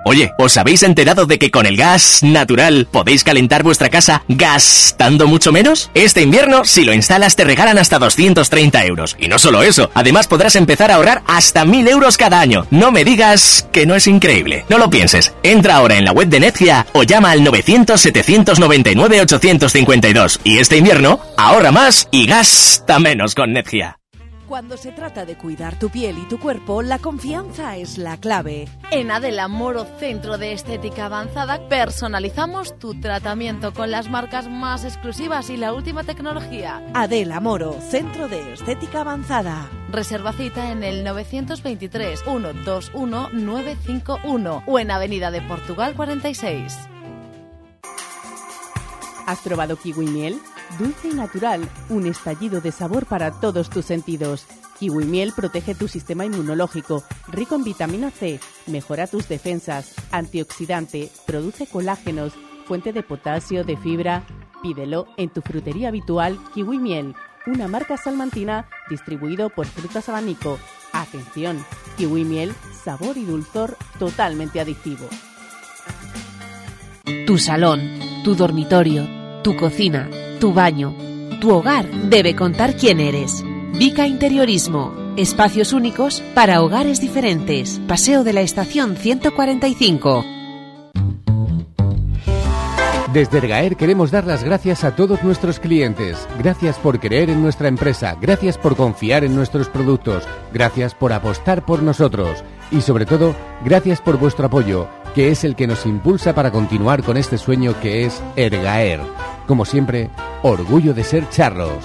Oye, 0.05 0.33
¿os 0.39 0.57
habéis 0.57 0.83
enterado 0.83 1.27
de 1.27 1.39
que 1.39 1.51
con 1.51 1.67
el 1.67 1.77
gas 1.77 2.23
natural 2.23 2.89
podéis 2.91 3.23
calentar 3.23 3.63
vuestra 3.63 3.91
casa 3.91 4.23
gastando 4.29 5.27
mucho 5.27 5.53
menos? 5.53 5.91
Este 5.95 6.23
invierno, 6.23 6.65
si 6.65 6.85
lo 6.85 6.95
instalas, 6.95 7.37
te 7.37 7.45
regalan 7.45 7.77
hasta 7.79 7.99
230 7.99 8.87
euros. 8.87 9.17
Y 9.19 9.29
no 9.29 9.39
solo 9.39 9.63
eso, 9.63 9.91
además 9.95 10.27
podrás 10.27 10.57
empezar 10.57 10.91
a 10.91 10.95
ahorrar 10.95 11.23
hasta 11.27 11.65
1000 11.65 11.89
euros 11.89 12.17
cada 12.17 12.41
año. 12.41 12.67
No 12.71 12.93
me 12.93 13.05
digas 13.05 13.69
que 13.73 13.85
no 13.87 13.95
es 13.95 14.07
increíble. 14.07 14.65
No 14.69 14.79
lo 14.79 14.89
pienses. 14.91 15.35
Entra 15.43 15.77
ahora 15.77 15.97
en 15.97 16.07
la 16.07 16.13
web 16.13 16.29
de 16.29 16.41
Netgia 16.41 16.87
o 16.93 17.03
llama 17.03 17.33
al 17.33 17.45
900-799-852. 17.45 20.41
Y 20.45 20.59
este 20.59 20.79
invierno, 20.79 21.21
ahorra 21.37 21.73
más 21.73 22.09
y 22.11 22.27
gasta 22.27 22.99
menos 22.99 23.35
con 23.35 23.53
Netgia. 23.53 24.00
Cuando 24.51 24.77
se 24.77 24.91
trata 24.91 25.25
de 25.25 25.37
cuidar 25.37 25.79
tu 25.79 25.91
piel 25.91 26.19
y 26.19 26.27
tu 26.27 26.41
cuerpo, 26.41 26.83
la 26.83 26.99
confianza 26.99 27.77
es 27.77 27.99
la 27.99 28.17
clave. 28.17 28.67
En 28.91 29.13
Adela 29.13 29.47
Moro 29.47 29.87
Centro 30.01 30.39
de 30.39 30.53
Estética 30.53 31.05
Avanzada 31.05 31.69
personalizamos 31.69 32.77
tu 32.77 33.01
tratamiento 33.01 33.73
con 33.73 33.93
las 33.93 34.11
marcas 34.11 34.49
más 34.49 34.85
exclusivas 34.85 35.51
y 35.51 35.57
la 35.57 35.73
última 35.73 36.03
tecnología. 36.03 36.85
Adela 36.95 37.39
Moro 37.39 37.81
Centro 37.81 38.27
de 38.27 38.55
Estética 38.55 39.03
Avanzada. 39.03 39.71
Reserva 39.89 40.33
cita 40.33 40.73
en 40.73 40.83
el 40.83 41.05
923 41.05 42.21
121 42.25 43.29
951 43.33 44.65
o 44.67 44.79
en 44.81 44.91
Avenida 44.91 45.31
de 45.31 45.43
Portugal 45.43 45.95
46. 45.95 46.77
¿Has 49.27 49.39
probado 49.43 49.77
kiwi 49.77 50.07
miel? 50.07 50.41
Dulce 50.79 51.09
y 51.09 51.15
natural, 51.15 51.69
un 51.89 52.07
estallido 52.07 52.61
de 52.61 52.73
sabor 52.73 53.07
para 53.07 53.33
todos 53.33 53.71
tus 53.71 53.85
sentidos. 53.85 54.47
Kiwi 54.79 55.05
miel 55.05 55.33
protege 55.35 55.75
tu 55.75 55.89
sistema 55.89 56.25
inmunológico, 56.25 57.03
rico 57.29 57.55
en 57.55 57.65
vitamina 57.65 58.11
C, 58.11 58.41
mejora 58.67 59.07
tus 59.07 59.29
defensas, 59.29 59.95
antioxidante, 60.11 61.11
produce 61.27 61.67
colágenos, 61.67 62.33
fuente 62.67 62.93
de 62.93 63.03
potasio, 63.03 63.65
de 63.65 63.77
fibra. 63.77 64.25
Pídelo 64.63 65.07
en 65.17 65.31
tu 65.31 65.41
frutería 65.43 65.89
habitual 65.89 66.39
Kiwi 66.55 66.79
Miel, 66.79 67.15
una 67.47 67.67
marca 67.67 67.97
salmantina 67.97 68.69
distribuido 68.89 69.51
por 69.51 69.67
Frutas 69.67 70.09
Abanico. 70.09 70.59
Atención, 70.93 71.65
Kiwi 71.97 72.25
Miel, 72.25 72.55
sabor 72.85 73.17
y 73.19 73.25
dulzor 73.25 73.77
totalmente 73.99 74.61
adictivo. 74.61 75.09
Tu 77.27 77.39
salón, 77.39 77.81
tu 78.25 78.35
dormitorio, 78.35 79.07
tu 79.43 79.57
cocina 79.57 80.09
tu 80.41 80.53
baño. 80.53 80.95
Tu 81.41 81.51
hogar 81.51 81.89
debe 82.09 82.35
contar 82.35 82.75
quién 82.75 82.99
eres. 82.99 83.45
Vica 83.79 84.07
Interiorismo. 84.07 84.93
Espacios 85.17 85.73
únicos 85.73 86.23
para 86.35 86.63
hogares 86.63 87.01
diferentes. 87.01 87.81
Paseo 87.87 88.25
de 88.25 88.33
la 88.33 88.41
Estación 88.41 88.97
145. 88.97 90.25
Desde 93.13 93.39
Ergaer 93.39 93.77
queremos 93.77 94.13
dar 94.13 94.25
las 94.25 94.45
gracias 94.45 94.85
a 94.85 94.95
todos 94.95 95.23
nuestros 95.25 95.59
clientes. 95.59 96.29
Gracias 96.39 96.79
por 96.79 97.01
creer 97.01 97.29
en 97.29 97.43
nuestra 97.43 97.67
empresa, 97.67 98.17
gracias 98.21 98.57
por 98.57 98.77
confiar 98.77 99.25
en 99.25 99.35
nuestros 99.35 99.69
productos, 99.69 100.29
gracias 100.53 100.95
por 100.95 101.13
apostar 101.13 101.67
por 101.67 101.83
nosotros 101.83 102.45
y 102.71 102.83
sobre 102.83 103.07
todo, 103.07 103.35
gracias 103.65 104.01
por 104.01 104.17
vuestro 104.17 104.47
apoyo, 104.47 104.87
que 105.13 105.33
es 105.33 105.43
el 105.43 105.57
que 105.57 105.67
nos 105.67 105.87
impulsa 105.87 106.37
para 106.37 106.53
continuar 106.53 107.03
con 107.03 107.17
este 107.17 107.37
sueño 107.37 107.75
que 107.81 108.07
es 108.07 108.23
Ergaer. 108.37 109.01
Como 109.51 109.65
siempre, 109.65 110.09
orgullo 110.45 110.95
de 110.95 111.03
ser 111.03 111.29
charros. 111.29 111.85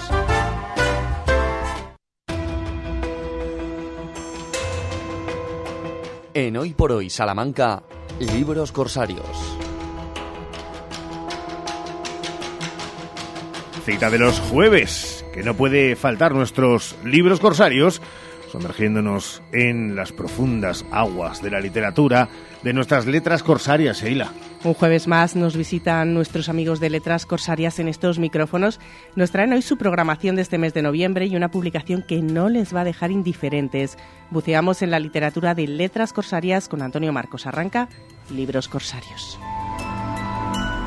En 6.32 6.56
Hoy 6.56 6.74
por 6.74 6.92
Hoy 6.92 7.10
Salamanca, 7.10 7.82
Libros 8.20 8.70
Corsarios. 8.70 9.58
Cita 13.84 14.10
de 14.10 14.18
los 14.20 14.38
jueves, 14.38 15.26
que 15.34 15.42
no 15.42 15.54
puede 15.54 15.96
faltar 15.96 16.36
nuestros 16.36 16.94
libros 17.02 17.40
corsarios 17.40 18.00
sumergiéndonos 18.56 19.42
en 19.52 19.96
las 19.96 20.12
profundas 20.12 20.86
aguas 20.90 21.42
de 21.42 21.50
la 21.50 21.60
literatura, 21.60 22.30
de 22.62 22.72
nuestras 22.72 23.04
letras 23.04 23.42
corsarias, 23.42 24.02
Eila. 24.02 24.32
Un 24.64 24.72
jueves 24.72 25.06
más 25.06 25.36
nos 25.36 25.54
visitan 25.54 26.14
nuestros 26.14 26.48
amigos 26.48 26.80
de 26.80 26.88
Letras 26.88 27.26
Corsarias 27.26 27.78
en 27.80 27.88
estos 27.88 28.18
micrófonos. 28.18 28.80
Nos 29.14 29.30
traen 29.30 29.52
hoy 29.52 29.60
su 29.60 29.76
programación 29.76 30.36
de 30.36 30.42
este 30.42 30.56
mes 30.56 30.72
de 30.72 30.80
noviembre 30.80 31.26
y 31.26 31.36
una 31.36 31.50
publicación 31.50 32.02
que 32.02 32.22
no 32.22 32.48
les 32.48 32.74
va 32.74 32.80
a 32.80 32.84
dejar 32.84 33.10
indiferentes. 33.10 33.98
Buceamos 34.30 34.80
en 34.80 34.90
la 34.90 35.00
literatura 35.00 35.54
de 35.54 35.66
Letras 35.66 36.14
Corsarias 36.14 36.66
con 36.68 36.80
Antonio 36.80 37.12
Marcos 37.12 37.46
Arranca, 37.46 37.90
Libros 38.30 38.68
Corsarios. 38.68 39.38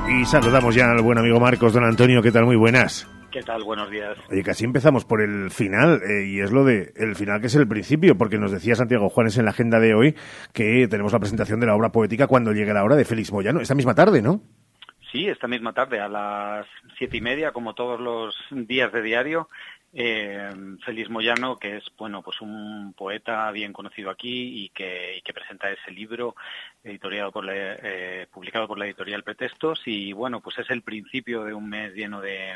Y 0.09 0.25
saludamos 0.25 0.73
ya 0.73 0.89
al 0.89 1.03
buen 1.03 1.19
amigo 1.19 1.39
Marcos, 1.39 1.73
don 1.73 1.83
Antonio, 1.83 2.23
¿qué 2.23 2.31
tal? 2.31 2.45
Muy 2.45 2.55
buenas. 2.55 3.07
¿Qué 3.31 3.43
tal? 3.43 3.63
Buenos 3.63 3.91
días. 3.91 4.17
Oye, 4.31 4.41
casi 4.41 4.65
empezamos 4.65 5.05
por 5.05 5.21
el 5.21 5.51
final, 5.51 6.01
eh, 6.01 6.25
y 6.25 6.39
es 6.39 6.51
lo 6.51 6.63
de 6.63 6.93
el 6.95 7.15
final 7.15 7.39
que 7.39 7.47
es 7.47 7.55
el 7.55 7.67
principio, 7.67 8.17
porque 8.17 8.39
nos 8.39 8.51
decía 8.51 8.73
Santiago 8.73 9.09
Juanes 9.09 9.37
en 9.37 9.45
la 9.45 9.51
agenda 9.51 9.79
de 9.79 9.93
hoy 9.93 10.15
que 10.51 10.87
tenemos 10.89 11.13
la 11.13 11.19
presentación 11.19 11.59
de 11.59 11.67
la 11.67 11.75
obra 11.75 11.91
poética 11.91 12.25
cuando 12.25 12.53
llegue 12.53 12.73
la 12.73 12.83
hora 12.83 12.95
de 12.95 13.05
Félix 13.05 13.31
Moyano, 13.31 13.61
esta 13.61 13.75
misma 13.75 13.93
tarde, 13.93 14.23
¿no? 14.23 14.41
Sí, 15.11 15.27
esta 15.27 15.47
misma 15.47 15.73
tarde, 15.73 15.99
a 15.99 16.07
las 16.07 16.65
siete 16.97 17.17
y 17.17 17.21
media, 17.21 17.51
como 17.51 17.75
todos 17.75 17.99
los 17.99 18.35
días 18.49 18.91
de 18.91 19.01
diario, 19.03 19.47
eh, 19.93 20.49
Félix 20.83 21.09
Moyano, 21.11 21.57
que 21.57 21.77
es 21.77 21.83
bueno, 21.97 22.23
pues 22.23 22.41
un 22.41 22.93
poeta 22.97 23.51
bien 23.51 23.73
conocido 23.73 24.09
aquí 24.09 24.63
y 24.65 24.69
que, 24.69 25.17
y 25.17 25.21
que 25.21 25.33
presenta 25.33 25.69
ese 25.71 25.91
libro 25.91 26.35
editoriado 26.83 27.31
por 27.31 27.45
la, 27.45 27.53
eh, 27.55 28.27
publicado 28.31 28.67
por 28.67 28.79
la 28.79 28.85
editorial 28.85 29.23
Pretextos 29.23 29.81
y 29.85 30.13
bueno, 30.13 30.41
pues 30.41 30.57
es 30.59 30.69
el 30.71 30.81
principio 30.81 31.43
de 31.43 31.53
un 31.53 31.69
mes 31.69 31.93
lleno 31.93 32.21
de, 32.21 32.55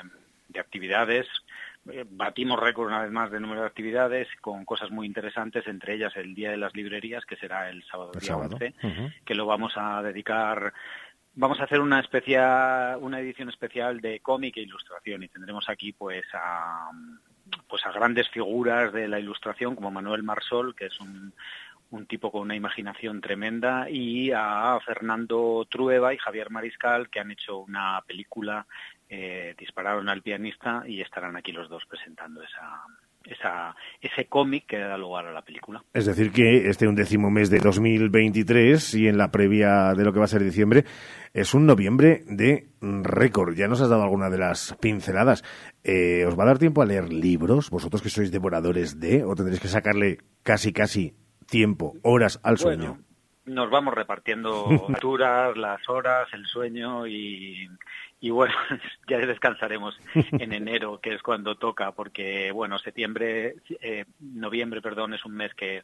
de 0.54 0.60
actividades. 0.60 1.28
Eh, 1.92 2.06
batimos 2.10 2.60
récord 2.60 2.88
una 2.88 3.02
vez 3.02 3.12
más 3.12 3.30
de 3.32 3.40
número 3.42 3.62
de 3.62 3.68
actividades 3.68 4.28
con 4.40 4.64
cosas 4.64 4.90
muy 4.92 5.06
interesantes, 5.06 5.68
entre 5.68 5.96
ellas 5.96 6.16
el 6.16 6.34
Día 6.34 6.52
de 6.52 6.58
las 6.58 6.74
Librerías, 6.76 7.26
que 7.26 7.36
será 7.36 7.70
el 7.70 7.84
sábado 7.84 8.12
El 8.14 8.20
día 8.22 8.28
sábado. 8.30 8.56
11, 8.56 8.74
Ujú. 8.84 9.10
que 9.26 9.36
lo 9.36 9.46
vamos 9.46 9.74
a 9.76 10.02
dedicar 10.02 10.74
Vamos 11.36 11.60
a 11.60 11.64
hacer 11.64 11.80
una 11.82 12.00
especia- 12.00 12.96
una 13.02 13.20
edición 13.20 13.50
especial 13.50 14.02
de 14.02 14.20
cómic 14.20 14.56
e 14.58 14.62
ilustración 14.62 15.24
y 15.24 15.30
tendremos 15.30 15.68
aquí 15.68 15.92
pues 15.92 16.24
a 16.32 16.92
pues 17.68 17.84
a 17.88 17.92
grandes 17.92 18.30
figuras 18.30 18.94
de 18.94 19.08
la 19.08 19.20
ilustración 19.20 19.74
como 19.76 19.90
Manuel 19.90 20.22
Marsol, 20.22 20.76
que 20.76 20.86
es 20.86 21.00
un, 21.00 21.34
un 21.90 22.06
tipo 22.06 22.32
con 22.32 22.42
una 22.44 22.56
imaginación 22.56 23.20
tremenda, 23.20 23.90
y 23.90 24.32
a 24.32 24.80
Fernando 24.86 25.66
Trueba 25.70 26.14
y 26.14 26.18
Javier 26.20 26.52
Mariscal, 26.52 27.10
que 27.10 27.20
han 27.20 27.32
hecho 27.32 27.58
una 27.58 28.00
película, 28.06 28.68
eh, 29.16 29.54
dispararon 29.60 30.10
al 30.10 30.24
pianista 30.24 30.84
y 30.88 31.00
estarán 31.00 31.36
aquí 31.36 31.52
los 31.52 31.70
dos 31.70 31.84
presentando 31.88 32.42
esa, 32.42 32.82
esa, 33.26 33.76
ese 34.02 34.26
cómic 34.26 34.66
que 34.66 34.80
da 34.80 34.98
lugar 34.98 35.28
a 35.28 35.32
la 35.32 35.44
película. 35.44 35.84
Es 35.94 36.08
decir, 36.08 36.32
que 36.32 36.68
este 36.68 36.88
undécimo 36.88 37.30
mes 37.30 37.52
de 37.52 37.60
2023 37.60 38.96
y 38.96 39.08
en 39.08 39.20
la 39.20 39.30
previa 39.30 39.94
de 39.94 40.04
lo 40.04 40.14
que 40.14 40.18
va 40.18 40.26
a 40.26 40.30
ser 40.30 40.44
diciembre 40.44 40.86
es 41.32 41.54
un 41.54 41.68
noviembre 41.68 42.24
de 42.26 42.70
récord. 42.82 43.54
Ya 43.54 43.68
nos 43.68 43.82
has 43.82 43.90
dado 43.90 44.02
alguna 44.02 44.32
de 44.32 44.40
las 44.40 44.76
pinceladas. 44.82 45.44
Eh, 45.84 46.26
¿Os 46.26 46.38
va 46.38 46.46
a 46.46 46.48
dar 46.48 46.58
tiempo 46.58 46.82
a 46.82 46.88
leer 46.88 47.14
libros? 47.14 47.70
Vosotros 47.70 48.02
que 48.02 48.10
sois 48.10 48.32
devoradores 48.32 49.00
de, 49.00 49.24
o 49.24 49.36
tendréis 49.36 49.62
que 49.62 49.68
sacarle 49.68 50.18
casi, 50.42 50.74
casi 50.74 51.14
tiempo, 51.46 51.94
horas 52.02 52.40
al 52.42 52.58
sueño. 52.58 52.98
Nos 53.46 53.70
vamos 53.70 53.94
repartiendo 53.94 54.66
alturas, 54.90 55.56
las 55.56 55.88
horas, 55.88 56.28
el 56.34 56.46
sueño 56.48 57.06
y, 57.06 57.70
y 58.24 58.30
bueno, 58.30 58.54
ya 59.10 59.18
descansaremos 59.18 60.00
en 60.16 60.54
enero, 60.54 61.02
que 61.02 61.14
es 61.14 61.22
cuando 61.22 61.56
toca, 61.56 61.92
porque 61.92 62.54
bueno, 62.54 62.80
septiembre, 62.80 63.56
eh, 63.82 64.06
noviembre, 64.22 64.82
perdón, 64.82 65.14
es 65.14 65.26
un 65.26 65.34
mes 65.34 65.54
que 65.54 65.84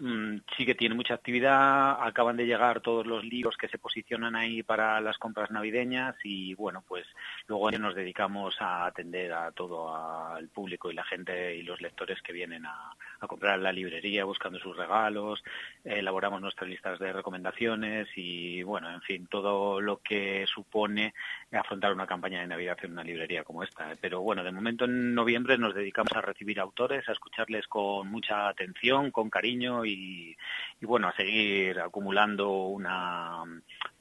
mm, 0.00 0.38
sí 0.56 0.66
que 0.66 0.74
tiene 0.74 0.96
mucha 0.96 1.14
actividad, 1.14 2.04
acaban 2.04 2.36
de 2.36 2.46
llegar 2.46 2.80
todos 2.80 3.06
los 3.06 3.24
libros 3.24 3.56
que 3.56 3.68
se 3.68 3.78
posicionan 3.78 4.34
ahí 4.34 4.64
para 4.64 5.00
las 5.00 5.16
compras 5.16 5.52
navideñas 5.52 6.16
y 6.24 6.54
bueno, 6.54 6.82
pues 6.88 7.06
luego 7.46 7.70
nos 7.70 7.94
dedicamos 7.94 8.60
a 8.60 8.86
atender 8.86 9.32
a 9.32 9.52
todo 9.52 9.94
al 9.94 10.48
público 10.48 10.90
y 10.90 10.94
la 10.94 11.04
gente 11.04 11.54
y 11.54 11.62
los 11.62 11.80
lectores 11.80 12.20
que 12.20 12.32
vienen 12.32 12.66
a, 12.66 12.96
a 13.20 13.26
comprar 13.26 13.58
la 13.58 13.72
librería 13.72 14.24
buscando 14.24 14.58
sus 14.58 14.76
regalos, 14.76 15.42
elaboramos 15.84 16.40
nuestras 16.40 16.68
listas 16.68 16.98
de 16.98 17.12
recomendaciones 17.12 18.08
y 18.16 18.62
bueno, 18.62 18.90
en 18.90 19.02
fin, 19.02 19.26
todo 19.26 19.80
lo 19.80 19.98
que 19.98 20.46
supone 20.46 21.14
afrontar 21.52 21.92
una 21.92 22.06
campaña 22.06 22.40
de 22.40 22.46
Navidad 22.46 22.78
en 22.82 22.92
una 22.92 23.04
librería 23.04 23.44
como 23.44 23.62
esta. 23.62 23.96
Pero 24.00 24.20
bueno, 24.22 24.42
de 24.42 24.52
momento 24.52 24.86
en 24.86 25.14
noviembre 25.14 25.58
nos 25.58 25.74
dedicamos 25.74 26.12
a 26.14 26.22
recibir 26.22 26.60
autores, 26.60 27.08
a 27.08 27.12
escucharles 27.12 27.66
con 27.66 28.08
mucha 28.08 28.48
atención, 28.48 29.10
con 29.10 29.30
cariño 29.30 29.84
y, 29.84 30.36
y 30.80 30.86
bueno, 30.86 31.08
a 31.08 31.16
seguir 31.16 31.78
acumulando 31.80 32.50
una, 32.50 33.42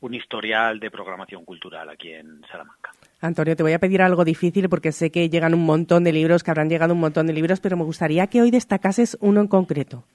un 0.02 0.14
historial 0.14 0.80
de 0.80 0.92
programación 0.92 1.46
cultural 1.46 1.90
aquí 1.90 2.14
en 2.14 2.42
Salamanca. 2.50 2.92
Antonio, 3.22 3.56
te 3.56 3.64
voy 3.64 3.74
a 3.74 3.80
pedir 3.80 4.02
algo 4.02 4.24
difícil 4.24 4.70
porque 4.70 4.94
sé 4.94 5.12
que 5.12 5.30
llegan 5.30 5.54
un 5.54 5.66
montón 5.66 6.06
de 6.06 6.14
libros, 6.14 6.42
que 6.42 6.52
habrán 6.52 6.70
llegado 6.70 6.94
un 6.94 7.02
montón 7.02 7.28
de 7.28 7.34
libros, 7.34 7.60
pero 7.60 7.76
me 7.76 7.84
gustaría 7.84 8.28
que 8.28 8.42
hoy 8.42 8.50
destacases 8.50 9.18
uno 9.20 9.42
en 9.42 9.48
concreto. 9.48 10.06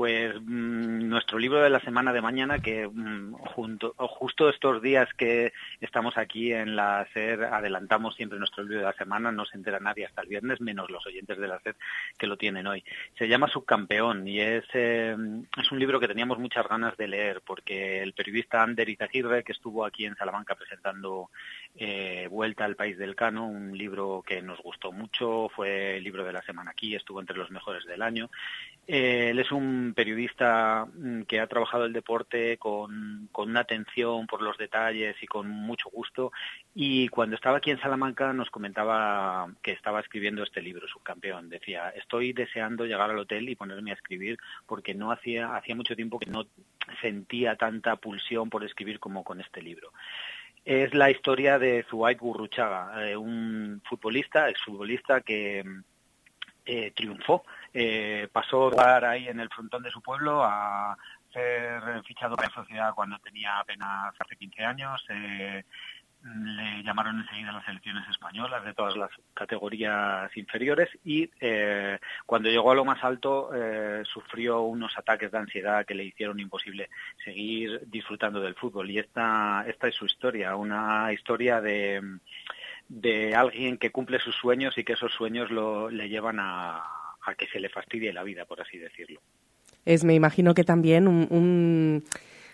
Pues 0.00 0.34
mm, 0.34 1.10
nuestro 1.10 1.38
libro 1.38 1.60
de 1.60 1.68
la 1.68 1.78
semana 1.78 2.10
de 2.14 2.22
mañana, 2.22 2.58
que 2.58 2.88
mm, 2.88 3.34
junto, 3.34 3.92
justo 3.98 4.48
estos 4.48 4.80
días 4.80 5.06
que 5.12 5.52
estamos 5.78 6.16
aquí 6.16 6.54
en 6.54 6.74
la 6.74 7.06
SER, 7.12 7.44
adelantamos 7.44 8.14
siempre 8.14 8.38
nuestro 8.38 8.62
libro 8.62 8.78
de 8.78 8.86
la 8.86 8.94
semana, 8.94 9.30
no 9.30 9.44
se 9.44 9.58
entera 9.58 9.78
nadie 9.78 10.06
hasta 10.06 10.22
el 10.22 10.28
viernes, 10.28 10.62
menos 10.62 10.90
los 10.90 11.06
oyentes 11.06 11.36
de 11.36 11.46
la 11.46 11.60
SER 11.60 11.76
que 12.16 12.26
lo 12.26 12.38
tienen 12.38 12.66
hoy. 12.66 12.82
Se 13.18 13.28
llama 13.28 13.48
Subcampeón 13.48 14.26
y 14.26 14.40
es, 14.40 14.64
eh, 14.72 15.14
es 15.60 15.70
un 15.70 15.78
libro 15.78 16.00
que 16.00 16.08
teníamos 16.08 16.38
muchas 16.38 16.66
ganas 16.66 16.96
de 16.96 17.06
leer 17.06 17.42
porque 17.44 18.02
el 18.02 18.14
periodista 18.14 18.62
Ander 18.62 18.88
Izaguirre, 18.88 19.44
que 19.44 19.52
estuvo 19.52 19.84
aquí 19.84 20.06
en 20.06 20.16
Salamanca 20.16 20.54
presentando 20.54 21.28
eh, 21.76 22.26
Vuelta 22.30 22.64
al 22.64 22.74
País 22.74 22.96
del 22.96 23.14
Cano, 23.14 23.46
un 23.46 23.76
libro 23.76 24.24
que 24.26 24.40
nos 24.40 24.60
gustó 24.62 24.92
mucho, 24.92 25.50
fue 25.54 25.98
el 25.98 26.04
libro 26.04 26.24
de 26.24 26.32
la 26.32 26.40
semana 26.40 26.70
aquí, 26.70 26.94
estuvo 26.94 27.20
entre 27.20 27.36
los 27.36 27.50
mejores 27.50 27.84
del 27.84 28.00
año. 28.00 28.30
Eh, 28.86 29.34
es 29.38 29.52
un 29.52 29.89
periodista 29.94 30.86
mm, 30.92 31.22
que 31.22 31.40
ha 31.40 31.46
trabajado 31.46 31.84
el 31.84 31.92
deporte 31.92 32.56
con, 32.58 33.28
una 33.34 33.60
atención 33.60 34.26
por 34.26 34.42
los 34.42 34.58
detalles 34.58 35.16
y 35.22 35.26
con 35.26 35.48
mucho 35.48 35.88
gusto. 35.90 36.32
Y 36.74 37.08
cuando 37.08 37.36
estaba 37.36 37.58
aquí 37.58 37.70
en 37.70 37.80
Salamanca 37.80 38.32
nos 38.32 38.50
comentaba 38.50 39.52
que 39.62 39.72
estaba 39.72 40.00
escribiendo 40.00 40.42
este 40.42 40.62
libro, 40.62 40.86
Subcampeón. 40.88 41.48
Decía, 41.48 41.90
estoy 41.90 42.32
deseando 42.32 42.84
llegar 42.84 43.10
al 43.10 43.18
hotel 43.18 43.48
y 43.48 43.56
ponerme 43.56 43.90
a 43.90 43.94
escribir 43.94 44.38
porque 44.66 44.94
no 44.94 45.12
hacía, 45.12 45.56
hacía 45.56 45.74
mucho 45.74 45.96
tiempo 45.96 46.18
que 46.18 46.30
no 46.30 46.46
sentía 47.00 47.56
tanta 47.56 47.96
pulsión 47.96 48.50
por 48.50 48.64
escribir 48.64 48.98
como 48.98 49.24
con 49.24 49.40
este 49.40 49.62
libro 49.62 49.92
es 50.64 50.92
la 50.94 51.10
historia 51.10 51.58
de 51.58 51.84
Zuait 51.88 52.18
Gurruchaga, 52.18 53.08
eh, 53.08 53.16
un 53.16 53.80
futbolista, 53.84 54.48
exfutbolista 54.50 55.22
que 55.22 55.64
eh, 56.66 56.92
triunfó, 56.94 57.44
eh, 57.72 58.28
pasó 58.32 58.68
a 58.68 58.70
jugar 58.70 59.04
ahí 59.04 59.28
en 59.28 59.40
el 59.40 59.48
frontón 59.48 59.82
de 59.82 59.90
su 59.90 60.02
pueblo 60.02 60.42
a 60.44 60.96
ser 61.32 62.02
fichado 62.04 62.36
para 62.36 62.48
la 62.48 62.54
sociedad 62.54 62.94
cuando 62.94 63.18
tenía 63.18 63.58
apenas 63.58 64.14
hace 64.18 64.36
15 64.36 64.64
años. 64.64 65.04
eh, 65.10 65.64
le 66.22 66.82
llamaron 66.82 67.18
enseguida 67.18 67.52
las 67.52 67.64
selecciones 67.64 68.06
españolas 68.10 68.62
de 68.64 68.74
todas 68.74 68.94
las 68.96 69.10
categorías 69.32 70.34
inferiores 70.36 70.88
y 71.02 71.30
eh, 71.40 71.98
cuando 72.26 72.50
llegó 72.50 72.72
a 72.72 72.74
lo 72.74 72.84
más 72.84 73.02
alto 73.02 73.50
eh, 73.54 74.02
sufrió 74.04 74.60
unos 74.62 74.96
ataques 74.98 75.32
de 75.32 75.38
ansiedad 75.38 75.86
que 75.86 75.94
le 75.94 76.04
hicieron 76.04 76.38
imposible 76.38 76.90
seguir 77.24 77.80
disfrutando 77.86 78.40
del 78.40 78.54
fútbol 78.54 78.90
y 78.90 78.98
esta 78.98 79.64
esta 79.66 79.88
es 79.88 79.94
su 79.94 80.04
historia 80.04 80.56
una 80.56 81.10
historia 81.12 81.60
de 81.60 82.18
de 82.88 83.34
alguien 83.34 83.78
que 83.78 83.92
cumple 83.92 84.18
sus 84.18 84.34
sueños 84.34 84.76
y 84.76 84.84
que 84.84 84.94
esos 84.94 85.12
sueños 85.12 85.50
lo, 85.50 85.88
le 85.90 86.08
llevan 86.08 86.38
a, 86.40 86.99
a 87.30 87.34
que 87.34 87.46
se 87.48 87.60
le 87.60 87.68
fastidie 87.68 88.12
la 88.12 88.22
vida 88.22 88.44
por 88.44 88.60
así 88.60 88.78
decirlo 88.78 89.20
Es, 89.84 90.04
me 90.04 90.14
imagino 90.14 90.54
que 90.54 90.64
también 90.64 91.08
un, 91.08 91.26
un, 91.30 92.04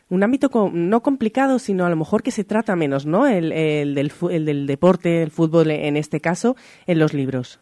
un 0.09 0.23
ámbito 0.23 0.48
no 0.73 1.03
complicado, 1.03 1.59
sino 1.59 1.85
a 1.85 1.90
lo 1.90 1.97
mejor 1.97 2.23
que 2.23 2.31
se 2.31 2.44
trata 2.44 2.77
menos, 2.77 3.07
¿no? 3.07 3.27
El, 3.27 3.53
el, 3.53 3.94
del, 3.94 4.12
el 4.31 4.44
del 4.44 4.66
deporte, 4.66 5.23
el 5.23 5.31
fútbol 5.31 5.70
en 5.70 5.97
este 5.97 6.20
caso, 6.20 6.57
en 6.86 6.98
los 6.98 7.12
libros. 7.12 7.61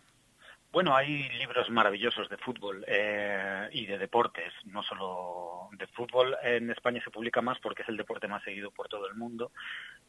Bueno, 0.75 0.97
hay 0.97 1.29
libros 1.39 1.71
maravillosos 1.71 2.29
de 2.29 2.37
fútbol 2.37 2.85
eh, 2.89 3.69
y 3.71 3.87
de 3.87 3.97
deportes, 3.97 4.53
no 4.65 4.83
solo 4.83 5.69
de 5.79 5.87
fútbol. 5.87 6.37
En 6.43 6.69
España 6.69 7.01
se 7.05 7.13
publica 7.13 7.41
más 7.41 7.61
porque 7.61 7.83
es 7.83 7.89
el 7.89 7.97
deporte 7.97 8.27
más 8.27 8.43
seguido 8.43 8.73
por 8.73 8.89
todo 8.89 9.07
el 9.07 9.15
mundo. 9.15 9.53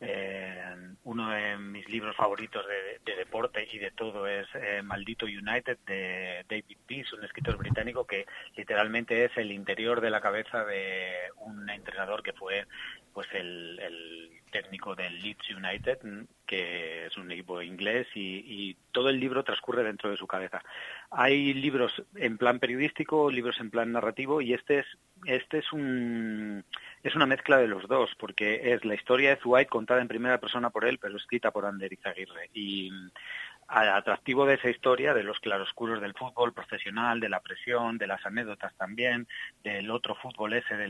Eh, 0.02 0.76
uno 1.06 1.30
de 1.30 1.58
mis 1.58 1.88
libros 1.88 2.16
favoritos 2.16 2.66
de, 2.68 3.00
de 3.06 3.18
deporte 3.18 3.66
y 3.72 3.78
de 3.78 3.92
todo 3.92 4.28
es 4.28 4.48
eh, 4.56 4.82
Maldito 4.82 5.26
United 5.26 5.78
de 5.86 6.44
David 6.50 6.78
Peace, 6.86 7.16
un 7.16 7.24
escritor 7.24 7.58
británico 7.58 8.06
que 8.06 8.26
literalmente 8.58 9.26
es 9.26 9.32
el 9.38 9.52
interior 9.52 10.02
de 10.02 10.10
la 10.10 10.20
cabeza 10.20 10.66
de 10.66 11.30
un 11.38 11.70
entrenador 11.70 12.24
que 12.24 12.34
fue 12.34 12.66
pues 13.14 13.28
el, 13.34 13.80
el 13.80 14.32
técnico 14.52 14.94
del 14.94 15.22
Leeds 15.22 15.50
United, 15.50 16.00
que 16.46 17.06
es 17.06 17.16
un 17.16 17.32
equipo 17.32 17.62
inglés, 17.62 18.08
y, 18.14 18.44
y, 18.46 18.78
todo 18.92 19.10
el 19.10 19.20
libro 19.20 19.44
transcurre 19.44 19.84
dentro 19.84 20.10
de 20.10 20.18
su 20.18 20.28
cabeza. 20.28 20.62
Hay 21.12 21.54
libros 21.54 22.04
en 22.16 22.38
plan 22.38 22.60
periodístico, 22.60 23.32
libros 23.32 23.60
en 23.62 23.70
plan 23.70 23.94
narrativo, 23.94 24.42
y 24.42 24.54
este 24.54 24.80
es 24.80 24.86
este 25.26 25.60
es 25.60 25.72
un 25.72 26.64
es 27.06 27.16
una 27.16 27.28
mezcla 27.28 27.58
de 27.58 27.68
los 27.68 27.88
dos, 27.88 28.10
porque 28.18 28.74
es 28.74 28.84
la 28.84 28.96
historia 28.96 29.30
de 29.30 29.36
Zuait 29.36 29.70
contada 29.70 30.02
en 30.02 30.08
primera 30.08 30.40
persona 30.40 30.72
por 30.72 30.86
él, 30.86 30.98
pero 30.98 31.16
escrita 31.18 31.52
por 31.52 31.68
Ander 31.68 31.94
Izaguirre. 31.94 32.50
Y 32.52 32.90
atractivo 33.68 34.48
de 34.48 34.56
esa 34.56 34.70
historia, 34.70 35.14
de 35.14 35.24
los 35.24 35.40
claroscuros 35.40 36.02
del 36.02 36.16
fútbol 36.16 36.54
profesional, 36.54 37.20
de 37.20 37.30
la 37.30 37.42
presión, 37.42 38.00
de 38.00 38.08
las 38.08 38.26
anécdotas 38.26 38.74
también, 38.76 39.28
del 39.64 39.92
otro 39.92 40.16
fútbol 40.16 40.54
ese 40.54 40.76
de 40.78 40.88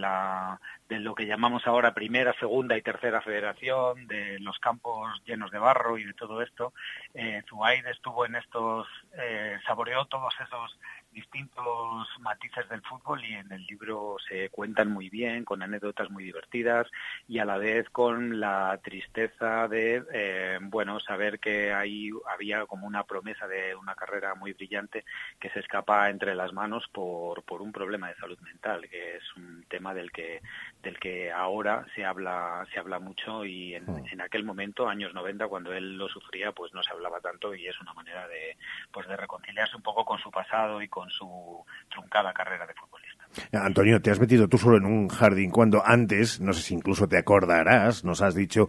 lo 1.00 1.16
que 1.16 1.26
llamamos 1.26 1.68
ahora 1.68 1.94
primera, 1.94 2.34
segunda 2.40 2.78
y 2.78 2.82
tercera 2.82 3.22
federación, 3.22 4.08
de 4.08 4.40
los 4.40 4.58
campos 4.60 5.22
llenos 5.26 5.52
de 5.52 5.60
barro 5.60 5.98
y 5.98 6.06
de 6.06 6.14
todo 6.14 6.42
esto. 6.42 6.74
Eh, 7.14 7.44
Zuaid 7.50 7.86
estuvo 7.88 8.26
en 8.26 8.36
estos, 8.36 8.88
eh, 9.18 9.58
saboreó 9.66 10.06
todos 10.06 10.34
esos 10.40 10.80
distintos 11.16 12.08
matices 12.20 12.70
del 12.70 12.82
fútbol 12.82 13.24
y 13.26 13.34
en 13.34 13.52
el 13.52 13.66
libro 13.66 14.18
se 14.28 14.50
cuentan 14.50 14.92
muy 14.92 15.10
bien, 15.10 15.46
con 15.46 15.64
anécdotas 15.64 16.12
muy 16.12 16.24
divertidas 16.24 16.88
y 17.28 17.40
a 17.40 17.46
la 17.46 17.58
vez 17.58 17.90
con 17.90 18.40
la 18.40 18.80
tristeza 18.84 19.68
de, 19.68 20.04
eh, 20.14 20.60
bueno, 20.62 21.00
saber 21.00 21.40
que 21.40 21.74
ahí 21.74 22.12
había 22.32 22.66
como 22.68 22.86
una 22.86 23.06
promesa 23.06 23.48
de 23.48 23.76
una 23.76 23.96
carrera 23.96 24.36
muy 24.36 24.54
brillante 24.54 25.06
que 25.40 25.50
se 25.50 25.60
escapa 25.62 26.10
entre 26.10 26.36
las 26.36 26.54
manos 26.54 26.86
por, 26.92 27.44
por 27.44 27.62
un 27.62 27.72
problema 27.72 28.10
de 28.10 28.16
salud 28.16 28.40
mental, 28.42 28.88
que 28.90 29.16
es 29.18 29.24
un 29.36 29.64
tema 29.68 29.96
del 29.96 30.12
que, 30.12 30.42
del 30.84 31.00
que 31.00 31.32
ahora 31.32 31.86
se 31.96 32.06
habla, 32.06 32.68
se 32.72 32.80
habla 32.80 33.00
mucho 33.00 33.46
y 33.46 33.74
en, 33.74 33.86
Mm. 33.86 34.06
en 34.12 34.22
aquel 34.22 34.44
momento, 34.44 34.88
años 34.88 35.14
90, 35.14 35.48
cuando 35.48 35.74
él 35.74 35.98
lo 35.98 36.08
sufría, 36.10 36.52
pues 36.52 36.74
no 36.74 36.84
se 36.84 36.92
hablaba 36.92 37.20
tanto 37.22 37.54
y 37.54 37.68
es 37.68 37.80
una 37.80 37.94
manera 37.94 38.28
de, 38.28 38.58
pues 38.92 39.08
de 39.08 39.16
reconciliarse 39.16 39.76
un 39.76 39.84
poco 39.84 40.06
con 40.06 40.20
su 40.20 40.32
pasado 40.32 40.82
y 40.82 40.88
con 40.88 41.05
su 41.10 41.64
truncada 41.90 42.34
carrera 42.34 42.66
de 42.66 42.74
futbolista. 42.74 43.26
Antonio, 43.52 44.02
te 44.02 44.12
has 44.12 44.20
metido 44.20 44.48
tú 44.48 44.58
solo 44.58 44.78
en 44.78 44.86
un 44.86 45.10
jardín 45.10 45.52
cuando 45.52 45.82
antes, 45.86 46.40
no 46.40 46.54
sé 46.54 46.62
si 46.62 46.74
incluso 46.74 47.08
te 47.08 47.18
acordarás, 47.18 48.04
nos 48.04 48.22
has 48.22 48.36
dicho 48.36 48.68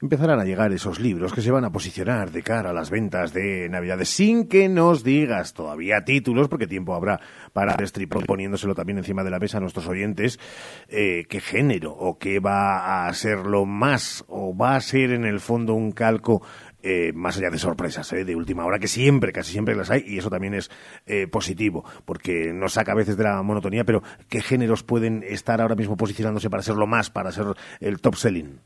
empezarán 0.00 0.38
a 0.38 0.44
llegar 0.44 0.72
esos 0.72 1.00
libros 1.00 1.32
que 1.32 1.40
se 1.40 1.50
van 1.50 1.64
a 1.64 1.72
posicionar 1.72 2.30
de 2.30 2.42
cara 2.42 2.70
a 2.70 2.72
las 2.74 2.90
ventas 2.90 3.32
de 3.32 3.68
Navidades 3.70 4.10
sin 4.10 4.46
que 4.46 4.68
nos 4.68 5.02
digas 5.02 5.54
todavía 5.54 6.04
títulos, 6.04 6.48
porque 6.48 6.66
tiempo 6.66 6.94
habrá 6.94 7.18
para 7.54 7.74
destripar 7.76 8.26
poniéndoselo 8.26 8.74
también 8.74 8.98
encima 8.98 9.24
de 9.24 9.30
la 9.30 9.38
mesa 9.38 9.56
a 9.56 9.60
nuestros 9.60 9.86
oyentes, 9.86 10.38
eh, 10.88 11.24
qué 11.30 11.40
género 11.40 11.92
o 11.92 12.18
qué 12.18 12.40
va 12.40 13.06
a 13.06 13.14
ser 13.14 13.46
lo 13.46 13.64
más 13.64 14.22
o 14.28 14.54
va 14.54 14.76
a 14.76 14.80
ser 14.82 15.12
en 15.12 15.24
el 15.24 15.40
fondo 15.40 15.72
un 15.72 15.92
calco 15.92 16.42
eh, 16.86 17.12
más 17.12 17.36
allá 17.36 17.50
de 17.50 17.58
sorpresas 17.58 18.12
eh, 18.12 18.24
de 18.24 18.36
última 18.36 18.64
hora, 18.64 18.78
que 18.78 18.86
siempre, 18.86 19.32
casi 19.32 19.52
siempre 19.52 19.74
las 19.74 19.90
hay, 19.90 20.04
y 20.06 20.18
eso 20.18 20.30
también 20.30 20.54
es 20.54 20.70
eh, 21.06 21.26
positivo, 21.26 21.84
porque 22.04 22.52
nos 22.52 22.74
saca 22.74 22.92
a 22.92 22.96
veces 22.96 23.16
de 23.16 23.24
la 23.24 23.42
monotonía, 23.42 23.84
pero 23.84 24.02
¿qué 24.28 24.40
géneros 24.40 24.82
pueden 24.82 25.24
estar 25.24 25.60
ahora 25.60 25.74
mismo 25.74 25.96
posicionándose 25.96 26.48
para 26.48 26.62
ser 26.62 26.76
lo 26.76 26.86
más, 26.86 27.10
para 27.10 27.32
ser 27.32 27.46
el 27.80 28.00
top 28.00 28.14
selling? 28.14 28.60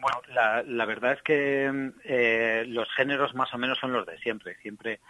Bueno, 0.00 0.22
la, 0.34 0.62
la 0.62 0.86
verdad 0.86 1.12
es 1.12 1.22
que 1.22 1.92
eh, 2.04 2.64
los 2.66 2.88
géneros 2.96 3.34
más 3.34 3.52
o 3.52 3.58
menos 3.58 3.78
son 3.78 3.92
los 3.92 4.06
de 4.06 4.18
siempre. 4.18 4.56
Siempre 4.62 5.00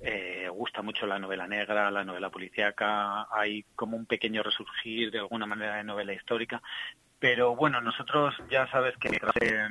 eh, 0.00 0.48
gusta 0.52 0.82
mucho 0.82 1.06
la 1.06 1.18
novela 1.18 1.46
negra, 1.46 1.90
la 1.90 2.04
novela 2.04 2.28
policíaca, 2.30 3.26
hay 3.34 3.64
como 3.74 3.96
un 3.96 4.04
pequeño 4.06 4.42
resurgir 4.42 5.10
de 5.10 5.20
alguna 5.20 5.46
manera 5.46 5.76
de 5.76 5.84
novela 5.84 6.12
histórica. 6.12 6.60
Pero 7.18 7.56
bueno, 7.56 7.80
nosotros 7.80 8.34
ya 8.50 8.66
sabes 8.70 8.94
que 8.98 9.18
eh, 9.40 9.68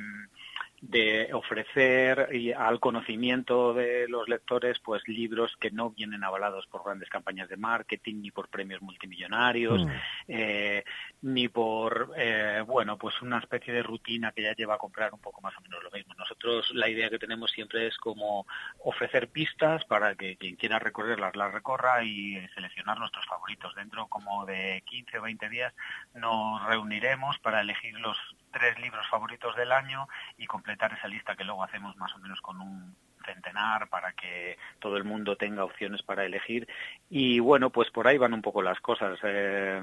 de 0.88 1.30
ofrecer 1.32 2.28
y 2.32 2.52
al 2.52 2.78
conocimiento 2.78 3.72
de 3.72 4.06
los 4.08 4.28
lectores 4.28 4.78
pues 4.80 5.06
libros 5.08 5.56
que 5.58 5.70
no 5.70 5.90
vienen 5.90 6.24
avalados 6.24 6.66
por 6.66 6.84
grandes 6.84 7.08
campañas 7.08 7.48
de 7.48 7.56
marketing 7.56 8.16
ni 8.20 8.30
por 8.30 8.48
premios 8.48 8.82
multimillonarios 8.82 9.84
Mm. 9.84 9.90
eh, 10.28 10.84
ni 11.22 11.48
por 11.48 12.12
eh, 12.16 12.62
bueno 12.66 12.98
pues 12.98 13.20
una 13.22 13.38
especie 13.38 13.72
de 13.72 13.82
rutina 13.82 14.32
que 14.32 14.42
ya 14.42 14.54
lleva 14.54 14.74
a 14.74 14.78
comprar 14.78 15.12
un 15.12 15.20
poco 15.20 15.40
más 15.40 15.56
o 15.56 15.60
menos 15.60 15.82
lo 15.82 15.90
mismo 15.90 16.14
nosotros 16.14 16.70
la 16.74 16.88
idea 16.88 17.10
que 17.10 17.18
tenemos 17.18 17.50
siempre 17.50 17.86
es 17.86 17.96
como 17.98 18.46
ofrecer 18.82 19.28
pistas 19.28 19.84
para 19.84 20.14
que 20.14 20.36
quien 20.36 20.56
quiera 20.56 20.78
recorrerlas 20.78 21.36
las 21.36 21.52
recorra 21.52 22.04
y 22.04 22.46
seleccionar 22.54 22.98
nuestros 22.98 23.26
favoritos 23.26 23.74
dentro 23.74 24.06
como 24.08 24.44
de 24.46 24.82
15 24.86 25.18
o 25.18 25.22
20 25.22 25.48
días 25.48 25.74
nos 26.14 26.64
reuniremos 26.66 27.38
para 27.38 27.60
elegir 27.60 27.98
los 28.00 28.16
tres 28.54 28.78
libros 28.78 29.06
favoritos 29.10 29.54
del 29.56 29.72
año 29.72 30.08
y 30.38 30.46
completar 30.46 30.92
esa 30.92 31.08
lista 31.08 31.36
que 31.36 31.44
luego 31.44 31.64
hacemos 31.64 31.96
más 31.96 32.14
o 32.14 32.18
menos 32.18 32.40
con 32.40 32.60
un 32.60 32.96
centenar 33.26 33.88
para 33.88 34.12
que 34.12 34.56
todo 34.78 34.96
el 34.96 35.04
mundo 35.04 35.36
tenga 35.36 35.64
opciones 35.64 36.02
para 36.02 36.24
elegir. 36.24 36.68
Y 37.10 37.40
bueno 37.40 37.70
pues 37.70 37.90
por 37.90 38.06
ahí 38.06 38.16
van 38.16 38.32
un 38.32 38.42
poco 38.42 38.62
las 38.62 38.80
cosas. 38.80 39.18
Eh, 39.24 39.82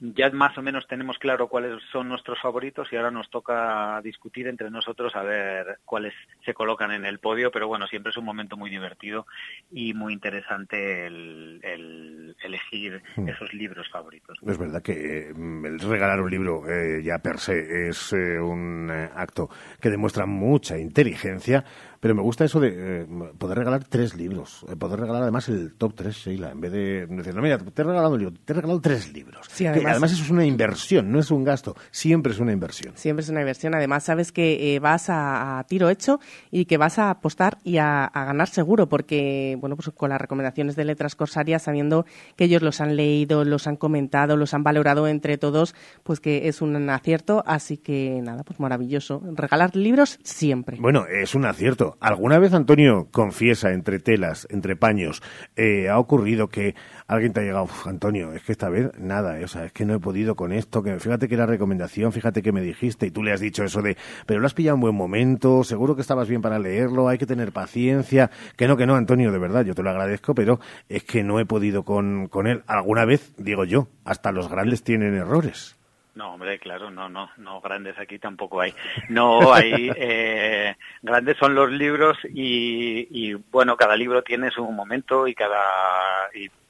ya 0.00 0.30
más 0.30 0.56
o 0.58 0.62
menos 0.62 0.86
tenemos 0.86 1.18
claro 1.18 1.48
cuáles 1.48 1.82
son 1.92 2.08
nuestros 2.08 2.40
favoritos 2.40 2.88
y 2.92 2.96
ahora 2.96 3.10
nos 3.10 3.30
toca 3.30 4.00
discutir 4.02 4.46
entre 4.46 4.70
nosotros 4.70 5.14
a 5.16 5.22
ver 5.22 5.78
cuáles 5.84 6.14
se 6.44 6.54
colocan 6.54 6.92
en 6.92 7.04
el 7.04 7.18
podio, 7.18 7.50
pero 7.50 7.68
bueno, 7.68 7.86
siempre 7.86 8.10
es 8.10 8.16
un 8.16 8.24
momento 8.24 8.56
muy 8.56 8.70
divertido 8.70 9.26
y 9.70 9.94
muy 9.94 10.12
interesante 10.12 11.06
el, 11.06 11.60
el 11.62 12.36
elegir 12.42 13.02
Mm. 13.16 13.28
esos 13.28 13.52
libros 13.52 13.88
favoritos. 13.90 14.38
Es 14.46 14.58
verdad 14.58 14.82
que 14.82 15.32
mm, 15.34 15.66
el 15.66 15.78
regalar 15.80 16.20
un 16.20 16.30
libro 16.30 16.68
eh, 16.68 17.02
ya 17.02 17.18
per 17.18 17.38
se 17.38 17.88
es 17.88 18.12
eh, 18.12 18.38
un 18.40 18.90
eh, 18.90 19.10
acto 19.14 19.48
que 19.80 19.90
demuestra 19.90 20.26
mucha 20.26 20.78
inteligencia, 20.78 21.64
pero 22.00 22.14
me 22.14 22.22
gusta 22.22 22.44
eso 22.44 22.60
de 22.60 23.02
eh, 23.02 23.06
poder 23.38 23.58
regalar 23.58 23.84
tres 23.84 24.14
libros, 24.14 24.64
eh, 24.68 24.76
poder 24.76 25.00
regalar 25.00 25.22
además 25.22 25.48
el 25.48 25.74
top 25.74 25.94
tres, 25.94 26.16
Sheila, 26.16 26.50
en 26.52 26.60
vez 26.60 26.72
de 26.72 27.06
decir, 27.06 27.34
no, 27.34 27.42
mira, 27.42 27.58
te 27.58 27.82
he 27.82 27.84
regalado 27.84 28.14
un 28.14 28.18
libro, 28.20 28.34
te 28.44 28.52
he 28.52 28.56
regalado 28.56 28.80
tres 28.80 29.12
libros. 29.12 29.46
Sí, 29.50 29.64
Que 29.64 29.70
además- 29.70 29.92
además 29.92 30.12
eso 30.12 30.22
es 30.22 30.30
una 30.30 30.44
inversión, 30.44 31.10
no 31.10 31.18
es 31.18 31.30
un 31.30 31.44
gasto, 31.44 31.76
siempre 31.90 32.32
es 32.32 32.38
una 32.38 32.52
inversión. 32.52 32.92
Siempre 32.96 33.22
es 33.22 33.28
una 33.30 33.40
inversión. 33.40 33.74
Además, 33.74 34.04
sabes 34.04 34.32
que 34.32 34.74
eh, 34.74 34.78
vas 34.78 35.10
a, 35.10 35.58
a 35.58 35.64
tiro 35.64 35.88
hecho 35.90 36.20
y 36.50 36.64
que 36.66 36.76
vas 36.76 36.98
a 36.98 37.10
apostar 37.10 37.58
y 37.64 37.78
a, 37.78 38.04
a 38.04 38.24
ganar 38.24 38.48
seguro, 38.48 38.88
porque, 38.88 39.56
bueno, 39.60 39.76
pues 39.76 39.90
con 39.94 40.10
las 40.10 40.20
recomendaciones 40.20 40.76
de 40.76 40.84
Letras 40.84 41.16
Corsarias, 41.16 41.62
sabiendo 41.62 42.06
que 42.36 42.44
ellos 42.44 42.62
los 42.62 42.80
han 42.80 42.96
leído, 42.96 43.44
los 43.44 43.66
han 43.66 43.76
comentado, 43.76 44.36
los 44.36 44.54
han 44.54 44.62
valorado 44.62 45.08
entre 45.08 45.38
todos, 45.38 45.74
pues 46.04 46.20
que 46.20 46.48
es 46.48 46.62
un 46.62 46.88
acierto. 46.90 47.42
Así 47.46 47.76
que, 47.78 48.20
nada, 48.22 48.42
pues 48.44 48.60
maravilloso. 48.60 49.22
Regalar 49.34 49.74
libros 49.76 50.18
siempre. 50.22 50.76
Bueno, 50.80 51.06
es 51.06 51.34
un 51.34 51.44
acierto. 51.44 51.87
¿Alguna 52.00 52.38
vez, 52.38 52.52
Antonio, 52.52 53.08
confiesa 53.10 53.72
entre 53.72 53.98
telas, 53.98 54.46
entre 54.50 54.76
paños, 54.76 55.22
eh, 55.56 55.88
ha 55.88 55.98
ocurrido 55.98 56.48
que 56.48 56.74
alguien 57.06 57.32
te 57.32 57.40
ha 57.40 57.42
llegado, 57.44 57.64
"Uf, 57.64 57.86
Antonio, 57.86 58.32
es 58.32 58.42
que 58.42 58.52
esta 58.52 58.68
vez 58.68 58.90
nada, 58.98 59.40
eh, 59.40 59.44
o 59.44 59.48
sea, 59.48 59.64
es 59.64 59.72
que 59.72 59.84
no 59.86 59.94
he 59.94 60.00
podido 60.00 60.34
con 60.36 60.52
esto, 60.52 60.82
que 60.82 60.98
fíjate 60.98 61.28
que 61.28 61.34
era 61.34 61.46
recomendación, 61.46 62.12
fíjate 62.12 62.42
que 62.42 62.52
me 62.52 62.60
dijiste 62.60 63.06
y 63.06 63.10
tú 63.10 63.22
le 63.22 63.32
has 63.32 63.40
dicho 63.40 63.64
eso 63.64 63.80
de, 63.80 63.96
pero 64.26 64.40
lo 64.40 64.46
has 64.46 64.54
pillado 64.54 64.74
en 64.74 64.80
buen 64.82 64.94
momento, 64.94 65.64
seguro 65.64 65.94
que 65.94 66.02
estabas 66.02 66.28
bien 66.28 66.42
para 66.42 66.58
leerlo, 66.58 67.08
hay 67.08 67.18
que 67.18 67.26
tener 67.26 67.52
paciencia, 67.52 68.30
que 68.56 68.68
no, 68.68 68.76
que 68.76 68.86
no, 68.86 68.94
Antonio, 68.94 69.32
de 69.32 69.38
verdad, 69.38 69.64
yo 69.64 69.74
te 69.74 69.82
lo 69.82 69.90
agradezco, 69.90 70.34
pero 70.34 70.60
es 70.88 71.04
que 71.04 71.22
no 71.24 71.40
he 71.40 71.46
podido 71.46 71.84
con, 71.84 72.28
con 72.28 72.46
él. 72.46 72.62
Alguna 72.66 73.04
vez, 73.04 73.32
digo 73.38 73.64
yo, 73.64 73.88
hasta 74.04 74.32
los 74.32 74.48
grandes 74.48 74.82
tienen 74.82 75.14
errores. 75.14 75.77
No, 76.18 76.32
hombre, 76.34 76.58
claro, 76.58 76.90
no, 76.90 77.08
no, 77.08 77.30
no, 77.36 77.60
grandes 77.60 77.96
aquí 77.96 78.18
tampoco 78.18 78.60
hay. 78.60 78.74
No 79.08 79.54
hay, 79.54 79.88
eh, 79.96 80.74
grandes 81.00 81.36
son 81.36 81.54
los 81.54 81.70
libros 81.70 82.18
y, 82.24 83.34
bueno, 83.52 83.76
cada 83.76 83.96
libro 83.96 84.24
tiene 84.24 84.50
su 84.50 84.64
momento 84.64 85.28
y 85.28 85.34
cada, 85.36 85.62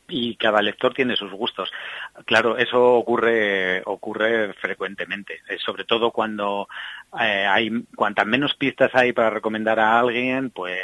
y 0.06 0.36
cada 0.36 0.60
lector 0.60 0.92
tiene 0.92 1.16
sus 1.16 1.32
gustos. 1.32 1.72
Claro, 2.26 2.58
eso 2.58 2.92
ocurre, 2.92 3.80
ocurre 3.86 4.52
frecuentemente, 4.52 5.40
eh, 5.48 5.56
sobre 5.64 5.84
todo 5.84 6.10
cuando 6.10 6.68
eh, 7.18 7.46
hay, 7.48 7.70
cuantas 7.96 8.26
menos 8.26 8.54
pistas 8.54 8.90
hay 8.94 9.14
para 9.14 9.30
recomendar 9.30 9.80
a 9.80 9.98
alguien, 9.98 10.50
pues, 10.50 10.78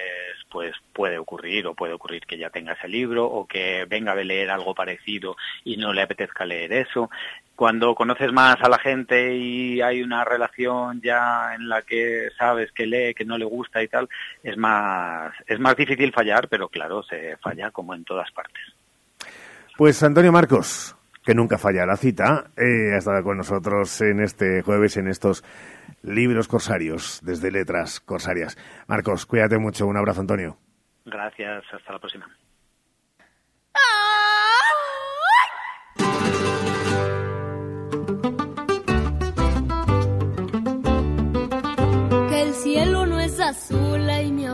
pues 0.48 0.72
puede 0.94 1.18
ocurrir 1.18 1.66
o 1.66 1.74
puede 1.74 1.92
ocurrir 1.92 2.24
que 2.24 2.38
ya 2.38 2.48
tenga 2.48 2.72
ese 2.72 2.88
libro 2.88 3.26
o 3.26 3.46
que 3.46 3.84
venga 3.86 4.14
de 4.14 4.24
leer 4.24 4.50
algo 4.50 4.74
parecido 4.74 5.36
y 5.64 5.76
no 5.76 5.92
le 5.92 6.00
apetezca 6.00 6.46
leer 6.46 6.72
eso 6.72 7.10
cuando 7.56 7.94
conoces 7.94 8.32
más 8.32 8.56
a 8.60 8.68
la 8.68 8.78
gente 8.78 9.34
y 9.36 9.80
hay 9.80 10.02
una 10.02 10.24
relación 10.24 11.00
ya 11.00 11.54
en 11.54 11.68
la 11.68 11.82
que 11.82 12.28
sabes 12.36 12.72
que 12.72 12.86
lee, 12.86 13.14
que 13.14 13.24
no 13.24 13.38
le 13.38 13.44
gusta 13.44 13.82
y 13.82 13.88
tal, 13.88 14.08
es 14.42 14.56
más, 14.56 15.32
es 15.46 15.60
más 15.60 15.76
difícil 15.76 16.12
fallar, 16.12 16.48
pero 16.48 16.68
claro, 16.68 17.02
se 17.02 17.36
falla 17.38 17.70
como 17.70 17.94
en 17.94 18.04
todas 18.04 18.30
partes. 18.32 18.62
Pues 19.76 20.02
Antonio 20.02 20.32
Marcos, 20.32 20.96
que 21.24 21.34
nunca 21.34 21.58
falla 21.58 21.86
la 21.86 21.96
cita, 21.96 22.50
eh, 22.56 22.94
ha 22.94 22.98
estado 22.98 23.22
con 23.22 23.38
nosotros 23.38 24.00
en 24.00 24.20
este 24.20 24.62
jueves 24.62 24.96
en 24.96 25.08
estos 25.08 25.44
libros 26.02 26.48
corsarios, 26.48 27.20
desde 27.22 27.50
Letras 27.50 28.00
Corsarias. 28.00 28.56
Marcos, 28.86 29.26
cuídate 29.26 29.58
mucho. 29.58 29.86
Un 29.86 29.96
abrazo, 29.96 30.20
Antonio. 30.20 30.58
Gracias, 31.04 31.64
hasta 31.72 31.92
la 31.92 31.98
próxima. 31.98 32.26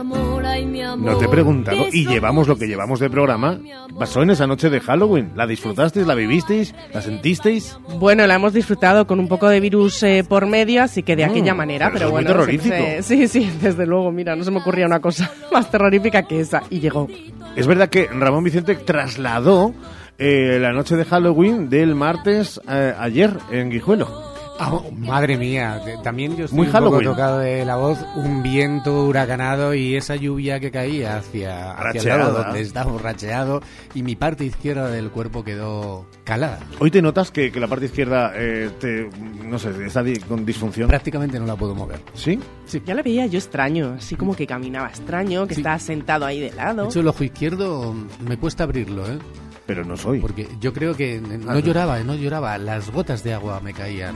Amor, 0.01 0.45
ay 0.45 0.65
mi 0.65 0.81
amor. 0.81 1.11
No 1.13 1.17
te 1.17 1.25
he 1.25 1.29
preguntado 1.29 1.77
y 1.91 2.05
llevamos 2.05 2.47
lo 2.47 2.57
que 2.57 2.67
llevamos 2.67 2.99
de 2.99 3.09
programa. 3.09 3.57
Pasó 3.97 4.21
en 4.21 4.31
esa 4.31 4.45
noche 4.47 4.69
de 4.69 4.79
Halloween. 4.79 5.31
¿La 5.35 5.47
disfrutasteis? 5.47 6.05
¿La 6.05 6.15
vivisteis? 6.15 6.75
¿La 6.93 7.01
sentisteis? 7.01 7.77
Bueno, 7.99 8.27
la 8.27 8.35
hemos 8.35 8.53
disfrutado 8.53 9.07
con 9.07 9.19
un 9.19 9.27
poco 9.27 9.47
de 9.49 9.59
virus 9.59 10.03
eh, 10.03 10.23
por 10.27 10.45
medio, 10.47 10.83
así 10.83 11.03
que 11.03 11.15
de 11.15 11.25
Mm, 11.25 11.29
aquella 11.31 11.53
manera, 11.53 11.89
pero 11.93 11.93
pero, 11.93 12.05
eso 12.05 12.07
es 12.07 12.11
muy 12.13 12.23
bueno. 12.23 12.39
terrorífico. 12.39 12.75
siempre- 12.75 13.03
Sí, 13.03 13.27
sí, 13.27 13.51
desde 13.61 13.85
luego, 13.85 14.11
mira, 14.11 14.35
no 14.35 14.43
se 14.43 14.51
me 14.51 14.57
ocurría 14.59 14.85
una 14.85 14.99
cosa 14.99 15.31
más 15.51 15.69
terrorífica 15.71 16.23
que 16.23 16.39
esa, 16.41 16.63
y 16.69 16.79
llegó. 16.79 17.07
Es 17.55 17.67
verdad 17.67 17.89
que 17.89 18.07
Ramón 18.07 18.43
Vicente 18.43 18.75
trasladó 18.75 19.73
eh, 20.17 20.57
la 20.61 20.71
noche 20.73 20.95
de 20.95 21.05
Halloween 21.05 21.69
del 21.69 21.95
martes 21.95 22.59
eh, 22.69 22.93
ayer 22.97 23.33
en 23.51 23.69
Guijuelo. 23.69 24.30
Ah, 24.63 24.79
madre 24.97 25.37
mía, 25.37 25.81
también 26.03 26.35
yo 26.37 26.45
estoy 26.45 26.57
Muy 26.57 26.67
un 26.67 26.73
poco 26.73 27.01
tocado 27.01 27.39
de 27.39 27.65
la 27.65 27.77
voz, 27.77 27.97
un 28.15 28.43
viento 28.43 29.05
huracanado 29.05 29.73
y 29.73 29.95
esa 29.95 30.15
lluvia 30.15 30.59
que 30.59 30.69
caía 30.69 31.17
hacia, 31.17 31.71
hacia 31.71 32.01
el 32.13 32.19
lado 32.19 32.43
donde 32.43 32.61
estaba 32.61 32.91
borracheado 32.91 33.61
y 33.95 34.03
mi 34.03 34.15
parte 34.15 34.45
izquierda 34.45 34.89
del 34.89 35.09
cuerpo 35.09 35.43
quedó 35.43 36.05
calada. 36.23 36.59
Hoy 36.79 36.91
te 36.91 37.01
notas 37.01 37.31
que, 37.31 37.51
que 37.51 37.59
la 37.59 37.67
parte 37.67 37.85
izquierda, 37.85 38.33
eh, 38.35 38.69
te, 38.79 39.09
no 39.43 39.57
sé, 39.57 39.71
está 39.85 40.03
di- 40.03 40.19
con 40.19 40.45
disfunción. 40.45 40.87
Prácticamente 40.87 41.39
no 41.39 41.45
la 41.47 41.55
puedo 41.55 41.73
mover. 41.73 41.99
¿Sí? 42.13 42.39
Ya 42.85 42.93
la 42.93 43.01
veía 43.01 43.25
yo 43.25 43.39
extraño, 43.39 43.95
así 43.97 44.15
como 44.15 44.35
que 44.35 44.45
caminaba 44.45 44.87
extraño, 44.89 45.47
que 45.47 45.55
Sí. 45.55 45.61
estaba 45.61 45.79
sentado 45.79 46.25
ahí 46.25 46.39
de 46.39 46.51
lado. 46.51 46.83
De 46.83 46.89
hecho, 46.89 46.99
el 46.99 47.07
ojo 47.07 47.23
izquierdo 47.23 47.95
me 48.25 48.37
cuesta 48.37 48.63
abrirlo, 48.63 49.05
¿eh? 49.07 49.17
Pero 49.65 49.85
no 49.85 49.95
soy. 49.97 50.19
Porque 50.19 50.47
yo 50.59 50.73
creo 50.73 50.95
que 50.95 51.21
no 51.21 51.51
Ah, 51.51 51.59
lloraba, 51.59 51.99
no 51.99 52.15
lloraba, 52.15 52.57
las 52.57 52.91
gotas 52.91 53.23
de 53.23 53.33
agua 53.33 53.59
me 53.61 53.73
caían. 53.73 54.15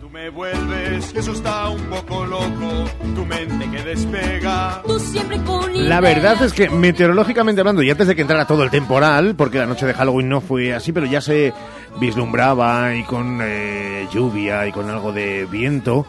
Tú 0.00 0.08
me 0.08 0.30
vuelves, 0.30 1.14
eso 1.14 1.32
está 1.32 1.68
un 1.68 1.82
poco 1.82 2.24
loco, 2.24 2.84
tu 3.14 3.24
mente 3.26 3.70
que 3.70 3.82
despega. 3.84 4.82
Tú 4.86 4.98
siempre 4.98 5.38
con 5.42 5.88
La 5.88 6.00
verdad 6.00 6.42
es 6.42 6.52
que 6.54 6.70
meteorológicamente 6.70 7.60
hablando, 7.60 7.82
y 7.82 7.90
antes 7.90 8.06
de 8.08 8.16
que 8.16 8.22
entrara 8.22 8.46
todo 8.46 8.62
el 8.64 8.70
temporal, 8.70 9.34
porque 9.36 9.58
la 9.58 9.66
noche 9.66 9.86
de 9.86 9.92
Halloween 9.94 10.28
no 10.30 10.40
fue 10.40 10.72
así, 10.74 10.92
pero 10.92 11.04
ya 11.06 11.20
se 11.20 11.52
vislumbraba 12.00 12.94
y 12.94 13.02
con 13.04 13.40
eh, 13.42 14.08
lluvia 14.12 14.66
y 14.66 14.72
con 14.72 14.88
algo 14.88 15.12
de 15.12 15.46
viento, 15.50 16.06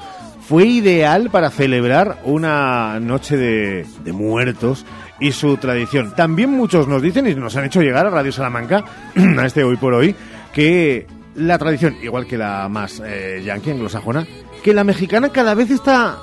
fue 0.47 0.65
ideal 0.65 1.29
para 1.29 1.49
celebrar 1.51 2.19
una 2.23 2.99
noche 3.01 3.35
de, 3.37 3.85
de 4.03 4.13
muertos 4.13 4.85
y 5.19 5.31
su 5.31 5.57
tradición. 5.57 6.13
También 6.15 6.51
muchos 6.51 6.87
nos 6.87 7.01
dicen 7.01 7.27
y 7.27 7.35
nos 7.35 7.55
han 7.55 7.65
hecho 7.65 7.81
llegar 7.81 8.05
a 8.05 8.09
Radio 8.09 8.31
Salamanca, 8.31 8.83
a 9.37 9.45
este 9.45 9.63
hoy 9.63 9.77
por 9.77 9.93
hoy, 9.93 10.15
que 10.53 11.07
la 11.35 11.57
tradición, 11.57 11.97
igual 12.01 12.25
que 12.25 12.37
la 12.37 12.67
más 12.69 13.01
eh, 13.05 13.41
yankee, 13.43 13.71
anglosajona, 13.71 14.25
que 14.63 14.73
la 14.73 14.83
mexicana 14.83 15.29
cada 15.29 15.53
vez 15.53 15.71
está 15.71 16.17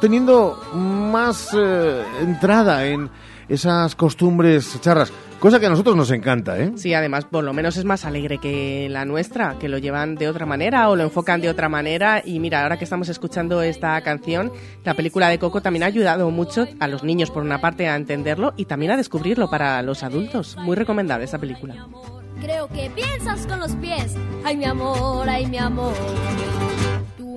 teniendo 0.00 0.60
más 0.74 1.50
eh, 1.54 2.02
entrada 2.20 2.86
en 2.86 3.08
esas 3.48 3.94
costumbres 3.94 4.80
charras, 4.80 5.12
cosa 5.38 5.58
que 5.60 5.66
a 5.66 5.70
nosotros 5.70 5.96
nos 5.96 6.10
encanta, 6.10 6.58
¿eh? 6.58 6.72
Sí, 6.76 6.94
además, 6.94 7.24
por 7.24 7.44
lo 7.44 7.52
menos 7.52 7.76
es 7.76 7.84
más 7.84 8.04
alegre 8.04 8.38
que 8.38 8.88
la 8.90 9.04
nuestra, 9.04 9.56
que 9.58 9.68
lo 9.68 9.78
llevan 9.78 10.14
de 10.14 10.28
otra 10.28 10.46
manera 10.46 10.88
o 10.88 10.96
lo 10.96 11.02
enfocan 11.02 11.40
de 11.40 11.48
otra 11.48 11.68
manera. 11.68 12.22
Y 12.24 12.38
mira, 12.40 12.62
ahora 12.62 12.78
que 12.78 12.84
estamos 12.84 13.08
escuchando 13.08 13.62
esta 13.62 14.00
canción, 14.02 14.52
la 14.84 14.94
película 14.94 15.28
de 15.28 15.38
Coco 15.38 15.62
también 15.62 15.82
ha 15.82 15.86
ayudado 15.86 16.30
mucho 16.30 16.66
a 16.80 16.88
los 16.88 17.02
niños, 17.02 17.30
por 17.30 17.42
una 17.42 17.60
parte, 17.60 17.88
a 17.88 17.96
entenderlo 17.96 18.54
y 18.56 18.66
también 18.66 18.92
a 18.92 18.96
descubrirlo 18.96 19.50
para 19.50 19.82
los 19.82 20.02
adultos. 20.02 20.56
Muy 20.58 20.76
recomendable 20.76 21.24
esa 21.24 21.38
película. 21.38 21.86
Creo 22.40 22.66
que 22.68 22.90
piensas 22.90 23.46
con 23.46 23.60
los 23.60 23.72
pies. 23.76 24.16
Ay, 24.44 24.56
mi 24.56 24.64
amor, 24.64 25.28
ay, 25.28 25.46
mi 25.46 25.58
amor. 25.58 25.94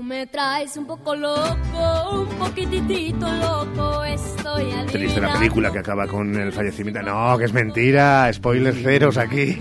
Me 0.06 0.28
traes 0.28 0.78
un 0.78 0.86
poco 0.86 1.16
loco, 1.16 2.12
un 2.14 2.28
poquitito 2.38 3.28
loco. 3.28 4.04
Estoy 4.04 4.66
Triste 4.92 5.20
la 5.20 5.34
película 5.34 5.72
que 5.72 5.80
acaba 5.80 6.06
con 6.06 6.36
el 6.36 6.52
fallecimiento. 6.52 7.02
No, 7.02 7.36
que 7.40 7.46
es 7.46 7.54
mentira, 7.54 8.32
spoilers 8.32 8.84
ceros 8.84 9.18
aquí. 9.18 9.56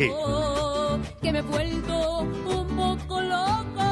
que 1.22 1.32
me 1.32 1.38
he 1.38 1.42
vuelto 1.42 2.18
un 2.20 2.66
poco 2.76 3.22
loco. 3.22 3.82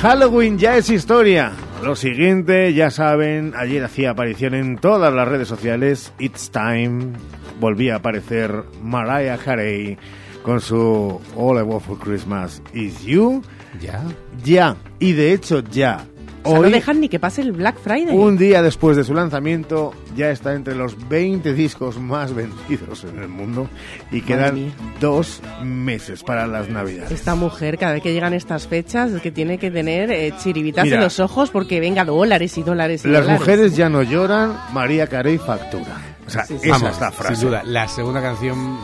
Halloween 0.00 0.56
ya 0.56 0.78
es 0.78 0.88
historia. 0.88 1.52
Lo 1.82 1.94
siguiente, 1.94 2.72
ya 2.72 2.90
saben, 2.90 3.52
ayer 3.54 3.84
hacía 3.84 4.12
aparición 4.12 4.54
en 4.54 4.78
todas 4.78 5.12
las 5.12 5.28
redes 5.28 5.46
sociales. 5.46 6.14
It's 6.18 6.50
Time. 6.50 7.12
Volvía 7.60 7.94
a 7.94 7.98
aparecer 7.98 8.64
Mariah 8.80 9.36
Carey 9.36 9.98
con 10.42 10.62
su 10.62 11.20
All 11.36 11.58
I 11.58 11.62
Want 11.62 11.84
for 11.84 11.98
Christmas 11.98 12.62
Is 12.72 13.04
You. 13.04 13.42
¿Ya? 13.80 14.02
Ya. 14.44 14.76
Y 14.98 15.12
de 15.12 15.32
hecho, 15.32 15.60
ya. 15.70 16.06
O 16.42 16.50
sea, 16.50 16.60
no 16.60 16.70
dejan 16.70 17.00
ni 17.00 17.08
que 17.08 17.18
pase 17.18 17.42
el 17.42 17.50
Black 17.50 17.76
Friday. 17.80 18.16
un 18.16 18.38
día 18.38 18.62
después 18.62 18.96
de 18.96 19.02
su 19.02 19.12
lanzamiento, 19.14 19.92
ya 20.14 20.30
está 20.30 20.54
entre 20.54 20.76
los 20.76 21.08
20 21.08 21.52
discos 21.54 21.98
más 21.98 22.32
vendidos 22.36 23.02
en 23.02 23.18
el 23.18 23.26
mundo. 23.26 23.68
Y 24.12 24.20
quedan 24.20 24.72
dos 25.00 25.40
meses 25.64 26.22
para 26.22 26.46
las 26.46 26.68
Navidades. 26.68 27.10
Esta 27.10 27.34
mujer, 27.34 27.78
cada 27.78 27.94
vez 27.94 28.02
que 28.04 28.12
llegan 28.12 28.32
estas 28.32 28.68
fechas, 28.68 29.10
es 29.10 29.22
que 29.22 29.32
tiene 29.32 29.58
que 29.58 29.72
tener 29.72 30.12
eh, 30.12 30.32
chiribitas 30.40 30.84
Mira. 30.84 30.98
en 30.98 31.02
los 31.02 31.18
ojos 31.18 31.50
porque 31.50 31.80
venga 31.80 32.04
dólares 32.04 32.56
y 32.58 32.62
dólares 32.62 33.04
y 33.04 33.08
Las 33.08 33.22
dólares. 33.22 33.40
mujeres 33.40 33.76
ya 33.76 33.88
no 33.88 34.04
lloran, 34.04 34.56
María 34.72 35.08
Carey 35.08 35.38
factura. 35.38 35.96
O 36.28 36.30
sea, 36.30 36.42
esa 36.42 36.68
Vamos, 36.70 36.90
es 36.92 37.00
la 37.00 37.10
frase. 37.10 37.34
Sin 37.34 37.48
duda, 37.48 37.62
la 37.64 37.88
segunda 37.88 38.22
canción 38.22 38.78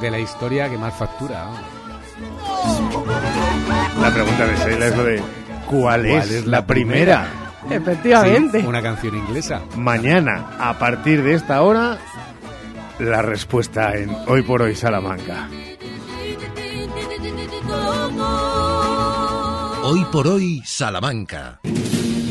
de 0.00 0.10
la 0.10 0.18
historia 0.18 0.70
que 0.70 0.78
más 0.78 0.94
factura. 0.94 1.44
vamos. 1.44 3.25
La 4.00 4.12
pregunta 4.12 4.46
de 4.46 4.56
Sheila 4.56 4.86
es 4.86 4.96
lo 4.96 5.04
de 5.04 5.22
¿cuál, 5.68 6.06
es, 6.06 6.46
la 6.46 6.66
primera? 6.66 7.26
Efectivamente. 7.70 8.60
Sí, 8.60 8.66
una 8.66 8.82
canción 8.82 9.16
inglesa. 9.16 9.62
Mañana, 9.76 10.50
a 10.58 10.78
partir 10.78 11.22
de 11.22 11.34
esta 11.34 11.62
hora, 11.62 11.98
la 12.98 13.22
respuesta 13.22 13.94
en 13.96 14.10
Hoy 14.26 14.42
por 14.42 14.62
Hoy 14.62 14.74
Salamanca. 14.74 15.48
Hoy 19.82 20.04
por 20.10 20.26
hoy, 20.26 20.62
Salamanca. 20.64 21.60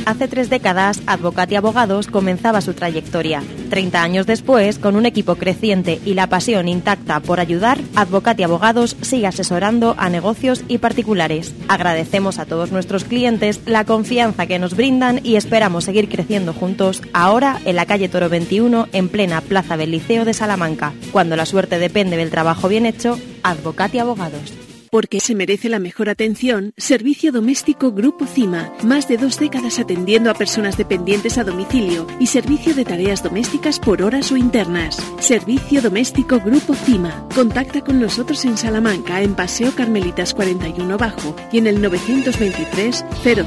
Hace 0.06 0.28
tres 0.28 0.52
décadas, 0.52 1.02
Advocati 1.08 1.56
Abogados 1.56 2.06
comenzaba 2.06 2.62
su 2.62 2.76
trayectoria. 2.76 3.42
Treinta 3.72 4.04
años 4.04 4.28
después, 4.28 4.78
con 4.78 4.96
un 4.96 5.08
equipo 5.08 5.36
creciente 5.36 6.00
y 6.06 6.14
la 6.14 6.28
pasión 6.28 6.68
intacta 6.68 7.20
por 7.22 7.40
ayudar, 7.40 7.80
Advocati 7.96 8.44
Abogados 8.44 8.96
sigue 9.02 9.26
asesorando 9.26 9.96
a 9.98 10.10
negocios 10.10 10.64
y 10.68 10.78
particulares. 10.78 11.56
Agradecemos 11.68 12.38
a 12.38 12.46
todos 12.46 12.72
nuestros 12.72 13.04
clientes 13.04 13.62
la 13.66 13.84
confianza 13.84 14.46
que 14.46 14.60
nos 14.60 14.76
brindan 14.76 15.22
y 15.24 15.38
esperamos 15.38 15.86
seguir 15.86 16.08
creciendo 16.08 16.54
juntos 16.54 17.02
ahora 17.14 17.60
en 17.66 17.76
la 17.76 17.88
calle 17.88 18.08
Toro 18.08 18.30
21, 18.30 18.88
en 18.92 19.10
plena 19.10 19.42
plaza 19.42 19.76
del 19.76 19.90
Liceo 19.90 20.24
de 20.24 20.36
Salamanca. 20.36 20.94
Cuando 21.12 21.36
la 21.36 21.48
suerte 21.48 21.80
depende 21.80 22.16
del 22.16 22.30
trabajo 22.30 22.70
bien 22.70 22.86
hecho, 22.86 23.18
Advocati 23.42 23.98
Abogados. 23.98 24.65
Porque 24.92 25.20
se 25.20 25.36
merece 25.36 25.70
la 25.70 25.80
mejor 25.80 26.10
atención, 26.10 26.74
Servicio 26.78 27.32
Doméstico 27.32 27.92
Grupo 27.92 28.26
CIMA. 28.26 28.72
Más 28.84 29.08
de 29.08 29.18
dos 29.18 29.40
décadas 29.40 29.80
atendiendo 29.80 30.30
a 30.30 30.34
personas 30.34 30.78
dependientes 30.78 31.38
a 31.38 31.44
domicilio 31.44 32.08
y 32.20 32.28
servicio 32.28 32.74
de 32.74 32.86
tareas 32.86 33.24
domésticas 33.24 33.80
por 33.80 34.02
horas 34.02 34.32
o 34.32 34.38
internas. 34.38 34.98
Servicio 35.20 35.82
Doméstico 35.82 36.40
Grupo 36.40 36.74
CIMA. 36.74 37.28
Contacta 37.34 37.82
con 37.82 38.00
nosotros 38.00 38.46
en 38.46 38.58
Salamanca, 38.58 39.22
en 39.22 39.36
Paseo 39.36 39.74
Carmelitas 39.76 40.34
41 40.34 40.98
Bajo 40.98 41.36
y 41.52 41.58
en 41.58 41.68
el 41.68 41.82
923 41.82 43.06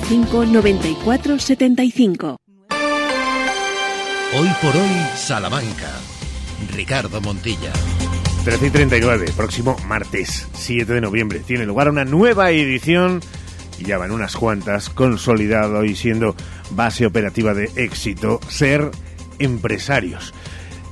05 0.08 0.46
94 0.46 1.38
75. 1.38 2.36
Hoy 4.34 4.48
por 4.60 4.76
hoy, 4.76 5.06
Salamanca. 5.16 5.90
Ricardo 6.74 7.20
Montilla. 7.20 7.72
13 8.48 8.66
y 8.66 8.70
39, 8.70 9.26
próximo 9.36 9.76
martes 9.86 10.48
7 10.54 10.94
de 10.94 11.02
noviembre. 11.02 11.40
Tiene 11.40 11.66
lugar 11.66 11.90
una 11.90 12.06
nueva 12.06 12.50
edición, 12.50 13.20
y 13.78 13.84
ya 13.84 13.98
van 13.98 14.10
unas 14.10 14.36
cuantas, 14.36 14.88
consolidado 14.88 15.84
y 15.84 15.94
siendo 15.94 16.34
base 16.70 17.04
operativa 17.04 17.52
de 17.52 17.70
éxito, 17.76 18.40
ser 18.48 18.90
empresarios. 19.38 20.32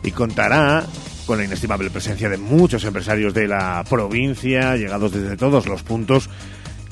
Y 0.02 0.10
contará 0.10 0.84
con 1.24 1.38
la 1.38 1.44
inestimable 1.44 1.88
presencia 1.88 2.28
de 2.28 2.36
muchos 2.36 2.84
empresarios 2.84 3.32
de 3.32 3.48
la 3.48 3.82
provincia, 3.88 4.76
llegados 4.76 5.12
desde 5.12 5.38
todos 5.38 5.66
los 5.66 5.82
puntos, 5.82 6.28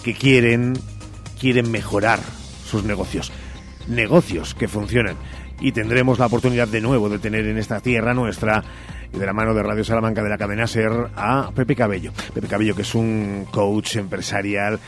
que 0.02 0.14
quieren, 0.14 0.78
quieren 1.38 1.70
mejorar 1.70 2.20
sus 2.64 2.84
negocios. 2.84 3.32
Negocios 3.86 4.54
que 4.54 4.66
funcionan. 4.66 5.18
Y 5.60 5.72
tendremos 5.72 6.18
la 6.18 6.26
oportunidad 6.26 6.68
de 6.68 6.81
nuevo 6.81 7.09
de 7.09 7.18
tener 7.18 7.47
en 7.47 7.59
esta 7.59 7.81
tierra 7.81 8.12
nuestra 8.12 8.62
y 9.12 9.18
de 9.18 9.26
la 9.26 9.32
mano 9.32 9.55
de 9.55 9.62
Radio 9.62 9.85
Salamanca 9.85 10.22
de 10.22 10.28
la 10.28 10.39
cadena 10.39 10.66
SER 10.66 11.10
a 11.14 11.51
Pepe 11.55 11.76
Cabello. 11.76 12.12
Pepe 12.35 12.48
Cabello 12.48 12.74
que 12.74 12.82
es 12.82 12.94
un 12.94 13.47
coach 13.51 13.97
empresarial 13.97 14.78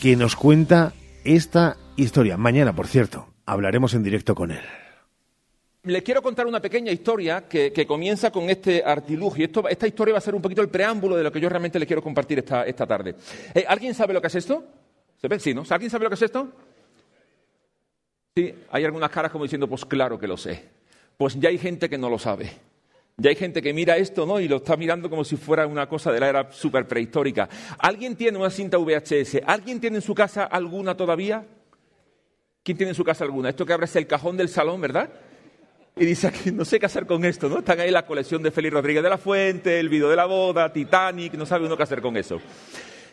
que 0.00 0.16
nos 0.16 0.36
cuenta 0.36 0.92
esta 1.24 1.76
historia. 1.96 2.36
Mañana, 2.36 2.74
por 2.74 2.86
cierto, 2.86 3.28
hablaremos 3.46 3.94
en 3.94 4.02
directo 4.02 4.34
con 4.34 4.50
él. 4.50 4.60
Les 5.84 6.02
quiero 6.02 6.20
contar 6.20 6.46
una 6.46 6.60
pequeña 6.60 6.90
historia 6.90 7.46
que, 7.48 7.72
que 7.72 7.86
comienza 7.86 8.32
con 8.32 8.50
este 8.50 8.82
artilugio. 8.84 9.44
Esto, 9.44 9.68
esta 9.68 9.86
historia 9.86 10.12
va 10.12 10.18
a 10.18 10.20
ser 10.20 10.34
un 10.34 10.42
poquito 10.42 10.60
el 10.60 10.68
preámbulo 10.68 11.16
de 11.16 11.22
lo 11.22 11.30
que 11.30 11.40
yo 11.40 11.48
realmente 11.48 11.78
les 11.78 11.86
quiero 11.86 12.02
compartir 12.02 12.40
esta, 12.40 12.64
esta 12.64 12.86
tarde. 12.86 13.14
Eh, 13.54 13.64
¿Alguien 13.66 13.94
sabe 13.94 14.12
lo 14.12 14.20
que 14.20 14.26
es 14.26 14.34
esto? 14.34 14.64
Sí, 15.38 15.54
¿no? 15.54 15.62
¿Alguien 15.68 15.90
sabe 15.90 16.04
lo 16.04 16.10
que 16.10 16.14
es 16.14 16.22
esto? 16.22 16.52
Sí, 18.36 18.54
hay 18.70 18.84
algunas 18.84 19.08
caras 19.08 19.32
como 19.32 19.44
diciendo, 19.44 19.66
pues 19.66 19.86
claro 19.86 20.18
que 20.18 20.26
lo 20.26 20.36
sé. 20.36 20.62
Pues 21.16 21.40
ya 21.40 21.48
hay 21.48 21.56
gente 21.56 21.88
que 21.88 21.96
no 21.96 22.10
lo 22.10 22.18
sabe. 22.18 22.50
Ya 23.16 23.30
hay 23.30 23.36
gente 23.36 23.62
que 23.62 23.72
mira 23.72 23.96
esto, 23.96 24.26
¿no? 24.26 24.38
Y 24.40 24.46
lo 24.46 24.56
está 24.56 24.76
mirando 24.76 25.08
como 25.08 25.24
si 25.24 25.38
fuera 25.38 25.66
una 25.66 25.88
cosa 25.88 26.12
de 26.12 26.20
la 26.20 26.28
era 26.28 26.52
súper 26.52 26.86
prehistórica. 26.86 27.48
¿Alguien 27.78 28.14
tiene 28.14 28.36
una 28.36 28.50
cinta 28.50 28.76
VHS? 28.76 29.40
¿Alguien 29.46 29.80
tiene 29.80 29.96
en 29.96 30.02
su 30.02 30.14
casa 30.14 30.44
alguna 30.44 30.94
todavía? 30.94 31.46
¿Quién 32.62 32.76
tiene 32.76 32.90
en 32.90 32.94
su 32.94 33.04
casa 33.04 33.24
alguna? 33.24 33.48
Esto 33.48 33.64
que 33.64 33.72
abres 33.72 33.96
el 33.96 34.06
cajón 34.06 34.36
del 34.36 34.50
salón, 34.50 34.82
¿verdad? 34.82 35.08
Y 35.96 36.04
dice 36.04 36.26
aquí, 36.26 36.52
no 36.52 36.66
sé 36.66 36.78
qué 36.78 36.84
hacer 36.84 37.06
con 37.06 37.24
esto, 37.24 37.48
¿no? 37.48 37.60
Están 37.60 37.80
ahí 37.80 37.90
la 37.90 38.04
colección 38.04 38.42
de 38.42 38.50
Félix 38.50 38.74
Rodríguez 38.74 39.02
de 39.02 39.08
la 39.08 39.16
Fuente, 39.16 39.80
el 39.80 39.88
video 39.88 40.10
de 40.10 40.16
la 40.16 40.26
boda, 40.26 40.70
Titanic, 40.70 41.32
no 41.36 41.46
sabe 41.46 41.64
uno 41.64 41.74
qué 41.74 41.84
hacer 41.84 42.02
con 42.02 42.18
eso. 42.18 42.38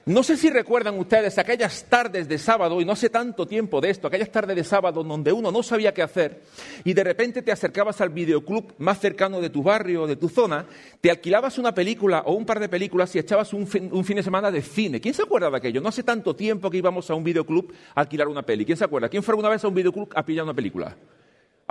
No 0.06 0.22
sé 0.22 0.36
si 0.36 0.50
recuerdan 0.50 1.00
ustedes 1.00 1.38
aquellas 1.38 1.86
tardes 1.86 2.28
de 2.28 2.38
sábado, 2.38 2.82
y 2.82 2.86
no 2.86 2.92
hace 2.92 3.10
tanto 3.10 3.46
tiempo 3.46 3.80
de 3.80 3.90
esto, 3.90 4.08
aquellas 4.08 4.30
tardes 4.30 4.54
de 4.54 4.66
sábado 4.66 5.02
donde 5.02 5.32
uno 5.32 5.50
no 5.50 5.64
sabía 5.64 5.94
qué 5.94 6.02
hacer 6.02 6.42
y 6.84 6.94
de 6.94 7.06
repente 7.06 7.42
te 7.42 7.54
acercabas 7.54 8.02
al 8.02 8.10
videoclub 8.10 8.74
más 8.80 9.00
cercano 9.00 9.40
de 9.40 9.50
tu 9.50 9.64
barrio 9.64 10.06
de 10.06 10.18
tu 10.18 10.28
zona, 10.28 10.66
te 11.00 11.10
alquilabas 11.10 11.58
una 11.58 11.74
película 11.74 12.24
o 12.26 12.34
un 12.34 12.46
par 12.46 12.60
de 12.60 12.68
películas 12.68 13.16
y 13.16 13.20
echabas 13.20 13.54
un 13.54 13.66
fin, 13.66 13.90
un 13.94 14.04
fin 14.04 14.18
de 14.18 14.24
semana 14.24 14.52
de 14.52 14.62
cine. 14.62 15.00
¿Quién 15.00 15.14
se 15.14 15.24
acuerda 15.24 15.50
de 15.50 15.56
aquello? 15.56 15.80
No 15.80 15.88
hace 15.88 16.04
tanto 16.04 16.36
tiempo 16.36 16.70
que 16.70 16.80
íbamos 16.80 17.10
a 17.10 17.16
un 17.16 17.24
videoclub 17.24 17.72
a 17.96 18.02
alquilar 18.02 18.28
una 18.28 18.42
peli. 18.42 18.66
¿Quién 18.66 18.78
se 18.78 18.84
acuerda? 18.84 19.08
¿Quién 19.08 19.24
fue 19.24 19.32
alguna 19.32 19.48
vez 19.48 19.64
a 19.64 19.70
un 19.70 19.74
videoclub 19.74 20.10
a 20.14 20.26
pillar 20.26 20.44
una 20.44 20.54
película? 20.54 20.98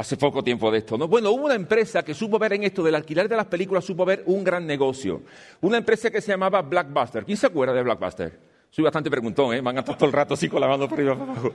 Hace 0.03 0.17
poco 0.17 0.43
tiempo 0.43 0.69
de 0.69 0.79
esto, 0.79 0.99
¿no? 0.99 1.07
Bueno, 1.07 1.31
hubo 1.31 1.45
una 1.45 1.55
empresa 1.55 2.03
que 2.03 2.13
supo 2.13 2.37
ver 2.37 2.55
en 2.55 2.65
esto 2.65 2.83
del 2.83 2.97
alquiler 2.97 3.29
de 3.29 3.37
las 3.37 3.47
películas, 3.47 3.85
supo 3.85 4.05
ver 4.05 4.25
un 4.27 4.43
gran 4.43 4.67
negocio. 4.67 5.23
Una 5.61 5.79
empresa 5.79 6.11
que 6.11 6.21
se 6.21 6.33
llamaba 6.33 6.61
Blackbuster. 6.61 7.25
¿Quién 7.25 7.37
se 7.37 7.47
acuerda 7.47 7.73
de 7.73 7.85
Blackbuster? 7.85 8.37
Soy 8.69 8.83
bastante 8.83 9.09
preguntón, 9.09 9.55
¿eh? 9.55 9.61
Van 9.61 9.77
a 9.77 9.81
estar 9.81 9.97
todo 9.97 10.07
el 10.07 10.13
rato 10.13 10.35
así 10.35 10.49
con 10.49 10.61
la 10.61 10.67
mano 10.67 10.89
por 10.89 10.99
arriba 10.99 11.13
abajo. 11.13 11.53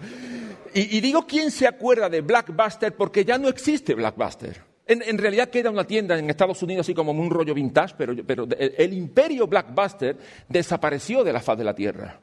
Y, 0.74 1.02
digo 1.02 1.28
quién 1.28 1.52
se 1.52 1.68
acuerda 1.68 2.08
de 2.08 2.22
Blackbuster 2.22 2.96
porque 2.96 3.26
ya 3.26 3.38
no 3.38 3.50
existe 3.50 3.94
Blackbuster. 3.96 4.64
En, 4.86 5.02
en, 5.02 5.18
realidad 5.18 5.50
queda 5.50 5.70
una 5.70 5.84
tienda 5.84 6.18
en 6.18 6.30
Estados 6.30 6.64
Unidos 6.64 6.86
así 6.86 6.94
como 6.94 7.12
un 7.12 7.30
rollo 7.30 7.54
vintage, 7.54 7.96
pero, 7.98 8.16
pero 8.26 8.48
el, 8.58 8.76
el 8.78 8.94
imperio 8.94 9.46
Blackbuster 9.48 10.16
desapareció 10.48 11.26
de 11.26 11.34
la 11.34 11.42
faz 11.42 11.58
de 11.58 11.66
la 11.66 11.76
Tierra. 11.76 12.18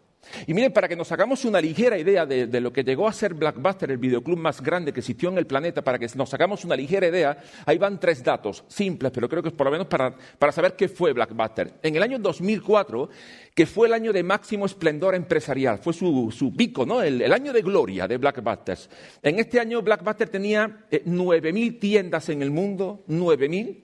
Y 0.47 0.55
miren, 0.55 0.73
para 0.73 0.89
que 0.89 0.97
nos 0.97 1.11
hagamos 1.13 1.45
una 1.45 1.61
ligera 1.61 1.99
idea 1.99 2.27
de, 2.27 2.47
de, 2.47 2.61
lo 2.61 2.73
que 2.73 2.83
llegó 2.83 3.09
a 3.09 3.13
ser 3.13 3.35
Blackbuster, 3.35 3.91
el 3.91 3.99
videoclub 3.99 4.39
más 4.39 4.61
grande 4.61 4.93
que 4.93 5.01
existió 5.01 5.29
en 5.29 5.39
el 5.39 5.47
planeta, 5.47 5.83
para 5.83 5.99
que 5.99 6.07
nos 6.15 6.33
hagamos 6.35 6.65
una 6.65 6.77
ligera 6.77 7.07
idea, 7.07 7.39
ahí 7.67 7.79
van 7.79 7.99
tres 7.99 8.23
datos 8.23 8.65
simples, 8.69 9.13
pero 9.13 9.29
creo 9.29 9.43
que 9.43 9.49
es 9.49 9.55
por 9.55 9.67
lo 9.67 9.71
menos 9.71 9.87
para, 9.87 10.15
para 10.39 10.53
saber 10.53 10.75
qué 10.77 10.89
fue 10.89 11.13
Blackbuster. 11.13 11.75
En 11.83 11.97
el 11.97 12.03
año 12.03 12.19
2004, 12.19 13.09
que 13.55 13.67
fue 13.67 13.87
el 13.87 13.93
año 13.93 14.13
de 14.13 14.23
máximo 14.23 14.67
esplendor 14.67 15.15
empresarial, 15.15 15.79
fue 15.79 15.93
su, 15.93 16.33
su 16.37 16.55
pico, 16.55 16.85
¿no? 16.85 17.03
El, 17.03 17.23
el, 17.23 17.33
año 17.33 17.53
de 17.53 17.63
gloria 17.63 18.09
de 18.09 18.17
Blackbuster. 18.17 18.79
En 19.23 19.39
este 19.39 19.61
año 19.61 19.83
Blackbuster 19.83 20.29
tenía 20.29 20.87
eh, 20.91 21.03
9.000 21.05 21.79
tiendas 21.79 22.29
en 22.29 22.43
el 22.43 22.51
mundo, 22.51 23.05
9.000, 23.09 23.83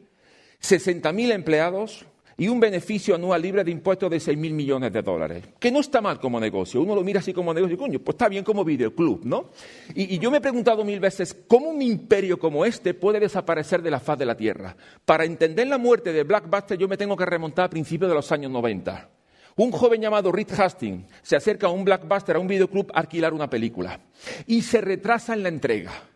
60.000 0.61 1.33
empleados, 1.33 2.07
y 2.41 2.49
un 2.49 2.59
beneficio 2.59 3.15
anual 3.15 3.43
libre 3.43 3.63
de 3.63 3.71
impuestos 3.71 4.11
de 4.11 4.19
6 4.19 4.39
mil 4.39 4.55
millones 4.55 4.91
de 4.91 5.03
dólares. 5.03 5.45
Que 5.59 5.71
no 5.71 5.81
está 5.81 6.01
mal 6.01 6.19
como 6.19 6.41
negocio. 6.41 6.81
Uno 6.81 6.95
lo 6.95 7.05
mira 7.05 7.21
así 7.21 7.35
como 7.35 7.53
negocio, 7.53 7.77
coño, 7.77 7.99
pues 7.99 8.15
está 8.15 8.31
bien 8.31 8.45
como 8.45 8.65
videoclub, 8.65 9.27
¿no? 9.27 9.51
Y, 9.95 10.15
y, 10.15 10.19
yo 10.19 10.31
me 10.31 10.39
he 10.39 10.41
preguntado 10.41 10.83
mil 10.83 10.99
veces, 11.01 11.37
¿cómo 11.47 11.69
un 11.69 11.83
imperio 11.83 12.39
como 12.39 12.65
este 12.65 12.95
puede 12.95 13.21
desaparecer 13.21 13.83
de 13.83 13.91
la 13.91 14.01
faz 14.01 14.19
de 14.19 14.25
la 14.25 14.39
Tierra? 14.39 14.75
Para 15.05 15.27
entender 15.27 15.67
la 15.67 15.77
muerte 15.77 16.15
de 16.15 16.23
Blackbuster 16.23 16.79
yo 16.79 16.89
me 16.89 16.97
tengo 16.97 17.15
que 17.15 17.27
remontar 17.27 17.67
a 17.67 17.71
principios 17.71 18.09
de 18.09 18.15
los 18.15 18.33
años 18.33 18.51
90. 18.51 19.11
Un 19.57 19.71
joven 19.71 20.01
llamado 20.01 20.33
Reed 20.33 20.59
Hastings 20.59 21.05
se 21.21 21.37
acerca 21.37 21.67
a 21.67 21.71
un 21.71 21.85
Blackbuster, 21.85 22.37
a 22.37 22.39
un 22.39 22.49
videoclub, 22.49 22.91
a 22.95 23.01
alquilar 23.01 23.35
una 23.35 23.51
película. 23.51 24.01
Y 24.47 24.63
se 24.63 24.81
retrasa 24.81 25.35
en 25.35 25.43
la 25.43 25.51
entrega. 25.51 26.10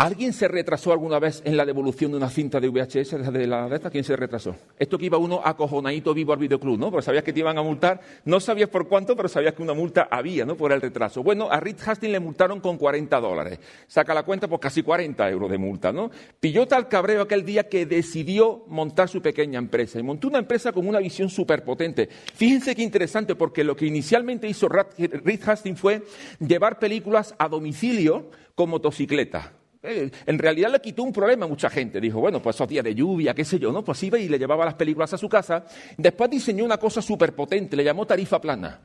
¿Alguien 0.00 0.32
se 0.32 0.46
retrasó 0.46 0.92
alguna 0.92 1.18
vez 1.18 1.42
en 1.44 1.56
la 1.56 1.66
devolución 1.66 2.12
de 2.12 2.18
una 2.18 2.30
cinta 2.30 2.60
de 2.60 2.68
VHS 2.68 3.32
de 3.32 3.46
la 3.48 3.68
de? 3.68 3.80
¿Quién 3.90 4.04
se 4.04 4.14
retrasó? 4.14 4.54
Esto 4.78 4.96
que 4.96 5.06
iba 5.06 5.18
uno 5.18 5.40
acojonadito 5.44 6.14
vivo 6.14 6.32
al 6.32 6.38
videoclub, 6.38 6.78
¿no? 6.78 6.88
Porque 6.92 7.04
sabías 7.04 7.24
que 7.24 7.32
te 7.32 7.40
iban 7.40 7.58
a 7.58 7.62
multar, 7.62 8.00
no 8.24 8.38
sabías 8.38 8.68
por 8.68 8.86
cuánto, 8.86 9.16
pero 9.16 9.28
sabías 9.28 9.54
que 9.54 9.62
una 9.64 9.74
multa 9.74 10.06
había, 10.08 10.46
¿no? 10.46 10.56
Por 10.56 10.70
el 10.70 10.80
retraso. 10.80 11.24
Bueno, 11.24 11.48
a 11.50 11.58
Reed 11.58 11.78
Hastings 11.84 12.12
le 12.12 12.20
multaron 12.20 12.60
con 12.60 12.78
40 12.78 13.18
dólares. 13.18 13.58
Saca 13.88 14.14
la 14.14 14.22
cuenta, 14.22 14.46
pues 14.46 14.60
casi 14.60 14.84
40 14.84 15.28
euros 15.30 15.50
de 15.50 15.58
multa, 15.58 15.92
¿no? 15.92 16.12
Pilló 16.38 16.68
tal 16.68 16.86
cabreo 16.86 17.22
aquel 17.22 17.44
día 17.44 17.68
que 17.68 17.84
decidió 17.84 18.62
montar 18.68 19.08
su 19.08 19.20
pequeña 19.20 19.58
empresa. 19.58 19.98
Y 19.98 20.04
montó 20.04 20.28
una 20.28 20.38
empresa 20.38 20.70
con 20.70 20.86
una 20.86 21.00
visión 21.00 21.28
súper 21.28 21.64
potente. 21.64 22.08
Fíjense 22.08 22.76
qué 22.76 22.82
interesante, 22.82 23.34
porque 23.34 23.64
lo 23.64 23.74
que 23.74 23.86
inicialmente 23.86 24.46
hizo 24.46 24.68
Reed 24.68 25.40
Hastings 25.44 25.80
fue 25.80 26.04
llevar 26.38 26.78
películas 26.78 27.34
a 27.36 27.48
domicilio 27.48 28.30
con 28.54 28.70
motocicleta. 28.70 29.57
Eh, 29.82 30.10
en 30.26 30.38
realidad 30.38 30.70
le 30.72 30.80
quitó 30.80 31.02
un 31.02 31.12
problema 31.12 31.46
a 31.46 31.48
mucha 31.48 31.70
gente. 31.70 32.00
Dijo, 32.00 32.20
bueno, 32.20 32.42
pues 32.42 32.56
esos 32.56 32.68
días 32.68 32.84
de 32.84 32.94
lluvia, 32.94 33.34
qué 33.34 33.44
sé 33.44 33.58
yo, 33.58 33.72
¿no? 33.72 33.84
Pues 33.84 34.02
iba 34.02 34.18
y 34.18 34.28
le 34.28 34.38
llevaba 34.38 34.64
las 34.64 34.74
películas 34.74 35.12
a 35.14 35.18
su 35.18 35.28
casa. 35.28 35.64
Después 35.96 36.30
diseñó 36.30 36.64
una 36.64 36.78
cosa 36.78 37.00
súper 37.00 37.34
potente, 37.34 37.76
le 37.76 37.84
llamó 37.84 38.06
tarifa 38.06 38.40
plana. 38.40 38.80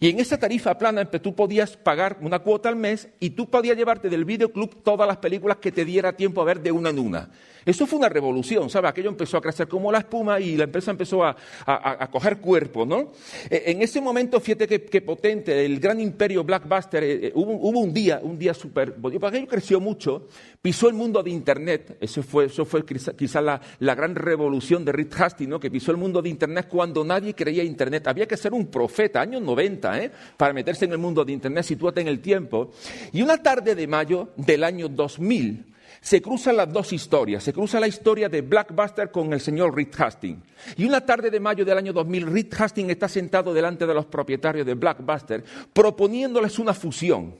Y 0.00 0.10
en 0.10 0.20
esa 0.20 0.38
tarifa 0.38 0.78
plana 0.78 1.04
tú 1.06 1.34
podías 1.34 1.76
pagar 1.76 2.18
una 2.20 2.38
cuota 2.38 2.68
al 2.68 2.76
mes 2.76 3.08
y 3.18 3.30
tú 3.30 3.50
podías 3.50 3.76
llevarte 3.76 4.08
del 4.08 4.24
videoclub 4.24 4.82
todas 4.84 5.08
las 5.08 5.16
películas 5.16 5.56
que 5.56 5.72
te 5.72 5.84
diera 5.84 6.12
tiempo 6.12 6.40
a 6.40 6.44
ver 6.44 6.60
de 6.60 6.70
una 6.70 6.90
en 6.90 7.00
una. 7.00 7.30
Eso 7.64 7.86
fue 7.86 7.98
una 7.98 8.08
revolución, 8.08 8.70
¿sabes? 8.70 8.90
Aquello 8.90 9.10
empezó 9.10 9.36
a 9.36 9.40
crecer 9.40 9.68
como 9.68 9.90
la 9.92 9.98
espuma 9.98 10.40
y 10.40 10.56
la 10.56 10.64
empresa 10.64 10.90
empezó 10.90 11.24
a, 11.24 11.36
a, 11.66 12.04
a 12.04 12.10
coger 12.10 12.38
cuerpo, 12.38 12.84
¿no? 12.86 13.12
En 13.50 13.82
ese 13.82 14.00
momento, 14.00 14.40
fíjate 14.40 14.66
que, 14.66 14.84
que 14.84 15.02
potente, 15.02 15.64
el 15.64 15.80
gran 15.80 16.00
imperio 16.00 16.44
Blackbuster, 16.44 17.04
eh, 17.04 17.32
hubo, 17.34 17.52
hubo, 17.52 17.80
un 17.80 17.92
día, 17.92 18.20
un 18.22 18.38
día 18.38 18.54
súper... 18.54 18.94
Aquello 19.22 19.46
creció 19.46 19.80
mucho, 19.80 20.28
pisó 20.60 20.88
el 20.88 20.94
mundo 20.94 21.22
de 21.22 21.30
Internet, 21.30 21.96
eso 22.00 22.22
fue, 22.22 22.46
eso 22.46 22.64
fue 22.64 22.84
quizás 22.84 23.42
la, 23.42 23.60
la, 23.80 23.94
gran 23.94 24.14
revolución 24.14 24.84
de 24.84 24.92
Reed 24.92 25.12
Hastings, 25.16 25.50
¿no? 25.50 25.60
Que 25.60 25.70
pisó 25.70 25.90
el 25.90 25.96
mundo 25.96 26.22
de 26.22 26.28
Internet 26.28 26.66
cuando 26.68 27.04
nadie 27.04 27.34
creía 27.34 27.62
Internet. 27.64 28.06
Había 28.08 28.26
que 28.26 28.36
ser 28.36 28.52
un 28.52 28.66
profeta, 28.66 29.20
años 29.20 29.42
90, 29.42 30.02
¿eh? 30.02 30.10
Para 30.36 30.52
meterse 30.52 30.84
en 30.84 30.92
el 30.92 30.98
mundo 30.98 31.24
de 31.24 31.32
Internet, 31.32 31.64
sitúate 31.64 32.00
en 32.00 32.08
el 32.08 32.20
tiempo. 32.20 32.70
Y 33.12 33.22
una 33.22 33.42
tarde 33.42 33.74
de 33.74 33.86
mayo 33.86 34.30
del 34.36 34.64
año 34.64 34.88
2000, 34.88 35.64
se 36.00 36.22
cruzan 36.22 36.56
las 36.56 36.72
dos 36.72 36.92
historias. 36.92 37.42
Se 37.42 37.52
cruza 37.52 37.80
la 37.80 37.88
historia 37.88 38.28
de 38.28 38.42
Blackbuster 38.42 39.10
con 39.10 39.32
el 39.32 39.40
señor 39.40 39.74
Reed 39.74 39.94
Hastings. 39.96 40.42
Y 40.76 40.84
una 40.84 41.04
tarde 41.04 41.30
de 41.30 41.40
mayo 41.40 41.64
del 41.64 41.78
año 41.78 41.92
2000, 41.92 42.26
Reed 42.26 42.54
Hastings 42.56 42.90
está 42.90 43.08
sentado 43.08 43.52
delante 43.52 43.86
de 43.86 43.94
los 43.94 44.06
propietarios 44.06 44.66
de 44.66 44.74
Blackbuster 44.74 45.44
proponiéndoles 45.72 46.58
una 46.58 46.74
fusión 46.74 47.34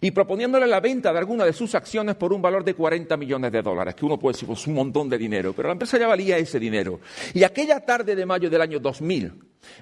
y 0.00 0.10
proponiéndole 0.12 0.66
la 0.66 0.80
venta 0.80 1.12
de 1.12 1.18
alguna 1.18 1.44
de 1.44 1.52
sus 1.52 1.74
acciones 1.74 2.16
por 2.16 2.32
un 2.32 2.40
valor 2.40 2.64
de 2.64 2.74
40 2.74 3.16
millones 3.16 3.52
de 3.52 3.62
dólares, 3.62 3.94
que 3.94 4.04
uno 4.04 4.18
puede 4.18 4.34
decir, 4.34 4.46
pues 4.46 4.66
un 4.66 4.74
montón 4.74 5.08
de 5.08 5.18
dinero, 5.18 5.52
pero 5.52 5.68
la 5.68 5.72
empresa 5.72 5.98
ya 5.98 6.08
valía 6.08 6.38
ese 6.38 6.58
dinero. 6.58 7.00
Y 7.34 7.42
aquella 7.42 7.80
tarde 7.84 8.16
de 8.16 8.24
mayo 8.26 8.48
del 8.48 8.62
año 8.62 8.78
2000, 8.78 9.32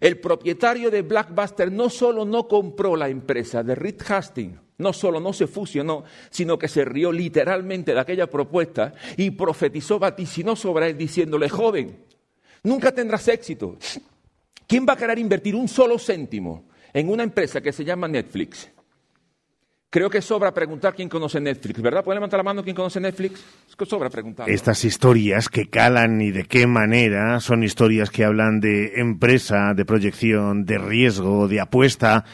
el 0.00 0.18
propietario 0.18 0.90
de 0.90 1.02
Blackbuster 1.02 1.70
no 1.70 1.88
solo 1.88 2.24
no 2.24 2.48
compró 2.48 2.96
la 2.96 3.08
empresa 3.08 3.62
de 3.62 3.74
Reed 3.74 4.02
Hastings, 4.08 4.58
no 4.78 4.92
solo 4.92 5.20
no 5.20 5.32
se 5.32 5.46
fusionó, 5.46 6.04
sino 6.30 6.58
que 6.58 6.68
se 6.68 6.84
rió 6.84 7.12
literalmente 7.12 7.92
de 7.92 8.00
aquella 8.00 8.28
propuesta 8.28 8.94
y 9.16 9.30
profetizó, 9.30 9.98
vaticinó 9.98 10.56
sobre 10.56 10.90
él 10.90 10.96
diciéndole, 10.96 11.48
joven, 11.48 12.04
nunca 12.62 12.92
tendrás 12.92 13.26
éxito. 13.28 13.76
¿Quién 14.66 14.86
va 14.88 14.92
a 14.92 14.96
querer 14.96 15.18
invertir 15.18 15.54
un 15.54 15.68
solo 15.68 15.98
céntimo 15.98 16.68
en 16.92 17.08
una 17.08 17.24
empresa 17.24 17.60
que 17.60 17.72
se 17.72 17.84
llama 17.84 18.06
Netflix? 18.06 18.70
Creo 19.90 20.10
que 20.10 20.20
sobra 20.20 20.52
preguntar 20.52 20.94
quién 20.94 21.08
conoce 21.08 21.40
Netflix, 21.40 21.80
¿verdad? 21.80 22.04
¿Puede 22.04 22.16
levantar 22.16 22.36
la 22.36 22.44
mano 22.44 22.62
quién 22.62 22.76
conoce 22.76 23.00
Netflix? 23.00 23.42
Es 23.70 23.74
que 23.74 23.86
sobra 23.86 24.10
preguntar. 24.10 24.48
Estas 24.48 24.84
historias 24.84 25.48
que 25.48 25.70
calan 25.70 26.20
y 26.20 26.30
de 26.30 26.44
qué 26.44 26.66
manera 26.66 27.40
son 27.40 27.62
historias 27.62 28.10
que 28.10 28.22
hablan 28.22 28.60
de 28.60 29.00
empresa, 29.00 29.72
de 29.74 29.86
proyección, 29.86 30.66
de 30.66 30.76
riesgo, 30.76 31.48
de 31.48 31.60
apuesta 31.60 32.26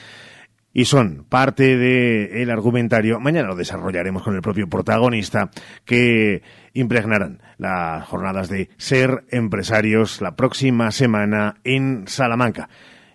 y 0.74 0.84
son 0.84 1.24
parte 1.28 1.78
del 1.78 2.36
el 2.36 2.50
argumentario. 2.50 3.20
Mañana 3.20 3.48
lo 3.48 3.54
desarrollaremos 3.54 4.24
con 4.24 4.34
el 4.34 4.42
propio 4.42 4.68
protagonista 4.68 5.50
que 5.84 6.42
impregnarán 6.74 7.40
las 7.56 8.04
jornadas 8.06 8.48
de 8.48 8.68
ser 8.76 9.24
empresarios 9.30 10.20
la 10.20 10.34
próxima 10.34 10.90
semana 10.90 11.60
en 11.62 12.06
Salamanca. 12.08 12.68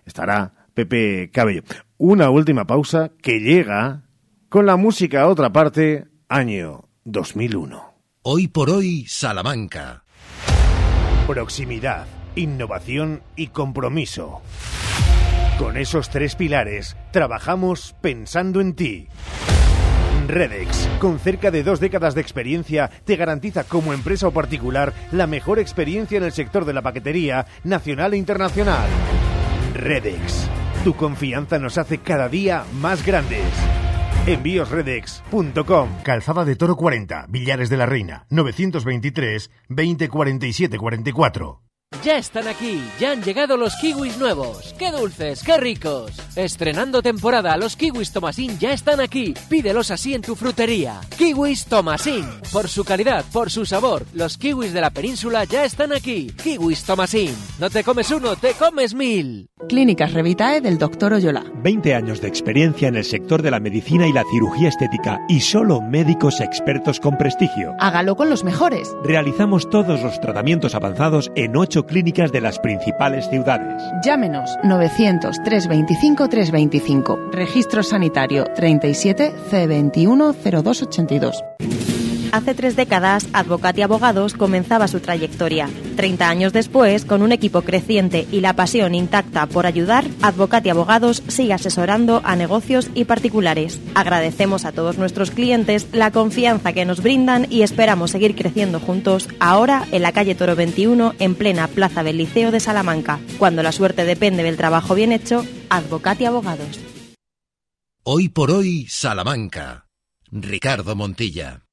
Estará 0.06 0.54
Pepe 0.74 1.30
Cabello. 1.32 1.62
Una 1.98 2.30
última 2.30 2.66
pausa 2.66 3.12
que 3.22 3.40
llega 3.40 4.04
con 4.48 4.64
la 4.64 4.76
música 4.76 5.20
a 5.22 5.28
otra 5.28 5.52
parte, 5.52 6.06
año 6.28 6.88
2001. 7.04 7.94
Hoy 8.22 8.48
por 8.48 8.70
hoy, 8.70 9.04
Salamanca. 9.06 10.04
Proximidad, 11.26 12.06
innovación 12.34 13.22
y 13.36 13.48
compromiso. 13.48 14.42
Con 15.60 15.76
esos 15.76 16.08
tres 16.08 16.36
pilares, 16.36 16.96
trabajamos 17.10 17.94
pensando 18.00 18.62
en 18.62 18.72
ti. 18.72 19.08
Redex, 20.26 20.88
con 20.98 21.18
cerca 21.18 21.50
de 21.50 21.62
dos 21.62 21.80
décadas 21.80 22.14
de 22.14 22.22
experiencia, 22.22 22.90
te 23.04 23.16
garantiza 23.16 23.64
como 23.64 23.92
empresa 23.92 24.26
o 24.26 24.30
particular 24.30 24.94
la 25.12 25.26
mejor 25.26 25.58
experiencia 25.58 26.16
en 26.16 26.24
el 26.24 26.32
sector 26.32 26.64
de 26.64 26.72
la 26.72 26.80
paquetería 26.80 27.44
nacional 27.62 28.14
e 28.14 28.16
internacional. 28.16 28.88
Redex, 29.74 30.48
tu 30.82 30.94
confianza 30.94 31.58
nos 31.58 31.76
hace 31.76 31.98
cada 31.98 32.30
día 32.30 32.64
más 32.80 33.04
grandes. 33.04 33.44
Envíosredex.com. 34.26 35.90
Calzada 36.02 36.46
de 36.46 36.56
Toro 36.56 36.76
40, 36.76 37.26
Villares 37.28 37.68
de 37.68 37.76
la 37.76 37.84
Reina, 37.84 38.24
923 38.30 39.50
2047 39.68 40.78
44. 40.78 41.69
Ya 42.04 42.16
están 42.16 42.46
aquí, 42.46 42.80
ya 43.00 43.10
han 43.10 43.22
llegado 43.22 43.56
los 43.56 43.74
kiwis 43.74 44.16
nuevos. 44.16 44.74
¡Qué 44.78 44.92
dulces, 44.92 45.42
qué 45.42 45.56
ricos! 45.58 46.12
Estrenando 46.36 47.02
temporada, 47.02 47.56
los 47.56 47.74
kiwis 47.74 48.12
Tomasín 48.12 48.56
ya 48.60 48.72
están 48.72 49.00
aquí. 49.00 49.34
Pídelos 49.48 49.90
así 49.90 50.14
en 50.14 50.22
tu 50.22 50.36
frutería. 50.36 51.00
Kiwis 51.18 51.66
Tomasín. 51.66 52.24
Por 52.52 52.68
su 52.68 52.84
calidad, 52.84 53.24
por 53.32 53.50
su 53.50 53.66
sabor, 53.66 54.06
los 54.14 54.38
kiwis 54.38 54.72
de 54.72 54.80
la 54.80 54.90
península 54.90 55.44
ya 55.44 55.64
están 55.64 55.92
aquí. 55.92 56.30
Kiwis 56.42 56.84
Tomasín. 56.84 57.34
No 57.58 57.68
te 57.68 57.82
comes 57.82 58.10
uno, 58.12 58.36
te 58.36 58.52
comes 58.52 58.94
mil. 58.94 59.50
Clínicas 59.68 60.14
Revitae 60.14 60.60
del 60.60 60.78
Dr. 60.78 61.12
Oyola. 61.12 61.44
20 61.56 61.94
años 61.94 62.20
de 62.20 62.28
experiencia 62.28 62.88
en 62.88 62.96
el 62.96 63.04
sector 63.04 63.42
de 63.42 63.50
la 63.50 63.60
medicina 63.60 64.06
y 64.06 64.12
la 64.12 64.24
cirugía 64.30 64.68
estética 64.68 65.18
y 65.28 65.40
solo 65.40 65.80
médicos 65.82 66.40
expertos 66.40 66.98
con 66.98 67.18
prestigio. 67.18 67.74
Hágalo 67.78 68.16
con 68.16 68.30
los 68.30 68.42
mejores. 68.42 68.96
Realizamos 69.04 69.68
todos 69.68 70.02
los 70.02 70.18
tratamientos 70.20 70.74
avanzados 70.74 71.30
en 71.34 71.56
8 71.56 71.79
clínicas 71.86 72.32
de 72.32 72.40
las 72.40 72.58
principales 72.58 73.28
ciudades. 73.28 73.82
Llámenos 74.04 74.50
900 74.64 75.36
325 75.44 76.28
325. 76.28 77.30
Registro 77.32 77.82
sanitario 77.82 78.44
37 78.54 79.32
C21 79.50 80.34
0282. 80.34 81.89
Hace 82.32 82.54
tres 82.54 82.76
décadas, 82.76 83.26
Advocati 83.32 83.82
Abogados 83.82 84.34
comenzaba 84.34 84.86
su 84.86 85.00
trayectoria. 85.00 85.68
Treinta 85.96 86.28
años 86.28 86.52
después, 86.52 87.04
con 87.04 87.22
un 87.22 87.32
equipo 87.32 87.62
creciente 87.62 88.26
y 88.30 88.40
la 88.40 88.54
pasión 88.54 88.94
intacta 88.94 89.46
por 89.46 89.66
ayudar, 89.66 90.06
Advocati 90.22 90.68
Abogados 90.70 91.24
sigue 91.26 91.52
asesorando 91.52 92.20
a 92.24 92.36
negocios 92.36 92.88
y 92.94 93.04
particulares. 93.04 93.80
Agradecemos 93.94 94.64
a 94.64 94.70
todos 94.70 94.96
nuestros 94.96 95.32
clientes 95.32 95.88
la 95.92 96.12
confianza 96.12 96.72
que 96.72 96.84
nos 96.84 97.02
brindan 97.02 97.48
y 97.50 97.62
esperamos 97.62 98.12
seguir 98.12 98.36
creciendo 98.36 98.78
juntos 98.78 99.28
ahora 99.40 99.86
en 99.90 100.02
la 100.02 100.12
calle 100.12 100.36
Toro 100.36 100.54
21, 100.54 101.14
en 101.18 101.34
plena 101.34 101.66
Plaza 101.66 102.04
del 102.04 102.18
Liceo 102.18 102.52
de 102.52 102.60
Salamanca. 102.60 103.18
Cuando 103.38 103.64
la 103.64 103.72
suerte 103.72 104.04
depende 104.04 104.44
del 104.44 104.56
trabajo 104.56 104.94
bien 104.94 105.10
hecho, 105.10 105.44
Advocati 105.68 106.26
Abogados. 106.26 106.78
Hoy 108.04 108.28
por 108.28 108.52
hoy, 108.52 108.86
Salamanca. 108.88 109.86
Ricardo 110.30 110.94
Montilla. 110.94 111.64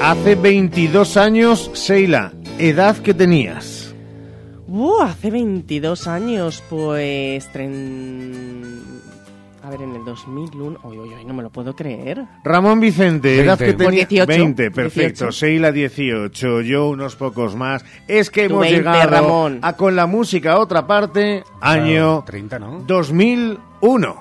Hace 0.00 0.34
22 0.34 1.16
años, 1.16 1.70
Seila, 1.74 2.32
edad 2.58 2.96
que 2.98 3.14
tenías. 3.14 3.94
Hace 5.02 5.30
22 5.30 6.06
años, 6.08 6.62
pues... 6.68 7.48
tren- 7.52 8.91
A 9.64 9.70
ver, 9.70 9.82
en 9.82 9.94
el 9.94 10.04
2001... 10.04 10.80
Uy, 10.82 10.98
uy, 10.98 11.14
uy, 11.14 11.24
no 11.24 11.34
me 11.34 11.42
lo 11.44 11.50
puedo 11.50 11.76
creer. 11.76 12.24
Ramón 12.42 12.80
Vicente, 12.80 13.40
edad 13.40 13.56
que 13.56 13.74
tenía 13.74 14.06
18, 14.06 14.26
20, 14.26 14.70
perfecto. 14.72 15.26
18. 15.26 15.32
Seila 15.32 15.70
18, 15.70 16.62
yo 16.62 16.88
unos 16.88 17.14
pocos 17.14 17.54
más. 17.54 17.84
Es 18.08 18.30
que 18.30 18.44
hemos 18.44 18.62
20, 18.62 18.78
llegado 18.78 19.08
Ramón. 19.08 19.60
a 19.62 19.76
con 19.76 19.94
la 19.94 20.06
música 20.06 20.54
a 20.54 20.58
otra 20.58 20.84
parte, 20.88 21.44
año 21.60 22.24
30, 22.26 22.58
¿no? 22.58 22.82
2001. 22.88 24.16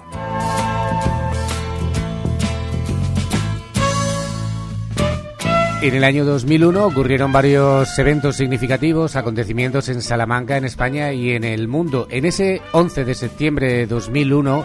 En 5.81 5.95
el 5.95 6.03
año 6.03 6.23
2001 6.25 6.85
ocurrieron 6.85 7.31
varios 7.31 7.97
eventos 7.97 8.35
significativos, 8.35 9.15
acontecimientos 9.15 9.89
en 9.89 10.03
Salamanca, 10.03 10.55
en 10.55 10.65
España 10.65 11.11
y 11.11 11.31
en 11.31 11.43
el 11.43 11.67
mundo. 11.67 12.07
En 12.11 12.25
ese 12.25 12.61
11 12.73 13.03
de 13.03 13.15
septiembre 13.15 13.73
de 13.73 13.87
2001, 13.87 14.63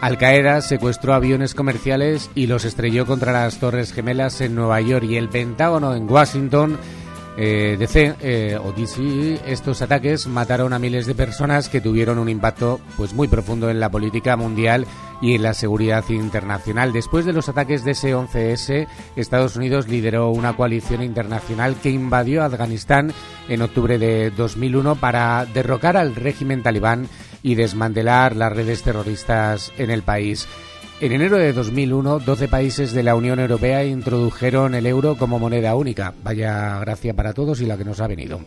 Al 0.00 0.18
Qaeda 0.18 0.60
secuestró 0.60 1.14
aviones 1.14 1.54
comerciales 1.54 2.30
y 2.34 2.46
los 2.46 2.64
estrelló 2.64 3.06
contra 3.06 3.32
las 3.32 3.58
Torres 3.58 3.92
Gemelas 3.92 4.40
en 4.40 4.54
Nueva 4.54 4.80
York 4.80 5.06
y 5.08 5.16
el 5.16 5.28
Pentágono 5.28 5.94
en 5.94 6.10
Washington. 6.10 6.78
Eh, 7.36 7.76
DC 7.78 8.14
eh, 8.20 8.58
o 8.62 8.70
DC, 8.70 9.40
estos 9.46 9.82
ataques 9.82 10.28
mataron 10.28 10.72
a 10.72 10.78
miles 10.78 11.06
de 11.06 11.16
personas 11.16 11.68
que 11.68 11.80
tuvieron 11.80 12.20
un 12.20 12.28
impacto 12.28 12.80
pues 12.96 13.12
muy 13.12 13.26
profundo 13.26 13.70
en 13.70 13.80
la 13.80 13.90
política 13.90 14.36
mundial 14.36 14.86
y 15.20 15.34
en 15.34 15.42
la 15.42 15.54
seguridad 15.54 16.04
internacional. 16.10 16.92
Después 16.92 17.24
de 17.24 17.32
los 17.32 17.48
ataques 17.48 17.82
de 17.82 17.92
ese 17.92 18.14
11S, 18.14 18.86
Estados 19.16 19.56
Unidos 19.56 19.88
lideró 19.88 20.30
una 20.30 20.54
coalición 20.54 21.02
internacional 21.02 21.74
que 21.82 21.90
invadió 21.90 22.44
Afganistán 22.44 23.12
en 23.48 23.62
octubre 23.62 23.98
de 23.98 24.30
2001 24.30 24.96
para 24.96 25.44
derrocar 25.46 25.96
al 25.96 26.14
régimen 26.14 26.62
talibán 26.62 27.08
y 27.44 27.54
desmantelar 27.54 28.34
las 28.34 28.52
redes 28.52 28.82
terroristas 28.82 29.70
en 29.78 29.90
el 29.90 30.02
país. 30.02 30.48
En 31.00 31.12
enero 31.12 31.36
de 31.36 31.52
2001, 31.52 32.20
12 32.20 32.48
países 32.48 32.92
de 32.94 33.02
la 33.02 33.14
Unión 33.14 33.38
Europea 33.38 33.84
introdujeron 33.84 34.74
el 34.74 34.86
euro 34.86 35.16
como 35.16 35.38
moneda 35.38 35.74
única. 35.76 36.14
Vaya 36.24 36.78
gracia 36.80 37.14
para 37.14 37.32
todos 37.34 37.60
y 37.60 37.66
la 37.66 37.76
que 37.76 37.84
nos 37.84 38.00
ha 38.00 38.06
venido. 38.06 38.40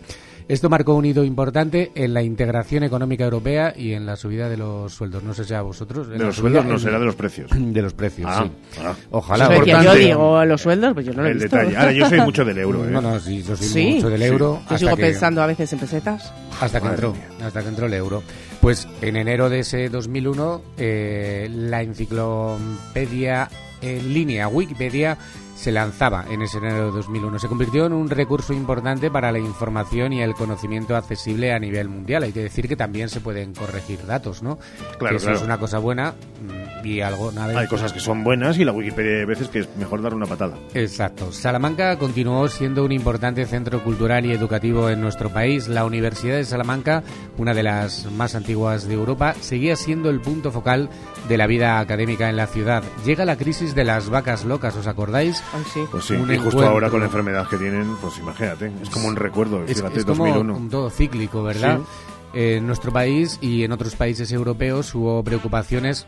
Esto 0.48 0.70
marcó 0.70 0.94
un 0.96 1.04
hito 1.04 1.26
importante 1.26 1.92
en 1.94 2.14
la 2.14 2.24
integración 2.24 2.84
económica 2.84 3.26
europea 3.26 3.74
y 3.76 3.92
en 3.92 4.06
la 4.06 4.16
subida 4.16 4.48
de 4.48 4.56
los 4.56 4.94
sueldos. 4.94 5.22
No 5.22 5.34
sé 5.34 5.44
si 5.44 5.54
a 5.54 5.62
vosotros. 5.62 6.08
De 6.08 6.18
los 6.18 6.38
subida- 6.38 6.42
sueldos 6.62 6.66
no, 6.66 6.74
en- 6.76 6.80
será 6.80 7.00
de 7.00 7.06
los 7.06 7.16
precios. 7.16 7.52
De 7.56 7.82
los 7.82 7.94
precios, 7.94 8.30
Ah, 8.32 8.46
sí. 8.46 8.80
ah. 8.82 8.94
Ojalá. 9.12 9.50
Decía 9.50 9.84
yo, 9.84 9.94
digo, 9.94 10.46
los 10.46 10.62
sueldos, 10.62 10.94
pues 10.94 11.06
yo 11.06 11.12
no 11.14 11.22
lo 11.24 11.28
he 11.28 11.32
El 11.34 11.40
visto. 11.40 11.56
detalle. 11.58 11.76
Ahora, 11.78 11.92
yo 11.92 12.08
soy 12.08 12.22
mucho 12.22 12.46
del 12.46 12.58
euro, 12.60 12.86
¿eh? 12.88 12.92
No, 12.92 13.02
no, 13.02 13.20
sí, 13.20 13.44
yo 13.44 13.58
soy 13.58 13.68
Sí. 13.68 13.92
mucho 13.96 14.10
del 14.10 14.22
Sí. 14.22 14.26
euro. 14.28 14.54
Yo 14.54 14.62
hasta 14.64 14.78
sigo 14.78 14.96
que- 14.96 15.02
pensando 15.04 15.44
a 15.44 15.48
veces 15.48 15.74
en 15.74 15.80
pesetas. 15.80 16.34
hasta 16.62 16.80
que 16.80 16.86
Madre 16.86 16.96
entró, 16.96 17.14
mía. 17.14 17.46
hasta 17.46 17.62
que 17.62 17.68
entró 17.68 17.86
el 17.88 17.94
euro. 17.94 18.24
Pues 18.62 18.88
en 19.02 19.16
enero 19.16 19.50
de 19.50 19.60
ese 19.60 19.90
2001, 19.90 20.62
eh, 20.78 21.48
la 21.52 21.82
enciclopedia 21.84 23.50
en 23.82 24.14
línea 24.14 24.48
Wikipedia 24.48 25.18
se 25.58 25.72
lanzaba 25.72 26.26
en 26.30 26.44
ese 26.44 26.60
enero 26.60 26.86
de 26.86 26.92
2001. 26.92 27.40
Se 27.40 27.48
convirtió 27.48 27.88
en 27.88 27.94
un 27.94 28.10
recurso 28.10 28.54
importante 28.54 29.10
para 29.10 29.32
la 29.32 29.40
información 29.40 30.14
y 30.14 30.22
el 30.22 30.36
conocimiento 30.36 30.96
accesible 30.96 31.52
a 31.52 31.60
nivel 31.60 31.90
mundial. 31.90 32.24
Hay 32.24 32.32
que 32.32 32.44
decir 32.44 32.68
que 32.68 32.76
también 32.76 33.10
se 33.10 33.22
pueden 33.22 33.54
corregir 33.54 34.06
datos, 34.06 34.44
¿no? 34.44 34.60
Claro, 35.00 35.14
Que 35.14 35.16
eso 35.18 35.26
claro. 35.26 35.40
es 35.40 35.44
una 35.44 35.58
cosa 35.58 35.80
buena 35.80 36.12
mm, 36.12 36.86
y 36.86 37.02
algo 37.02 37.32
nada. 37.32 37.60
Hay 37.60 37.68
cosas 37.68 37.92
que 37.92 38.00
son 38.00 38.24
buenas 38.24 38.58
y 38.60 38.66
la 38.66 38.72
Wikipedia 38.72 39.20
hay 39.20 39.26
veces 39.26 39.50
que 39.50 39.60
es 39.60 39.76
mejor 39.78 40.02
dar 40.04 40.14
una 40.14 40.28
patada. 40.28 40.56
Exacto. 40.76 41.32
Salamanca 41.32 41.98
continuó 41.98 42.48
siendo 42.48 42.86
un 42.86 42.92
importante 42.92 43.46
centro 43.46 43.84
cultural 43.84 44.26
y 44.26 44.32
educativo 44.32 44.90
en 44.90 45.02
nuestro 45.02 45.30
país. 45.30 45.68
La 45.68 45.86
Universidad 45.86 46.36
de 46.36 46.46
Salamanca, 46.46 47.04
una 47.38 47.56
de 47.56 47.64
las 47.64 48.06
más 48.12 48.36
antiguas 48.36 48.88
de 48.88 48.94
Europa, 48.94 49.34
seguía 49.42 49.76
siendo 49.76 50.12
el 50.12 50.22
punto 50.22 50.52
focal 50.52 50.90
de 51.28 51.38
la 51.38 51.48
vida 51.48 51.80
académica 51.80 52.30
en 52.30 52.38
la 52.38 52.46
ciudad. 52.48 52.84
Llega 53.06 53.26
la 53.26 53.38
crisis 53.38 53.74
de 53.74 53.84
las 53.84 54.10
vacas 54.10 54.46
locas, 54.46 54.76
¿os 54.76 54.88
acordáis? 54.88 55.44
Pues 55.92 56.06
sí, 56.06 56.14
Un 56.14 56.34
y 56.34 56.38
justo 56.38 56.66
ahora 56.66 56.90
con 56.90 57.00
la 57.00 57.06
enfermedad 57.06 57.48
que 57.48 57.58
tienen, 57.58 57.96
pues 58.02 58.18
imagínate, 58.20 58.72
es 58.82 58.90
como 58.90 59.08
un 59.08 59.16
recuerdo, 59.16 59.64
Es, 59.64 59.78
fíjate, 59.78 60.00
es 60.00 60.06
como 60.06 60.26
2001. 60.26 60.56
un 60.58 60.70
todo 60.70 60.90
cíclico, 60.90 61.44
¿verdad? 61.44 61.80
Sí. 61.80 62.40
Eh, 62.40 62.58
en 62.58 62.68
nuestro 62.68 62.92
país 62.92 63.40
y 63.42 63.64
en 63.64 63.72
otros 63.72 63.96
países 63.96 64.32
europeos 64.32 64.94
hubo 64.94 65.24
preocupaciones 65.24 66.06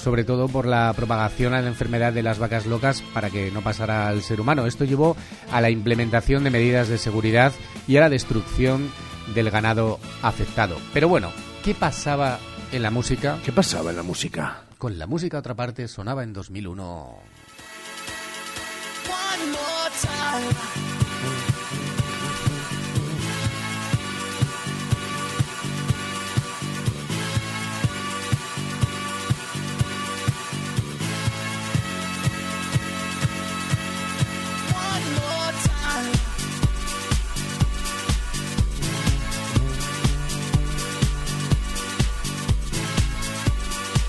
sobre 0.00 0.24
todo 0.24 0.48
por 0.48 0.66
la 0.66 0.92
propagación 0.94 1.52
a 1.52 1.60
la 1.60 1.68
enfermedad 1.68 2.12
de 2.12 2.22
las 2.22 2.38
vacas 2.38 2.64
locas 2.66 3.02
para 3.12 3.28
que 3.28 3.50
no 3.50 3.60
pasara 3.60 4.08
al 4.08 4.22
ser 4.22 4.40
humano. 4.40 4.66
Esto 4.66 4.84
llevó 4.84 5.14
a 5.52 5.60
la 5.60 5.68
implementación 5.70 6.42
de 6.42 6.50
medidas 6.50 6.88
de 6.88 6.96
seguridad 6.96 7.52
y 7.86 7.98
a 7.98 8.00
la 8.00 8.08
destrucción 8.08 8.90
del 9.34 9.50
ganado 9.50 9.98
afectado. 10.22 10.76
Pero 10.94 11.08
bueno, 11.08 11.30
¿qué 11.62 11.74
pasaba 11.74 12.38
en 12.72 12.82
la 12.82 12.90
música? 12.90 13.38
¿Qué 13.44 13.52
pasaba 13.52 13.90
en 13.90 13.96
la 13.96 14.02
música? 14.02 14.62
Con 14.78 14.98
la 14.98 15.06
música, 15.06 15.38
otra 15.38 15.54
parte, 15.54 15.86
sonaba 15.86 16.24
en 16.24 16.32
2001. 16.32 17.18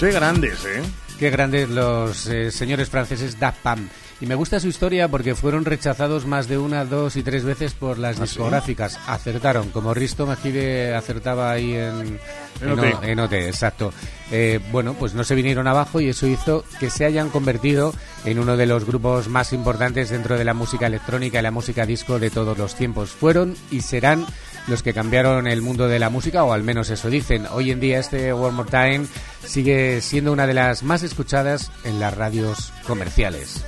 Qué 0.01 0.11
grandes, 0.11 0.65
¿eh? 0.65 0.81
Qué 1.19 1.29
grandes 1.29 1.69
los 1.69 2.25
eh, 2.25 2.49
señores 2.49 2.89
franceses 2.89 3.39
Daft 3.39 3.59
Punk. 3.61 3.91
Y 4.21 4.27
me 4.27 4.35
gusta 4.35 4.59
su 4.59 4.67
historia 4.67 5.07
porque 5.07 5.33
fueron 5.33 5.65
rechazados 5.65 6.27
más 6.27 6.47
de 6.47 6.59
una, 6.59 6.85
dos 6.85 7.15
y 7.15 7.23
tres 7.23 7.43
veces 7.43 7.73
por 7.73 7.97
las 7.97 8.17
¿Ah, 8.19 8.27
sí? 8.27 8.33
discográficas. 8.33 8.99
Acertaron, 9.07 9.69
como 9.69 9.95
Risto 9.95 10.27
Mejide 10.27 10.93
acertaba 10.93 11.51
ahí 11.51 11.73
en, 11.73 12.19
En 12.61 12.69
OT. 12.69 13.03
En 13.03 13.19
OT, 13.19 13.33
exacto. 13.33 13.91
Eh, 14.31 14.59
bueno, 14.71 14.93
pues 14.93 15.15
no 15.15 15.23
se 15.23 15.33
vinieron 15.33 15.67
abajo 15.67 15.99
y 15.99 16.09
eso 16.09 16.27
hizo 16.27 16.63
que 16.79 16.91
se 16.91 17.03
hayan 17.03 17.29
convertido 17.29 17.95
en 18.23 18.37
uno 18.37 18.57
de 18.57 18.67
los 18.67 18.85
grupos 18.85 19.27
más 19.27 19.53
importantes 19.53 20.11
dentro 20.11 20.37
de 20.37 20.45
la 20.45 20.53
música 20.53 20.85
electrónica 20.85 21.39
y 21.39 21.41
la 21.41 21.51
música 21.51 21.87
disco 21.87 22.19
de 22.19 22.29
todos 22.29 22.55
los 22.59 22.75
tiempos. 22.75 23.09
Fueron 23.09 23.55
y 23.71 23.81
serán 23.81 24.27
los 24.67 24.83
que 24.83 24.93
cambiaron 24.93 25.47
el 25.47 25.61
mundo 25.61 25.87
de 25.87 25.99
la 25.99 26.09
música, 26.09 26.43
o 26.43 26.53
al 26.53 26.63
menos 26.63 26.89
eso 26.89 27.09
dicen. 27.09 27.47
Hoy 27.51 27.71
en 27.71 27.79
día 27.79 27.99
este 27.99 28.33
One 28.33 28.55
More 28.55 28.69
Time 28.69 29.07
sigue 29.45 30.01
siendo 30.01 30.31
una 30.31 30.47
de 30.47 30.53
las 30.53 30.83
más 30.83 31.03
escuchadas 31.03 31.71
en 31.83 31.99
las 31.99 32.15
radios 32.15 32.71
comerciales. 32.87 33.63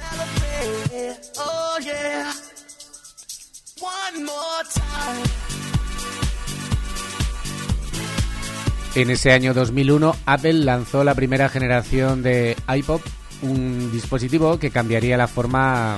En 8.95 9.09
ese 9.09 9.31
año 9.31 9.55
2001, 9.55 10.15
Apple 10.27 10.53
lanzó 10.53 11.03
la 11.03 11.15
primera 11.15 11.49
generación 11.49 12.21
de 12.21 12.55
iPod, 12.67 13.01
un 13.41 13.91
dispositivo 13.91 14.59
que 14.59 14.69
cambiaría 14.69 15.17
la 15.17 15.27
forma 15.27 15.97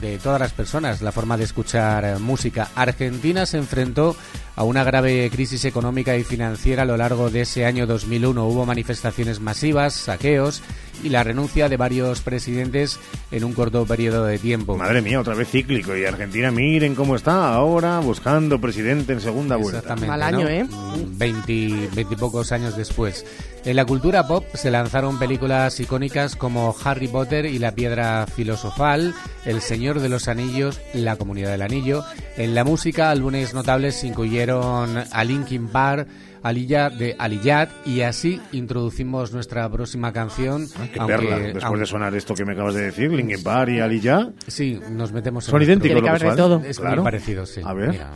de 0.00 0.18
todas 0.18 0.40
las 0.40 0.52
personas, 0.52 1.02
la 1.02 1.12
forma 1.12 1.36
de 1.36 1.44
escuchar 1.44 2.04
eh, 2.04 2.18
música. 2.18 2.68
Argentina 2.74 3.46
se 3.46 3.58
enfrentó 3.58 4.16
a 4.56 4.64
una 4.64 4.84
grave 4.84 5.30
crisis 5.30 5.64
económica 5.64 6.16
y 6.16 6.24
financiera 6.24 6.82
a 6.82 6.86
lo 6.86 6.96
largo 6.96 7.30
de 7.30 7.42
ese 7.42 7.66
año 7.66 7.86
2001. 7.86 8.46
Hubo 8.46 8.66
manifestaciones 8.66 9.40
masivas, 9.40 9.94
saqueos 9.94 10.62
y 11.02 11.08
la 11.08 11.24
renuncia 11.24 11.68
de 11.68 11.76
varios 11.76 12.20
presidentes 12.20 12.98
en 13.30 13.44
un 13.44 13.52
corto 13.52 13.84
periodo 13.86 14.24
de 14.24 14.38
tiempo. 14.38 14.76
Madre 14.76 15.02
mía, 15.02 15.20
otra 15.20 15.34
vez 15.34 15.48
cíclico. 15.48 15.96
Y 15.96 16.04
Argentina, 16.04 16.50
miren 16.50 16.94
cómo 16.94 17.16
está 17.16 17.52
ahora 17.52 17.98
buscando 18.00 18.60
presidente 18.60 19.12
en 19.12 19.20
segunda 19.20 19.56
vuelta. 19.56 19.80
Exactamente, 19.80 20.32
¿no? 20.32 20.48
¿eh? 20.48 20.64
Mm, 20.64 21.18
20, 21.18 21.88
20 21.94 22.14
y 22.14 22.16
pocos 22.16 22.52
años 22.52 22.76
después. 22.76 23.24
En 23.64 23.76
la 23.76 23.84
cultura 23.84 24.26
pop 24.26 24.44
se 24.54 24.70
lanzaron 24.70 25.18
películas 25.18 25.78
icónicas 25.80 26.34
como 26.34 26.74
Harry 26.82 27.08
Potter 27.08 27.44
y 27.44 27.58
la 27.58 27.72
Piedra 27.72 28.26
Filosofal, 28.26 29.14
El 29.44 29.60
Señor 29.60 30.00
de 30.00 30.08
los 30.08 30.28
Anillos, 30.28 30.80
La 30.94 31.16
Comunidad 31.16 31.50
del 31.50 31.62
Anillo. 31.62 32.02
En 32.36 32.54
la 32.54 32.64
música, 32.64 33.10
álbumes 33.10 33.52
notables 33.52 34.02
incluyeron 34.02 35.04
a 35.10 35.24
Linkin 35.24 35.68
Park, 35.68 36.08
Aliyah 36.42 36.90
de 36.90 37.16
Aliyat 37.18 37.70
y 37.86 38.00
así 38.02 38.40
introducimos 38.52 39.32
nuestra 39.32 39.68
próxima 39.70 40.12
canción. 40.12 40.66
Qué 40.92 40.98
aunque- 40.98 41.16
perla, 41.16 41.38
después 41.38 41.64
aunque- 41.64 41.80
de 41.80 41.86
sonar 41.86 42.14
esto 42.14 42.34
que 42.34 42.44
me 42.44 42.52
acabas 42.52 42.74
de 42.74 42.82
decir, 42.82 43.12
Linkin 43.12 43.42
Park 43.42 43.70
y 43.72 43.80
Ali 43.80 44.00
ya. 44.00 44.30
Sí, 44.46 44.80
nos 44.90 45.12
metemos 45.12 45.46
en 45.46 45.50
Son 45.50 45.62
idénticos 45.62 46.00
Tiene 46.02 46.18
que 46.18 46.24
de 46.30 46.36
todo. 46.36 46.62
Es 46.64 46.78
Claro. 46.78 46.96
muy 46.96 47.04
parecido, 47.04 47.44
sí. 47.46 47.60
A 47.64 47.72
ver. 47.74 47.90
Mira. 47.90 48.12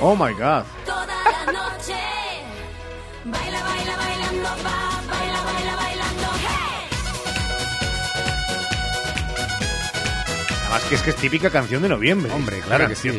Oh 0.00 0.14
my 0.14 0.32
god. 0.34 0.62
Baila, 3.24 3.62
baila, 3.62 3.96
bailando, 3.96 4.48
va, 4.64 5.02
baila, 5.10 5.42
baila, 5.42 5.76
bailando, 5.76 6.28
hey. 6.40 6.88
Además 10.62 10.84
que 10.88 10.94
es 10.94 11.02
que 11.02 11.10
es 11.10 11.16
típica 11.16 11.50
canción 11.50 11.82
de 11.82 11.88
noviembre. 11.88 12.32
Hombre, 12.32 12.60
claro 12.60 12.88
que 12.88 12.94
sí. 12.94 13.10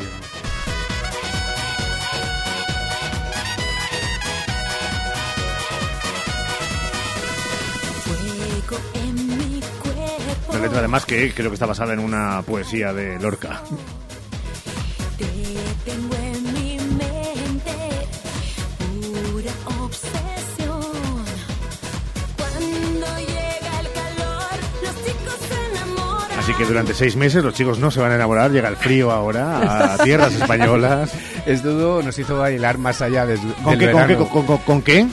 Letra 10.59 10.79
además 10.79 11.05
que 11.05 11.33
creo 11.33 11.49
que 11.49 11.55
está 11.55 11.65
basada 11.65 11.93
en 11.93 11.99
una 11.99 12.41
poesía 12.43 12.93
de 12.93 13.19
Lorca. 13.19 13.61
Te 15.17 15.25
tengo 15.91 16.15
en 16.15 16.43
mi 16.53 16.77
mente, 16.77 18.07
pura 19.31 19.51
obsesión. 19.83 20.81
Cuando 22.37 23.07
llega 23.19 23.79
el 23.81 23.91
calor, 23.93 24.59
los 24.83 24.95
chicos 25.05 25.35
se 25.49 25.71
enamoran. 25.71 26.39
Así 26.39 26.53
que 26.53 26.65
durante 26.65 26.93
seis 26.93 27.15
meses 27.15 27.43
los 27.43 27.53
chicos 27.53 27.79
no 27.79 27.91
se 27.91 27.99
van 27.99 28.11
a 28.11 28.15
enamorar, 28.15 28.51
llega 28.51 28.69
el 28.69 28.77
frío 28.77 29.11
ahora 29.11 29.93
a 29.93 29.97
tierras 30.03 30.33
españolas. 30.33 31.11
Dúo 31.63 32.01
nos 32.03 32.17
hizo 32.19 32.37
bailar 32.37 32.77
más 32.77 33.01
allá 33.01 33.25
del, 33.25 33.39
¿Con 33.63 33.77
del 33.77 33.87
qué, 33.87 33.91
con, 33.91 34.07
qué, 34.07 34.15
con, 34.15 34.45
con- 34.45 34.57
con 34.59 34.81
qué? 34.83 35.07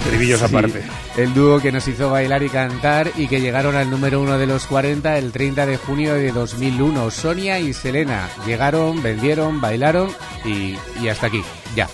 Estribillos 0.00 0.40
Sí, 0.40 0.46
aparte. 0.46 0.82
El 1.16 1.34
dúo 1.34 1.60
que 1.60 1.72
nos 1.72 1.86
hizo 1.88 2.10
bailar 2.10 2.42
y 2.42 2.48
cantar 2.48 3.10
y 3.16 3.28
que 3.28 3.40
llegaron 3.40 3.76
al 3.76 3.90
número 3.90 4.20
uno 4.20 4.38
de 4.38 4.46
los 4.46 4.66
40 4.66 5.18
el 5.18 5.32
30 5.32 5.66
de 5.66 5.76
junio 5.76 6.14
de 6.14 6.32
2001. 6.32 7.10
Sonia 7.10 7.58
y 7.60 7.72
Selena 7.72 8.28
llegaron, 8.46 9.02
vendieron, 9.02 9.60
bailaron 9.60 10.10
y, 10.44 10.76
y 11.02 11.08
hasta 11.08 11.26
aquí, 11.26 11.42
ya. 11.74 11.88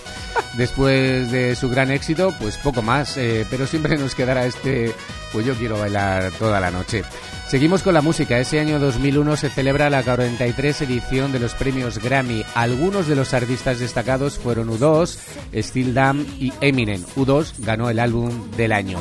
Después 0.56 1.30
de 1.30 1.54
su 1.54 1.68
gran 1.68 1.90
éxito, 1.90 2.34
pues 2.40 2.56
poco 2.56 2.80
más, 2.80 3.16
eh, 3.18 3.46
pero 3.50 3.66
siempre 3.66 3.98
nos 3.98 4.14
quedará 4.14 4.46
este, 4.46 4.94
pues 5.32 5.44
yo 5.44 5.54
quiero 5.54 5.78
bailar 5.78 6.32
toda 6.38 6.60
la 6.60 6.70
noche. 6.70 7.02
Seguimos 7.46 7.82
con 7.82 7.94
la 7.94 8.00
música. 8.00 8.40
Ese 8.40 8.58
año 8.58 8.80
2001 8.80 9.36
se 9.36 9.50
celebra 9.50 9.88
la 9.88 10.02
43 10.02 10.82
edición 10.82 11.30
de 11.30 11.38
los 11.38 11.54
premios 11.54 12.02
Grammy. 12.02 12.42
Algunos 12.54 13.06
de 13.06 13.14
los 13.14 13.34
artistas 13.34 13.78
destacados 13.78 14.38
fueron 14.38 14.68
U2, 14.68 15.18
Steel 15.54 15.94
Dam 15.94 16.26
y 16.40 16.52
Eminem. 16.60 17.04
U2 17.14 17.52
ganó 17.58 17.88
el 17.88 18.00
álbum 18.00 18.50
del 18.56 18.72
año. 18.72 18.98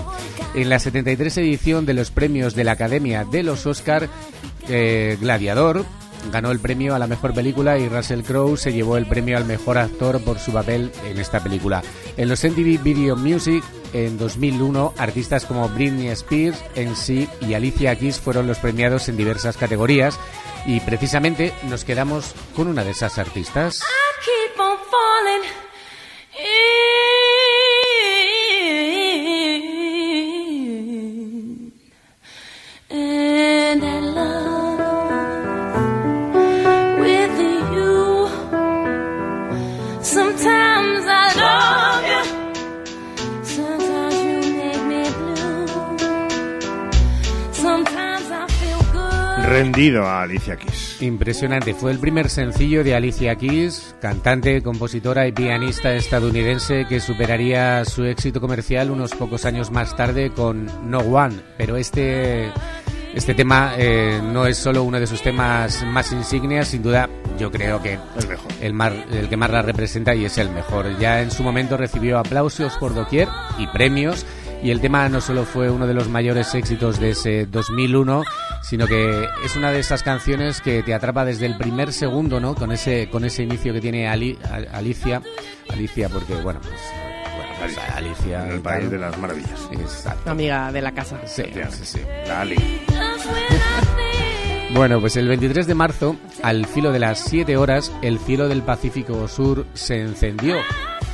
En 0.54 0.70
la 0.70 0.78
73 0.78 1.38
edición 1.38 1.86
de 1.88 1.96
los 1.96 2.12
premios 2.12 2.54
de 2.54 2.66
la 2.66 2.74
Academia 2.74 3.26
de 3.26 3.44
los 3.44 3.66
Oscar, 3.66 4.10
eh, 4.70 5.18
Gladiador 5.20 5.86
ganó 6.32 6.52
el 6.52 6.60
premio 6.60 6.96
a 6.96 7.00
la 7.00 7.08
mejor 7.08 7.34
película 7.34 7.78
y 7.78 7.90
Russell 7.90 8.22
Crowe 8.22 8.58
se 8.58 8.74
llevó 8.74 8.98
el 8.98 9.06
premio 9.06 9.38
al 9.38 9.46
mejor 9.46 9.78
actor 9.78 10.22
por 10.24 10.40
su 10.40 10.52
papel 10.52 10.92
en 11.06 11.20
esta 11.20 11.42
película. 11.42 11.84
En 12.18 12.30
los 12.30 12.44
MTV 12.44 12.82
Video 12.82 13.16
Music 13.16 13.64
en 13.94 14.18
2001, 14.18 14.94
artistas 14.98 15.46
como 15.46 15.70
Britney 15.70 16.10
Spears, 16.10 16.64
NC 16.76 17.30
y 17.42 17.54
Alicia 17.54 17.96
Keys 17.96 18.20
fueron 18.20 18.48
los 18.48 18.60
premiados 18.60 19.08
en 19.08 19.18
diversas 19.18 19.58
categorías 19.58 20.20
y 20.66 20.80
precisamente 20.82 21.54
nos 21.70 21.86
quedamos 21.86 22.34
con 22.56 22.68
una 22.68 22.84
de 22.84 22.92
esas 22.92 23.18
artistas. 23.18 23.82
Rendido 49.60 50.06
a 50.06 50.24
Alicia 50.24 50.58
Keys. 50.58 50.98
Impresionante, 51.02 51.74
fue 51.74 51.90
el 51.94 51.98
primer 52.00 52.30
sencillo 52.30 52.84
de 52.84 52.94
Alicia 52.94 53.38
Keys, 53.38 53.96
cantante, 54.02 54.62
compositora 54.62 55.28
y 55.30 55.32
pianista 55.32 55.94
estadounidense 55.94 56.86
que 56.90 57.00
superaría 57.00 57.86
su 57.86 58.04
éxito 58.04 58.42
comercial 58.42 58.92
unos 58.92 59.12
pocos 59.16 59.46
años 59.46 59.72
más 59.72 59.96
tarde 59.96 60.32
con 60.32 60.66
No 60.92 60.98
One, 61.00 61.38
pero 61.58 61.78
este 61.78 62.52
este 63.14 63.34
tema 63.34 63.76
eh, 63.78 64.20
no 64.22 64.46
es 64.46 64.58
solo 64.58 64.84
uno 64.84 65.00
de 65.00 65.08
sus 65.08 65.22
temas 65.22 65.86
más 65.86 66.12
insignias, 66.12 66.68
sin 66.68 66.84
duda 66.84 67.08
yo 67.40 67.50
creo 67.50 67.82
que 67.82 67.94
El 68.20 68.28
mejor. 68.28 68.52
el, 68.60 68.74
mar- 68.74 69.06
el 69.10 69.30
que 69.30 69.38
más 69.38 69.52
la 69.52 69.62
representa 69.62 70.14
y 70.14 70.26
es 70.26 70.38
el 70.38 70.50
mejor. 70.50 71.00
Ya 71.00 71.22
en 71.22 71.32
su 71.32 71.44
momento 71.44 71.78
recibió 71.78 72.20
aplausos 72.20 72.76
por 72.76 72.94
doquier 72.94 73.30
y 73.58 73.68
premios 73.68 74.26
y 74.64 74.72
el 74.72 74.82
tema 74.82 75.08
no 75.10 75.22
solo 75.22 75.44
fue 75.46 75.70
uno 75.70 75.86
de 75.88 75.94
los 75.94 76.08
mayores 76.10 76.54
éxitos 76.56 77.00
de 77.00 77.12
ese 77.12 77.46
2001, 77.46 78.24
sino 78.64 78.88
que 78.88 79.28
es 79.46 79.56
una 79.56 79.72
de 79.72 79.80
esas 79.80 80.02
canciones 80.04 80.62
que 80.62 80.82
te 80.84 80.94
atrapa 80.94 81.24
desde 81.26 81.46
el 81.46 81.58
primer 81.58 81.94
segundo, 81.94 82.40
¿no? 82.40 82.56
Con 82.56 82.72
ese 82.72 83.10
con 83.10 83.26
ese 83.26 83.44
inicio 83.44 83.74
que 83.74 83.82
tiene 83.82 84.08
Ali- 84.08 84.38
A- 84.50 84.78
Alicia, 84.78 85.22
Alicia 85.70 86.10
porque 86.10 86.34
bueno, 86.36 86.60
pues, 86.62 86.74
bueno, 87.38 87.54
pues, 87.60 87.78
Alicia 87.96 88.44
En 88.48 88.52
el 88.56 88.62
país 88.62 88.82
tal. 88.82 88.90
de 88.92 88.98
las 88.98 89.18
maravillas. 89.20 89.70
Exacto. 89.72 90.32
Amiga 90.32 90.72
de 90.72 90.82
la 90.82 90.92
casa. 90.94 91.20
Sí, 91.26 91.44
sí, 91.72 91.86
sí. 91.86 92.00
La 92.28 92.42
Ali. 92.42 92.56
Bueno, 94.74 95.00
pues 95.00 95.16
el 95.16 95.28
23 95.30 95.68
de 95.68 95.74
marzo, 95.74 96.18
al 96.44 96.66
filo 96.66 96.92
de 96.92 97.00
las 97.00 97.20
7 97.20 97.56
horas, 97.56 97.94
el 98.02 98.20
cielo 98.20 98.50
del 98.50 98.62
Pacífico 98.62 99.26
Sur 99.30 99.66
se 99.74 100.02
encendió 100.02 100.58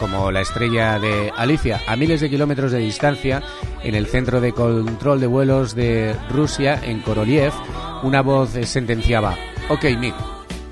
como 0.02 0.32
la 0.32 0.41
estrella 0.41 0.99
de 0.99 1.32
Alicia 1.38 1.80
a 1.88 1.95
miles 1.95 2.19
de 2.19 2.30
kilómetros 2.30 2.72
de 2.73 2.80
distancia 2.80 3.41
en 3.84 3.95
el 3.95 4.07
centro 4.07 4.41
de 4.41 4.52
control 4.52 5.22
de 5.22 5.28
vuelos 5.28 5.76
de 5.76 6.14
Rusia, 6.30 6.78
en 6.84 6.99
Korolev, 7.02 7.53
una 8.03 8.22
voz 8.22 8.49
sentenciaba, 8.65 9.38
OK, 9.69 9.86
Mir. 9.98 10.14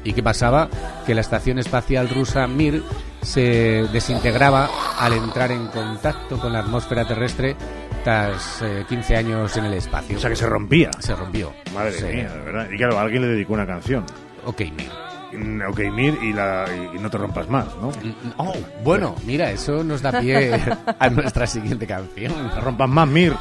¿Y 0.04 0.14
qué 0.14 0.24
pasaba? 0.24 0.68
Que 1.06 1.14
la 1.14 1.22
estación 1.22 1.60
espacial 1.60 2.10
rusa 2.10 2.48
Mir 2.48 2.84
se 3.22 3.86
desintegraba 3.94 4.70
al 4.98 5.14
entrar 5.14 5.52
en 5.52 5.68
contacto 5.68 6.40
con 6.40 6.52
la 6.54 6.60
atmósfera 6.60 7.06
terrestre 7.08 7.56
tras 8.04 8.62
eh, 8.62 8.86
15 8.90 9.16
años 9.18 9.56
en 9.58 9.66
el 9.66 9.74
espacio. 9.76 10.18
O 10.18 10.20
sea 10.20 10.30
que 10.30 10.36
se 10.38 10.48
rompía. 10.48 10.90
Se 11.00 11.16
rompió. 11.16 11.54
Madre 11.76 11.92
Sí. 11.92 12.06
mía, 12.06 12.30
de 12.32 12.40
verdad. 12.40 12.68
Y 12.72 12.78
claro, 12.78 12.98
alguien 12.98 13.22
le 13.24 13.28
dedicó 13.28 13.54
una 13.54 13.68
canción. 13.68 14.06
Ok, 14.46 14.62
Mir. 14.76 14.90
Mm, 15.32 15.62
Ok, 15.70 15.80
Mir, 15.92 16.18
y, 16.24 16.34
la, 16.34 16.66
y 16.96 16.98
no 17.00 17.10
te 17.10 17.18
rompas 17.18 17.48
más, 17.50 17.68
¿no? 17.76 17.92
Oh, 18.38 18.54
bueno, 18.84 19.16
mira, 19.26 19.52
eso 19.52 19.84
nos 19.84 20.02
da 20.02 20.20
pie 20.20 20.60
a 21.00 21.10
nuestra 21.10 21.46
siguiente 21.48 21.86
canción. 21.86 22.34
No 22.56 22.62
rompas 22.62 22.90
más, 22.90 23.08
Mir. 23.08 23.34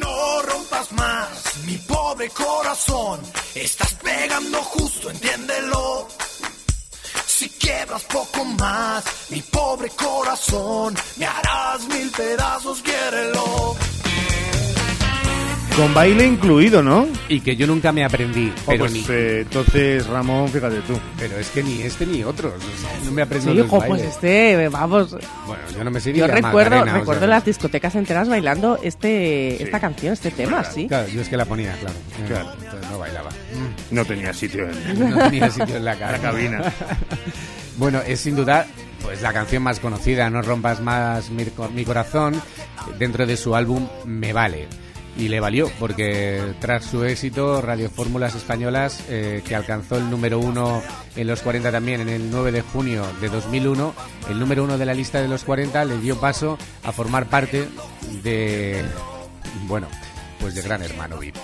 No 0.00 0.42
rompas 0.42 0.92
más 0.92 1.28
mi 1.66 1.76
pobre 1.78 2.28
corazón. 2.30 3.20
Estás 3.54 3.94
pegando 3.94 4.58
justo, 4.62 5.10
entiéndelo. 5.10 6.08
Si 7.26 7.48
quiebras 7.50 8.02
poco 8.04 8.44
más, 8.44 9.04
mi 9.30 9.42
pobre 9.42 9.90
corazón, 9.90 10.94
me 11.18 11.26
harás 11.26 11.86
mil 11.88 12.10
pedazos, 12.10 12.80
quiérelo. 12.80 13.76
Con 15.76 15.92
baile 15.92 16.24
incluido, 16.24 16.82
¿no? 16.82 17.06
Y 17.28 17.40
que 17.40 17.54
yo 17.54 17.66
nunca 17.66 17.92
me 17.92 18.02
aprendí. 18.02 18.50
Oh, 18.62 18.62
Pero 18.68 18.78
pues, 18.84 18.92
ni, 18.92 19.04
eh, 19.10 19.40
entonces, 19.42 20.06
Ramón, 20.06 20.48
fíjate 20.48 20.80
tú. 20.80 20.98
pero 21.18 21.36
es 21.38 21.50
que 21.50 21.62
ni 21.62 21.82
este 21.82 22.06
ni 22.06 22.24
otros. 22.24 22.54
o 22.54 22.80
sea, 22.80 22.98
no 23.04 23.10
me 23.10 23.20
aprendo 23.20 23.50
Sí, 23.50 23.58
los 23.58 23.66
hijo, 23.66 23.82
pues 23.86 24.00
este, 24.00 24.68
vamos. 24.68 25.10
Bueno, 25.46 25.62
yo 25.76 25.84
no 25.84 25.90
me 25.90 26.00
sé 26.00 26.14
ni 26.14 26.18
Yo 26.20 26.26
la 26.28 26.34
recuerdo, 26.36 26.70
Macarena, 26.70 26.92
o 26.96 27.00
recuerdo 27.00 27.20
sea, 27.20 27.28
las 27.28 27.44
discotecas 27.44 27.94
enteras 27.94 28.26
bailando 28.26 28.78
este, 28.82 29.62
esta 29.62 29.78
canción, 29.78 30.14
este 30.14 30.30
tema, 30.30 30.64
sí. 30.64 30.88
Claro, 30.88 31.08
yo 31.08 31.20
es 31.20 31.28
que 31.28 31.36
la 31.36 31.44
ponía, 31.44 31.74
claro. 31.74 31.96
Claro. 32.26 32.52
Entonces 32.64 32.90
no 32.90 32.98
bailaba. 32.98 33.30
No 33.90 34.04
tenía 34.06 34.32
sitio 34.32 34.66
en 34.70 35.10
No 35.10 35.18
tenía 35.24 35.50
sitio 35.50 35.76
en 35.76 35.84
la, 35.84 35.94
ca- 35.96 36.12
la 36.12 36.18
cabina. 36.18 36.62
Bueno, 37.78 38.00
es 38.06 38.20
sin 38.20 38.34
duda 38.34 38.64
pues 39.02 39.20
la 39.20 39.34
canción 39.34 39.62
más 39.62 39.78
conocida, 39.80 40.30
No 40.30 40.40
rompas 40.40 40.80
más 40.80 41.28
mi, 41.28 41.44
mi 41.74 41.84
corazón, 41.84 42.40
dentro 42.98 43.26
de 43.26 43.36
su 43.36 43.54
álbum 43.54 43.86
Me 44.06 44.32
vale. 44.32 44.66
Y 45.18 45.28
le 45.28 45.40
valió, 45.40 45.70
porque 45.78 46.42
tras 46.60 46.84
su 46.84 47.02
éxito, 47.04 47.62
Radio 47.62 47.88
Fórmulas 47.88 48.34
Españolas, 48.34 49.02
eh, 49.08 49.42
que 49.46 49.54
alcanzó 49.54 49.96
el 49.96 50.10
número 50.10 50.38
uno 50.38 50.82
en 51.16 51.26
los 51.26 51.40
40 51.40 51.72
también 51.72 52.02
en 52.02 52.10
el 52.10 52.30
9 52.30 52.52
de 52.52 52.60
junio 52.60 53.02
de 53.20 53.30
2001, 53.30 53.94
el 54.28 54.38
número 54.38 54.64
uno 54.64 54.76
de 54.76 54.84
la 54.84 54.92
lista 54.92 55.22
de 55.22 55.28
los 55.28 55.44
40 55.44 55.86
le 55.86 55.98
dio 55.98 56.20
paso 56.20 56.58
a 56.84 56.92
formar 56.92 57.26
parte 57.26 57.66
de, 58.22 58.84
bueno, 59.66 59.88
pues 60.38 60.54
de 60.54 60.60
Gran 60.60 60.82
Hermano 60.82 61.16
VIP. 61.18 61.36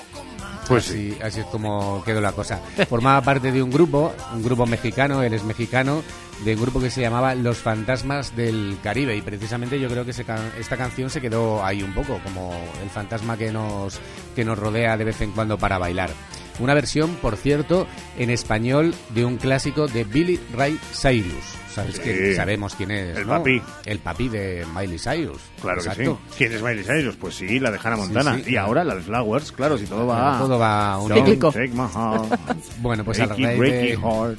Pues 0.69 0.89
así, 0.89 1.17
así 1.23 1.41
es 1.41 1.47
como 1.47 2.03
quedó 2.05 2.21
la 2.21 2.33
cosa. 2.33 2.61
Formaba 2.89 3.21
parte 3.23 3.53
de 3.53 3.63
un 3.63 3.71
grupo, 3.71 4.15
un 4.33 4.43
grupo 4.43 4.67
mexicano, 4.67 5.23
él 5.23 5.35
es 5.35 5.45
mexicano, 5.45 6.03
de 6.45 6.55
un 6.55 6.63
grupo 6.63 6.81
que 6.81 6.91
se 6.91 7.01
llamaba 7.01 7.35
Los 7.35 7.59
Fantasmas 7.59 8.35
del 8.35 8.77
Caribe. 8.83 9.17
Y 9.17 9.23
precisamente 9.23 9.79
yo 9.79 9.89
creo 9.89 10.05
que 10.05 10.11
esta 10.11 10.77
canción 10.77 11.11
se 11.11 11.21
quedó 11.21 11.65
ahí 11.65 11.83
un 11.83 11.95
poco, 11.95 12.21
como 12.25 12.53
el 12.83 12.91
fantasma 12.91 13.37
que 13.37 13.53
nos, 13.53 14.01
que 14.35 14.45
nos 14.45 14.59
rodea 14.59 14.97
de 14.97 15.05
vez 15.05 15.21
en 15.21 15.33
cuando 15.33 15.59
para 15.59 15.79
bailar. 15.79 16.11
Una 16.59 16.75
versión, 16.75 17.15
por 17.17 17.37
cierto, 17.37 17.87
en 18.19 18.31
español 18.31 18.95
de 19.11 19.25
un 19.25 19.37
clásico 19.37 19.87
de 19.87 20.05
Billy 20.05 20.41
Ray 20.55 20.79
Cyrus. 20.93 21.62
Sabes 21.75 21.97
Sí. 21.97 22.03
que 22.03 22.35
sabemos 22.35 22.75
quién 22.75 22.91
es. 22.91 23.17
El 23.17 23.27
¿no? 23.27 23.39
papi. 23.39 23.63
El 23.87 23.99
papi 24.01 24.29
de 24.29 24.67
Miley 24.75 24.99
Cyrus. 24.99 25.41
Claro 25.61 25.83
que 25.83 25.91
sí. 25.95 26.11
¿Quién 26.37 26.53
es 26.53 26.63
Miley 26.63 26.85
Cyrus? 26.85 27.17
Pues 27.17 27.35
sí, 27.37 27.59
la 27.59 27.71
de 27.71 27.79
Hannah 27.83 27.97
Montana. 27.97 28.37
sí. 28.37 28.51
y 28.53 28.57
ahora 28.57 28.85
la 28.85 28.95
de 28.95 29.01
Flowers, 29.03 29.53
claro, 29.53 29.79
si 29.79 29.87
todo 29.87 30.07
va... 30.07 30.39
Todo 30.39 30.59
va 30.59 30.99
un. 30.99 31.13
Bueno, 32.81 33.05
pues 33.05 33.21
al 33.21 33.29
Breaky, 33.29 33.59
breaky 33.59 33.87
de- 33.89 33.97
heart. 33.97 34.39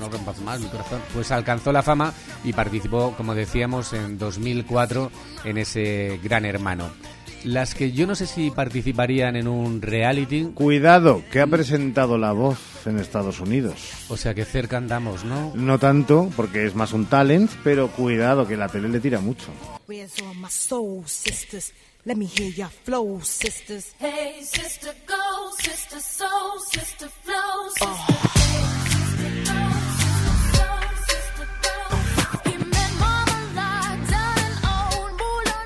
no 0.00 0.08
rompas 0.08 0.40
más 0.40 0.60
mi 0.60 0.68
corazón. 0.68 1.00
Pues 1.14 1.30
alcanzó 1.32 1.72
la 1.72 1.82
fama 1.82 2.12
y 2.44 2.52
participó, 2.52 3.14
como 3.16 3.34
decíamos, 3.34 3.92
en 3.92 4.18
2004 4.18 5.10
en 5.44 5.58
ese 5.58 6.20
Gran 6.22 6.44
Hermano. 6.44 6.90
Las 7.44 7.74
que 7.74 7.92
yo 7.92 8.06
no 8.06 8.14
sé 8.14 8.26
si 8.26 8.50
participarían 8.50 9.36
en 9.36 9.48
un 9.48 9.80
reality, 9.80 10.50
Cuidado, 10.54 11.22
que 11.30 11.40
ha 11.40 11.46
presentado 11.46 12.18
la 12.18 12.32
voz 12.32 12.58
en 12.86 12.98
Estados 12.98 13.40
Unidos. 13.40 13.74
o 14.08 14.16
sea 14.16 14.34
que 14.34 14.44
cerca 14.44 14.76
andamos, 14.76 15.24
¿no? 15.24 15.52
No 15.54 15.78
tanto, 15.78 16.30
porque 16.36 16.66
es 16.66 16.74
más 16.74 16.92
un 16.92 17.06
talent, 17.06 17.50
pero 17.62 17.88
cuidado, 17.88 18.46
que 18.46 18.56
la 18.56 18.68
tele 18.68 18.88
le 18.88 19.00
tira 19.00 19.20
mucho. 19.20 19.46
Where's 19.86 20.14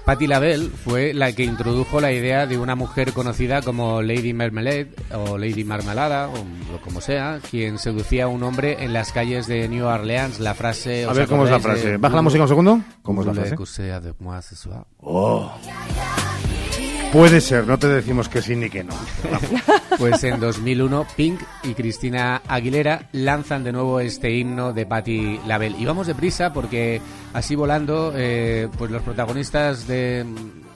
Patti 0.04 0.26
LaBelle 0.26 0.68
fue 0.68 1.14
la 1.14 1.32
que 1.32 1.44
introdujo 1.44 2.00
la 2.00 2.12
idea 2.12 2.46
de 2.46 2.58
una 2.58 2.74
mujer 2.74 3.12
conocida 3.12 3.62
como 3.62 4.02
Lady 4.02 4.32
Marmalade 4.32 4.90
o 5.14 5.38
Lady 5.38 5.62
Marmalada 5.62 6.28
o 6.28 6.72
lo 6.72 6.80
como 6.82 7.00
sea, 7.00 7.38
quien 7.50 7.78
seducía 7.78 8.24
a 8.24 8.28
un 8.28 8.42
hombre 8.42 8.82
en 8.82 8.92
las 8.92 9.12
calles 9.12 9.46
de 9.46 9.68
New 9.68 9.86
Orleans. 9.86 10.40
La 10.40 10.54
frase... 10.54 11.04
A 11.04 11.10
¿os 11.10 11.16
ver 11.16 11.28
cómo 11.28 11.44
es 11.44 11.50
la 11.50 11.60
frase. 11.60 11.98
Baja 11.98 12.16
la 12.16 12.22
música 12.22 12.42
un 12.42 12.48
segundo. 12.48 12.80
¿Cómo 13.02 13.20
es 13.20 13.28
la 13.28 13.34
frase? 13.34 13.54
Oh. 14.98 15.52
Puede 17.12 17.42
ser, 17.42 17.66
no 17.66 17.78
te 17.78 17.88
decimos 17.88 18.28
que 18.30 18.40
sí 18.40 18.56
ni 18.56 18.70
que 18.70 18.84
no. 18.84 18.94
Pues 19.98 20.24
en 20.24 20.40
2001 20.40 21.06
Pink 21.16 21.40
y 21.62 21.74
Cristina 21.74 22.40
Aguilera 22.48 23.08
lanzan 23.12 23.62
de 23.62 23.70
nuevo 23.72 24.00
este 24.00 24.30
himno 24.34 24.72
de 24.72 24.86
Patti 24.86 25.38
LaBelle. 25.46 25.76
Y 25.78 25.84
vamos 25.84 26.06
deprisa 26.06 26.52
porque 26.54 27.00
así 27.34 27.54
volando, 27.54 28.12
eh, 28.16 28.68
pues 28.78 28.90
los 28.90 29.02
protagonistas 29.02 29.86
de 29.86 30.24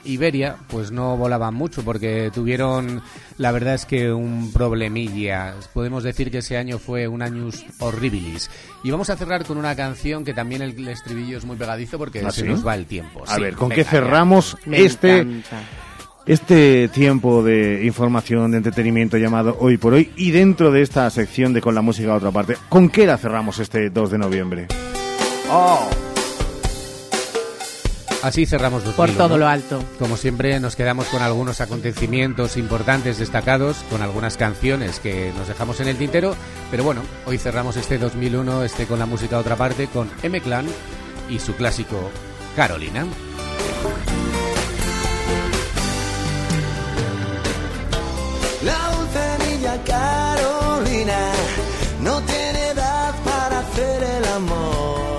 Iberia 0.04 0.56
pues 0.68 0.92
no 0.92 1.16
volaban 1.16 1.54
mucho 1.54 1.82
porque 1.82 2.30
tuvieron, 2.32 3.00
la 3.38 3.50
verdad 3.52 3.74
es 3.74 3.86
que 3.86 4.12
un 4.12 4.52
problemilla. 4.52 5.54
Podemos 5.72 6.04
decir 6.04 6.30
que 6.30 6.38
ese 6.38 6.58
año 6.58 6.78
fue 6.78 7.08
un 7.08 7.22
años 7.22 7.64
horribilis. 7.78 8.50
Y 8.84 8.90
vamos 8.90 9.08
a 9.08 9.16
cerrar 9.16 9.44
con 9.46 9.56
una 9.56 9.74
canción 9.74 10.24
que 10.24 10.34
también 10.34 10.60
el 10.60 10.86
estribillo 10.88 11.38
es 11.38 11.46
muy 11.46 11.56
pegadizo 11.56 11.96
porque 11.98 12.20
¿Ah, 12.24 12.30
se 12.30 12.42
sí? 12.42 12.46
nos 12.46 12.64
va 12.64 12.74
el 12.74 12.84
tiempo. 12.84 13.24
A 13.26 13.34
Sí, 13.36 13.40
ver, 13.40 13.54
¿con 13.56 13.70
venga, 13.70 13.82
qué 13.82 13.88
cerramos 13.88 14.58
este 14.70 15.18
encanta. 15.20 15.62
Este 16.26 16.88
tiempo 16.88 17.42
de 17.42 17.84
información, 17.84 18.50
de 18.50 18.58
entretenimiento 18.58 19.16
llamado 19.16 19.56
Hoy 19.60 19.76
por 19.76 19.94
Hoy? 19.94 20.12
Y 20.16 20.32
dentro 20.32 20.70
de 20.70 20.82
esta 20.82 21.08
sección 21.10 21.52
de 21.52 21.60
Con 21.60 21.74
la 21.74 21.82
música 21.82 22.12
a 22.12 22.16
otra 22.16 22.30
parte, 22.30 22.56
¿con 22.68 22.88
qué 22.88 23.06
la 23.06 23.16
cerramos 23.16 23.58
este 23.58 23.90
2 23.90 24.10
de 24.10 24.18
noviembre? 24.18 24.66
¡Oh! 25.50 25.88
Así 28.22 28.44
cerramos 28.44 28.82
2000, 28.82 28.96
Por 28.96 29.10
todo 29.16 29.28
¿no? 29.28 29.38
lo 29.38 29.46
alto. 29.46 29.80
Como 30.00 30.16
siempre, 30.16 30.58
nos 30.58 30.74
quedamos 30.74 31.06
con 31.06 31.22
algunos 31.22 31.60
acontecimientos 31.60 32.56
importantes 32.56 33.18
destacados, 33.18 33.76
con 33.88 34.02
algunas 34.02 34.36
canciones 34.36 34.98
que 34.98 35.32
nos 35.38 35.46
dejamos 35.46 35.78
en 35.80 35.86
el 35.86 35.96
tintero. 35.96 36.34
Pero 36.70 36.82
bueno, 36.82 37.02
hoy 37.26 37.38
cerramos 37.38 37.76
este 37.76 37.98
2001, 37.98 38.64
este 38.64 38.86
con 38.86 38.98
la 38.98 39.06
música 39.06 39.36
a 39.36 39.40
otra 39.40 39.54
parte, 39.54 39.86
con 39.86 40.10
M-Clan 40.24 40.66
y 41.30 41.38
su 41.38 41.54
clásico 41.54 42.10
Carolina. 42.56 43.06
Carolina 49.84 51.32
no 52.00 52.20
tiene 52.22 52.68
edad 52.68 53.14
para 53.24 53.58
hacer 53.60 54.02
el 54.02 54.24
amor. 54.24 55.18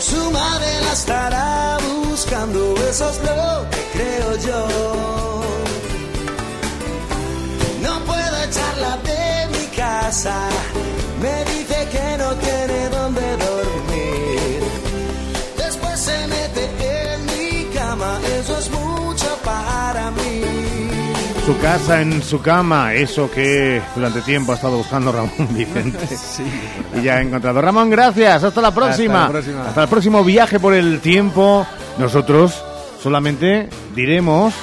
Su 0.00 0.30
madre 0.30 0.80
la 0.82 0.92
estará 0.92 1.78
buscando, 1.78 2.74
eso 2.88 3.10
es 3.10 3.18
lo 3.18 3.70
que 3.70 3.82
creo 3.92 4.36
yo. 4.48 4.66
No 7.82 8.00
puedo 8.04 8.42
echarla 8.44 8.96
de 8.98 9.58
mi 9.58 9.66
casa, 9.76 10.36
Su 21.46 21.58
casa 21.58 22.00
en 22.00 22.22
su 22.22 22.40
cama, 22.40 22.94
eso 22.94 23.30
que 23.30 23.82
durante 23.94 24.22
tiempo 24.22 24.52
ha 24.52 24.54
estado 24.54 24.78
buscando 24.78 25.12
Ramón 25.12 25.30
Vicente. 25.50 25.98
y 26.98 27.02
ya 27.02 27.16
ha 27.16 27.20
encontrado. 27.20 27.60
Ramón, 27.60 27.90
gracias. 27.90 28.42
Hasta 28.44 28.62
la 28.62 28.74
próxima. 28.74 29.26
Hasta 29.26 29.26
la 29.26 29.32
próxima. 29.42 29.68
Hasta 29.68 29.82
el 29.82 29.88
próximo 29.88 30.24
viaje 30.24 30.58
por 30.58 30.72
el 30.72 31.00
tiempo. 31.00 31.66
Nosotros 31.98 32.64
solamente 33.02 33.68
diremos 33.94 34.54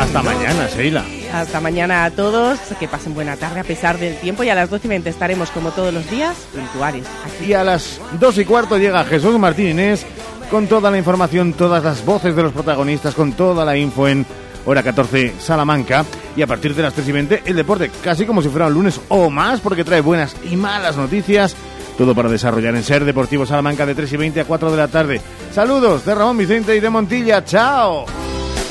hasta 0.00 0.22
mañana, 0.22 0.68
Sheila. 0.74 1.04
Hasta 1.32 1.60
mañana 1.60 2.04
a 2.04 2.10
todos, 2.10 2.58
que 2.78 2.86
pasen 2.88 3.14
buena 3.14 3.36
tarde 3.36 3.60
a 3.60 3.64
pesar 3.64 3.98
del 3.98 4.16
tiempo 4.16 4.42
y 4.44 4.48
a 4.50 4.54
las 4.54 4.68
12 4.70 4.86
y 4.86 4.90
20 4.90 5.10
estaremos 5.10 5.50
como 5.50 5.70
todos 5.70 5.94
los 5.94 6.08
días 6.10 6.36
puntuales. 6.52 7.04
Y 7.46 7.52
a 7.54 7.64
las 7.64 8.00
dos 8.20 8.36
y 8.38 8.44
cuarto 8.44 8.78
llega 8.78 9.04
Jesús 9.04 9.38
Martín 9.38 9.68
Inés 9.70 10.04
con 10.50 10.66
toda 10.66 10.90
la 10.90 10.98
información, 10.98 11.52
todas 11.52 11.82
las 11.82 12.04
voces 12.04 12.34
de 12.34 12.42
los 12.42 12.52
protagonistas, 12.52 13.14
con 13.14 13.32
toda 13.32 13.64
la 13.64 13.76
info 13.76 14.08
en 14.08 14.24
hora 14.66 14.82
14 14.82 15.34
Salamanca. 15.38 16.04
Y 16.36 16.42
a 16.42 16.46
partir 16.46 16.74
de 16.74 16.82
las 16.82 16.94
3 16.94 17.08
y 17.08 17.12
20, 17.12 17.42
el 17.44 17.56
deporte, 17.56 17.90
casi 18.02 18.26
como 18.26 18.42
si 18.42 18.48
fuera 18.48 18.66
un 18.66 18.74
lunes 18.74 19.00
o 19.08 19.30
más, 19.30 19.60
porque 19.60 19.84
trae 19.84 20.00
buenas 20.00 20.36
y 20.50 20.56
malas 20.56 20.96
noticias. 20.96 21.56
Todo 21.96 22.14
para 22.14 22.28
desarrollar 22.28 22.74
en 22.74 22.82
Ser 22.82 23.04
Deportivo 23.04 23.46
Salamanca 23.46 23.86
de 23.86 23.94
3 23.94 24.12
y 24.12 24.16
20 24.16 24.40
a 24.40 24.44
4 24.44 24.70
de 24.70 24.76
la 24.76 24.88
tarde. 24.88 25.20
Saludos 25.52 26.04
de 26.04 26.14
Ramón 26.14 26.38
Vicente 26.38 26.74
y 26.74 26.80
de 26.80 26.90
Montilla. 26.90 27.44
¡Chao! 27.44 28.06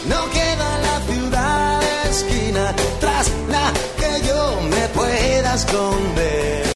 No 0.07 0.29
queda 0.31 0.79
la 0.81 1.13
ciudad 1.13 1.81
esquina 2.09 2.75
tras 2.99 3.31
la 3.49 3.71
que 3.97 4.27
yo 4.27 4.59
me 4.69 4.87
pueda 4.89 5.55
esconder. 5.55 6.52